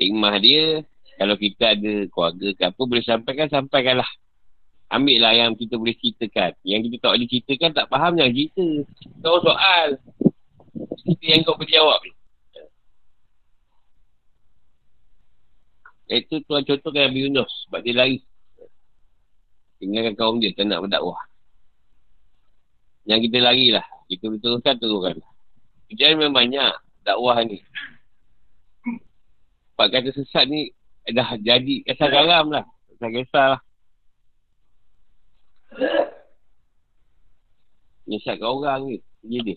ikmah 0.00 0.34
dia, 0.40 0.80
kalau 1.20 1.36
kita 1.36 1.76
ada 1.76 1.92
keluarga 2.08 2.48
ke 2.56 2.62
apa, 2.64 2.80
boleh 2.80 3.04
sampaikan, 3.04 3.46
sampaikanlah. 3.52 4.08
Ambil 4.90 5.22
lah 5.22 5.36
yang 5.36 5.54
kita 5.54 5.78
boleh 5.78 5.94
ceritakan. 5.94 6.56
Yang 6.66 6.80
kita 6.90 6.96
tak 7.06 7.10
boleh 7.14 7.28
ceritakan, 7.30 7.70
tak 7.76 7.86
faham 7.86 8.12
jangan 8.18 8.32
cerita. 8.34 8.66
Kau 9.22 9.38
soal. 9.44 9.88
Cerita 11.04 11.24
yang 11.28 11.40
kau 11.46 11.54
boleh 11.54 11.70
jawab. 11.70 12.00
Itu 16.10 16.42
tuan 16.42 16.66
contohkan 16.66 17.06
Nabi 17.06 17.30
Yunus 17.30 17.70
sebab 17.70 17.86
dia 17.86 17.94
lari. 17.94 18.18
Tinggalkan 19.78 20.18
kaum 20.18 20.42
dia 20.42 20.50
tak 20.50 20.66
nak 20.66 20.82
berdakwah. 20.82 21.22
Yang 23.06 23.30
kita 23.30 23.38
lari 23.46 23.70
lah. 23.70 23.86
Kita 24.10 24.26
betulkan 24.26 24.74
turunkan. 24.82 25.22
Kejadian 25.86 26.18
memang 26.18 26.34
banyak 26.34 26.72
dakwah 27.06 27.38
ni. 27.46 27.62
Sebab 29.80 29.96
kata 29.96 30.12
sesat 30.12 30.44
ni 30.44 30.68
dah 31.08 31.40
jadi 31.40 31.80
kisah 31.88 32.12
garam 32.12 32.52
lah. 32.52 32.68
Kisah-kisah 32.92 33.56
lah. 33.56 33.60
Nyesatkan 38.04 38.44
orang 38.44 38.92
ni. 38.92 38.96
Jadi 39.24 39.56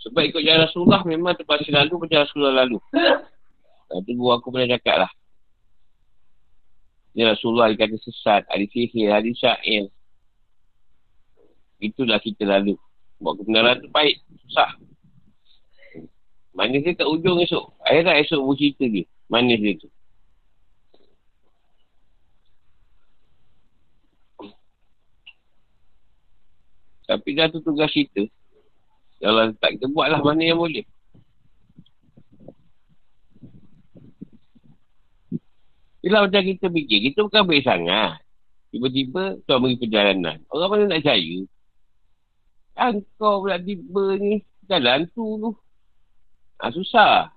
Sebab 0.00 0.22
ikut 0.24 0.40
jalan 0.40 0.64
Rasulullah 0.64 1.04
memang 1.04 1.36
terpaksa 1.36 1.68
lalu 1.68 2.08
macam 2.08 2.24
Rasulullah 2.24 2.64
lalu. 2.64 2.80
Itu 3.92 4.10
guru 4.16 4.32
aku 4.32 4.48
pernah 4.48 4.72
cakap 4.72 5.04
lah. 5.04 5.12
Ini 7.12 7.28
Rasulullah 7.28 7.68
dia 7.68 7.84
kata 7.84 8.00
sesat, 8.00 8.48
ada 8.48 8.64
sihir, 8.72 9.12
ada 9.12 9.28
syair. 9.36 9.92
Itulah 11.76 12.16
kita 12.24 12.48
lalu. 12.48 12.80
Buat 13.18 13.34
kebenaran 13.42 13.82
tu 13.82 13.90
baik, 13.90 14.22
susah. 14.46 14.70
Manis 16.54 16.82
dia 16.82 16.98
kat 16.98 17.06
ujung 17.06 17.38
esok. 17.38 17.70
Akhirat 17.86 18.18
esok 18.26 18.42
bercerita 18.42 18.84
dia. 18.86 19.06
Manis 19.30 19.58
dia 19.62 19.74
tu. 19.78 19.90
Tapi 27.08 27.28
dah 27.32 27.48
tu 27.48 27.62
tugas 27.64 27.88
kita. 27.94 28.26
Kalau 29.18 29.50
tak 29.58 29.78
kita 29.78 29.86
buatlah 29.90 30.20
mana 30.22 30.42
yang 30.44 30.60
boleh. 30.60 30.84
Itulah 36.04 36.28
macam 36.28 36.42
kita 36.44 36.66
fikir. 36.70 36.98
Kita 37.10 37.26
bukan 37.26 37.42
baik 37.48 37.64
sangat. 37.66 38.22
Tiba-tiba 38.70 39.40
Tuhan 39.48 39.58
beri 39.64 39.76
perjalanan. 39.80 40.38
Orang 40.52 40.68
mana 40.70 40.82
nak 40.86 41.00
percaya? 41.02 41.38
Kan 42.78 43.02
kau 43.18 43.42
pula 43.42 43.58
tiba 43.58 44.14
ni. 44.22 44.46
Jalan 44.70 45.10
tu 45.10 45.26
tu. 45.42 45.50
Ha, 46.62 46.70
susah. 46.70 47.34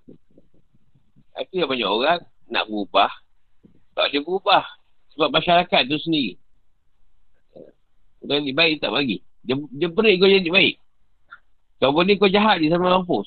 Tapi 1.34 1.66
banyak 1.66 1.90
orang 1.90 2.22
nak 2.54 2.70
berubah. 2.70 3.10
Tak 3.98 4.14
dia 4.14 4.22
berubah. 4.22 4.62
Sebab 5.18 5.34
masyarakat 5.34 5.82
tu 5.90 5.98
sendiri. 5.98 6.38
Kau 8.22 8.30
jadi 8.30 8.54
baik 8.54 8.86
tak 8.86 8.94
bagi. 8.94 9.26
Dia, 9.42 9.58
dia 9.74 9.90
kau 9.90 10.30
jadi 10.30 10.46
baik. 10.46 10.76
Kau 11.82 11.90
boleh 11.90 12.14
kau 12.22 12.30
jahat 12.30 12.62
dia 12.62 12.70
sama 12.70 12.94
mampus. 12.94 13.26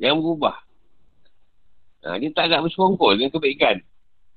Yang 0.00 0.24
berubah. 0.24 0.56
Ha, 2.08 2.16
dia 2.16 2.32
tak 2.32 2.48
nak 2.48 2.64
bersekongkol 2.64 3.20
dengan 3.20 3.30
kebaikan. 3.36 3.76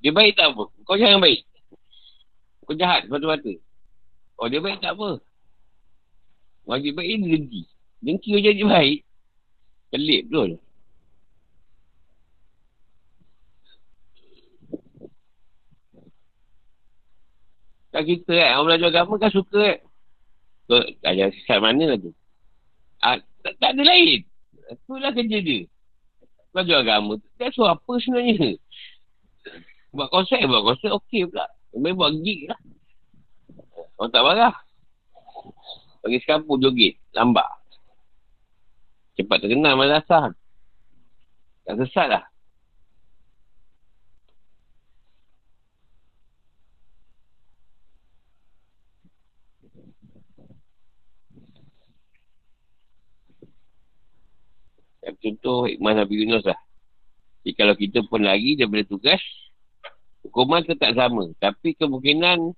Dia 0.03 0.11
baik 0.11 0.35
tak 0.35 0.51
apa. 0.51 0.67
Kau 0.83 0.99
jangan 0.99 1.23
baik. 1.23 1.47
Kau 2.67 2.75
jahat 2.75 3.07
mata-mata. 3.07 3.55
Oh 4.35 4.51
dia 4.51 4.59
baik 4.59 4.83
tak 4.83 4.99
apa. 4.99 5.23
Wajib 6.65 6.97
baik 6.97 7.21
ni 7.21 7.27
dengki. 7.29 7.61
Dengki 8.01 8.29
kau 8.33 8.41
jadi 8.41 8.63
baik. 8.65 8.99
Pelik 9.93 10.21
betul. 10.27 10.51
Tak 17.95 18.03
kita 18.03 18.27
kan, 18.27 18.49
orang 18.59 18.65
belajar 18.75 18.89
agama 18.91 19.13
kan 19.15 19.31
suka 19.31 19.55
kan. 19.55 19.79
Kau 20.67 20.81
ajar 21.07 21.31
sesat 21.31 21.57
mana 21.63 21.95
lah 21.95 21.97
tu. 22.01 22.11
Ah, 22.99 23.21
tak, 23.45 23.55
tak 23.61 23.71
ada 23.77 23.83
lain. 23.85 24.25
Itulah 24.67 25.13
kerja 25.15 25.37
dia. 25.39 25.69
Belajar 26.51 26.81
agama 26.83 27.21
tu. 27.21 27.27
Dia 27.39 27.53
suruh 27.53 27.71
apa 27.71 27.91
sebenarnya. 28.01 28.57
Buat 29.95 30.09
konsep, 30.11 30.43
buat 30.43 30.63
konsep 30.65 30.91
okey 30.91 31.29
pula. 31.29 31.47
Memang 31.71 31.95
buat 31.95 32.11
gig 32.19 32.51
lah. 32.51 32.59
Orang 33.95 34.11
tak 34.11 34.23
marah. 34.27 34.64
Bagi 36.05 36.21
sekampur 36.21 36.61
joget. 36.61 37.01
Lambat. 37.17 37.49
Cepat 39.17 39.41
terkenal 39.41 39.73
malasah. 39.73 40.37
Tak 41.65 41.75
sesat 41.81 42.07
lah. 42.13 42.23
Contoh 55.25 55.65
hikmah 55.65 56.05
Nabi 56.05 56.21
Yunus 56.21 56.45
lah. 56.45 56.59
Jadi 57.41 57.57
kalau 57.57 57.73
kita 57.73 58.05
pun 58.05 58.21
lagi 58.21 58.53
daripada 58.57 58.85
tugas, 58.85 59.21
hukuman 60.21 60.61
tetap 60.61 60.93
sama. 60.93 61.33
Tapi 61.41 61.73
kemungkinan 61.73 62.53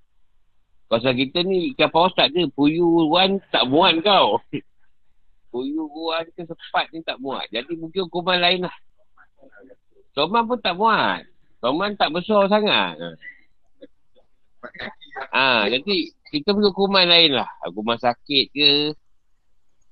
Pasal 0.87 1.19
kita 1.19 1.43
ni 1.43 1.75
ikan 1.75 1.91
paus 1.91 2.15
tak 2.15 2.31
ada. 2.31 2.47
Puyuan 2.55 3.43
tak 3.51 3.67
muat 3.67 3.99
kau. 3.99 4.39
Puyuan 5.51 6.23
ke 6.31 6.47
sepat 6.47 6.87
ni 6.95 7.03
tak 7.03 7.19
muat. 7.19 7.43
Jadi 7.51 7.75
mungkin 7.75 8.07
hukuman 8.07 8.39
lain 8.39 8.63
lah. 8.63 8.75
Toman 10.15 10.47
pun 10.47 10.59
tak 10.63 10.79
muat. 10.79 11.27
Toman 11.59 11.93
tak 11.99 12.15
besar 12.15 12.47
sangat. 12.47 12.95
Ha, 15.35 15.67
jadi 15.67 15.95
kita 16.31 16.55
perlu 16.55 16.71
hukuman 16.71 17.03
lain 17.03 17.35
lah. 17.35 17.49
Hukuman 17.67 17.99
sakit 17.99 18.45
ke. 18.55 18.71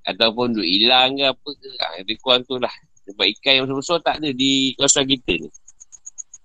Ataupun 0.06 0.56
duit 0.56 0.70
hilang 0.80 1.20
ke 1.20 1.28
apa 1.28 1.50
ke. 1.50 1.70
Ha, 1.82 1.86
lebih 2.00 2.18
kurang 2.24 2.48
tu 2.48 2.56
lah. 2.56 2.72
Sebab 3.06 3.26
ikan 3.38 3.54
yang 3.54 3.64
besar-besar 3.68 3.98
tak 4.02 4.16
ada 4.24 4.30
di 4.34 4.74
kawasan 4.80 5.06
kita 5.06 5.34
ni. 5.44 5.50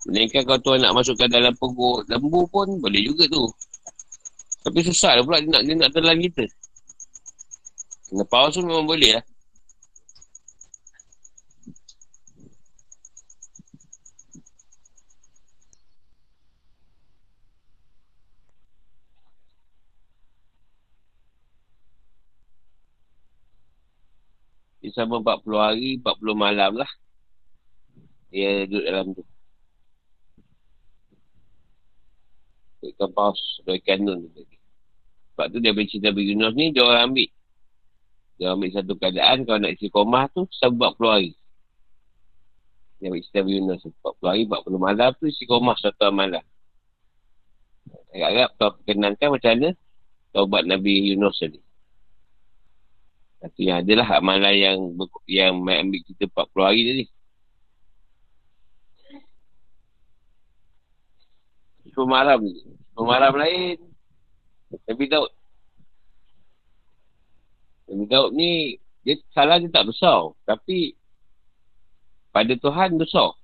Melainkan 0.08 0.42
kalau 0.48 0.60
tuan 0.64 0.80
nak 0.80 0.96
masukkan 0.96 1.28
dalam 1.28 1.52
perut 1.56 2.08
lembu 2.08 2.48
pun 2.48 2.68
boleh 2.80 3.00
juga 3.04 3.28
tu. 3.28 3.48
Tapi 4.60 4.78
susah 4.84 5.16
lah 5.16 5.24
pula 5.24 5.40
dia 5.40 5.48
nak, 5.48 5.62
dia 5.64 5.74
nak 5.76 5.90
telan 5.96 6.18
kita. 6.20 6.44
Kena 8.10 8.24
pause 8.28 8.58
tu 8.58 8.66
memang 8.66 8.84
boleh 8.84 9.16
lah. 9.16 9.24
Dia 24.80 24.90
sama 24.96 25.22
40 25.22 25.60
hari, 25.60 25.88
40 26.02 26.34
malam 26.34 26.72
lah. 26.82 26.90
Dia 28.32 28.66
duduk 28.66 28.84
dalam 28.84 29.06
tu. 29.14 29.29
Ikan 32.80 33.10
paus, 33.12 33.60
ikan 33.64 34.00
nun 34.00 34.28
tu. 34.32 34.40
Sebab 35.36 35.46
tu 35.52 35.58
dia 35.60 35.76
benci 35.76 36.00
Nabi 36.00 36.32
Yunus 36.32 36.52
ni, 36.56 36.72
dia 36.72 36.84
orang 36.84 37.12
ambil. 37.12 37.28
Dia 38.40 38.56
ambil 38.56 38.70
satu 38.72 38.92
keadaan, 38.96 39.44
kalau 39.44 39.58
nak 39.60 39.72
isi 39.76 39.92
komah 39.92 40.24
tu, 40.32 40.48
sebab 40.48 40.96
40 40.96 41.12
hari. 41.12 41.32
Dia 43.00 43.12
ambil 43.12 43.20
cerita 43.20 43.38
Nabi 43.44 43.52
Yunus, 43.60 43.80
40 43.84 44.30
hari, 44.32 44.42
40 44.48 44.80
malam 44.80 45.10
tu, 45.20 45.24
isi 45.28 45.44
komah 45.44 45.76
satu 45.76 46.08
malam. 46.08 46.44
Agak-agak 48.10 48.48
kau 48.58 48.70
perkenankan 48.80 49.28
macam 49.32 49.50
mana 49.54 49.70
taubat 50.32 50.62
Nabi 50.66 50.92
Yunus 51.12 51.36
tadi. 51.38 51.60
Tapi 53.40 53.60
yang 53.72 53.80
adalah 53.80 54.20
amalan 54.20 54.54
yang 54.56 54.78
yang 55.24 55.52
ambil 55.64 56.00
kita 56.04 56.28
40 56.28 56.60
hari 56.60 56.80
tadi. 56.84 57.04
Pemaram 62.00 62.40
ni. 62.40 62.64
Pemaram 62.96 63.36
lain 63.36 63.76
Nabi 64.88 65.04
Daud. 65.04 65.28
Nabi 67.92 68.04
Daud 68.08 68.32
ni, 68.32 68.80
dia 69.04 69.20
salah 69.36 69.60
dia 69.60 69.68
tak 69.68 69.92
besar. 69.92 70.32
Tapi, 70.48 70.96
pada 72.32 72.56
Tuhan 72.56 72.96
besar. 72.96 73.36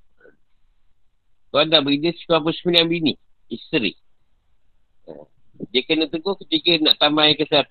Tuhan 1.52 1.68
dah 1.68 1.84
beri 1.84 2.00
dia 2.00 2.16
99 2.16 2.88
bini. 2.88 3.12
Isteri. 3.52 3.92
Dia 5.72 5.84
kena 5.84 6.08
tegur 6.08 6.40
ketika 6.40 6.80
nak 6.80 6.96
tambah 6.96 7.28
yang 7.28 7.36
ke 7.36 7.44
100. 7.44 7.68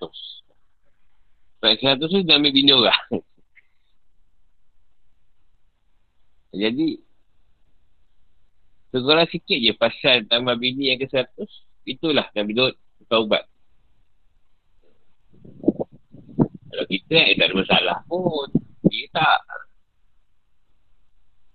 Sebab 1.58 1.70
ke 1.74 1.82
100 1.82 2.06
tu 2.06 2.22
dia 2.22 2.38
ambil 2.38 2.54
bini 2.54 2.70
orang. 2.70 3.02
Jadi, 6.62 7.02
tegurlah 8.96 9.28
sikit 9.28 9.60
je 9.60 9.76
pasal 9.76 10.24
tambah 10.24 10.56
bini 10.56 10.88
yang 10.88 10.96
ke 10.96 11.12
100. 11.12 11.36
Itulah 11.84 12.32
Nabi 12.32 12.56
Daud 12.56 12.72
taubat. 13.12 13.44
Kalau 16.72 16.86
kita 16.88 17.16
eh, 17.20 17.36
tak 17.36 17.52
ada 17.52 17.54
masalah 17.60 17.98
pun. 18.08 18.48
Dia 18.88 19.04
tak. 19.12 19.40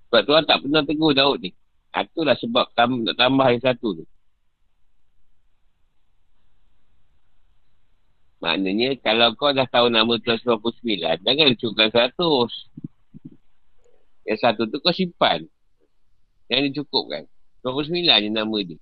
Sebab 0.08 0.22
Tuhan 0.28 0.44
tak 0.46 0.60
pernah 0.62 0.82
tegur 0.86 1.18
Daud 1.18 1.42
ni. 1.42 1.50
Itulah 1.92 2.38
sebab 2.38 2.72
tam, 2.78 3.04
nak 3.04 3.18
tambah 3.18 3.48
yang 3.50 3.64
satu 3.64 3.90
tu. 4.02 4.06
Maknanya 8.42 8.98
kalau 9.06 9.38
kau 9.38 9.54
dah 9.54 9.70
tahu 9.70 9.94
nama 9.94 10.18
Tuhan 10.18 10.42
99, 10.42 11.22
jangan 11.22 11.54
cukupkan 11.62 11.90
100. 11.94 12.18
Yang 14.26 14.40
satu 14.42 14.62
tu 14.66 14.82
kau 14.82 14.94
simpan. 14.94 15.46
Yang 16.52 16.84
dicukupkan. 16.84 17.24
29 17.64 18.04
je 18.04 18.30
nama 18.30 18.58
dia. 18.60 18.78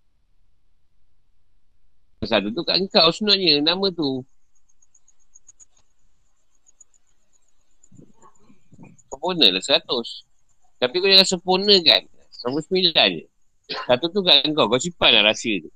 Satu 2.25 2.51
tu 2.51 2.65
kat 2.65 2.81
engkau 2.81 3.07
sebenarnya 3.13 3.61
nama 3.61 3.87
tu. 3.93 4.25
Sempurna 9.07 9.47
lah 9.53 9.61
seratus. 9.63 10.25
Tapi 10.81 10.95
kau 10.99 11.07
jangan 11.07 11.27
sempurna 11.29 11.75
kan. 11.85 12.03
Sama 12.33 12.59
sembilan 12.59 13.09
je. 13.13 13.25
Satu 13.85 14.09
tu 14.11 14.19
kat 14.25 14.43
engkau. 14.49 14.67
Kau 14.67 14.81
simpan 14.81 15.15
lah 15.15 15.31
rasa 15.31 15.51
tu. 15.61 15.69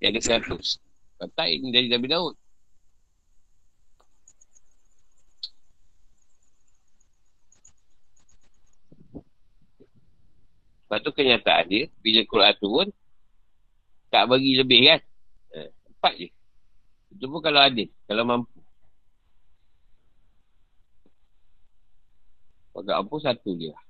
Yang 0.00 0.12
ke 0.16 0.20
seratus. 0.24 0.80
Kau 1.20 1.28
tak 1.34 1.50
ini 1.52 1.74
dari 1.74 1.92
Nabi 1.92 2.06
Daud. 2.08 2.39
Lepas 10.90 11.06
tu 11.06 11.14
kenyataan 11.14 11.70
dia, 11.70 11.86
bila 12.02 12.26
Quran 12.26 12.54
turun, 12.58 12.88
tak 14.10 14.26
bagi 14.26 14.58
lebih 14.58 14.90
kan? 14.90 15.00
Empat 15.86 16.18
je. 16.18 16.28
Itu 17.14 17.30
pun 17.30 17.38
kalau 17.38 17.62
ada. 17.62 17.84
Kalau 18.10 18.26
mampu. 18.26 18.58
Tak 22.74 22.96
mampu, 23.06 23.22
satu 23.22 23.54
je 23.54 23.70
lah. 23.70 23.82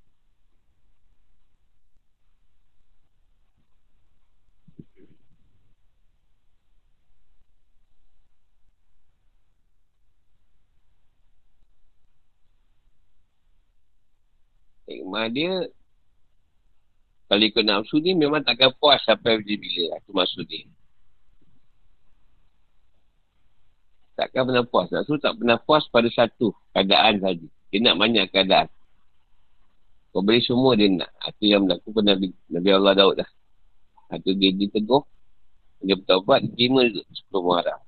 Hikmah 14.85 15.33
dia 15.33 15.65
kalau 17.31 17.47
ikut 17.47 17.63
nafsu 17.63 18.03
ni 18.03 18.19
memang 18.19 18.43
takkan 18.43 18.75
puas 18.75 18.99
sampai 19.07 19.39
bila-bila. 19.39 20.03
Itu 20.03 20.11
maksud 20.11 20.45
dia. 20.51 20.67
takkan 24.21 24.45
pernah 24.45 24.65
puas. 24.69 24.93
Rasul 24.93 25.17
tak 25.17 25.41
pernah 25.41 25.57
puas 25.57 25.89
pada 25.89 26.13
satu 26.13 26.53
keadaan 26.77 27.25
saja. 27.25 27.47
Dia 27.73 27.79
nak 27.81 27.97
banyak 27.97 28.29
keadaan. 28.29 28.69
Kau 30.13 30.21
beri 30.21 30.45
semua 30.45 30.77
dia 30.77 30.93
nak. 30.93 31.09
Itu 31.33 31.49
yang 31.49 31.65
berlaku 31.65 31.89
pada 31.97 32.13
Nabi, 32.13 32.29
Nabi 32.53 32.69
Allah 32.69 32.93
Daud 32.93 33.15
dah. 33.17 33.31
Atau 34.13 34.37
dia 34.37 34.53
diteguh. 34.53 35.03
Dia 35.81 35.97
bertawabat, 35.97 36.45
dia 36.45 36.53
terima 36.53 36.85
sebelum 36.93 37.43
Muharram. 37.49 37.81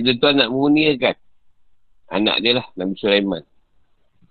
Kita 0.00 0.16
tu 0.16 0.26
anak 0.32 0.48
kan? 0.96 1.16
Anak 2.08 2.36
dia 2.40 2.56
lah, 2.56 2.66
Nabi 2.72 2.96
Sulaiman. 2.96 3.44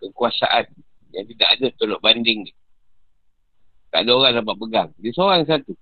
Kekuasaan 0.01 0.65
yang 1.13 1.25
tidak 1.29 1.49
ada 1.53 1.67
tolok 1.77 2.01
banding 2.01 2.49
dia. 2.49 2.57
Tak 3.93 4.01
ada 4.01 4.11
orang 4.17 4.33
dapat 4.41 4.55
pegang. 4.57 4.89
Dia 4.97 5.11
seorang 5.13 5.45
satu. 5.45 5.77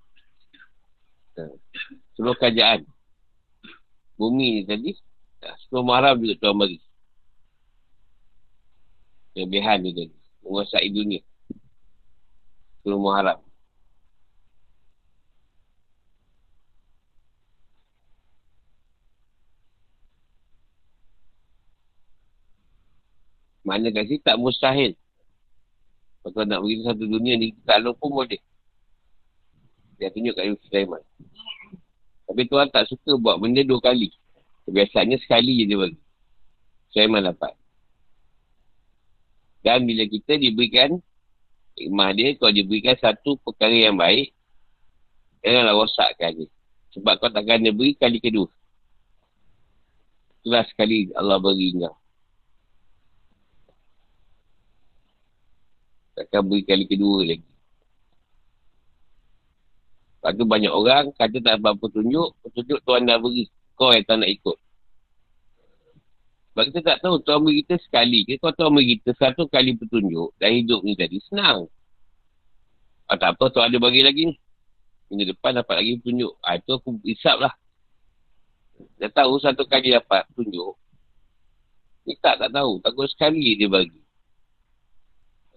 Ha. 1.40 1.48
Seluruh 2.12 2.36
kerajaan. 2.36 2.84
Bumi 4.20 4.60
ni 4.60 4.62
tadi. 4.68 4.92
Seluruh 5.64 5.88
maram 5.88 6.20
juga 6.20 6.36
Tuhan 6.36 6.56
bagi. 6.60 6.78
Kelebihan 9.32 9.88
dia 9.88 10.04
tadi. 10.04 10.16
Menguasai 10.44 10.88
dunia. 10.92 11.24
Seluruh 12.84 13.00
Muharram. 13.00 13.40
Mana 23.68 23.92
kat 23.92 24.08
sini 24.08 24.24
tak 24.24 24.40
mustahil. 24.40 24.96
Kalau 26.24 26.44
nak 26.48 26.64
pergi 26.64 26.88
satu 26.88 27.04
dunia 27.04 27.36
ni, 27.36 27.52
kalau 27.68 27.92
pun 27.92 28.24
boleh. 28.24 28.40
Dia 30.00 30.08
tunjuk 30.08 30.32
kat 30.32 30.48
Yusuf 30.48 30.64
Sulaiman. 30.72 31.04
Tapi 32.24 32.42
Tuhan 32.48 32.72
tak 32.72 32.88
suka 32.88 33.20
buat 33.20 33.36
benda 33.36 33.60
dua 33.60 33.76
kali. 33.84 34.08
Biasanya 34.64 35.20
sekali 35.20 35.60
je 35.60 35.64
dia 35.68 35.76
bagi. 35.76 36.00
Sulaiman 36.96 37.28
dapat. 37.28 37.52
Dan 39.60 39.84
bila 39.84 40.08
kita 40.08 40.40
diberikan 40.40 40.96
hikmah 41.76 42.10
dia, 42.16 42.32
kalau 42.40 42.52
diberikan 42.56 42.96
satu 42.96 43.36
perkara 43.44 43.76
yang 43.76 44.00
baik, 44.00 44.32
janganlah 45.44 45.76
rosakkan 45.76 46.32
dia. 46.40 46.48
Sebab 46.96 47.20
kau 47.20 47.28
takkan 47.28 47.60
dia 47.60 47.72
beri 47.76 47.92
kali 48.00 48.16
kedua. 48.16 48.48
Itulah 50.40 50.64
sekali 50.72 51.12
Allah 51.12 51.36
beri 51.36 51.76
kau. 51.76 51.96
Takkan 56.18 56.42
beri 56.50 56.66
kali 56.66 56.84
kedua 56.90 57.22
lagi. 57.22 57.46
Lepas 60.18 60.34
tu 60.34 60.44
banyak 60.50 60.72
orang 60.74 61.14
kata 61.14 61.38
tak 61.38 61.62
apa 61.62 61.78
petunjuk, 61.78 62.34
petunjuk 62.42 62.82
Tuhan 62.82 63.06
dah 63.06 63.22
beri. 63.22 63.46
Kau 63.78 63.94
yang 63.94 64.02
tak 64.02 64.18
nak 64.18 64.26
ikut. 64.34 64.58
Sebab 66.50 66.64
kita 66.74 66.80
tak 66.82 66.98
tahu 67.06 67.22
Tuhan 67.22 67.38
beri 67.46 67.62
kita 67.62 67.78
sekali 67.78 68.26
ke. 68.26 68.42
Kalau 68.42 68.50
Tuhan 68.58 68.70
beri 68.74 68.98
kita 68.98 69.14
satu 69.14 69.46
kali 69.46 69.78
petunjuk 69.78 70.34
dan 70.42 70.58
hidup 70.58 70.82
ni 70.82 70.98
tadi 70.98 71.22
senang. 71.30 71.70
Ah, 73.06 73.14
tak 73.14 73.38
apa 73.38 73.54
Tuhan 73.54 73.70
ada 73.70 73.78
bagi 73.78 74.02
lagi 74.02 74.22
ni. 74.26 74.34
Minggu 75.14 75.38
depan 75.38 75.54
dapat 75.62 75.86
lagi 75.86 76.02
petunjuk. 76.02 76.34
Ah, 76.42 76.58
itu 76.58 76.70
aku 76.74 76.98
isap 77.06 77.38
lah. 77.38 77.54
Dah 78.98 79.10
tahu 79.14 79.38
satu 79.38 79.70
kali 79.70 79.94
dapat 79.94 80.26
petunjuk. 80.34 80.74
Ni 82.10 82.18
tak, 82.18 82.42
tak 82.42 82.50
tahu. 82.50 82.82
Takut 82.82 83.06
sekali 83.06 83.54
dia 83.54 83.70
bagi. 83.70 84.07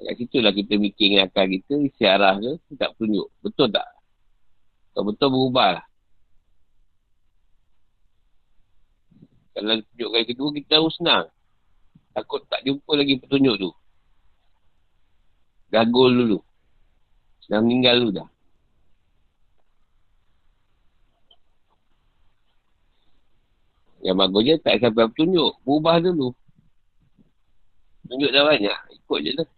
Kat 0.01 0.17
situ 0.17 0.41
lah 0.41 0.49
kita 0.49 0.81
mikir 0.81 1.13
dengan 1.13 1.29
akal 1.29 1.45
kita, 1.45 1.77
isi 1.77 2.03
arah 2.09 2.33
ke, 2.41 2.57
tak 2.73 2.97
tunjuk. 2.97 3.29
Betul 3.45 3.69
tak? 3.69 3.85
Kalau 4.97 5.05
betul 5.13 5.29
berubah 5.29 5.69
lah. 5.77 5.85
Kalau 9.53 9.77
tunjuk 9.77 10.09
kali 10.09 10.25
kedua, 10.25 10.49
kita 10.57 10.67
tahu 10.81 10.87
senang. 10.89 11.29
Takut 12.17 12.41
tak 12.49 12.65
jumpa 12.65 12.91
lagi 12.97 13.21
petunjuk 13.21 13.55
tu. 13.61 13.69
Gagul 15.69 16.11
dulu. 16.17 16.39
Senang 17.45 17.69
meninggal 17.69 18.01
dulu 18.01 18.11
dah. 18.19 18.29
Yang 24.01 24.17
bagusnya 24.17 24.55
tak 24.65 24.81
sampai 24.81 25.07
petunjuk. 25.13 25.61
Berubah 25.61 26.01
dulu. 26.01 26.33
Tunjuk 28.09 28.33
dah 28.33 28.43
banyak. 28.49 28.79
Ikut 28.97 29.19
je 29.21 29.31
lah. 29.37 29.49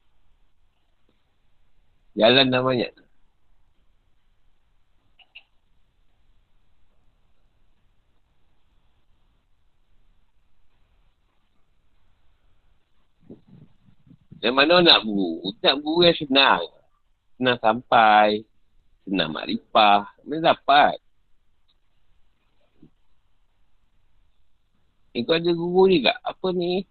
Jalan 2.13 2.53
dah 2.53 2.61
banyak. 2.61 2.93
Yang 14.43 14.55
mana 14.59 14.83
nak 14.83 14.99
buru? 15.07 15.55
Nak 15.63 15.75
buru 15.79 16.03
yang 16.03 16.17
senang. 16.19 16.63
Senang 17.39 17.57
sampai. 17.63 18.43
Senang 19.07 19.31
makrifah. 19.31 20.11
Mana 20.27 20.51
dapat? 20.51 20.99
Eh, 25.15 25.23
kau 25.23 25.39
ada 25.39 25.51
guru 25.55 25.87
ni 25.87 26.03
tak? 26.03 26.19
Apa 26.27 26.51
ni? 26.51 26.83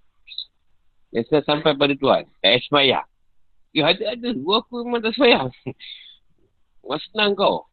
Saya 1.13 1.45
sampai 1.45 1.77
pada 1.77 1.93
Tuhan. 1.93 2.25
Tak 2.41 2.53
esmaya. 2.57 3.05
Ya 3.73 3.89
ada 3.89 4.05
ada. 4.13 4.29
Gua 4.37 4.61
aku 4.61 4.85
memang 4.85 5.01
tak 5.01 5.17
sayang. 5.17 5.49
Memang 6.85 7.01
senang 7.09 7.33
kau. 7.33 7.65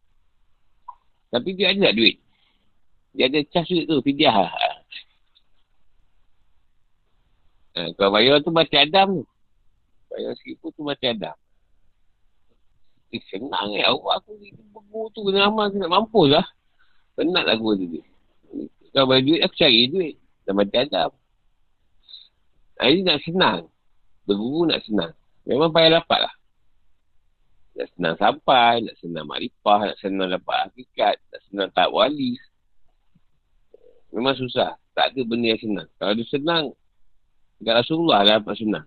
Tapi 1.30 1.54
dia 1.54 1.76
ada 1.76 1.92
duit? 1.92 2.18
Dia 3.14 3.28
ada 3.28 3.40
cas 3.52 3.68
duit 3.68 3.86
tu. 3.86 4.00
Fidyah 4.00 4.36
lah. 4.48 4.54
Ha, 7.76 7.96
kalau 8.00 8.12
bayar 8.16 8.40
tu 8.40 8.50
mati 8.50 8.80
Adam 8.80 9.22
tu. 9.22 9.26
Bayar 10.10 10.34
seribu 10.40 10.72
tu 10.74 10.82
mati 10.88 11.06
Adam. 11.06 11.36
Eh, 13.12 13.22
senang 13.28 13.76
eh. 13.76 13.84
Awak 13.84 14.24
aku 14.24 14.40
ni 14.40 14.56
buku 14.72 15.12
tu 15.12 15.28
kena 15.28 15.52
amal 15.52 15.68
nak 15.68 15.92
mampu 15.92 16.32
lah. 16.32 16.48
Penat 17.20 17.44
lah 17.44 17.60
gua 17.60 17.76
tu. 17.76 18.00
Kalau 18.96 19.06
bayar 19.06 19.24
duit 19.28 19.42
aku 19.44 19.56
cari 19.60 19.92
duit. 19.92 20.16
Dah 20.48 20.56
mati 20.56 20.76
Adam. 20.80 21.12
Ini 22.80 23.04
nak 23.04 23.20
senang. 23.28 23.60
Berguru 24.24 24.64
nak 24.64 24.80
senang. 24.88 25.12
Memang 25.50 25.74
payah 25.74 25.98
dapat 25.98 26.30
lah. 26.30 26.34
Nak 27.74 27.88
senang 27.98 28.16
sampai, 28.22 28.86
nak 28.86 28.96
senang 29.02 29.26
makrifah, 29.26 29.80
nak 29.90 29.98
senang 29.98 30.30
dapat 30.30 30.56
hakikat, 30.70 31.16
nak 31.18 31.42
senang 31.50 31.70
tak 31.74 31.90
wali. 31.90 32.38
Memang 34.14 34.38
susah. 34.38 34.78
Tak 34.94 35.16
ada 35.16 35.22
benda 35.26 35.50
yang 35.50 35.62
senang. 35.62 35.90
Kalau 35.98 36.14
dia 36.14 36.28
senang, 36.30 36.64
dekat 37.58 37.82
Rasulullah 37.82 38.22
lah 38.22 38.38
dapat 38.38 38.62
senang. 38.62 38.86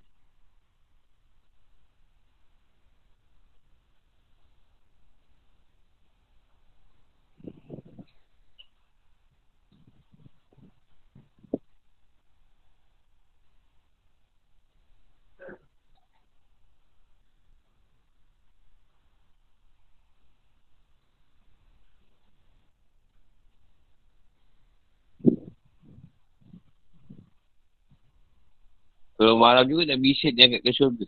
Kalau 29.22 29.38
marah 29.38 29.62
juga 29.62 29.94
dah 29.94 29.98
bisa 30.02 30.34
dia 30.34 30.50
ke 30.50 30.74
syurga. 30.74 31.06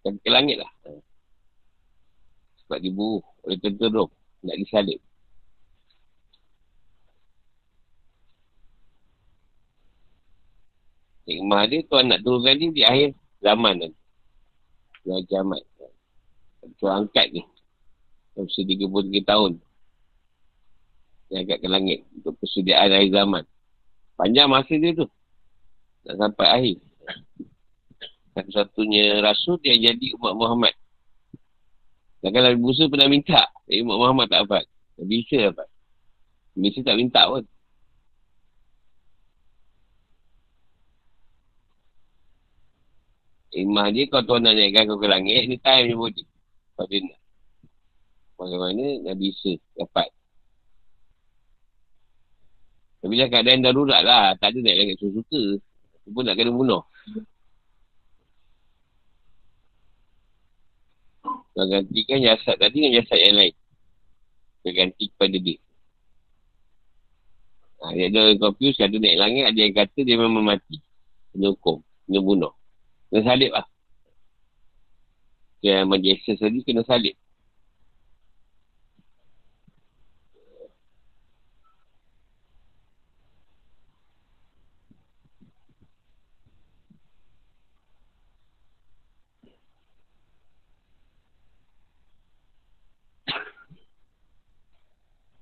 Dan 0.00 0.16
ke 0.16 0.32
langit 0.32 0.56
lah. 0.56 0.72
Sebab 2.64 2.80
diburuh 2.80 3.20
oleh 3.44 3.60
tentera 3.60 4.08
Nak 4.40 4.56
disalib. 4.56 4.96
Hikmah 11.28 11.68
dia 11.68 11.84
tuan 11.84 12.08
nak 12.08 12.24
turunkan 12.24 12.56
dia 12.56 12.72
di 12.72 12.80
akhir 12.80 13.08
zaman 13.44 13.74
kan. 13.76 13.92
Di 15.04 15.20
kiamat. 15.28 15.60
Tuan 16.80 17.04
angkat 17.04 17.28
ni. 17.28 17.44
Usia 18.40 18.64
33 18.64 19.20
tahun. 19.28 19.60
Dia 21.28 21.44
angkat 21.44 21.60
ke 21.60 21.68
langit. 21.68 22.08
Untuk 22.16 22.40
persediaan 22.40 22.88
akhir 22.88 23.12
zaman. 23.12 23.44
Panjang 24.16 24.48
masa 24.48 24.72
dia 24.80 24.96
tu. 24.96 25.04
Tak 26.08 26.16
sampai 26.16 26.48
akhir. 26.48 26.76
Satu-satunya 28.30 29.18
rasul 29.20 29.58
yang 29.66 29.90
jadi 29.90 30.06
umat 30.18 30.34
Muhammad. 30.38 30.74
Dan 32.20 32.36
Nabi 32.36 32.60
Musa 32.60 32.84
pernah 32.86 33.08
minta, 33.08 33.48
jadi 33.64 33.80
umat 33.82 33.96
Muhammad 33.96 34.26
tak 34.28 34.44
dapat. 34.44 34.64
Nabi 35.00 35.14
Isa 35.24 35.50
dapat. 35.50 35.68
Nabi 36.54 36.66
Isa 36.68 36.80
tak 36.84 36.96
minta 37.00 37.22
pun. 37.26 37.44
Imah 43.50 43.90
dia 43.90 44.06
kalau 44.06 44.22
tuan 44.30 44.46
nak 44.46 44.54
naikkan 44.54 44.86
kau 44.86 45.00
ke 45.00 45.10
langit, 45.10 45.50
ni 45.50 45.58
time 45.58 45.90
je 45.90 45.94
boleh. 45.98 46.26
Kalau 46.78 46.86
dia 46.86 47.02
nak. 47.02 47.18
Bagaimana 48.38 48.84
Nabi 49.10 49.26
Isa 49.34 49.52
dapat. 49.74 50.08
Tapi 53.00 53.14
dah 53.16 53.28
keadaan 53.32 53.64
darurat 53.64 54.04
lah. 54.04 54.36
Tak 54.38 54.54
ada 54.54 54.58
nak 54.60 54.76
lagi 54.76 54.94
suka-suka. 55.00 55.42
Pun 56.12 56.22
nak 56.22 56.36
kena 56.36 56.52
bunuh. 56.52 56.84
Kau 61.60 61.68
gantikan 61.68 62.24
jasad 62.24 62.56
tadi 62.56 62.80
dengan 62.80 63.04
jasad 63.04 63.20
yang 63.20 63.36
lain. 63.36 63.54
Kau 64.64 64.72
ganti 64.72 65.04
kepada 65.12 65.36
dia. 65.36 65.60
Ha, 67.84 67.92
dia 67.92 68.08
ada 68.08 68.32
confuse, 68.40 68.80
ada 68.80 68.96
naik 68.96 69.20
langit, 69.20 69.44
ada 69.44 69.58
yang 69.60 69.76
kata 69.76 70.00
dia 70.00 70.16
memang 70.16 70.40
mati. 70.40 70.80
Kena 71.36 71.52
hukum, 71.52 71.84
kena 72.08 72.20
bunuh. 72.24 72.52
Kena 73.12 73.28
salib 73.28 73.52
lah. 73.52 73.68
Yang 75.60 75.84
majlis 75.84 76.24
tadi 76.40 76.64
kena 76.64 76.80
salib. 76.88 77.12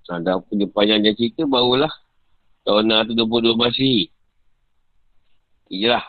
Ada 0.09 0.41
punya 0.41 0.65
panjang 0.73 1.05
dia 1.05 1.13
cerita 1.13 1.45
barulah 1.45 1.93
tahun 2.65 2.89
622 3.13 3.61
masih. 3.61 4.09
Hijrah. 5.69 6.05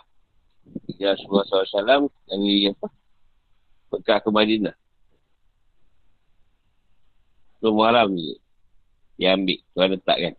Hijrah 0.88 1.20
Rasulullah 1.20 1.46
SAW 1.68 2.08
dari 2.28 2.72
apa? 2.72 2.88
Mekah 3.92 4.20
ke 4.24 4.30
Madinah. 4.32 4.76
Itu 7.60 7.76
Muharram 7.76 8.16
je. 8.16 8.40
Dia 9.20 9.36
ambil. 9.36 9.60
Tuan 9.76 9.92
letak 9.92 10.18
kan. 10.18 10.36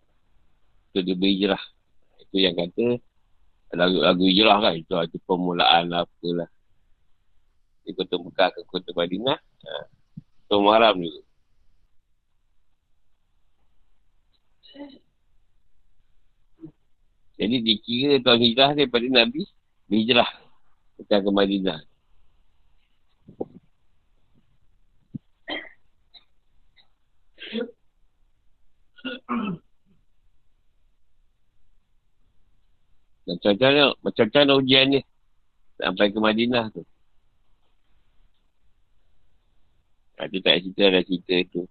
Itu 0.90 0.98
dia 1.04 1.16
berhijrah. 1.20 1.62
Itu 2.24 2.36
yang 2.40 2.56
kata 2.56 2.96
lagu-lagu 3.76 4.24
hijrah 4.24 4.56
kan. 4.64 4.72
Itu, 4.80 4.96
itu 5.04 5.18
permulaan 5.28 5.92
lah 5.92 6.08
apalah. 6.08 6.48
Di 7.84 7.92
kota 7.92 8.16
Mekah 8.16 8.48
ke 8.56 8.60
kota 8.64 8.90
Madinah. 8.96 9.36
Ha. 9.36 9.72
Itu 10.48 10.64
Muharram 10.64 10.96
juga. 10.96 11.29
Jadi 17.40 17.56
dikira 17.64 18.20
tuan 18.20 18.36
hijrah 18.36 18.76
daripada 18.76 19.06
Nabi 19.08 19.48
berhijrah 19.88 20.28
bukan 21.00 21.18
ke 21.24 21.30
Madinah. 21.32 21.80
Macam-macam 33.24 33.96
macam-macam 34.04 34.58
ujian 34.60 34.84
ni. 34.92 35.00
Sampai 35.80 36.12
ke 36.12 36.18
Madinah 36.20 36.68
tu. 36.76 36.84
Nanti 40.20 40.38
tak 40.44 40.60
cerita 40.60 40.84
dah 40.92 41.02
cerita 41.08 41.36
tu. 41.48 41.64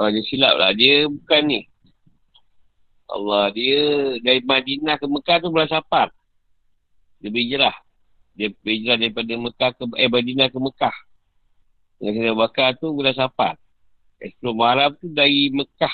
Oh, 0.00 0.08
dia 0.08 0.24
silap 0.24 0.56
lah. 0.56 0.72
Dia 0.72 1.04
bukan 1.12 1.42
ni. 1.44 1.60
Allah, 3.04 3.52
dia 3.52 4.16
dari 4.24 4.40
Madinah 4.40 4.96
ke 4.96 5.04
Mekah 5.04 5.44
tu 5.44 5.52
bulan 5.52 5.68
Safar. 5.68 6.08
Dia 7.20 7.28
berhijrah. 7.28 7.76
Dia 8.32 8.48
berhijrah 8.64 8.96
daripada 8.96 9.28
Mekah 9.36 9.70
ke, 9.76 9.84
eh, 10.00 10.08
Madinah 10.08 10.48
ke 10.48 10.56
Mekah. 10.56 10.96
Dengan 12.00 12.12
Sayyidina 12.16 12.32
Bakar 12.32 12.68
tu 12.80 12.96
bulan 12.96 13.12
Safar. 13.12 13.60
Sebelum 14.24 14.56
Muharram 14.56 14.96
tu 14.96 15.12
dari 15.12 15.52
Mekah. 15.52 15.92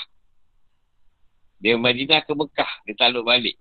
Dia 1.59 1.75
Madinah 1.75 2.23
ke 2.23 2.31
Mekah. 2.31 2.71
Dia 2.87 2.95
takluk 2.95 3.27
balik. 3.27 3.59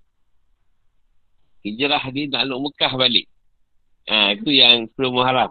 Hijrah 1.67 2.07
dia 2.15 2.31
takluk 2.31 2.71
Mekah 2.71 2.93
balik. 2.95 3.27
Ha, 4.07 4.39
itu 4.39 4.55
yang 4.55 4.87
sebelum 4.95 5.19
Muharram. 5.19 5.51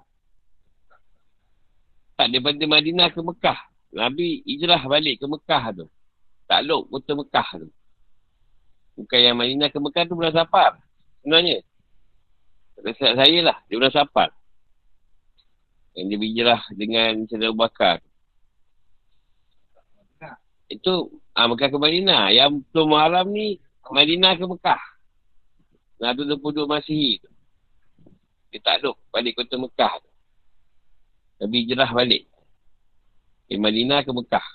Tak, 2.16 2.32
daripada 2.32 2.64
Madinah 2.64 3.12
ke 3.12 3.20
Mekah. 3.20 3.75
Nabi 3.96 4.44
hijrah 4.44 4.84
balik 4.92 5.24
ke 5.24 5.26
Mekah 5.26 5.64
tu. 5.72 5.86
Takluk 6.52 6.92
kota 6.92 7.16
Mekah 7.16 7.48
tu. 7.64 7.68
Bukan 9.00 9.20
yang 9.24 9.36
Madinah 9.40 9.72
ke 9.72 9.80
Mekah 9.80 10.04
tu 10.04 10.20
bulan 10.20 10.36
Safar. 10.36 10.84
Sebenarnya. 11.24 11.64
Resep 12.84 13.16
saya 13.16 13.40
lah. 13.40 13.58
Dia 13.72 13.80
bulan 13.80 13.96
Safar. 13.96 14.30
Yang 15.96 16.06
dia 16.12 16.18
hijrah 16.28 16.62
dengan 16.76 17.24
Saudara 17.32 17.56
Bakar. 17.56 17.98
Itu 20.68 21.24
ah, 21.32 21.48
Mekah 21.48 21.72
ke 21.72 21.78
Madinah. 21.80 22.36
Yang 22.36 22.68
tu 22.76 22.84
Muharram 22.84 23.32
ni 23.32 23.64
Madinah 23.88 24.36
ke 24.36 24.44
Mekah. 24.44 24.82
Tu 25.96 26.04
22 26.04 26.68
Masihi 26.68 27.24
tu. 27.24 27.32
Dia 28.52 28.60
takluk 28.60 29.00
balik 29.08 29.40
kota 29.40 29.56
Mekah 29.56 30.04
tu. 30.04 30.12
Nabi 31.40 31.64
hijrah 31.64 31.92
balik. 31.96 32.35
Dari 33.46 33.62
Madinah 33.62 34.02
ke 34.02 34.10
Mekah. 34.10 34.48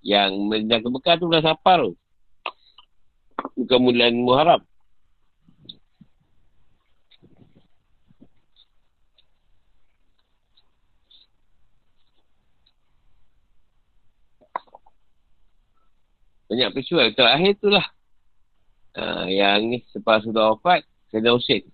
Yang 0.00 0.30
Madinah 0.48 0.80
ke 0.80 0.88
Mekah 0.88 1.14
tu 1.20 1.24
bulan 1.28 1.44
Safar 1.44 1.78
tu. 1.84 1.94
Bukan 3.60 3.78
bulan 3.84 4.12
Muharram. 4.16 4.62
Banyak 16.48 16.72
peristiwa. 16.72 17.04
Terakhir 17.12 17.52
tu 17.60 17.68
lah. 17.68 17.84
Ha, 18.96 19.28
yang 19.28 19.68
ni, 19.68 19.84
selepas 19.92 20.24
sudah 20.24 20.56
wafat, 20.56 20.88
Sayyidina 21.12 21.36
Hussein. 21.36 21.68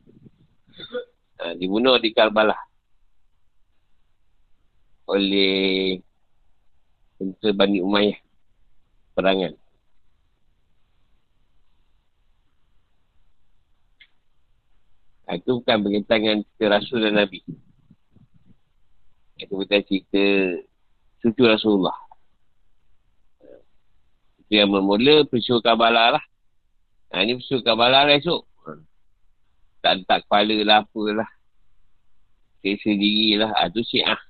Ha, 1.39 1.55
dibunuh 1.55 1.95
di 2.03 2.11
Karbala 2.11 2.59
oleh 5.05 6.01
tentera 7.21 7.53
Bani 7.53 7.79
Umayyah 7.85 8.19
perangan. 9.15 9.55
Ha, 15.25 15.41
itu 15.41 15.51
bukan 15.57 15.77
berkaitan 15.81 16.19
dengan 16.21 16.39
cerita 16.45 16.67
Rasul 16.69 16.99
dan 17.01 17.17
Nabi. 17.17 17.41
Itu 19.41 19.57
bukan 19.57 19.81
cerita 19.89 20.25
cucu 21.25 21.43
Rasulullah. 21.49 21.97
Itu 24.45 24.53
yang 24.53 24.69
bermula 24.69 25.25
peristiwa 25.25 25.65
Kabbalah 25.65 26.21
lah. 26.21 26.25
Ha, 27.17 27.25
ini 27.25 27.41
peristiwa 27.41 27.65
Kabbalah 27.65 28.05
lah 28.05 28.15
esok. 28.21 28.45
Tak 29.81 30.01
letak 30.01 30.19
kepala 30.29 30.57
lah 30.65 30.85
apalah. 30.85 31.31
Kesa 32.61 32.93
diri 32.93 33.41
lah. 33.41 33.49
Ha, 33.57 33.73
itu 33.73 33.81
syiah. 33.81 34.21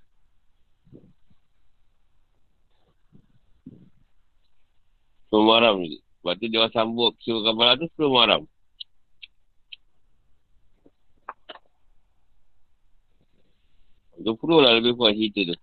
Sebelum 5.35 5.51
Muharram 5.51 5.83
ni. 5.83 5.99
Sebab 6.23 6.39
tu 6.39 6.47
dia 6.47 6.63
orang 6.63 6.71
sambut 6.71 7.11
peristiwa 7.19 7.43
Kabbalah 7.43 7.75
tu 7.75 7.91
sebelum 7.91 8.11
Muharram. 8.15 8.43
Dua 14.23 14.35
puluh 14.39 14.63
lah 14.63 14.79
lebih 14.79 14.95
kurang 14.95 15.19
cerita 15.19 15.51
tu. 15.51 15.57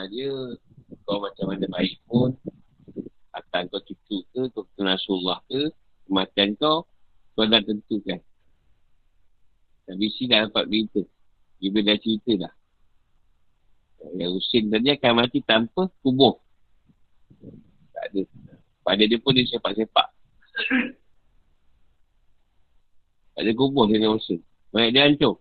Hikmah 0.00 0.06
dia 0.08 0.32
kau 1.04 1.20
macam 1.20 1.44
mana 1.52 1.66
baik 1.68 2.00
pun 2.08 2.32
akan 3.36 3.62
kau 3.68 3.82
cucu 3.84 4.24
ke 4.32 4.40
kau 4.56 4.64
kenal 4.76 4.96
Rasulullah 4.96 5.38
ke 5.44 5.68
kematian 6.08 6.56
kau 6.56 6.88
kau 7.36 7.44
dah 7.44 7.60
tentukan 7.60 8.20
tapi 9.84 10.06
si 10.14 10.24
dah 10.30 10.48
dapat 10.48 10.64
berita 10.70 11.02
dia 11.60 11.80
dah 11.84 11.98
cerita 12.00 12.32
dah 12.48 12.54
Yang 14.16 14.40
Husin 14.40 14.72
tadi 14.72 14.88
akan 14.96 15.12
mati 15.12 15.44
tanpa 15.44 15.92
kubur. 16.00 16.40
Tak 17.92 18.04
ada. 18.08 18.24
Pada 18.80 19.04
dia 19.04 19.20
pun 19.20 19.36
dia 19.36 19.44
sepak-sepak. 19.44 20.08
Tak 23.36 23.42
ada 23.44 23.52
kubur 23.52 23.92
dengan 23.92 24.16
Husin. 24.16 24.40
Banyak 24.72 24.90
dia 24.96 25.04
hancur. 25.04 25.36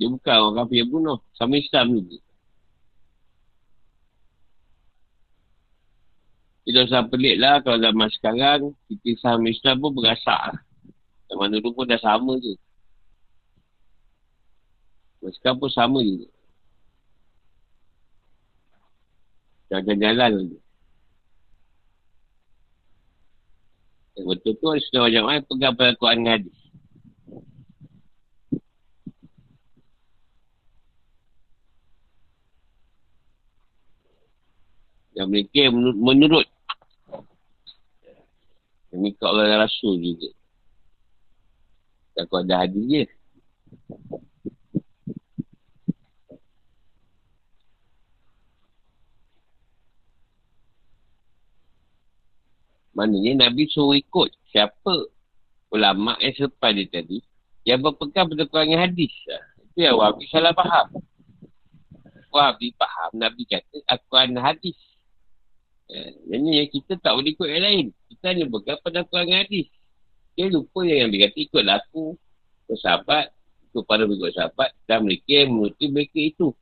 Dia 0.00 0.08
bukan 0.08 0.32
orang 0.32 0.56
kafir 0.64 0.80
yang 0.80 0.88
bunuh. 0.88 1.20
Sama 1.36 1.60
Islam 1.60 1.92
juga. 1.92 2.16
Kita 6.64 6.88
usah 6.88 7.04
pelik 7.04 7.36
lah 7.36 7.60
kalau 7.60 7.84
zaman 7.84 8.08
sekarang, 8.08 8.72
kita 8.88 9.20
sama 9.20 9.52
Islam 9.52 9.76
pun 9.76 9.92
berasak. 9.92 10.56
Zaman 11.28 11.52
dulu 11.52 11.76
pun 11.76 11.84
dah 11.84 12.00
sama 12.00 12.40
je. 12.40 12.56
Zaman 15.20 15.32
sekarang 15.36 15.58
pun 15.60 15.68
sama 15.68 16.00
je. 16.00 16.24
Jalan-jalan 19.68 20.30
lagi. 20.32 20.58
Betul 24.20 24.52
tu 24.60 24.68
sudah 24.88 25.00
wajib 25.08 25.22
main 25.28 25.42
pegang 25.44 25.74
pada 25.76 25.92
Quran 25.96 26.24
hadis. 26.28 26.59
Yang 35.20 35.28
mereka 35.28 35.68
menurut 36.00 36.48
yang 38.88 39.04
ikut 39.04 39.20
Allah 39.20 39.68
Rasul 39.68 40.00
juga. 40.00 40.32
Tak 42.16 42.24
kau 42.26 42.40
ada 42.40 42.64
hadis 42.64 42.84
je. 42.88 43.04
Maknanya 52.96 53.48
Nabi 53.48 53.68
suruh 53.70 53.96
ikut 53.96 54.34
siapa 54.50 55.04
ulama 55.70 56.18
yang 56.18 56.34
selepas 56.36 56.74
dia 56.74 56.88
tadi 56.90 57.22
yang 57.62 57.84
berpegang 57.84 58.24
pada 58.26 58.44
Quran 58.48 58.74
hadis. 58.74 59.12
Itu 59.70 59.78
yang 59.84 60.00
Wahabi 60.00 60.24
salah 60.32 60.56
faham. 60.56 60.98
Wahabi 62.34 62.74
faham 62.74 63.10
Nabi 63.20 63.44
kata 63.46 63.84
Al-Quran 63.86 64.40
hadis. 64.42 64.89
Jadi 65.90 66.48
yang 66.54 66.70
kita 66.70 66.92
tak 67.02 67.18
boleh 67.18 67.34
ikut 67.34 67.48
yang 67.50 67.64
lain. 67.66 67.86
Kita 68.14 68.24
hanya 68.30 68.44
pegang 68.46 68.78
pada 68.78 69.02
Quran 69.02 69.34
hadis. 69.34 69.66
Dia 70.38 70.46
lupa 70.46 70.86
yang 70.86 71.10
Nabi 71.10 71.26
kata 71.26 71.38
ikut 71.42 71.64
laku 71.66 72.14
sahabat, 72.70 73.34
ikut 73.70 73.82
para 73.82 74.06
berikut 74.06 74.30
sahabat 74.30 74.70
dan 74.86 75.02
mereka 75.02 75.26
yang 75.26 75.50
menuti 75.50 75.90
mereka 75.90 76.20
itu. 76.22 76.54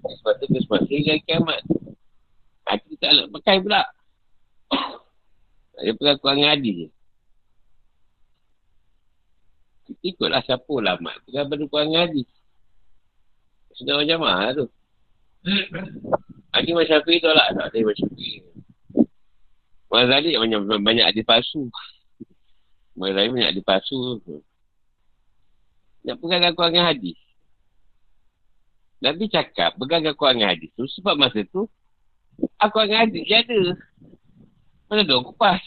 Sebab 0.00 0.32
tu 0.40 0.46
kesemasa 0.48 0.88
dengan 0.88 1.20
kiamat. 1.28 1.60
Ha, 2.66 2.80
kita 2.80 2.94
tak 2.98 3.10
nak 3.12 3.28
pakai 3.36 3.56
pula. 3.60 3.82
Dia 5.76 5.92
pegang 5.92 6.18
Quran 6.24 6.48
hadis. 6.48 6.88
Kita 9.86 10.04
ikutlah 10.08 10.40
siapa 10.42 10.70
ulama. 10.72 11.12
Pada 11.28 11.64
Quran 11.68 11.92
hadis. 11.92 12.28
Sudah 13.76 14.00
macam 14.00 14.18
mana 14.24 14.56
tu? 14.56 14.66
Lagi 16.66 16.74
Imam 16.74 16.90
Syafi'i 16.90 17.22
tolak 17.22 17.46
tak 17.54 17.70
ada 17.70 17.76
Imam 17.78 17.94
Syafi'i. 17.94 18.42
Imam 19.86 20.50
banyak, 20.50 20.82
banyak 20.82 21.06
ada 21.06 21.20
palsu. 21.22 21.70
Imam 22.98 23.14
banyak 23.14 23.54
ada 23.54 23.60
palsu. 23.62 24.18
Nak 26.02 26.18
pegang 26.18 26.42
aku 26.42 26.66
dengan 26.66 26.90
hadis. 26.90 27.14
Nabi 28.98 29.30
cakap 29.30 29.78
pegang 29.78 30.10
aku 30.10 30.26
dengan 30.26 30.58
hadis 30.58 30.74
tu 30.74 30.90
sebab 30.90 31.14
masa 31.14 31.46
tu 31.46 31.70
aku 32.58 32.82
dengan 32.82 33.06
hadis 33.06 33.22
dia 33.22 33.46
ada. 33.46 33.62
Mana 34.90 35.06
tu 35.06 35.14
aku 35.22 35.38
pas. 35.38 35.62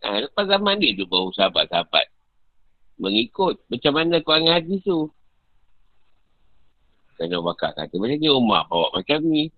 Ha, 0.00 0.16
lepas 0.16 0.48
zaman 0.48 0.80
dia 0.80 0.96
tu 0.96 1.04
baru 1.04 1.28
sahabat-sahabat 1.36 2.08
mengikut 2.96 3.60
macam 3.68 3.92
mana 4.00 4.24
aku 4.24 4.32
dengan 4.32 4.56
hadis 4.56 4.80
tu. 4.80 5.12
Kena 7.20 7.44
bakar 7.44 7.76
kata 7.76 8.00
macam 8.00 8.16
ni 8.16 8.32
Umar 8.32 8.64
bawa 8.64 8.96
macam 8.96 9.20
ni. 9.28 9.52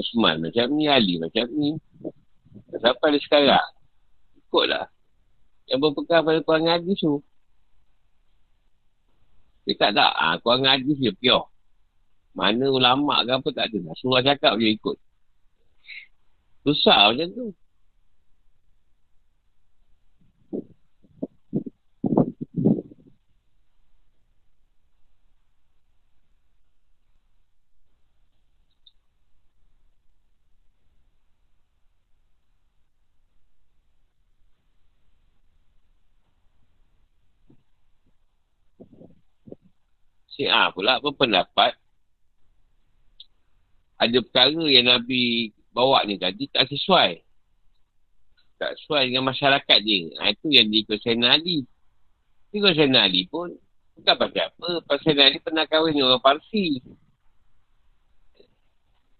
Osman 0.00 0.40
macam 0.40 0.66
ni, 0.74 0.88
Ali 0.88 1.20
macam 1.20 1.46
ni. 1.52 1.76
Sampai 2.80 3.14
dia 3.14 3.20
sekarang. 3.22 3.68
Ikutlah. 4.48 4.88
Yang 5.70 5.78
berpegang 5.86 6.26
pada 6.26 6.40
Quran 6.42 6.66
Hadis 6.66 6.98
tu. 6.98 7.22
Dia 9.68 9.74
tak 9.78 9.90
tak. 9.94 10.12
Ha, 10.16 10.40
Quran 10.42 10.66
Hadis 10.66 10.96
dia 10.98 11.14
pure. 11.14 11.46
Mana 12.34 12.66
ulama' 12.70 13.22
ke 13.26 13.30
apa 13.36 13.48
tak 13.54 13.66
ada. 13.70 13.94
Suruh 13.98 14.22
cakap 14.22 14.58
dia 14.58 14.70
ikut. 14.74 14.96
Susah 16.66 17.14
macam 17.14 17.28
tu. 17.30 17.46
Syiah 40.40 40.72
pula 40.72 40.96
berpendapat 41.04 41.76
ada 44.00 44.18
perkara 44.24 44.64
yang 44.72 44.88
Nabi 44.88 45.52
bawa 45.76 46.00
ni 46.08 46.16
tadi 46.16 46.48
tak 46.48 46.72
sesuai. 46.72 47.20
Tak 48.56 48.72
sesuai 48.80 49.12
dengan 49.12 49.28
masyarakat 49.28 49.78
dia. 49.84 50.08
Ha, 50.16 50.32
itu 50.32 50.48
yang 50.48 50.72
diikut 50.72 50.96
Sayyidina 51.04 51.36
Ali. 51.36 51.68
Ikut 52.56 52.72
Sayyidina 52.72 53.04
Ali 53.04 53.28
pun 53.28 53.52
bukan 54.00 54.14
pasal 54.16 54.48
apa. 54.48 54.68
Pasal 54.88 55.00
Sayyidina 55.04 55.24
Ali 55.28 55.38
pernah 55.44 55.64
kahwin 55.68 55.92
dengan 55.92 56.16
orang 56.16 56.24
Parsi. 56.24 56.80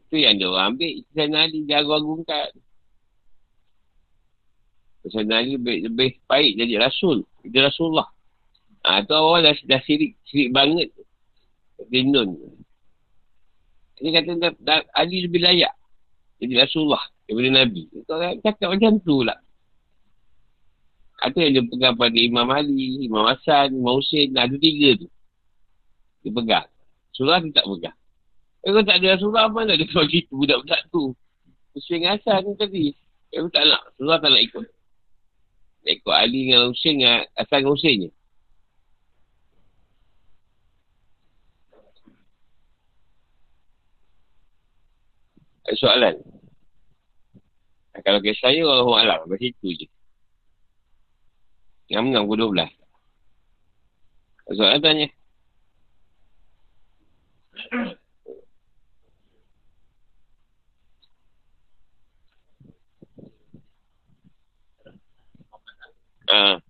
Itu 0.08 0.16
yang 0.16 0.40
dia 0.40 0.48
orang 0.48 0.76
ambil. 0.76 0.92
Sayyidina 1.12 1.38
Ali 1.44 1.58
dia 1.68 1.76
agung-agungkan. 1.84 2.48
Sayyidina 5.12 5.36
Ali 5.44 5.50
lebih, 5.60 5.76
lebih 5.92 6.10
baik 6.24 6.56
jadi 6.56 6.74
Rasul. 6.88 7.28
Jadi 7.44 7.58
Rasulullah. 7.68 8.08
Ha, 8.80 9.04
tu 9.04 9.12
awal 9.12 9.44
dah, 9.44 9.52
dah 9.68 9.80
sirik, 9.84 10.16
sirik 10.24 10.56
banget. 10.56 10.88
Rindun. 10.88 11.09
Ini 14.00 14.08
kata 14.16 14.84
Ali 14.96 15.24
lebih 15.24 15.40
layak. 15.44 15.72
Jadi 16.40 16.54
Rasulullah 16.56 17.04
daripada 17.28 17.48
Nabi. 17.64 17.84
Kau 18.08 18.16
cakap 18.40 18.68
macam 18.72 18.92
tu 19.04 19.20
lah. 19.24 19.36
Ada 21.20 21.36
yang 21.36 21.52
dia 21.52 21.64
pegang 21.68 21.94
pada 22.00 22.16
Imam 22.16 22.48
Ali, 22.48 23.04
Imam 23.04 23.28
Hassan, 23.28 23.76
Imam 23.76 24.00
Hussein. 24.00 24.32
Ada 24.32 24.56
tiga 24.56 25.04
tu. 25.04 25.08
Dia 26.24 26.32
pegang. 26.32 26.66
Surah 27.12 27.44
dia 27.44 27.52
tak 27.52 27.68
pegang. 27.68 27.96
Eh, 28.64 28.68
kalau 28.72 28.84
tak 28.84 28.96
ada 29.00 29.06
Rasulullah, 29.16 29.48
mana 29.52 29.76
dia 29.76 29.88
kau 29.88 30.04
gitu 30.08 30.32
budak-budak 30.32 30.80
tu. 30.88 31.12
Hussein 31.76 32.08
Hassan 32.08 32.48
ni 32.48 32.52
tadi. 32.56 32.86
Eh, 33.36 33.40
tak 33.52 33.64
nak. 33.68 33.82
Surah 34.00 34.16
tak 34.16 34.32
nak 34.32 34.42
ikut. 34.48 34.64
Nak 35.84 35.92
ikut 36.00 36.14
Ali 36.16 36.48
dengan 36.48 36.72
Hussein 36.72 36.94
dengan 36.96 37.20
Hassan 37.36 37.58
dengan 37.60 37.72
Hussein 37.76 37.96
je. 38.08 38.10
Ada 45.70 45.78
soalan? 45.86 46.18
Kalau 48.02 48.18
kisah 48.18 48.50
saya, 48.50 48.66
orang 48.66 49.06
alam. 49.06 49.20
Macam 49.30 49.46
itu 49.46 49.66
je. 49.70 49.86
Ngam-ngam 51.94 52.26
pukul 52.26 52.50
12. 52.58 52.66
Ada 54.50 54.54
soalan 54.58 54.82
tanya. 54.82 55.08
Ah. 66.30 66.62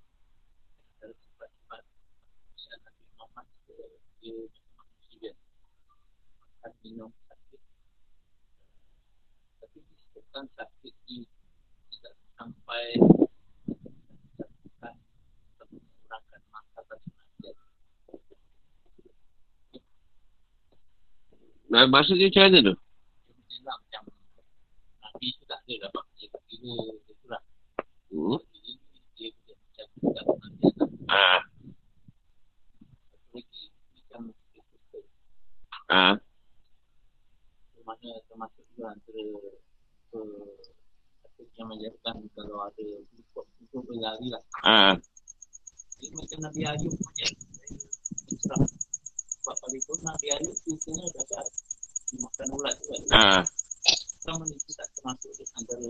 Bukan 10.31 10.47
sakit 10.55 10.95
ini 11.11 11.27
tidak 11.91 12.15
sampai 12.39 13.03
mengurangkan 15.75 16.41
masa 16.55 16.81
bersengaja. 16.87 17.51
Maksud 21.67 22.15
dia 22.15 22.31
macam 22.31 22.47
mana 22.47 22.59
tu? 22.63 22.75
Dia 23.51 23.59
macam 23.67 24.03
Nabi 25.03 25.29
tu 25.35 25.45
tak 25.51 25.59
ada 25.67 25.75
dapat 25.91 26.05
dia 26.15 26.31
kira 26.47 26.79
dia 26.79 27.15
tu 27.19 27.27
lah. 27.27 27.43
Hmm. 28.15 28.39
Dia 29.19 29.35
dia 29.35 29.35
macam 29.35 29.87
tak 30.15 30.27
Nabi 30.31 30.67
tak 30.79 30.89
Ah, 31.11 31.43
macam 33.35 34.31
dia 34.31 34.63
ah. 35.91 36.15
mana 37.83 38.11
termasuk 38.31 38.63
juga 38.71 38.95
antara 38.95 39.27
uh, 39.27 39.70
apa 40.11 41.43
yang 41.57 41.69
menjadikan 41.71 42.17
kalau 42.35 42.59
ada 42.67 42.87
untuk 43.07 43.83
berlari 43.87 44.27
lah. 44.33 44.43
Ah, 44.67 44.95
Dia 46.01 46.09
macam 46.17 46.39
Nabi 46.51 46.63
Ayub 46.67 46.95
Islam. 48.31 48.61
Sebab 49.41 49.57
kali 49.63 49.79
tu 49.85 49.95
Nabi 50.03 50.27
Ayub 50.35 50.57
ceritanya 50.67 51.07
dapat 51.15 51.45
dimakan 52.11 52.47
ulat 52.59 52.77
kan. 52.77 53.03
ah. 53.15 53.43
Sama 54.21 54.45
ni 54.45 54.57
tak 54.77 54.89
termasuk 54.99 55.33
di 55.33 55.45
antara 55.57 55.89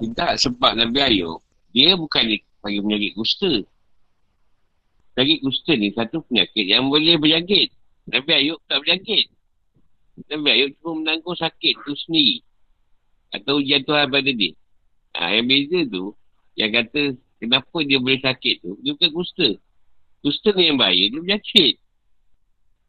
Tidak 0.00 0.32
sebab 0.40 0.72
Nabi 0.78 0.98
Ayub, 1.04 1.40
dia 1.74 1.92
bukan 1.98 2.24
bagi 2.62 2.78
penyakit 2.80 3.12
kusta. 3.18 3.52
Penyakit 5.12 5.38
kusta 5.44 5.72
ni 5.76 5.92
satu 5.92 6.24
penyakit 6.24 6.64
yang 6.64 6.88
boleh 6.88 7.20
berjangkit. 7.20 7.68
Nabi 8.08 8.30
Ayub 8.32 8.58
tak 8.70 8.80
berjangkit. 8.80 9.26
Nabi 10.32 10.48
Ayub 10.48 10.70
cuma 10.80 10.92
menanggung 11.04 11.36
sakit 11.36 11.74
tu 11.84 11.92
sendiri. 12.08 12.40
Atau 13.32 13.64
ujian 13.64 13.80
Tuhan 13.82 14.12
pada 14.12 14.30
dia. 14.30 14.52
Ha, 15.16 15.32
yang 15.36 15.48
beza 15.48 15.80
tu, 15.88 16.12
yang 16.56 16.70
kata 16.72 17.16
kenapa 17.40 17.76
dia 17.84 17.98
boleh 18.00 18.20
sakit 18.20 18.60
tu, 18.60 18.76
dia 18.84 18.92
bukan 18.96 19.10
kusta. 19.12 19.48
Kusta 20.22 20.54
ni 20.54 20.70
yang 20.70 20.78
bahaya, 20.78 21.08
dia 21.08 21.18
berjangkit. 21.18 21.74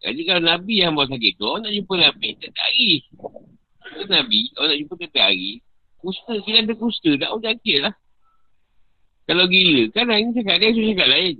Jadi 0.03 0.21
kalau 0.27 0.43
Nabi 0.43 0.83
yang 0.83 0.93
bawa 0.99 1.07
sakit 1.07 1.31
tu, 1.39 1.43
orang 1.47 1.63
nak 1.63 1.73
jumpa 1.73 1.93
Nabi, 1.95 2.27
tak 2.43 2.51
hari. 2.59 2.91
Kalau 3.79 4.07
Nabi, 4.11 4.39
orang 4.59 4.69
nak 4.69 4.79
jumpa 4.83 4.93
tak 5.07 5.25
hari, 5.31 5.51
kusta, 6.03 6.33
kita 6.43 6.57
ada 6.59 6.73
kusta, 6.75 7.09
tak 7.15 7.29
orang 7.31 7.43
jangkit 7.47 7.77
lah. 7.79 7.95
Kalau 9.23 9.45
gila, 9.47 9.83
kan 9.95 10.11
hari 10.11 10.27
ni 10.27 10.35
cakap 10.35 10.55
dia, 10.59 10.67
esok 10.75 10.85
cakap 10.91 11.07
lain. 11.07 11.35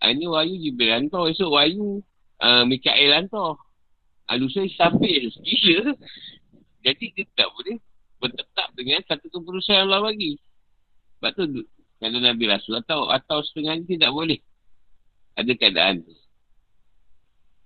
Hari 0.00 0.12
ni 0.16 0.26
Wahyu 0.26 0.54
Jibril 0.56 0.92
hantar, 0.96 1.24
esok 1.28 1.52
Wahyu 1.52 2.00
uh, 2.40 2.64
Mikael 2.64 3.12
hantar. 3.12 3.60
Ah, 4.28 4.36
lusa 4.36 4.64
Isafil, 4.64 5.28
gila. 5.44 5.92
Jadi 6.82 7.04
dia 7.14 7.24
tak 7.34 7.48
boleh 7.54 7.76
bertetap 8.18 8.68
dengan 8.74 9.02
satu 9.06 9.26
keputusan 9.30 9.74
yang 9.74 9.86
Allah 9.90 10.10
bagi. 10.10 10.38
Sebab 11.18 11.30
tu, 11.34 11.66
kalau 11.98 12.20
Nabi 12.22 12.44
Rasul 12.46 12.78
atau 12.78 13.10
atau 13.10 13.42
setengah 13.42 13.78
ni 13.78 13.98
tidak 13.98 14.10
boleh. 14.14 14.38
Ada 15.34 15.52
keadaan 15.54 16.02
tu. 16.02 16.14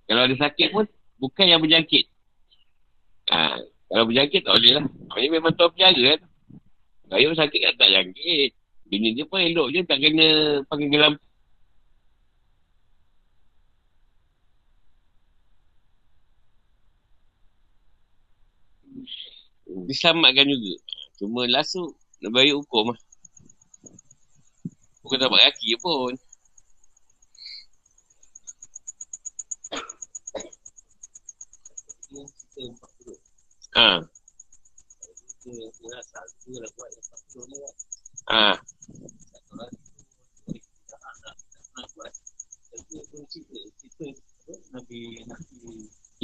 Kalau 0.09 0.21
ada 0.25 0.35
sakit 0.37 0.67
pun, 0.73 0.85
bukan 1.21 1.45
yang 1.45 1.61
berjangkit. 1.61 2.05
Ha, 3.29 3.61
kalau 3.89 4.03
berjangkit 4.09 4.41
tak 4.45 4.53
boleh 4.57 4.71
lah. 4.81 4.85
Ini 5.21 5.27
memang 5.29 5.53
tuan 5.53 5.69
penjara 5.73 6.01
kan. 6.17 6.21
Saya 7.13 7.27
sakit 7.33 7.59
kan 7.61 7.73
tak 7.77 7.89
jangkit. 7.93 8.51
Bini 8.89 9.13
dia 9.17 9.25
pun 9.25 9.41
elok 9.41 9.73
je 9.73 9.81
tak 9.85 10.01
kena 10.01 10.61
pakai 10.65 10.87
gelam. 10.89 11.13
Diselamatkan 19.89 20.45
juga. 20.45 20.73
Cuma 21.17 21.49
last 21.49 21.73
tu 21.73 21.83
nak 22.21 22.31
bayar 22.33 22.57
hukum 22.57 22.93
lah. 22.93 22.99
Bukan 25.03 25.17
dapat 25.19 25.39
kaki 25.51 25.75
pun. 25.81 26.13
Ha. 33.73 34.05
Ha. 38.29 38.55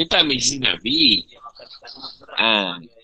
Tak 0.09 0.25
ambil 0.25 0.41
Nabi. 0.63 1.27
dia 2.39 2.98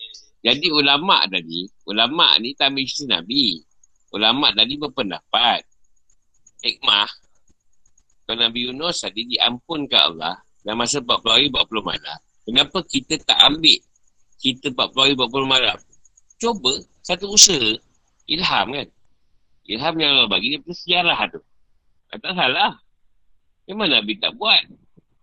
Jadi 0.45 0.69
ulama' 0.69 1.25
tadi, 1.25 1.65
ulama' 1.89 2.37
ni 2.37 2.53
tak 2.53 2.69
sisi 2.77 3.09
Nabi. 3.09 3.57
Ulama' 4.13 4.53
tadi 4.53 4.77
berpendapat. 4.77 5.65
Hikmah. 6.61 7.09
Kalau 8.29 8.37
Nabi 8.45 8.69
Yunus 8.69 9.01
tadi 9.01 9.25
diampunkan 9.25 10.13
Allah 10.13 10.37
dalam 10.61 10.85
masa 10.85 11.01
40 11.01 11.33
hari 11.33 11.47
40 11.49 11.81
malam. 11.81 12.17
Kenapa 12.45 12.77
kita 12.85 13.17
tak 13.25 13.41
ambil 13.41 13.81
kita 14.37 14.69
40 14.69 15.01
hari 15.01 15.13
40 15.17 15.49
malam? 15.49 15.77
Cuba 16.37 16.73
satu 17.01 17.33
usaha. 17.33 17.73
Ilham 18.29 18.65
kan? 18.73 18.87
Ilham 19.65 19.93
yang 19.97 20.09
Allah 20.13 20.29
bagi 20.29 20.57
daripada 20.57 20.77
sejarah 20.77 21.19
tu. 21.33 21.41
Tak 22.21 22.33
salah. 22.37 22.77
Memang 23.65 23.89
Nabi 23.89 24.13
tak 24.21 24.37
buat. 24.37 24.61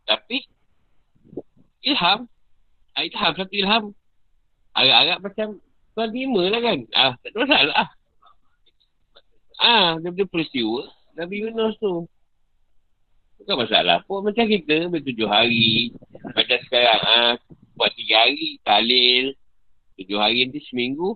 Tapi 0.03 0.43
ilham. 1.87 2.27
Ah, 2.95 3.03
ilham, 3.07 3.33
satu 3.39 3.55
ilham. 3.55 3.85
Agak-agak 4.73 5.19
macam 5.21 5.49
tuan 5.93 6.11
lima 6.11 6.43
lah 6.49 6.61
kan. 6.65 6.79
Ah, 6.97 7.13
tak 7.21 7.31
ada 7.33 7.39
masalah. 7.45 7.87
Ah, 9.63 9.91
daripada 10.01 10.27
peristiwa 10.33 10.89
Nabi 11.15 11.35
Yunus 11.45 11.77
tu. 11.79 12.09
Bukan 13.43 13.57
masalah 13.59 14.01
pun. 14.09 14.25
Macam 14.25 14.45
kita 14.49 14.89
bertujuh 14.89 15.29
hari. 15.29 15.93
Macam 16.33 16.59
sekarang, 16.67 17.01
ah, 17.05 17.33
buat 17.77 17.93
tiga 17.95 18.27
hari, 18.27 18.59
talil. 18.65 19.37
Tujuh 20.01 20.19
hari 20.19 20.49
nanti 20.49 20.63
seminggu. 20.67 21.15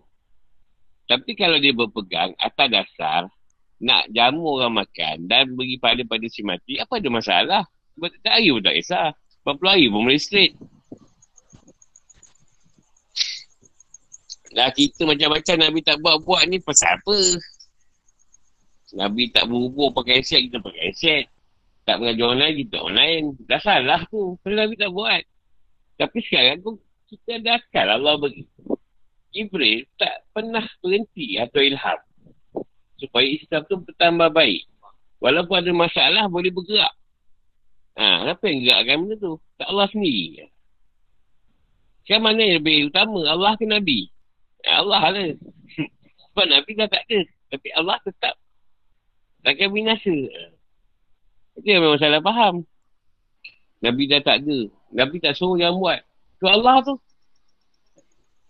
Tapi 1.07 1.39
kalau 1.39 1.57
dia 1.63 1.71
berpegang 1.71 2.35
atas 2.37 2.69
dasar, 2.69 3.31
nak 3.79 4.09
jamu 4.11 4.59
orang 4.59 4.83
makan 4.83 5.31
dan 5.31 5.55
beri 5.55 5.79
pada 5.79 6.03
pada 6.03 6.27
si 6.27 6.43
mati, 6.43 6.81
apa 6.81 6.99
ada 6.99 7.09
masalah? 7.13 7.63
Sebab 7.95 8.11
tak 8.21 8.33
hari 8.41 8.53
pun 8.53 8.63
tak 8.65 8.75
kisah. 8.77 9.09
40 9.47 9.71
hari 9.71 9.87
pun 9.89 10.01
boleh 10.03 10.21
straight. 10.21 10.55
Dah 14.55 14.71
kita 14.71 15.03
macam-macam 15.09 15.57
Nabi 15.59 15.81
tak 15.83 15.99
buat-buat 15.99 16.43
ni 16.47 16.63
pasal 16.63 17.01
apa? 17.01 17.19
Nabi 18.95 19.29
tak 19.35 19.51
berhubung 19.51 19.91
pakai 19.91 20.23
headset, 20.23 20.47
kita 20.47 20.63
pakai 20.63 20.83
headset. 20.91 21.25
Tak 21.87 22.03
mengajar 22.03 22.25
orang 22.31 22.41
lain, 22.43 22.55
kita 22.67 22.77
lain. 22.83 23.23
Dah 23.47 23.61
salah 23.63 24.01
tu. 24.11 24.35
Kalau 24.43 24.57
Nabi 24.59 24.75
tak 24.75 24.91
buat. 24.91 25.23
Tapi 25.97 26.19
sekarang 26.27 26.59
tu, 26.63 26.71
kita 27.11 27.39
ada 27.39 27.63
akal 27.63 27.87
Allah 27.87 28.15
bagi. 28.19 28.43
Jibril 29.31 29.87
tak 30.01 30.27
pernah 30.33 30.65
berhenti 30.83 31.37
atau 31.39 31.61
ilham. 31.63 31.99
Supaya 32.97 33.27
Islam 33.29 33.63
tu 33.69 33.77
bertambah 33.85 34.33
baik. 34.33 34.65
Walaupun 35.21 35.57
ada 35.61 35.73
masalah, 35.77 36.25
boleh 36.27 36.51
bergerak. 36.51 36.95
Ha, 37.97 38.25
kenapa 38.25 38.43
yang 38.49 38.59
gerakkan 38.65 38.97
benda 39.05 39.17
tu? 39.17 39.35
Tak 39.57 39.67
Allah 39.73 39.89
sendiri. 39.89 40.49
Sekarang 42.05 42.25
mana 42.29 42.41
yang 42.45 42.57
lebih 42.61 42.93
utama? 42.93 43.21
Allah 43.25 43.53
ke 43.57 43.65
Nabi? 43.65 44.09
Allah 44.75 45.03
lah. 45.15 45.31
Sebab 46.33 46.47
Nabi 46.51 46.71
dah 46.75 46.89
tak 46.91 47.03
ada. 47.07 47.21
Tapi 47.55 47.69
Allah 47.79 47.97
tetap 48.03 48.35
takkan 49.47 49.71
binasa. 49.71 50.17
Itu 51.57 51.67
yang 51.67 51.87
memang 51.87 52.03
salah 52.03 52.21
faham. 52.21 52.67
Nabi 53.81 54.11
dah 54.11 54.21
tak 54.21 54.43
ada. 54.43 54.59
Nabi 54.91 55.17
tak 55.23 55.39
suruh 55.39 55.57
yang 55.57 55.79
buat. 55.79 56.03
Tu 56.43 56.47
Allah 56.51 56.83
tu. 56.83 56.95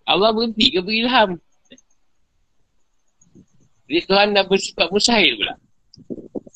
Allah 0.07 0.31
berhenti 0.33 0.71
ke 0.71 0.81
beri 0.81 1.03
ilham. 1.03 1.37
Jadi 3.87 4.01
Tuhan 4.07 4.35
dah 4.35 4.45
bersifat 4.47 4.91
mustahil 4.91 5.39
pula. 5.39 5.55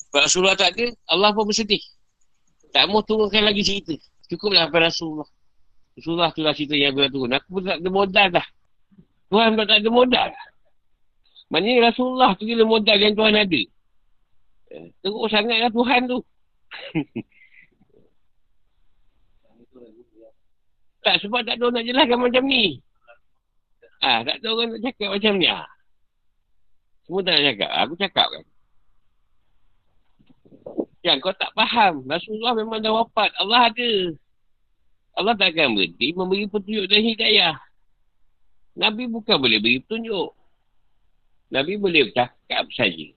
Sebab 0.07 0.19
Rasulullah 0.27 0.57
tak 0.59 0.75
ada, 0.75 0.91
Allah 1.07 1.31
pun 1.31 1.47
bersedih. 1.47 1.79
Tak 2.71 2.87
mau 2.91 3.03
turunkan 3.03 3.47
lagi 3.47 3.63
cerita. 3.63 3.95
Cukuplah 4.27 4.67
pada 4.67 4.91
Rasulullah. 4.91 5.27
Rasulullah 5.95 6.31
tu 6.31 6.43
lah 6.43 6.55
cerita 6.55 6.75
yang 6.75 6.95
aku 6.95 6.99
dah 7.03 7.11
turun. 7.11 7.31
Aku 7.35 7.47
pun 7.51 7.61
tak 7.67 7.77
ada 7.79 7.89
modal 7.91 8.27
dah. 8.31 8.47
Tuhan 9.31 9.55
tak 9.55 9.79
ada 9.79 9.87
modal. 9.87 10.27
Maknanya 11.51 11.91
Rasulullah 11.91 12.35
tu 12.35 12.43
gila 12.43 12.67
modal 12.67 12.99
yang 12.99 13.15
Tuhan 13.15 13.35
ada. 13.35 13.61
Eh, 14.71 14.87
Teruk 14.99 15.31
sangatlah 15.31 15.71
Tuhan 15.71 16.01
tu. 16.11 16.19
tak, 21.03 21.15
sebab 21.23 21.47
tak 21.47 21.55
ada 21.55 21.63
orang 21.63 21.75
nak 21.79 21.87
jelaskan 21.87 22.19
macam 22.19 22.43
ni. 22.43 22.83
Ah, 24.03 24.19
tak 24.27 24.43
ada 24.43 24.47
orang 24.51 24.75
nak 24.75 24.83
cakap 24.83 25.09
macam 25.15 25.33
ni. 25.39 25.47
Ah. 25.47 25.67
Semua 27.07 27.23
tak 27.23 27.33
nak 27.35 27.43
cakap. 27.55 27.71
Aku 27.71 27.93
cakap 27.95 28.27
kan. 28.27 28.43
Yang 31.07 31.17
kau 31.23 31.33
tak 31.39 31.55
faham. 31.55 32.03
Rasulullah 32.03 32.53
memang 32.59 32.83
dah 32.83 32.99
wafat. 32.99 33.31
Allah 33.39 33.71
ada. 33.71 33.91
Allah 35.15 35.35
tak 35.35 35.55
akan 35.55 35.75
berhenti 35.75 36.15
memberi 36.15 36.47
petunjuk 36.47 36.87
dan 36.87 36.99
hidayah. 36.99 37.55
Nabi 38.75 39.03
bukan 39.11 39.35
boleh 39.35 39.59
beri 39.59 39.83
petunjuk. 39.83 40.31
Nabi 41.51 41.75
boleh 41.75 42.07
bercakap 42.07 42.65
saja. 42.71 43.07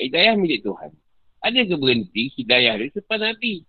Hidayah 0.00 0.34
milik 0.38 0.64
Tuhan. 0.64 0.92
Ada 1.44 1.68
ke 1.68 1.74
berhenti 1.76 2.32
hidayah 2.34 2.80
dia 2.80 2.88
selepas 2.90 3.18
Nabi? 3.20 3.62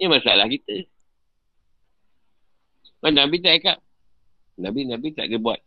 Ini 0.00 0.06
masalah 0.10 0.48
kita. 0.50 0.84
Mana 3.00 3.24
Nabi 3.24 3.36
tak 3.40 3.60
cakap. 3.60 3.78
Nabi, 4.60 4.84
Nabi 4.84 5.08
tak 5.16 5.32
ada 5.32 5.36
buat. 5.40 5.60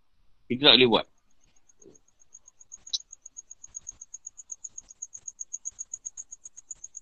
Kita 0.46 0.70
tak 0.70 0.76
boleh 0.78 0.90
buat. 0.90 1.06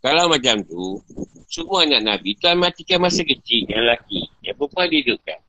Kalau 0.01 0.25
macam 0.33 0.55
tu, 0.65 0.97
semua 1.51 1.83
anak 1.83 2.01
Nabi 2.07 2.39
Tuhan 2.39 2.55
matikan 2.63 3.03
masa 3.03 3.27
kecil 3.27 3.67
yang 3.67 3.83
lelaki. 3.83 4.23
Yang 4.39 4.55
perempuan 4.55 4.87
dia 4.87 4.99
hidupkan. 5.03 5.39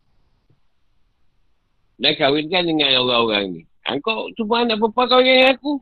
Dan 2.03 2.13
kahwinkan 2.19 2.63
dengan 2.67 3.07
orang-orang 3.07 3.45
ni. 3.55 3.63
Ha, 3.87 3.95
kau 4.03 4.27
semua 4.35 4.67
anak 4.67 4.83
perempuan 4.83 5.07
kahwin 5.07 5.31
dengan 5.31 5.51
aku. 5.55 5.73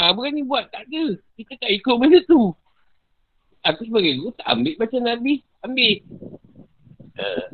Ha, 0.00 0.16
berani 0.16 0.40
buat? 0.48 0.72
Tak 0.72 0.88
ada. 0.88 1.04
Kita 1.36 1.52
tak 1.60 1.70
ikut 1.76 1.94
benda 2.00 2.24
tu. 2.24 2.56
Aku 3.68 3.84
sebagai 3.84 4.16
guru 4.16 4.32
tak 4.40 4.48
ambil 4.48 4.74
macam 4.80 5.00
Nabi. 5.04 5.34
Ambil. 5.60 5.94
Uh. 7.20 7.46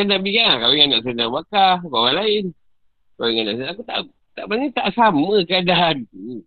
Kan 0.00 0.06
Nabi 0.08 0.28
kan 0.32 0.64
kahwin 0.64 0.76
dengan 0.80 0.88
anak 0.96 1.00
saya 1.04 1.28
bakar. 1.28 1.72
Orang 1.84 2.16
lain. 2.16 2.44
Kahwin 3.20 3.32
dengan 3.36 3.44
anak 3.52 3.56
saya. 3.60 3.68
Aku 3.76 3.82
tak, 3.84 3.98
tak 4.32 4.44
mana 4.48 4.64
tak 4.72 4.88
sama 4.96 5.44
keadaan 5.44 6.08
tu. 6.08 6.40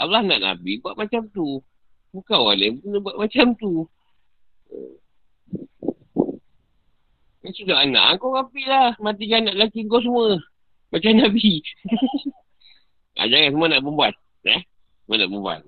Allah 0.00 0.24
nak 0.24 0.40
Nabi 0.40 0.80
buat 0.80 0.96
macam 0.96 1.28
tu. 1.28 1.60
Bukan 2.16 2.36
orang 2.40 2.56
lain 2.56 2.72
pun 2.80 2.96
buat 3.04 3.16
macam 3.20 3.52
tu. 3.60 3.84
Kan 7.44 7.52
sudah 7.52 7.84
anak 7.84 8.16
kau 8.16 8.32
rapi 8.32 8.64
lah. 8.64 8.96
Matikan 9.04 9.44
anak 9.44 9.68
lelaki 9.68 9.84
kau 9.84 10.00
semua. 10.00 10.40
Macam 10.88 11.12
Nabi. 11.12 11.60
ha, 13.20 13.26
jangan 13.30 13.52
semua 13.52 13.66
nak 13.68 13.80
perempuan. 13.84 14.12
Eh? 14.48 14.62
Semua 15.04 15.16
nak 15.20 15.28
perempuan. 15.28 15.60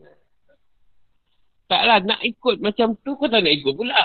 Taklah 1.68 1.98
nak 2.00 2.20
ikut 2.24 2.56
macam 2.64 2.96
tu 3.04 3.12
kau 3.12 3.28
tak 3.28 3.44
nak 3.44 3.52
ikut 3.52 3.74
pula. 3.76 4.02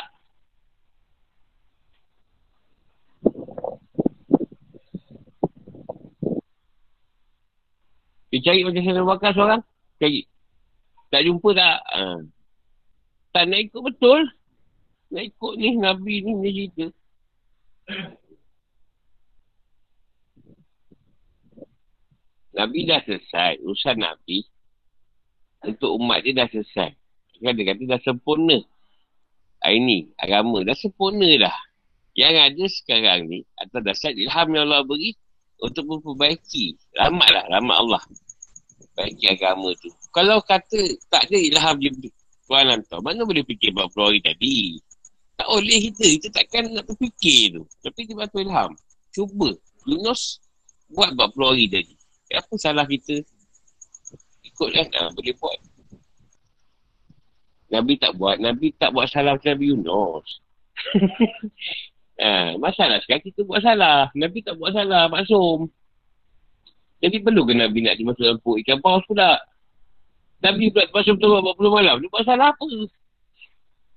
Dia 8.36 8.40
cari 8.44 8.68
macam 8.68 8.84
saya 8.84 9.06
bakar 9.08 9.32
seorang. 9.32 9.62
Cari. 10.04 10.33
Tak 11.14 11.22
jumpa 11.30 11.50
tak? 11.54 11.78
Ha. 11.94 12.26
Tak 13.38 13.44
nak 13.46 13.60
ikut 13.70 13.82
betul. 13.86 14.26
Nak 15.14 15.24
ikut 15.30 15.54
ni 15.62 15.78
Nabi 15.78 16.26
ni 16.26 16.32
dia 16.42 16.50
cerita. 16.50 16.86
Nabi 22.58 22.80
dah 22.90 23.02
selesai. 23.06 23.62
Urusan 23.62 24.02
Nabi. 24.02 24.42
Untuk 25.62 26.02
umat 26.02 26.26
dia 26.26 26.34
dah 26.34 26.50
selesai. 26.50 26.98
Kan 27.46 27.54
dia 27.54 27.66
kata 27.70 27.84
dah 27.86 28.02
sempurna. 28.02 28.58
Ini 29.62 30.18
agama 30.18 30.66
dah 30.66 30.74
sempurna 30.74 31.30
dah. 31.38 31.58
Yang 32.18 32.36
ada 32.42 32.66
sekarang 32.74 33.30
ni 33.30 33.46
atau 33.54 33.86
dasar 33.86 34.18
ilham 34.18 34.50
yang 34.50 34.66
Allah 34.66 34.82
beri 34.82 35.14
untuk 35.62 35.86
memperbaiki. 35.86 36.74
Rahmat 36.98 37.54
rahmat 37.54 37.78
Allah 37.78 38.02
bagi 38.94 39.26
agama 39.30 39.74
tu. 39.82 39.90
Kalau 40.14 40.42
kata 40.46 40.80
tak 41.10 41.30
ada 41.30 41.38
ilham 41.38 41.76
je 41.82 41.90
Tuhan 42.44 42.70
hantar, 42.70 43.00
mana 43.02 43.24
boleh 43.24 43.42
fikir 43.48 43.74
40 43.74 43.90
hari 43.98 44.20
tadi? 44.22 44.78
Tak 45.40 45.48
boleh 45.50 45.78
kita, 45.90 46.06
kita 46.20 46.28
takkan 46.30 46.70
nak 46.70 46.86
terfikir 46.86 47.58
tu. 47.58 47.64
Tapi 47.82 48.00
dia 48.06 48.16
bantu 48.16 48.38
ilham. 48.44 48.72
Cuba, 49.10 49.50
Yunus 49.90 50.44
buat 50.94 51.16
40 51.18 51.50
hari 51.50 51.66
tadi. 51.72 51.94
Apa 52.34 52.54
salah 52.60 52.86
kita? 52.86 53.22
Ikut 54.46 54.70
kan, 54.70 54.88
ha, 55.00 55.10
boleh 55.14 55.34
buat. 55.42 55.60
Nabi 57.74 57.94
tak 57.98 58.14
buat, 58.22 58.38
Nabi 58.38 58.70
tak 58.78 58.94
buat 58.94 59.10
salah 59.10 59.34
macam 59.34 59.50
Nabi 59.58 59.66
Yunus. 59.74 60.28
ha, 62.22 62.54
masalah 62.64 63.02
sekarang 63.02 63.26
kita 63.26 63.42
buat 63.48 63.66
salah. 63.66 64.14
Nabi 64.14 64.46
tak 64.46 64.60
buat 64.62 64.78
salah, 64.78 65.10
maksum. 65.10 65.72
Jadi 67.04 67.20
perlu 67.20 67.44
ke 67.44 67.52
Nabi 67.52 67.84
nak 67.84 68.00
dimasuk 68.00 68.24
dalam 68.24 68.40
perut 68.40 68.64
ikan 68.64 68.80
paus 68.80 69.04
pula? 69.04 69.36
Nabi 70.40 70.72
pula 70.72 70.88
terpaksa 70.88 71.12
bertaubat 71.20 71.60
40 71.60 71.76
malam. 71.76 71.96
Dia 72.00 72.08
buat 72.08 72.24
salah 72.24 72.56
apa? 72.56 72.68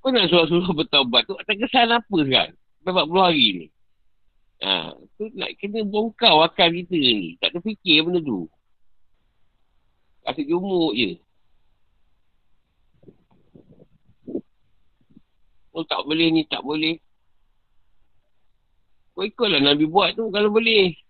Kau 0.03 0.11
nak 0.11 0.27
suruh-suruh 0.27 0.75
bertaubat 0.75 1.23
tu 1.31 1.39
tak 1.47 1.55
kesalahan 1.55 2.03
apa 2.03 2.19
kan? 2.27 2.49
40 2.83 3.15
hari 3.23 3.47
ni. 3.55 3.67
Ha, 4.67 4.91
tu 5.15 5.31
nak 5.39 5.55
kena 5.63 5.87
bongkar 5.87 6.35
akal 6.43 6.75
kita 6.75 6.99
ni. 6.99 7.39
Tak 7.39 7.55
terfikir 7.55 8.03
benda 8.03 8.19
tu. 8.19 8.51
Kasih 10.27 10.43
jumuk 10.51 10.99
je. 10.99 11.23
Oh 15.71 15.87
tak 15.87 16.03
boleh 16.03 16.35
ni, 16.35 16.43
tak 16.51 16.67
boleh. 16.67 16.99
Kau 19.15 19.23
ikutlah 19.23 19.63
Nabi 19.63 19.87
buat 19.87 20.19
tu 20.19 20.27
kalau 20.35 20.51
boleh. 20.51 21.06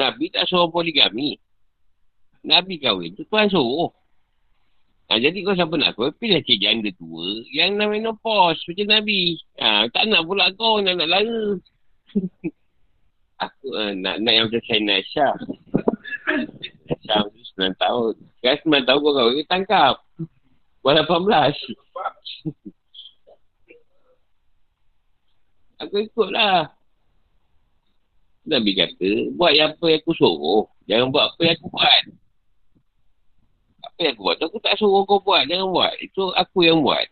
Nabi 0.00 0.32
tak 0.32 0.48
suruh 0.48 0.72
poligami. 0.72 1.36
Nabi 2.40 2.80
kahwin 2.80 3.12
tu 3.12 3.28
Tuhan 3.28 3.52
suruh. 3.52 3.92
Ha, 5.10 5.18
jadi 5.18 5.42
kau 5.42 5.58
siapa 5.58 5.74
nak 5.76 5.98
kahwin, 5.98 6.14
pilih 6.16 6.40
cik 6.40 6.62
janda 6.62 6.88
tua 6.96 7.42
yang 7.52 7.76
nak 7.76 7.92
menopause 7.92 8.62
macam 8.64 8.86
Nabi. 8.88 9.36
Ha, 9.60 9.90
tak 9.92 10.08
nak 10.08 10.24
pula 10.24 10.48
kau 10.56 10.80
nak 10.80 10.96
nak 10.96 11.10
lara. 11.10 11.60
Aku 13.44 13.72
uh, 13.72 13.92
nak, 13.96 14.20
nak 14.20 14.32
yang 14.32 14.44
macam 14.48 14.62
saya 14.68 14.80
Nasha. 14.84 15.28
Nasha 16.88 17.16
tu 17.28 17.40
9 17.56 17.72
tahun. 17.76 18.14
Kan 18.40 18.56
9 18.64 18.88
tahun 18.88 19.00
kau 19.02 19.16
kahwin, 19.16 19.44
tangkap. 19.48 20.00
Buat 20.80 21.04
18. 21.04 21.52
Aku 25.84 25.96
ikutlah. 25.96 26.79
Nabi 28.48 28.72
kata, 28.72 29.10
buat 29.36 29.52
yang 29.52 29.76
apa 29.76 29.84
yang 29.92 30.00
aku 30.00 30.12
suruh. 30.16 30.64
Jangan 30.88 31.12
buat 31.12 31.24
apa 31.34 31.40
yang 31.44 31.56
aku 31.60 31.68
buat. 31.68 32.02
Apa 33.84 33.98
yang 34.00 34.12
aku 34.16 34.22
buat 34.24 34.38
aku 34.40 34.58
tak 34.64 34.74
suruh 34.80 35.02
kau 35.04 35.20
buat. 35.20 35.44
Jangan 35.44 35.68
buat. 35.68 35.94
Itu 36.00 36.32
aku 36.32 36.58
yang 36.64 36.80
buat. 36.80 37.04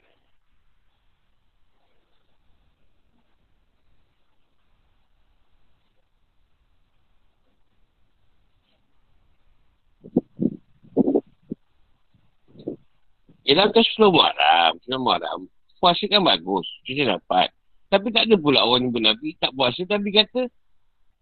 Ialah 13.48 13.72
kau 13.72 13.80
sebelum 13.80 14.12
muaram, 14.12 14.72
sebelum 14.84 15.00
muaram, 15.08 15.40
puasa 15.80 16.04
kan 16.04 16.20
bagus, 16.20 16.68
kita 16.84 17.16
dapat. 17.16 17.48
Tapi 17.88 18.12
tak 18.12 18.28
ada 18.28 18.36
pula 18.36 18.60
orang 18.60 18.88
yang 18.88 18.92
bernabi, 18.92 19.40
tak 19.40 19.56
puasa, 19.56 19.88
tapi 19.88 20.12
kata, 20.12 20.52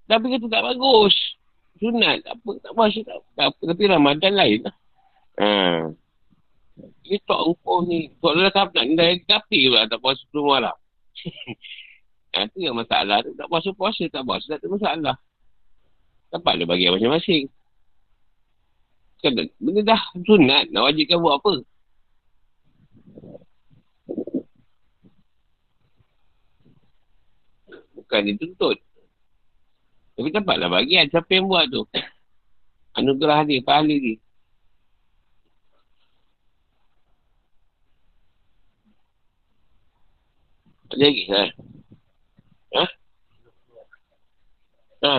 tapi 0.06 0.26
kata 0.30 0.46
tak 0.46 0.62
bagus. 0.62 1.14
Sunat. 1.82 2.22
Tak 2.22 2.34
apa. 2.38 2.50
Tak 2.62 2.72
puasa. 2.72 2.98
Tak, 3.02 3.18
tak 3.34 3.46
apa. 3.50 3.62
Tapi 3.74 3.82
Ramadan 3.90 4.32
lain 4.38 4.58
lah. 4.62 4.76
Ha. 5.36 5.48
Ini 7.04 7.16
tok 7.26 7.40
engkau 7.52 7.76
ni. 7.84 8.08
Tok 8.22 8.32
lelah 8.38 8.52
nak 8.54 8.70
dah 8.72 9.08
tapi 9.26 9.66
pula 9.66 9.90
tak 9.90 9.98
puasa 9.98 10.22
10 10.30 10.46
malam. 10.46 10.76
ha, 12.32 12.46
tu 12.54 12.58
yang 12.62 12.78
masalah 12.78 13.18
tu. 13.26 13.34
Tak 13.34 13.50
puasa-puasa. 13.50 14.04
Tak 14.08 14.22
puasa. 14.22 14.46
Tak 14.56 14.62
ada 14.62 14.68
masalah. 14.70 15.16
Dapat 16.30 16.52
dia 16.62 16.66
bagi 16.70 16.86
masing-masing. 16.86 17.44
Kan, 19.26 19.32
benda 19.58 19.82
dah 19.82 20.02
sunat. 20.22 20.70
Nak 20.70 20.86
wajibkan 20.86 21.18
buat 21.18 21.42
apa? 21.42 21.54
Bukan 27.98 28.20
dituntut. 28.22 28.85
Tapi 30.16 30.28
dapatlah 30.32 30.68
bagian 30.72 31.06
siapa 31.12 31.28
yang 31.36 31.46
buat 31.46 31.68
tu. 31.68 31.84
Anugerah 32.96 33.44
dia, 33.44 33.60
pahala 33.60 33.92
dia. 33.92 34.16
Ada 40.88 41.04
lagi, 41.04 41.24
ha? 41.28 41.44
Ha? 42.74 42.84
Ha? 45.04 45.16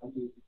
Thank 0.00 0.16
you. 0.16 0.39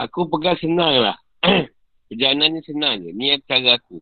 Aku 0.00 0.24
pegang 0.32 0.56
senang 0.56 0.96
lah. 1.04 1.16
Perjalanan 2.08 2.56
ni 2.56 2.60
senang 2.64 3.04
je. 3.04 3.12
Ni 3.12 3.36
cara 3.44 3.76
aku. 3.76 4.00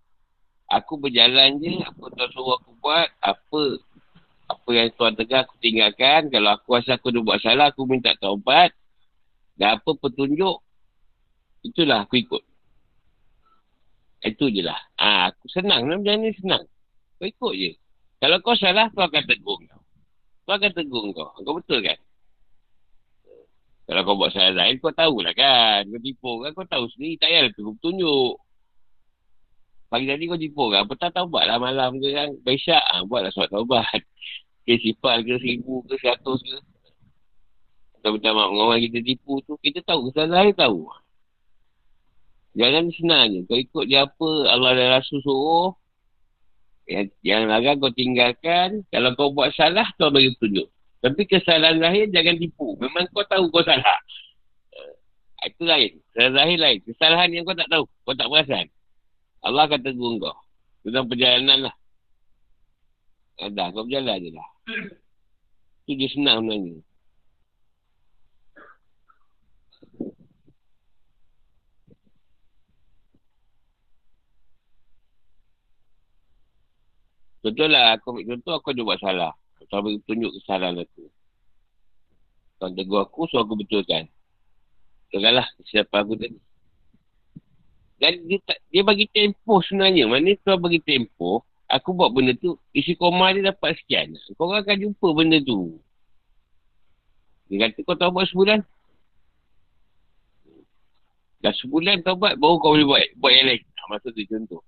Aku 0.70 0.94
berjalan 1.02 1.58
je. 1.58 1.82
Apa 1.82 2.06
Tuhan 2.14 2.30
suruh 2.30 2.54
aku 2.54 2.70
buat. 2.78 3.10
Apa 3.18 3.60
apa 4.48 4.68
yang 4.70 4.88
Tuhan 4.94 5.18
tegar 5.18 5.42
aku 5.42 5.58
tinggalkan. 5.58 6.30
Kalau 6.30 6.54
aku 6.54 6.78
rasa 6.78 7.02
aku 7.02 7.10
dah 7.10 7.22
buat 7.26 7.42
salah. 7.42 7.74
Aku 7.74 7.82
minta 7.82 8.14
taubat. 8.14 8.70
Dan 9.58 9.82
apa 9.82 9.90
petunjuk. 9.98 10.62
Itulah 11.66 12.06
aku 12.06 12.22
ikut. 12.22 12.42
Itu 14.22 14.54
je 14.54 14.62
lah. 14.62 14.78
Ha, 15.02 15.34
aku 15.34 15.50
senang. 15.50 15.82
Perjalanan 15.82 16.30
ni 16.30 16.32
senang. 16.38 16.62
Kau 17.18 17.26
ikut 17.26 17.52
je. 17.58 17.70
Kalau 18.18 18.36
kau 18.42 18.58
salah, 18.58 18.90
kau 18.90 19.06
akan 19.06 19.24
tegur 19.30 19.58
kau. 19.70 19.82
Kau 20.42 20.54
akan 20.58 20.72
tegur 20.74 21.04
kau. 21.14 21.30
Kau 21.38 21.54
betul 21.54 21.86
kan? 21.86 21.98
Kalau 23.86 24.04
kau 24.04 24.18
buat 24.18 24.34
salah 24.34 24.52
lain, 24.52 24.82
kau 24.82 24.90
tahulah 24.90 25.32
kan. 25.38 25.86
Kau 25.86 26.02
tipu 26.02 26.30
kan, 26.42 26.50
kau 26.52 26.66
tahu 26.66 26.84
sendiri. 26.92 27.14
Tak 27.22 27.30
payah 27.30 27.42
tu 27.54 27.72
tunjuk. 27.78 28.34
Pagi 29.88 30.04
tadi 30.04 30.24
kau 30.26 30.36
tipu 30.36 30.64
kan. 30.74 30.84
Petang 30.90 31.14
taubat 31.14 31.46
lah 31.46 31.62
malam 31.62 31.96
ke 32.02 32.10
kan. 32.10 32.28
Besyak, 32.42 32.82
ha, 32.82 33.06
buatlah 33.06 33.30
suat 33.32 33.48
taubat. 33.48 34.02
Ke 34.68 34.76
sifal 34.84 35.24
ke 35.24 35.40
seribu 35.40 35.80
ke 35.88 35.96
seratus 35.96 36.44
ke. 36.44 36.60
Atau 37.96 38.12
minta 38.12 38.36
maaf 38.36 38.52
dengan 38.52 38.68
orang 38.68 38.84
kita 38.84 39.00
tipu 39.00 39.40
tu. 39.48 39.56
Kita 39.64 39.80
tahu 39.80 40.12
kesalahan 40.12 40.52
lain 40.52 40.54
tahu. 40.60 40.84
Jangan 42.52 42.84
senang 42.92 43.26
je. 43.32 43.40
Kau 43.48 43.56
ikut 43.56 43.84
dia 43.88 44.04
apa 44.04 44.28
Allah 44.50 44.76
dan 44.76 45.00
Rasul 45.00 45.24
suruh. 45.24 45.77
Yang, 46.88 47.12
yang 47.20 47.42
larang 47.52 47.76
kau 47.76 47.92
tinggalkan. 47.92 48.82
Kalau 48.88 49.12
kau 49.12 49.30
buat 49.36 49.52
salah, 49.52 49.84
kau 50.00 50.08
bagi 50.08 50.32
tunjuk. 50.40 50.72
Tapi 51.04 51.20
kesalahan 51.28 51.78
lahir 51.78 52.08
jangan 52.08 52.40
tipu. 52.40 52.74
Memang 52.80 53.06
kau 53.12 53.22
tahu 53.28 53.52
kau 53.52 53.60
salah. 53.62 54.00
Uh, 54.72 54.92
itu 55.44 55.62
lain. 55.68 55.92
Kesalahan 56.10 56.34
lahir 56.34 56.58
lain. 56.58 56.78
Kesalahan 56.88 57.28
yang 57.30 57.44
kau 57.44 57.54
tak 57.54 57.68
tahu. 57.68 57.84
Kau 58.08 58.16
tak 58.16 58.28
perasan. 58.32 58.66
Allah 59.44 59.62
akan 59.68 59.80
tegur 59.84 60.16
kau. 60.16 60.36
Dalam 60.88 61.04
perjalanan 61.06 61.68
lah. 61.68 61.74
Ah, 63.38 63.52
dah, 63.52 63.68
kau 63.70 63.84
berjalan 63.84 64.18
je 64.24 64.30
lah. 64.32 64.48
Itu 65.86 65.92
dia 65.94 66.08
senang 66.10 66.42
sebenarnya. 66.42 66.87
Betul 77.38 77.70
lah, 77.70 77.94
aku 77.94 78.10
ambil 78.14 78.34
contoh, 78.34 78.52
aku 78.58 78.66
ada 78.74 78.82
buat 78.82 78.98
salah. 78.98 79.32
Tuan 79.68 79.84
beri 79.84 80.00
tunjuk 80.08 80.32
kesalahan 80.40 80.80
aku. 80.80 81.04
Tuan 82.58 82.72
tegur 82.74 83.04
aku, 83.04 83.28
so 83.30 83.38
aku 83.38 83.54
betulkan. 83.58 84.08
Betulkanlah 85.06 85.46
kesilapan 85.60 86.00
aku 86.02 86.14
tadi. 86.18 86.38
Dan 87.98 88.12
dia, 88.30 88.38
tak, 88.46 88.58
dia 88.70 88.82
bagi 88.86 89.06
tempoh 89.10 89.58
sebenarnya. 89.62 90.06
Mana 90.06 90.34
tuan 90.42 90.58
bagi 90.62 90.80
tempoh, 90.82 91.42
aku 91.68 91.90
buat 91.92 92.10
benda 92.14 92.32
tu, 92.38 92.56
isi 92.72 92.94
koma 92.94 93.34
dia 93.34 93.52
dapat 93.52 93.76
sekian. 93.78 94.14
Kau 94.38 94.50
akan 94.50 94.76
jumpa 94.78 95.06
benda 95.12 95.38
tu. 95.42 95.78
Dia 97.50 97.68
kata 97.68 97.80
kau 97.84 97.96
tahu 97.98 98.10
buat 98.18 98.26
sebulan. 98.30 98.60
Dah 101.38 101.54
sebulan 101.54 102.02
kau 102.02 102.18
buat, 102.18 102.34
baru 102.40 102.54
kau 102.58 102.72
boleh 102.74 102.86
buat, 102.86 103.02
buat 103.18 103.32
yang 103.34 103.46
lain. 103.52 103.62
Ha, 103.62 103.82
masa 103.90 104.08
tu 104.10 104.22
contoh. 104.26 104.62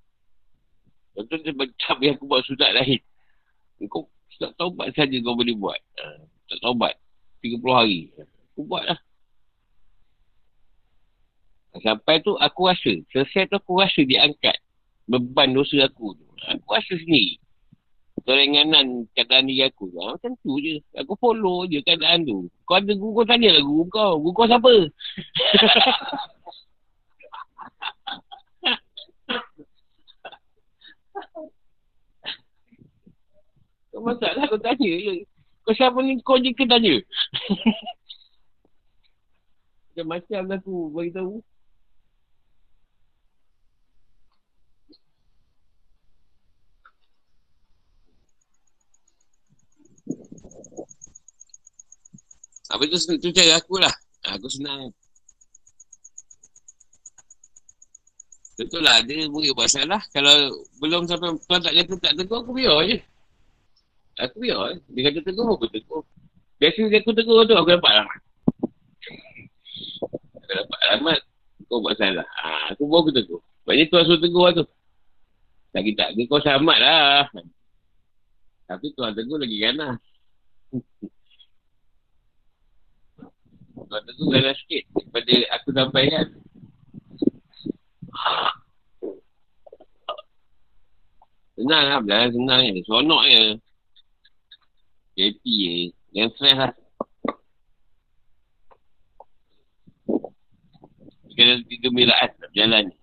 Contoh 1.21 1.37
dia 1.45 1.53
yang 2.01 2.17
aku 2.17 2.25
buat 2.25 2.41
sunat 2.49 2.73
lahir. 2.73 3.05
Kau 3.93 4.09
tak 4.41 4.57
taubat 4.57 4.89
saja 4.97 5.13
kau 5.21 5.37
boleh 5.37 5.53
buat. 5.53 5.77
Uh, 6.01 6.25
tak 6.49 6.59
taubat. 6.65 6.97
30 7.45 7.61
hari. 7.69 8.09
Aku 8.57 8.65
buat 8.65 8.89
lah. 8.89 8.97
Sampai 11.85 12.25
tu 12.25 12.41
aku 12.41 12.73
rasa. 12.73 12.93
Selesai 13.13 13.53
tu 13.53 13.61
aku 13.61 13.77
rasa 13.77 14.01
dia 14.01 14.25
angkat. 14.25 14.57
Beban 15.05 15.53
dosa 15.53 15.85
aku 15.85 16.17
tu. 16.17 16.25
Aku 16.49 16.73
rasa 16.73 16.97
sendiri. 16.97 17.37
Kerenganan 18.25 19.05
keadaan 19.13 19.49
diri 19.49 19.69
aku. 19.69 19.93
Ha, 20.01 20.17
macam 20.17 20.33
tu 20.41 20.57
je. 20.65 20.81
Aku 20.97 21.13
follow 21.21 21.69
je 21.69 21.85
keadaan 21.85 22.25
tu. 22.25 22.49
Kau 22.65 22.81
ada 22.81 22.93
guru 22.97 23.21
kau 23.21 23.29
tanya 23.29 23.53
lah 23.53 23.65
guru 23.65 23.85
kau. 23.93 24.17
Guru 24.25 24.33
kau 24.33 24.49
siapa? 24.49 24.73
Kau 34.01 34.09
masalah 34.09 34.49
kau 34.49 34.57
tanya 34.57 34.97
je. 34.97 35.29
Kau 35.61 35.77
siapa 35.77 36.01
ni 36.01 36.17
kau 36.25 36.41
je 36.41 36.57
ke 36.57 36.65
tanya? 36.65 36.97
Macam-macam 39.93 40.41
lah 40.49 40.59
tu 40.65 40.89
beritahu. 40.89 41.45
Apa 52.73 52.83
tu, 52.89 52.97
tu 53.21 53.29
cara 53.37 53.61
aku 53.61 53.77
lah. 53.85 53.93
Aku 54.33 54.49
senang. 54.49 54.89
Betul 58.57 58.81
lah, 58.81 59.05
dia 59.05 59.29
boleh 59.29 59.53
buat 59.53 59.69
salah. 59.69 60.01
Kalau 60.09 60.65
belum 60.81 61.05
sampai 61.05 61.37
tuan 61.45 61.61
tak 61.61 61.77
kata 61.77 61.95
tak 62.01 62.17
tegur, 62.17 62.41
aku 62.41 62.57
biar 62.57 62.81
je. 62.89 63.10
Aku 64.21 64.37
biar. 64.45 64.77
Dia 64.93 65.01
kata 65.09 65.21
tegur, 65.25 65.57
aku 65.57 65.67
tegur. 65.73 66.05
Biasa 66.61 66.93
dia 66.93 67.01
aku 67.01 67.13
tegur 67.17 67.49
tu, 67.49 67.57
aku 67.57 67.73
dapat 67.73 67.91
alamat. 67.97 68.21
Aku 70.37 70.53
dapat 70.53 70.79
alamat, 70.93 71.19
kau 71.65 71.81
buat 71.81 71.97
salah. 71.97 72.27
Ha, 72.27 72.77
aku 72.77 72.85
bawa 72.85 73.09
aku 73.09 73.13
tegur. 73.17 73.41
Sebabnya 73.65 73.85
tuan 73.89 74.05
suruh 74.05 74.21
tegur 74.21 74.43
lah 74.45 74.53
tu. 74.61 74.65
Tak, 75.71 76.11
dia 76.19 76.25
kau 76.29 76.43
selamat 76.43 76.79
lah. 76.83 77.25
Tapi 78.69 78.87
tuan 78.93 79.17
tegur 79.17 79.41
lagi 79.41 79.57
ganas. 79.57 79.99
tuan 83.91 84.03
tegur 84.07 84.27
ganas 84.31 84.55
sikit 84.63 84.85
daripada 84.93 85.35
aku 85.57 85.69
sampai 85.73 86.03
kan. 86.13 86.27
Senang 91.57 91.83
lah, 91.89 91.99
berjalan 92.01 92.31
senang 92.33 92.61
je. 92.69 92.81
Seronok 92.85 93.23
je. 93.29 93.43
Happy 95.21 95.53
je. 95.61 95.73
Jangan 96.17 96.31
stress 96.33 96.57
lah. 96.57 96.73
Kena 101.37 101.55
kegembiraan 101.69 102.31
berjalan 102.41 102.83
ni. 102.89 102.97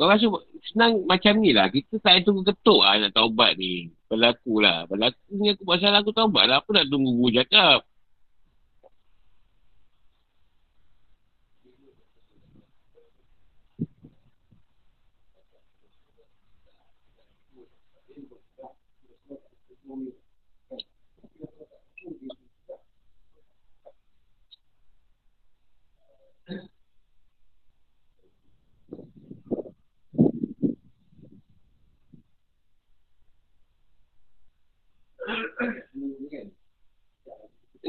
Kau 0.00 0.10
rasa 0.10 0.26
senang 0.72 1.04
macam 1.06 1.38
ni 1.38 1.52
lah. 1.54 1.68
Kita 1.68 2.00
tak 2.02 2.24
tunggu 2.26 2.42
ketuk 2.48 2.80
lah 2.80 2.98
nak 2.98 3.12
taubat 3.14 3.54
ni. 3.60 3.92
Berlaku 4.08 4.58
lah. 4.58 4.88
Berlaku 4.88 5.20
ni 5.36 5.52
aku 5.52 5.62
buat 5.68 5.78
salah 5.78 6.00
aku 6.02 6.10
taubat 6.10 6.48
lah. 6.48 6.64
Apa 6.64 6.68
nak 6.72 6.88
tunggu 6.90 7.12
guru 7.14 7.30
cakap? 7.36 7.86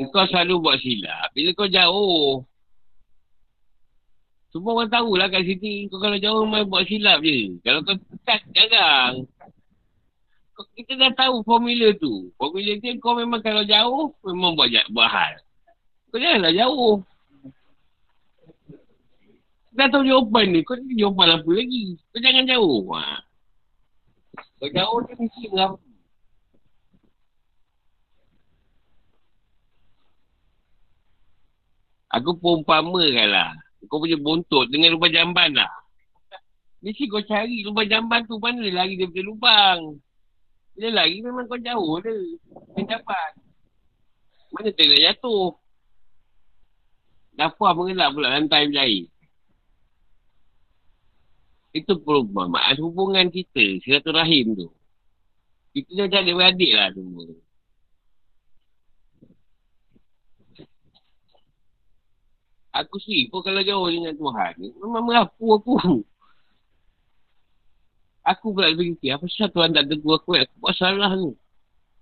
Kau 0.10 0.26
selalu 0.26 0.54
buat 0.58 0.78
silap. 0.82 1.30
Bila 1.38 1.50
kau 1.54 1.70
jauh. 1.70 2.42
Semua 4.50 4.78
orang 4.78 4.90
tahulah 4.90 5.28
kat 5.30 5.46
sini. 5.46 5.90
Kau 5.90 6.02
kalau 6.02 6.18
jauh 6.18 6.46
main 6.50 6.66
buat 6.66 6.86
silap 6.90 7.22
je. 7.22 7.58
Kalau 7.62 7.86
kau 7.86 7.94
dekat, 7.94 8.42
jarang. 8.54 9.30
Kita 10.78 10.94
dah 10.98 11.14
tahu 11.14 11.42
formula 11.46 11.94
tu. 11.98 12.30
Formula 12.38 12.74
tu 12.78 12.90
kau 13.02 13.18
memang 13.18 13.42
kalau 13.42 13.66
jauh, 13.66 14.14
memang 14.26 14.58
buat, 14.58 14.70
buat 14.94 15.10
hal. 15.10 15.34
Kau 16.10 16.18
janganlah 16.22 16.54
jauh. 16.54 17.02
Dah 19.74 19.90
tahu 19.90 20.06
jawapan 20.06 20.54
ni. 20.54 20.60
Kau 20.62 20.78
ni 20.78 20.94
jawapan 20.98 21.42
apa 21.42 21.50
lagi? 21.50 21.98
Kau 22.14 22.22
jangan 22.22 22.46
jauh. 22.46 22.82
Ha. 22.94 23.02
Kau 24.62 24.70
jauh 24.70 25.00
tu 25.06 25.14
mesti 25.18 25.50
berapa. 25.50 25.93
Aku 32.14 32.38
pun 32.38 32.62
umpamakan 32.62 33.28
lah. 33.30 33.52
Kau 33.90 34.00
punya 34.00 34.16
bontot 34.16 34.70
dengan 34.70 34.96
lubang 34.96 35.12
jamban 35.12 35.50
lah. 35.58 35.72
Mesti 36.86 37.10
kau 37.10 37.26
cari 37.26 37.66
lubang 37.66 37.90
jamban 37.90 38.22
tu 38.30 38.38
mana 38.38 38.62
lari 38.62 38.96
dia 38.96 39.10
punya 39.10 39.24
lubang. 39.26 39.80
Bila 40.78 40.90
lari 41.02 41.20
memang 41.26 41.50
kau 41.50 41.58
jauh 41.58 41.98
dia. 42.06 42.14
Dia 42.78 42.82
dapat. 42.98 43.32
Mana 44.54 44.70
tengah 44.70 45.00
jatuh. 45.10 45.58
Dapur 47.34 47.74
mengelak 47.74 48.14
pula 48.14 48.30
lantai 48.38 48.70
berjahit. 48.70 49.10
Itu 51.74 51.98
perumpamaan 52.06 52.78
hubungan 52.78 53.34
kita, 53.34 53.82
silaturahim 53.82 54.54
tu. 54.54 54.70
Kita 55.74 56.06
dah 56.06 56.22
jadi 56.22 56.32
beradik 56.38 56.72
lah 56.78 56.94
semua. 56.94 57.26
Aku 62.74 62.98
sendiri 62.98 63.30
pun 63.30 63.46
kalau 63.46 63.62
jauh 63.62 63.86
dengan 63.86 64.18
Tuhan 64.18 64.52
ni, 64.58 64.74
memang 64.82 65.06
merapu 65.06 65.46
aku. 65.54 66.02
Aku 68.26 68.56
pula 68.56 68.74
fikir, 68.74 69.14
apa 69.14 69.26
sebab 69.30 69.50
Tuhan 69.54 69.70
tak 69.78 69.86
tegur 69.92 70.18
aku, 70.18 70.34
aku 70.34 70.56
buat 70.58 70.74
salah 70.74 71.12
ni. 71.14 71.38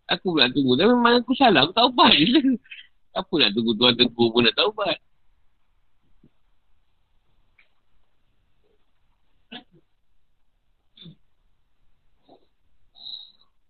Aku 0.08 0.32
pula 0.32 0.48
tunggu, 0.48 0.80
tapi 0.80 0.92
memang 0.96 1.20
aku 1.20 1.34
salah, 1.36 1.68
aku 1.68 1.74
taubat 1.76 2.12
je. 2.16 2.40
Apa 3.20 3.34
nak 3.44 3.52
tunggu 3.52 3.76
Tuhan 3.76 3.96
tegur 4.00 4.28
pun 4.32 4.48
nak 4.48 4.56
taubat. 4.56 4.96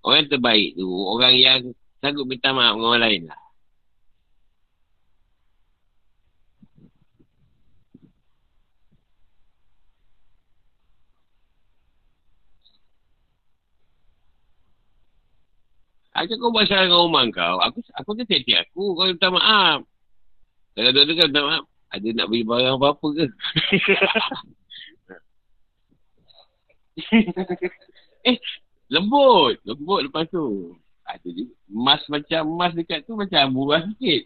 Orang 0.06 0.30
terbaik 0.30 0.78
tu, 0.78 0.86
orang 0.86 1.34
yang 1.38 1.60
sanggup 2.02 2.26
minta 2.30 2.54
maaf 2.54 2.73
dengan 2.78 2.89
orang 2.89 3.02
lain 3.05 3.21
lah. 3.30 3.41
Aku 16.21 16.37
kau 16.37 16.53
buat 16.53 16.69
salah 16.69 16.85
dengan 16.85 17.01
rumah 17.09 17.25
kau. 17.33 17.57
Aku 17.65 17.81
aku 17.97 18.13
tu 18.13 18.29
tiap 18.29 18.69
aku. 18.69 18.93
Kau 18.93 19.09
minta 19.09 19.33
maaf. 19.33 19.81
Kalau 20.77 20.93
dua-dua 20.93 21.17
kan 21.17 21.33
minta 21.33 21.41
maaf. 21.41 21.65
Ada 21.91 22.07
nak 22.13 22.29
beli 22.29 22.45
barang 22.45 22.77
apa-apa 22.77 23.07
ke? 23.17 23.25
eh, 28.29 28.37
lembut. 28.93 29.57
Lembut 29.65 30.05
lepas 30.05 30.29
tu. 30.29 30.77
Ada 31.09 31.25
juga. 31.25 31.57
Mas 31.65 32.05
macam 32.05 32.53
mas 32.53 32.77
dekat 32.77 33.01
tu 33.09 33.17
macam 33.17 33.49
murah 33.49 33.81
sikit. 33.81 34.21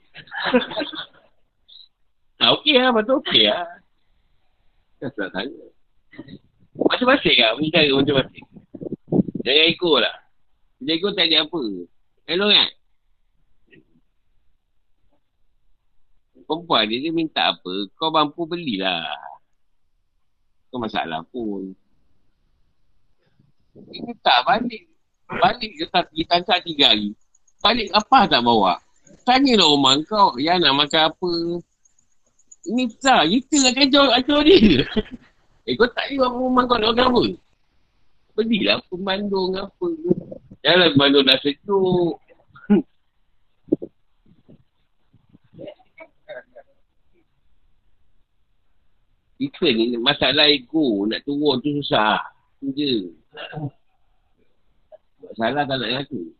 ah, 2.43 2.59
okey 2.59 2.75
lah. 2.75 2.91
Betul 2.91 3.23
okey 3.23 3.47
lah. 3.47 3.71
Tak 4.99 5.15
salah 5.15 5.31
tanya. 5.31 5.63
Macam-macam 6.75 7.31
lah. 7.39 7.55
Cara 7.71 7.87
macam-macam. 7.95 8.43
Jangan 9.47 9.67
ikut 9.71 9.97
lah. 10.03 10.24
Lego 10.83 11.11
tak 11.15 11.31
ada 11.31 11.47
apa. 11.47 11.63
Elok 12.25 12.49
kan? 12.51 12.69
Perempuan 16.45 16.85
dia, 16.85 17.01
dia 17.01 17.11
minta 17.13 17.41
apa, 17.49 17.73
kau 17.97 18.13
mampu 18.13 18.45
belilah. 18.45 19.09
Kau 20.69 20.77
masalah 20.77 21.25
pun. 21.33 21.73
Dia 23.73 24.13
tak 24.21 24.45
balik. 24.45 24.85
Balik 25.25 25.71
ke 25.73 25.85
tak 25.89 26.05
tangkap 26.13 26.61
tiga 26.61 26.93
hari. 26.93 27.17
Balik 27.65 27.89
apa 27.97 28.29
tak 28.29 28.45
bawa? 28.45 28.77
Tanya 29.25 29.57
lah 29.57 29.67
rumah 29.73 29.97
kau, 30.05 30.37
yang 30.37 30.61
nak 30.61 30.85
makan 30.85 31.09
apa. 31.09 31.31
Ini 32.69 32.93
tak, 33.01 33.25
kita 33.25 33.57
lah 33.65 33.73
kacau, 33.73 34.03
kacau 34.13 34.39
dia. 34.45 34.85
eh 35.65 35.73
kau 35.73 35.89
tak 35.89 36.13
ada 36.13 36.29
rumah 36.29 36.69
kau 36.69 36.77
nak 36.77 36.93
makan 36.93 37.05
apa? 37.09 37.23
Belilah 38.37 38.77
pemandung 38.85 39.57
apa. 39.57 39.89
Janganlah 40.65 40.97
pemandung 40.97 41.29
dah 41.29 41.37
sejuk. 41.45 42.17
Kita 49.37 49.67
ni 49.69 49.93
masalah 50.01 50.49
ego 50.49 51.05
nak 51.05 51.21
turun 51.21 51.61
tu 51.61 51.69
susah. 51.77 52.17
Tu 52.57 52.73
je. 52.73 52.93
Masalah 55.37 55.69
tak 55.69 55.77
nak 55.77 55.89
ngaku. 56.01 56.33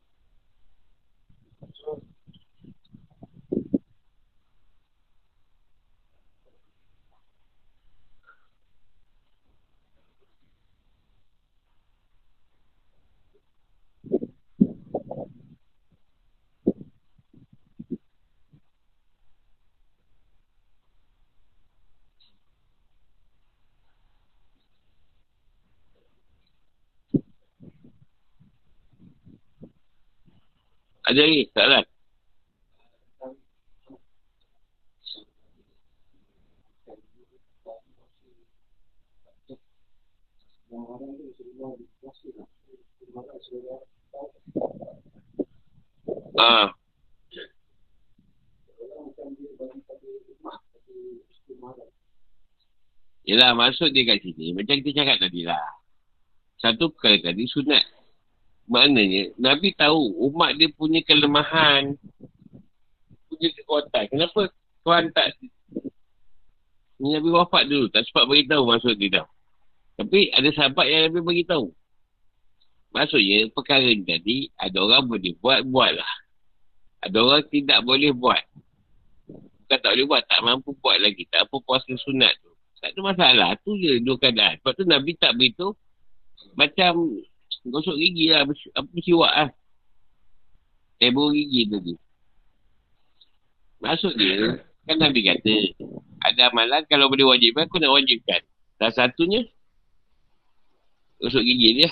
Ada 31.06 31.22
lagi? 31.22 31.42
Lah. 31.54 31.84
Ah. 46.36 46.68
Yelah, 53.26 53.58
maksud 53.58 53.90
dia 53.90 54.06
kat 54.06 54.22
sini, 54.22 54.54
macam 54.54 54.78
kita 54.82 55.02
cakap 55.02 55.18
tadi 55.18 55.42
lah. 55.50 55.82
Satu 56.62 56.94
perkara 56.94 57.34
tadi 57.34 57.50
sunat. 57.50 58.05
Maknanya, 58.66 59.34
Nabi 59.38 59.78
tahu 59.78 60.26
umat 60.30 60.58
dia 60.58 60.74
punya 60.74 61.02
kelemahan, 61.06 61.94
punya 63.30 63.50
kekuatan. 63.54 64.04
Kenapa 64.10 64.50
Tuhan 64.82 65.14
tak 65.14 65.38
Nabi 66.98 67.30
wafat 67.30 67.70
dulu, 67.70 67.92
tak 67.94 68.08
sempat 68.10 68.26
beritahu 68.26 68.66
maksud 68.66 68.98
dia 68.98 69.22
tahu. 69.22 69.30
Tapi 69.96 70.34
ada 70.34 70.50
sahabat 70.56 70.86
yang 70.90 71.02
Nabi 71.12 71.20
beritahu. 71.22 71.70
Maksudnya, 72.96 73.52
perkara 73.52 73.86
ni 73.92 74.08
tadi, 74.08 74.48
ada 74.56 74.78
orang 74.80 75.04
boleh 75.12 75.36
buat, 75.44 75.68
buatlah. 75.68 76.14
Ada 77.04 77.18
orang 77.20 77.44
tidak 77.52 77.84
boleh 77.84 78.16
buat. 78.16 78.40
Bukan 79.66 79.78
tak 79.84 79.92
boleh 79.92 80.08
buat, 80.08 80.24
tak 80.26 80.40
mampu 80.42 80.72
buat 80.80 80.98
lagi. 81.04 81.28
Tak 81.28 81.52
apa 81.52 81.56
puasa 81.60 81.92
sunat 81.92 82.32
tu. 82.40 82.56
Tak 82.80 82.96
ada 82.96 83.00
masalah. 83.04 83.50
Tu 83.66 83.72
je 83.84 84.00
dua 84.00 84.16
keadaan. 84.16 84.56
Sebab 84.64 84.74
tu 84.80 84.84
Nabi 84.88 85.12
tak 85.20 85.36
beritahu. 85.36 85.76
Macam 86.56 87.20
gosok 87.70 87.98
gigi 87.98 88.32
lah. 88.32 88.46
Apa 88.46 88.90
siwak 89.02 89.34
lah. 89.34 89.50
Tebur 91.02 91.34
gigi 91.36 91.68
tadi. 91.68 91.94
Maksud 93.84 94.16
dia, 94.18 94.66
kan 94.88 94.98
Nabi 94.98 95.22
kata, 95.28 95.54
ada 96.26 96.50
amalan 96.50 96.82
kalau 96.90 97.12
boleh 97.12 97.28
wajibkan, 97.28 97.68
aku 97.68 97.78
nak 97.78 97.94
wajibkan. 97.94 98.42
Salah 98.80 98.96
satunya, 98.96 99.44
gosok 101.22 101.44
gigi 101.44 101.84
dia. 101.84 101.92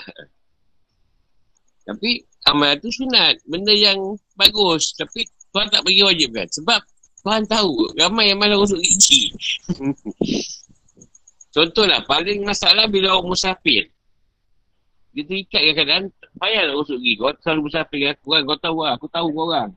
Tapi, 1.84 2.24
amalan 2.48 2.80
tu 2.80 2.88
sunat. 2.90 3.38
Benda 3.44 3.70
yang 3.70 4.16
bagus. 4.34 4.96
Tapi, 4.96 5.28
Tuhan 5.52 5.68
tak 5.70 5.84
bagi 5.84 6.02
wajibkan. 6.02 6.48
Sebab, 6.48 6.80
Tuhan 7.22 7.44
tahu, 7.46 7.94
ramai 8.00 8.32
yang 8.32 8.40
malah 8.40 8.56
gosok 8.58 8.80
gigi. 8.80 9.30
Contohlah, 11.54 12.02
paling 12.02 12.42
masalah 12.42 12.90
bila 12.90 13.14
orang 13.14 13.30
musafir. 13.30 13.93
Dia 15.14 15.22
terikat 15.22 15.62
kadang-kadang, 15.62 16.04
payah 16.42 16.66
nak 16.66 16.74
gosok 16.82 16.98
gigi. 16.98 17.22
Kau 17.22 17.30
selalu 17.38 17.70
musafir 17.70 17.98
dengan 18.02 18.18
aku 18.18 18.28
kan, 18.34 18.42
kau 18.42 18.58
tahu 18.58 18.78
lah. 18.82 18.92
Aku 18.98 19.06
tahu 19.06 19.30
kau 19.30 19.46
orang. 19.46 19.70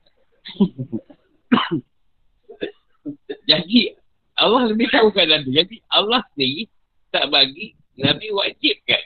Jadi, 3.50 3.94
Allah 4.34 4.62
lebih 4.66 4.90
tahu 4.90 5.14
keadaan 5.14 5.46
tu. 5.46 5.54
Jadi, 5.54 5.78
Allah 5.94 6.26
ni 6.34 6.66
tak 7.14 7.30
bagi 7.30 7.78
Nabi 8.02 8.34
wajibkan. 8.34 9.04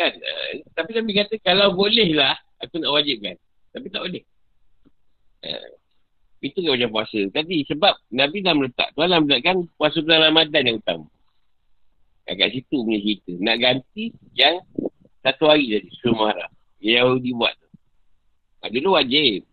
Kan? 0.00 0.16
Uh, 0.16 0.50
tapi 0.72 0.96
Nabi 0.96 1.12
kata, 1.12 1.36
kalau 1.44 1.76
boleh 1.76 2.16
lah, 2.16 2.40
aku 2.64 2.80
nak 2.80 2.96
wajibkan. 2.96 3.36
Tapi 3.76 3.86
tak 3.92 4.00
boleh. 4.00 4.24
Uh, 5.44 5.68
itu 6.40 6.64
kan 6.64 6.72
macam 6.72 6.88
puasa. 6.88 7.20
Tadi 7.28 7.68
sebab 7.68 8.00
Nabi 8.16 8.40
dah 8.40 8.56
meletak. 8.56 8.96
Tuan 8.96 9.12
dah 9.12 9.20
meletakkan 9.20 9.68
puasa 9.76 10.00
bulan 10.00 10.32
Ramadan 10.32 10.64
yang 10.64 10.80
utama. 10.80 11.04
Kat 12.24 12.48
situ 12.54 12.76
punya 12.86 12.98
cerita. 13.02 13.32
Nak 13.42 13.56
ganti 13.58 14.04
yang 14.32 14.64
satu 15.20 15.50
hari 15.50 15.66
tadi. 15.68 15.90
Semua 16.00 16.32
harap. 16.32 16.50
Yang 16.80 16.94
Yahudi 17.04 17.30
buat 17.36 17.52
tu. 17.58 17.68
Ha, 18.60 18.68
dulu 18.72 18.88
wajib. 18.96 19.44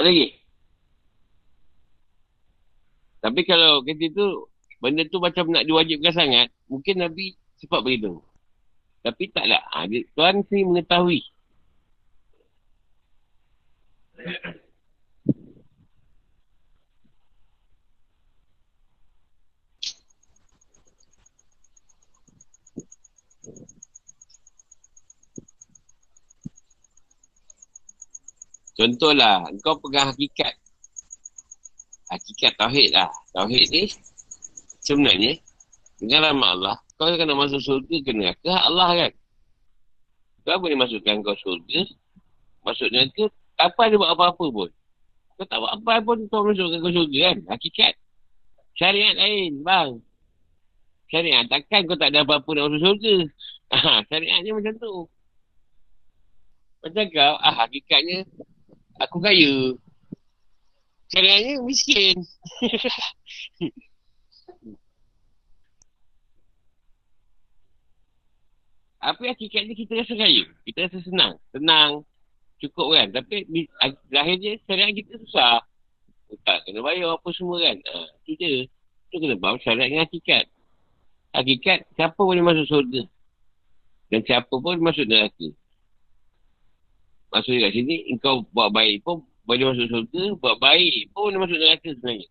Ada 0.00 0.08
lagi? 0.08 0.32
Tapi 3.20 3.40
kalau 3.44 3.84
kata 3.84 4.06
tu, 4.16 4.48
benda 4.80 5.04
tu 5.04 5.20
macam 5.20 5.44
nak 5.52 5.68
diwajibkan 5.68 6.08
sangat, 6.08 6.48
mungkin 6.72 7.04
Nabi 7.04 7.36
cepat 7.60 7.84
beritahu. 7.84 8.29
Tapi 9.00 9.32
taklah. 9.32 9.64
Ha, 9.72 9.88
dia, 9.88 10.04
Tuhan 10.12 10.44
sendiri 10.44 10.68
mengetahui. 10.68 11.20
Contohlah, 28.80 29.44
kau 29.60 29.76
pegang 29.76 30.08
hakikat. 30.08 30.56
Hakikat 32.08 32.52
Tauhid 32.56 32.96
lah. 32.96 33.12
Tauhid 33.36 33.68
ni, 33.68 33.84
sebenarnya, 34.80 35.36
dengan 36.00 36.32
nama 36.32 36.46
Allah, 36.56 36.76
kau 37.00 37.08
kena 37.16 37.32
masuk 37.32 37.64
surga 37.64 37.96
ke 38.04 38.12
neraka, 38.12 38.44
hak 38.44 38.64
Allah 38.68 38.88
kan? 38.92 39.12
Kau 40.44 40.60
boleh 40.60 40.76
masukkan 40.76 41.24
kau 41.24 41.32
surga, 41.32 41.88
masuk 42.60 42.92
neraka, 42.92 43.32
apa 43.56 43.88
dia 43.88 43.96
buat 43.96 44.12
apa-apa 44.12 44.44
pun. 44.52 44.68
Kau 45.40 45.46
tak 45.48 45.64
buat 45.64 45.80
apa 45.80 46.04
pun, 46.04 46.28
kau 46.28 46.44
masukkan 46.44 46.76
kau 46.84 46.92
surga 46.92 47.18
kan? 47.32 47.36
Hakikat. 47.56 47.96
Syariat 48.76 49.16
lain, 49.16 49.64
bang. 49.64 49.96
Syariat, 51.08 51.48
takkan 51.48 51.88
kau 51.88 51.96
tak 51.96 52.12
ada 52.12 52.20
apa-apa 52.20 52.48
nak 52.52 52.64
masuk 52.68 52.84
surga. 52.84 53.16
Ha, 53.70 54.02
syariat 54.10 54.42
ni 54.42 54.50
macam 54.50 54.74
tu. 54.82 55.06
Macam 56.82 57.06
kau, 57.16 57.34
ah, 57.38 57.54
hakikatnya, 57.64 58.26
aku 58.98 59.22
kaya. 59.22 59.78
Syariatnya 61.08 61.64
miskin. 61.64 62.18
Apa 69.00 69.32
hakikat 69.32 69.64
ni 69.64 69.72
kita 69.72 70.04
rasa 70.04 70.12
kaya? 70.12 70.44
Kita 70.68 70.78
rasa 70.84 70.98
senang. 71.00 71.32
Senang. 71.56 72.04
Cukup 72.60 72.92
kan? 72.92 73.08
Tapi 73.16 73.48
lahirnya 74.12 74.60
syariat 74.68 74.92
kita 74.92 75.16
susah. 75.24 75.64
Tak 76.44 76.68
kena 76.68 76.84
bayar 76.84 77.16
apa 77.16 77.28
semua 77.32 77.58
kan? 77.64 77.80
Ha, 77.80 78.06
tu 78.28 78.36
je. 78.36 78.68
Tu 79.08 79.16
kena 79.16 79.40
bawa 79.40 79.56
syariat 79.64 79.88
dengan 79.88 80.04
hakikat. 80.04 80.44
Hakikat, 81.32 81.88
siapa 81.96 82.20
boleh 82.20 82.44
masuk 82.44 82.68
surga? 82.68 83.02
Dan 84.12 84.20
siapa 84.26 84.50
pun 84.50 84.76
masuk 84.82 85.06
neraka. 85.08 85.48
Maksudnya 87.30 87.70
kat 87.70 87.72
sini, 87.78 88.10
engkau 88.10 88.42
buat 88.50 88.74
baik 88.74 89.06
pun 89.06 89.22
boleh 89.46 89.70
masuk 89.70 89.86
surga. 89.88 90.22
Buat 90.42 90.58
baik 90.60 91.14
pun 91.14 91.30
boleh 91.30 91.40
masuk 91.40 91.56
neraka 91.56 91.88
sebenarnya. 91.94 92.28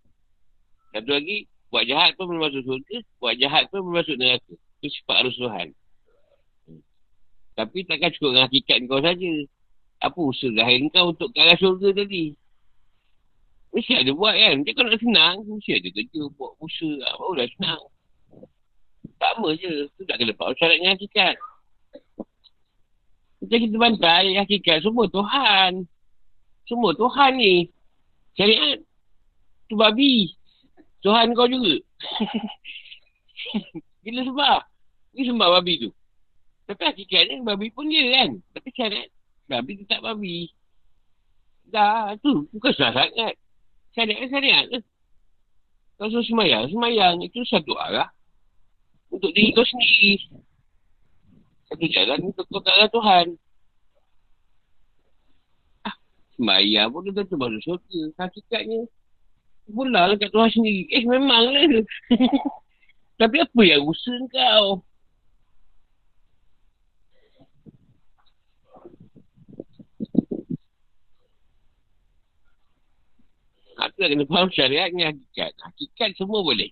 Satu 0.93 1.09
lagi, 1.15 1.37
buat 1.73 1.83
jahat 1.89 2.13
pun 2.19 2.29
boleh 2.29 2.51
masuk 2.51 2.61
surga. 2.67 2.97
Buat 3.17 3.35
jahat 3.41 3.63
pun 3.73 3.79
boleh 3.87 4.05
masuk 4.05 4.15
neraka. 4.19 4.53
Itu 4.53 4.87
sifat 4.93 5.15
arus 5.25 5.35
Tuhan. 5.39 5.67
Tapi 7.59 7.83
takkan 7.83 8.15
cukup 8.15 8.29
dengan 8.31 8.47
hakikat 8.47 8.77
kau 8.87 9.03
saja. 9.03 9.33
Apa 9.99 10.19
usaha 10.23 10.55
lahir 10.55 10.79
kau 10.95 11.11
untuk 11.11 11.27
ke 11.35 11.43
arah 11.43 11.59
syurga 11.59 11.91
tadi? 11.91 12.31
Mesti 13.75 13.99
ada 13.99 14.11
buat 14.15 14.31
kan. 14.31 14.63
Macam 14.63 14.71
kau 14.79 14.83
nak 14.87 15.01
senang, 15.03 15.35
mesti 15.43 15.71
ada 15.75 15.89
kerja 15.91 16.21
buat 16.39 16.55
usaha. 16.63 17.03
Apa 17.03 17.31
dah 17.35 17.47
senang. 17.59 17.81
Sama 19.19 19.47
je. 19.59 19.91
Tu 19.99 20.07
tak 20.07 20.15
kena 20.23 20.31
lepas 20.31 20.55
syarat 20.55 20.79
dengan 20.79 20.95
hakikat. 20.95 21.35
Macam 23.43 23.57
kita 23.59 23.75
bantai 23.75 24.39
hakikat. 24.39 24.79
Semua 24.79 25.05
Tuhan. 25.11 25.83
Semua 26.63 26.95
Tuhan 26.95 27.31
ni. 27.35 27.67
Syariat. 28.39 28.79
Tu 29.67 29.75
babi. 29.75 30.31
Tuhan 31.03 31.35
kau 31.35 31.51
juga. 31.51 31.75
Gila 34.07 34.23
sebab. 34.23 34.59
Ni 35.11 35.27
sembah 35.27 35.49
babi 35.59 35.83
tu. 35.83 35.91
Tapi 36.69 36.81
hakikatnya 36.85 37.41
babi 37.41 37.73
pun 37.73 37.89
dia 37.89 38.05
kan. 38.13 38.37
Tapi 38.53 38.69
syarat 38.77 39.09
babi 39.49 39.81
tu 39.81 39.85
tak 39.89 40.05
babi. 40.05 40.53
Dah 41.65 42.13
tu. 42.21 42.45
Bukan 42.53 42.69
salah 42.77 43.09
sangat. 43.09 43.33
Syariat 43.97 44.21
kan 44.21 44.29
syariat 44.29 44.65
ke. 44.69 44.79
Kau 45.97 46.13
suruh 46.13 46.21
semayang. 46.29 46.69
Semayang 46.69 47.25
itu 47.25 47.41
satu 47.49 47.73
arah. 47.73 48.13
Untuk 49.09 49.33
diri 49.33 49.49
kau 49.57 49.65
sendiri. 49.65 50.29
Satu 51.73 51.85
jalan 51.89 52.29
untuk 52.29 52.45
kau 52.53 52.61
arah 52.61 52.85
Tuhan. 52.93 53.33
Ah, 55.89 55.95
semayang 56.37 56.93
pun 56.93 57.09
tu 57.09 57.17
tu 57.17 57.33
baru 57.33 57.57
surga. 57.65 58.13
Hakikatnya. 58.21 58.85
Pula 59.73 60.05
lah 60.05 60.17
kat 60.21 60.29
Tuhan 60.29 60.53
sendiri. 60.53 60.85
Eh 60.93 61.01
memang 61.01 61.49
lah. 61.49 61.65
Tapi 63.19 63.35
apa 63.41 63.61
yang 63.65 63.89
usaha 63.89 64.21
kau? 64.29 64.85
Aku 73.79 73.95
nak 74.03 74.09
kena 74.11 74.25
faham 74.27 74.49
syariat 74.51 74.91
ni 74.91 75.07
hakikat. 75.07 75.51
Hakikat 75.55 76.09
semua 76.19 76.43
boleh. 76.43 76.67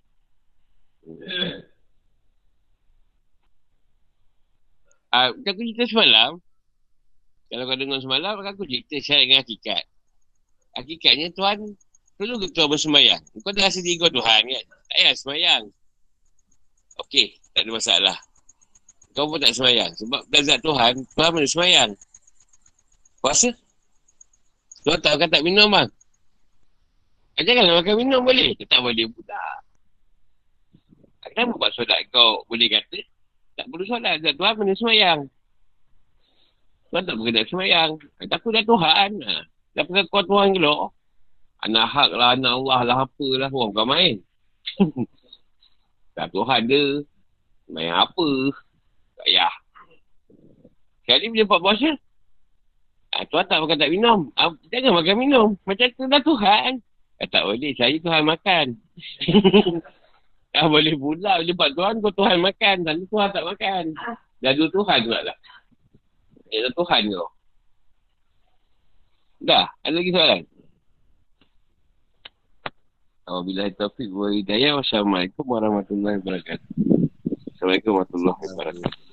Uh, 5.16 5.32
aku 5.32 5.60
cerita 5.64 5.88
semalam. 5.88 6.44
Kalau 7.48 7.64
kau 7.64 7.80
dengar 7.80 8.04
semalam, 8.04 8.44
aku 8.44 8.68
cerita 8.68 9.00
syariat 9.00 9.24
dengan 9.24 9.40
hakikat. 9.40 9.84
Hakikatnya 10.76 11.32
Tuhan 11.32 11.58
perlu 12.20 12.36
ke 12.44 12.52
Tuhan 12.52 12.68
bersemayang. 12.68 13.24
Kau 13.40 13.56
dah 13.56 13.72
rasa 13.72 13.80
diri 13.80 13.96
kau 13.96 14.12
Tuhan 14.12 14.42
kan? 14.44 14.64
Tak 14.68 14.80
payah 14.92 15.14
semayang. 15.16 15.64
Okey, 17.08 17.40
tak 17.56 17.64
ada 17.64 17.72
masalah. 17.72 18.18
Kau 19.16 19.32
pun 19.32 19.40
tak 19.40 19.56
semayang. 19.56 19.90
Sebab 19.96 20.22
dah 20.28 20.60
Tuhan, 20.60 20.94
Tuhan 21.16 21.30
mana 21.32 21.48
semayang. 21.48 21.90
Puasa? 23.24 23.50
Tuhan 24.84 25.00
tak 25.00 25.18
kata 25.18 25.40
tak 25.40 25.44
minum 25.48 25.72
bang. 25.72 25.90
Janganlah 27.38 27.86
makan 27.86 27.96
minum 28.02 28.22
boleh. 28.26 28.58
Tak 28.66 28.82
boleh 28.82 29.06
pula. 29.14 29.42
Kenapa 31.28 31.54
buat 31.54 31.72
solat 31.78 32.02
kau 32.10 32.42
boleh 32.50 32.66
kata? 32.66 32.98
Tak 33.62 33.66
perlu 33.70 33.86
solat. 33.86 34.18
Tuhan 34.26 34.54
mana 34.58 34.74
semayang. 34.74 35.20
Tuhan 36.90 37.04
tak 37.06 37.14
perlu 37.14 37.46
semayang. 37.46 37.92
Aku 38.26 38.48
dah 38.50 38.64
Tuhan. 38.66 39.12
Ha. 39.22 39.34
Dah 39.78 39.84
pergi 39.86 40.10
kau 40.10 40.26
Tuhan 40.26 40.58
ke 40.58 40.60
lo? 40.66 40.90
Anak 41.62 41.86
hak 41.90 42.10
lah, 42.18 42.34
anak 42.34 42.54
Allah 42.58 42.80
lah, 42.82 42.98
apalah. 43.06 43.50
Orang 43.54 43.72
kau 43.78 43.86
main. 43.86 44.18
tak 46.18 46.34
Tuhan 46.34 46.62
dia. 46.66 47.06
Main 47.70 47.94
apa? 47.94 48.30
Tak 49.22 49.26
payah. 49.30 49.54
Sekali 51.06 51.26
bila 51.30 51.44
buat 51.46 51.62
puasa. 51.62 51.90
Ha, 53.14 53.24
tak 53.30 53.58
makan 53.62 53.78
tak 53.78 53.94
minum. 53.94 54.20
Ha, 54.34 54.50
jangan 54.74 54.98
makan 54.98 55.16
minum. 55.22 55.48
Macam 55.70 55.88
tu 55.94 56.06
dah 56.10 56.22
Tuhan. 56.26 56.82
Eh, 57.18 57.28
tak 57.30 57.44
boleh. 57.50 57.74
Saya 57.74 57.98
Tuhan 57.98 58.24
makan. 58.30 58.66
tak 60.54 60.66
boleh 60.70 60.94
pula. 60.98 61.42
Buat 61.42 61.72
Tuhan 61.74 61.94
kau 62.06 62.14
Tuhan 62.14 62.38
makan. 62.42 62.78
Tapi 62.86 63.04
Tuhan 63.10 63.30
tak 63.34 63.46
makan. 63.46 63.84
Dah 64.38 64.54
dua 64.54 64.70
Tuhan 64.70 65.00
pula 65.10 65.20
lah. 65.26 65.38
Eh, 66.54 66.60
dah 66.62 66.74
Tuhan 66.78 67.02
kau. 67.10 67.30
Dah. 69.42 69.66
Ada 69.82 69.96
lagi 69.98 70.12
soalan? 70.14 70.42
Alhamdulillah 73.28 73.74
taufiq 73.76 74.10
wa 74.14 74.30
hidayah. 74.32 74.78
Wassalamualaikum 74.78 75.44
warahmatullahi 75.44 76.22
wabarakatuh. 76.22 76.70
Assalamualaikum 77.58 77.92
warahmatullahi 77.98 78.42
wabarakatuh. 78.54 79.07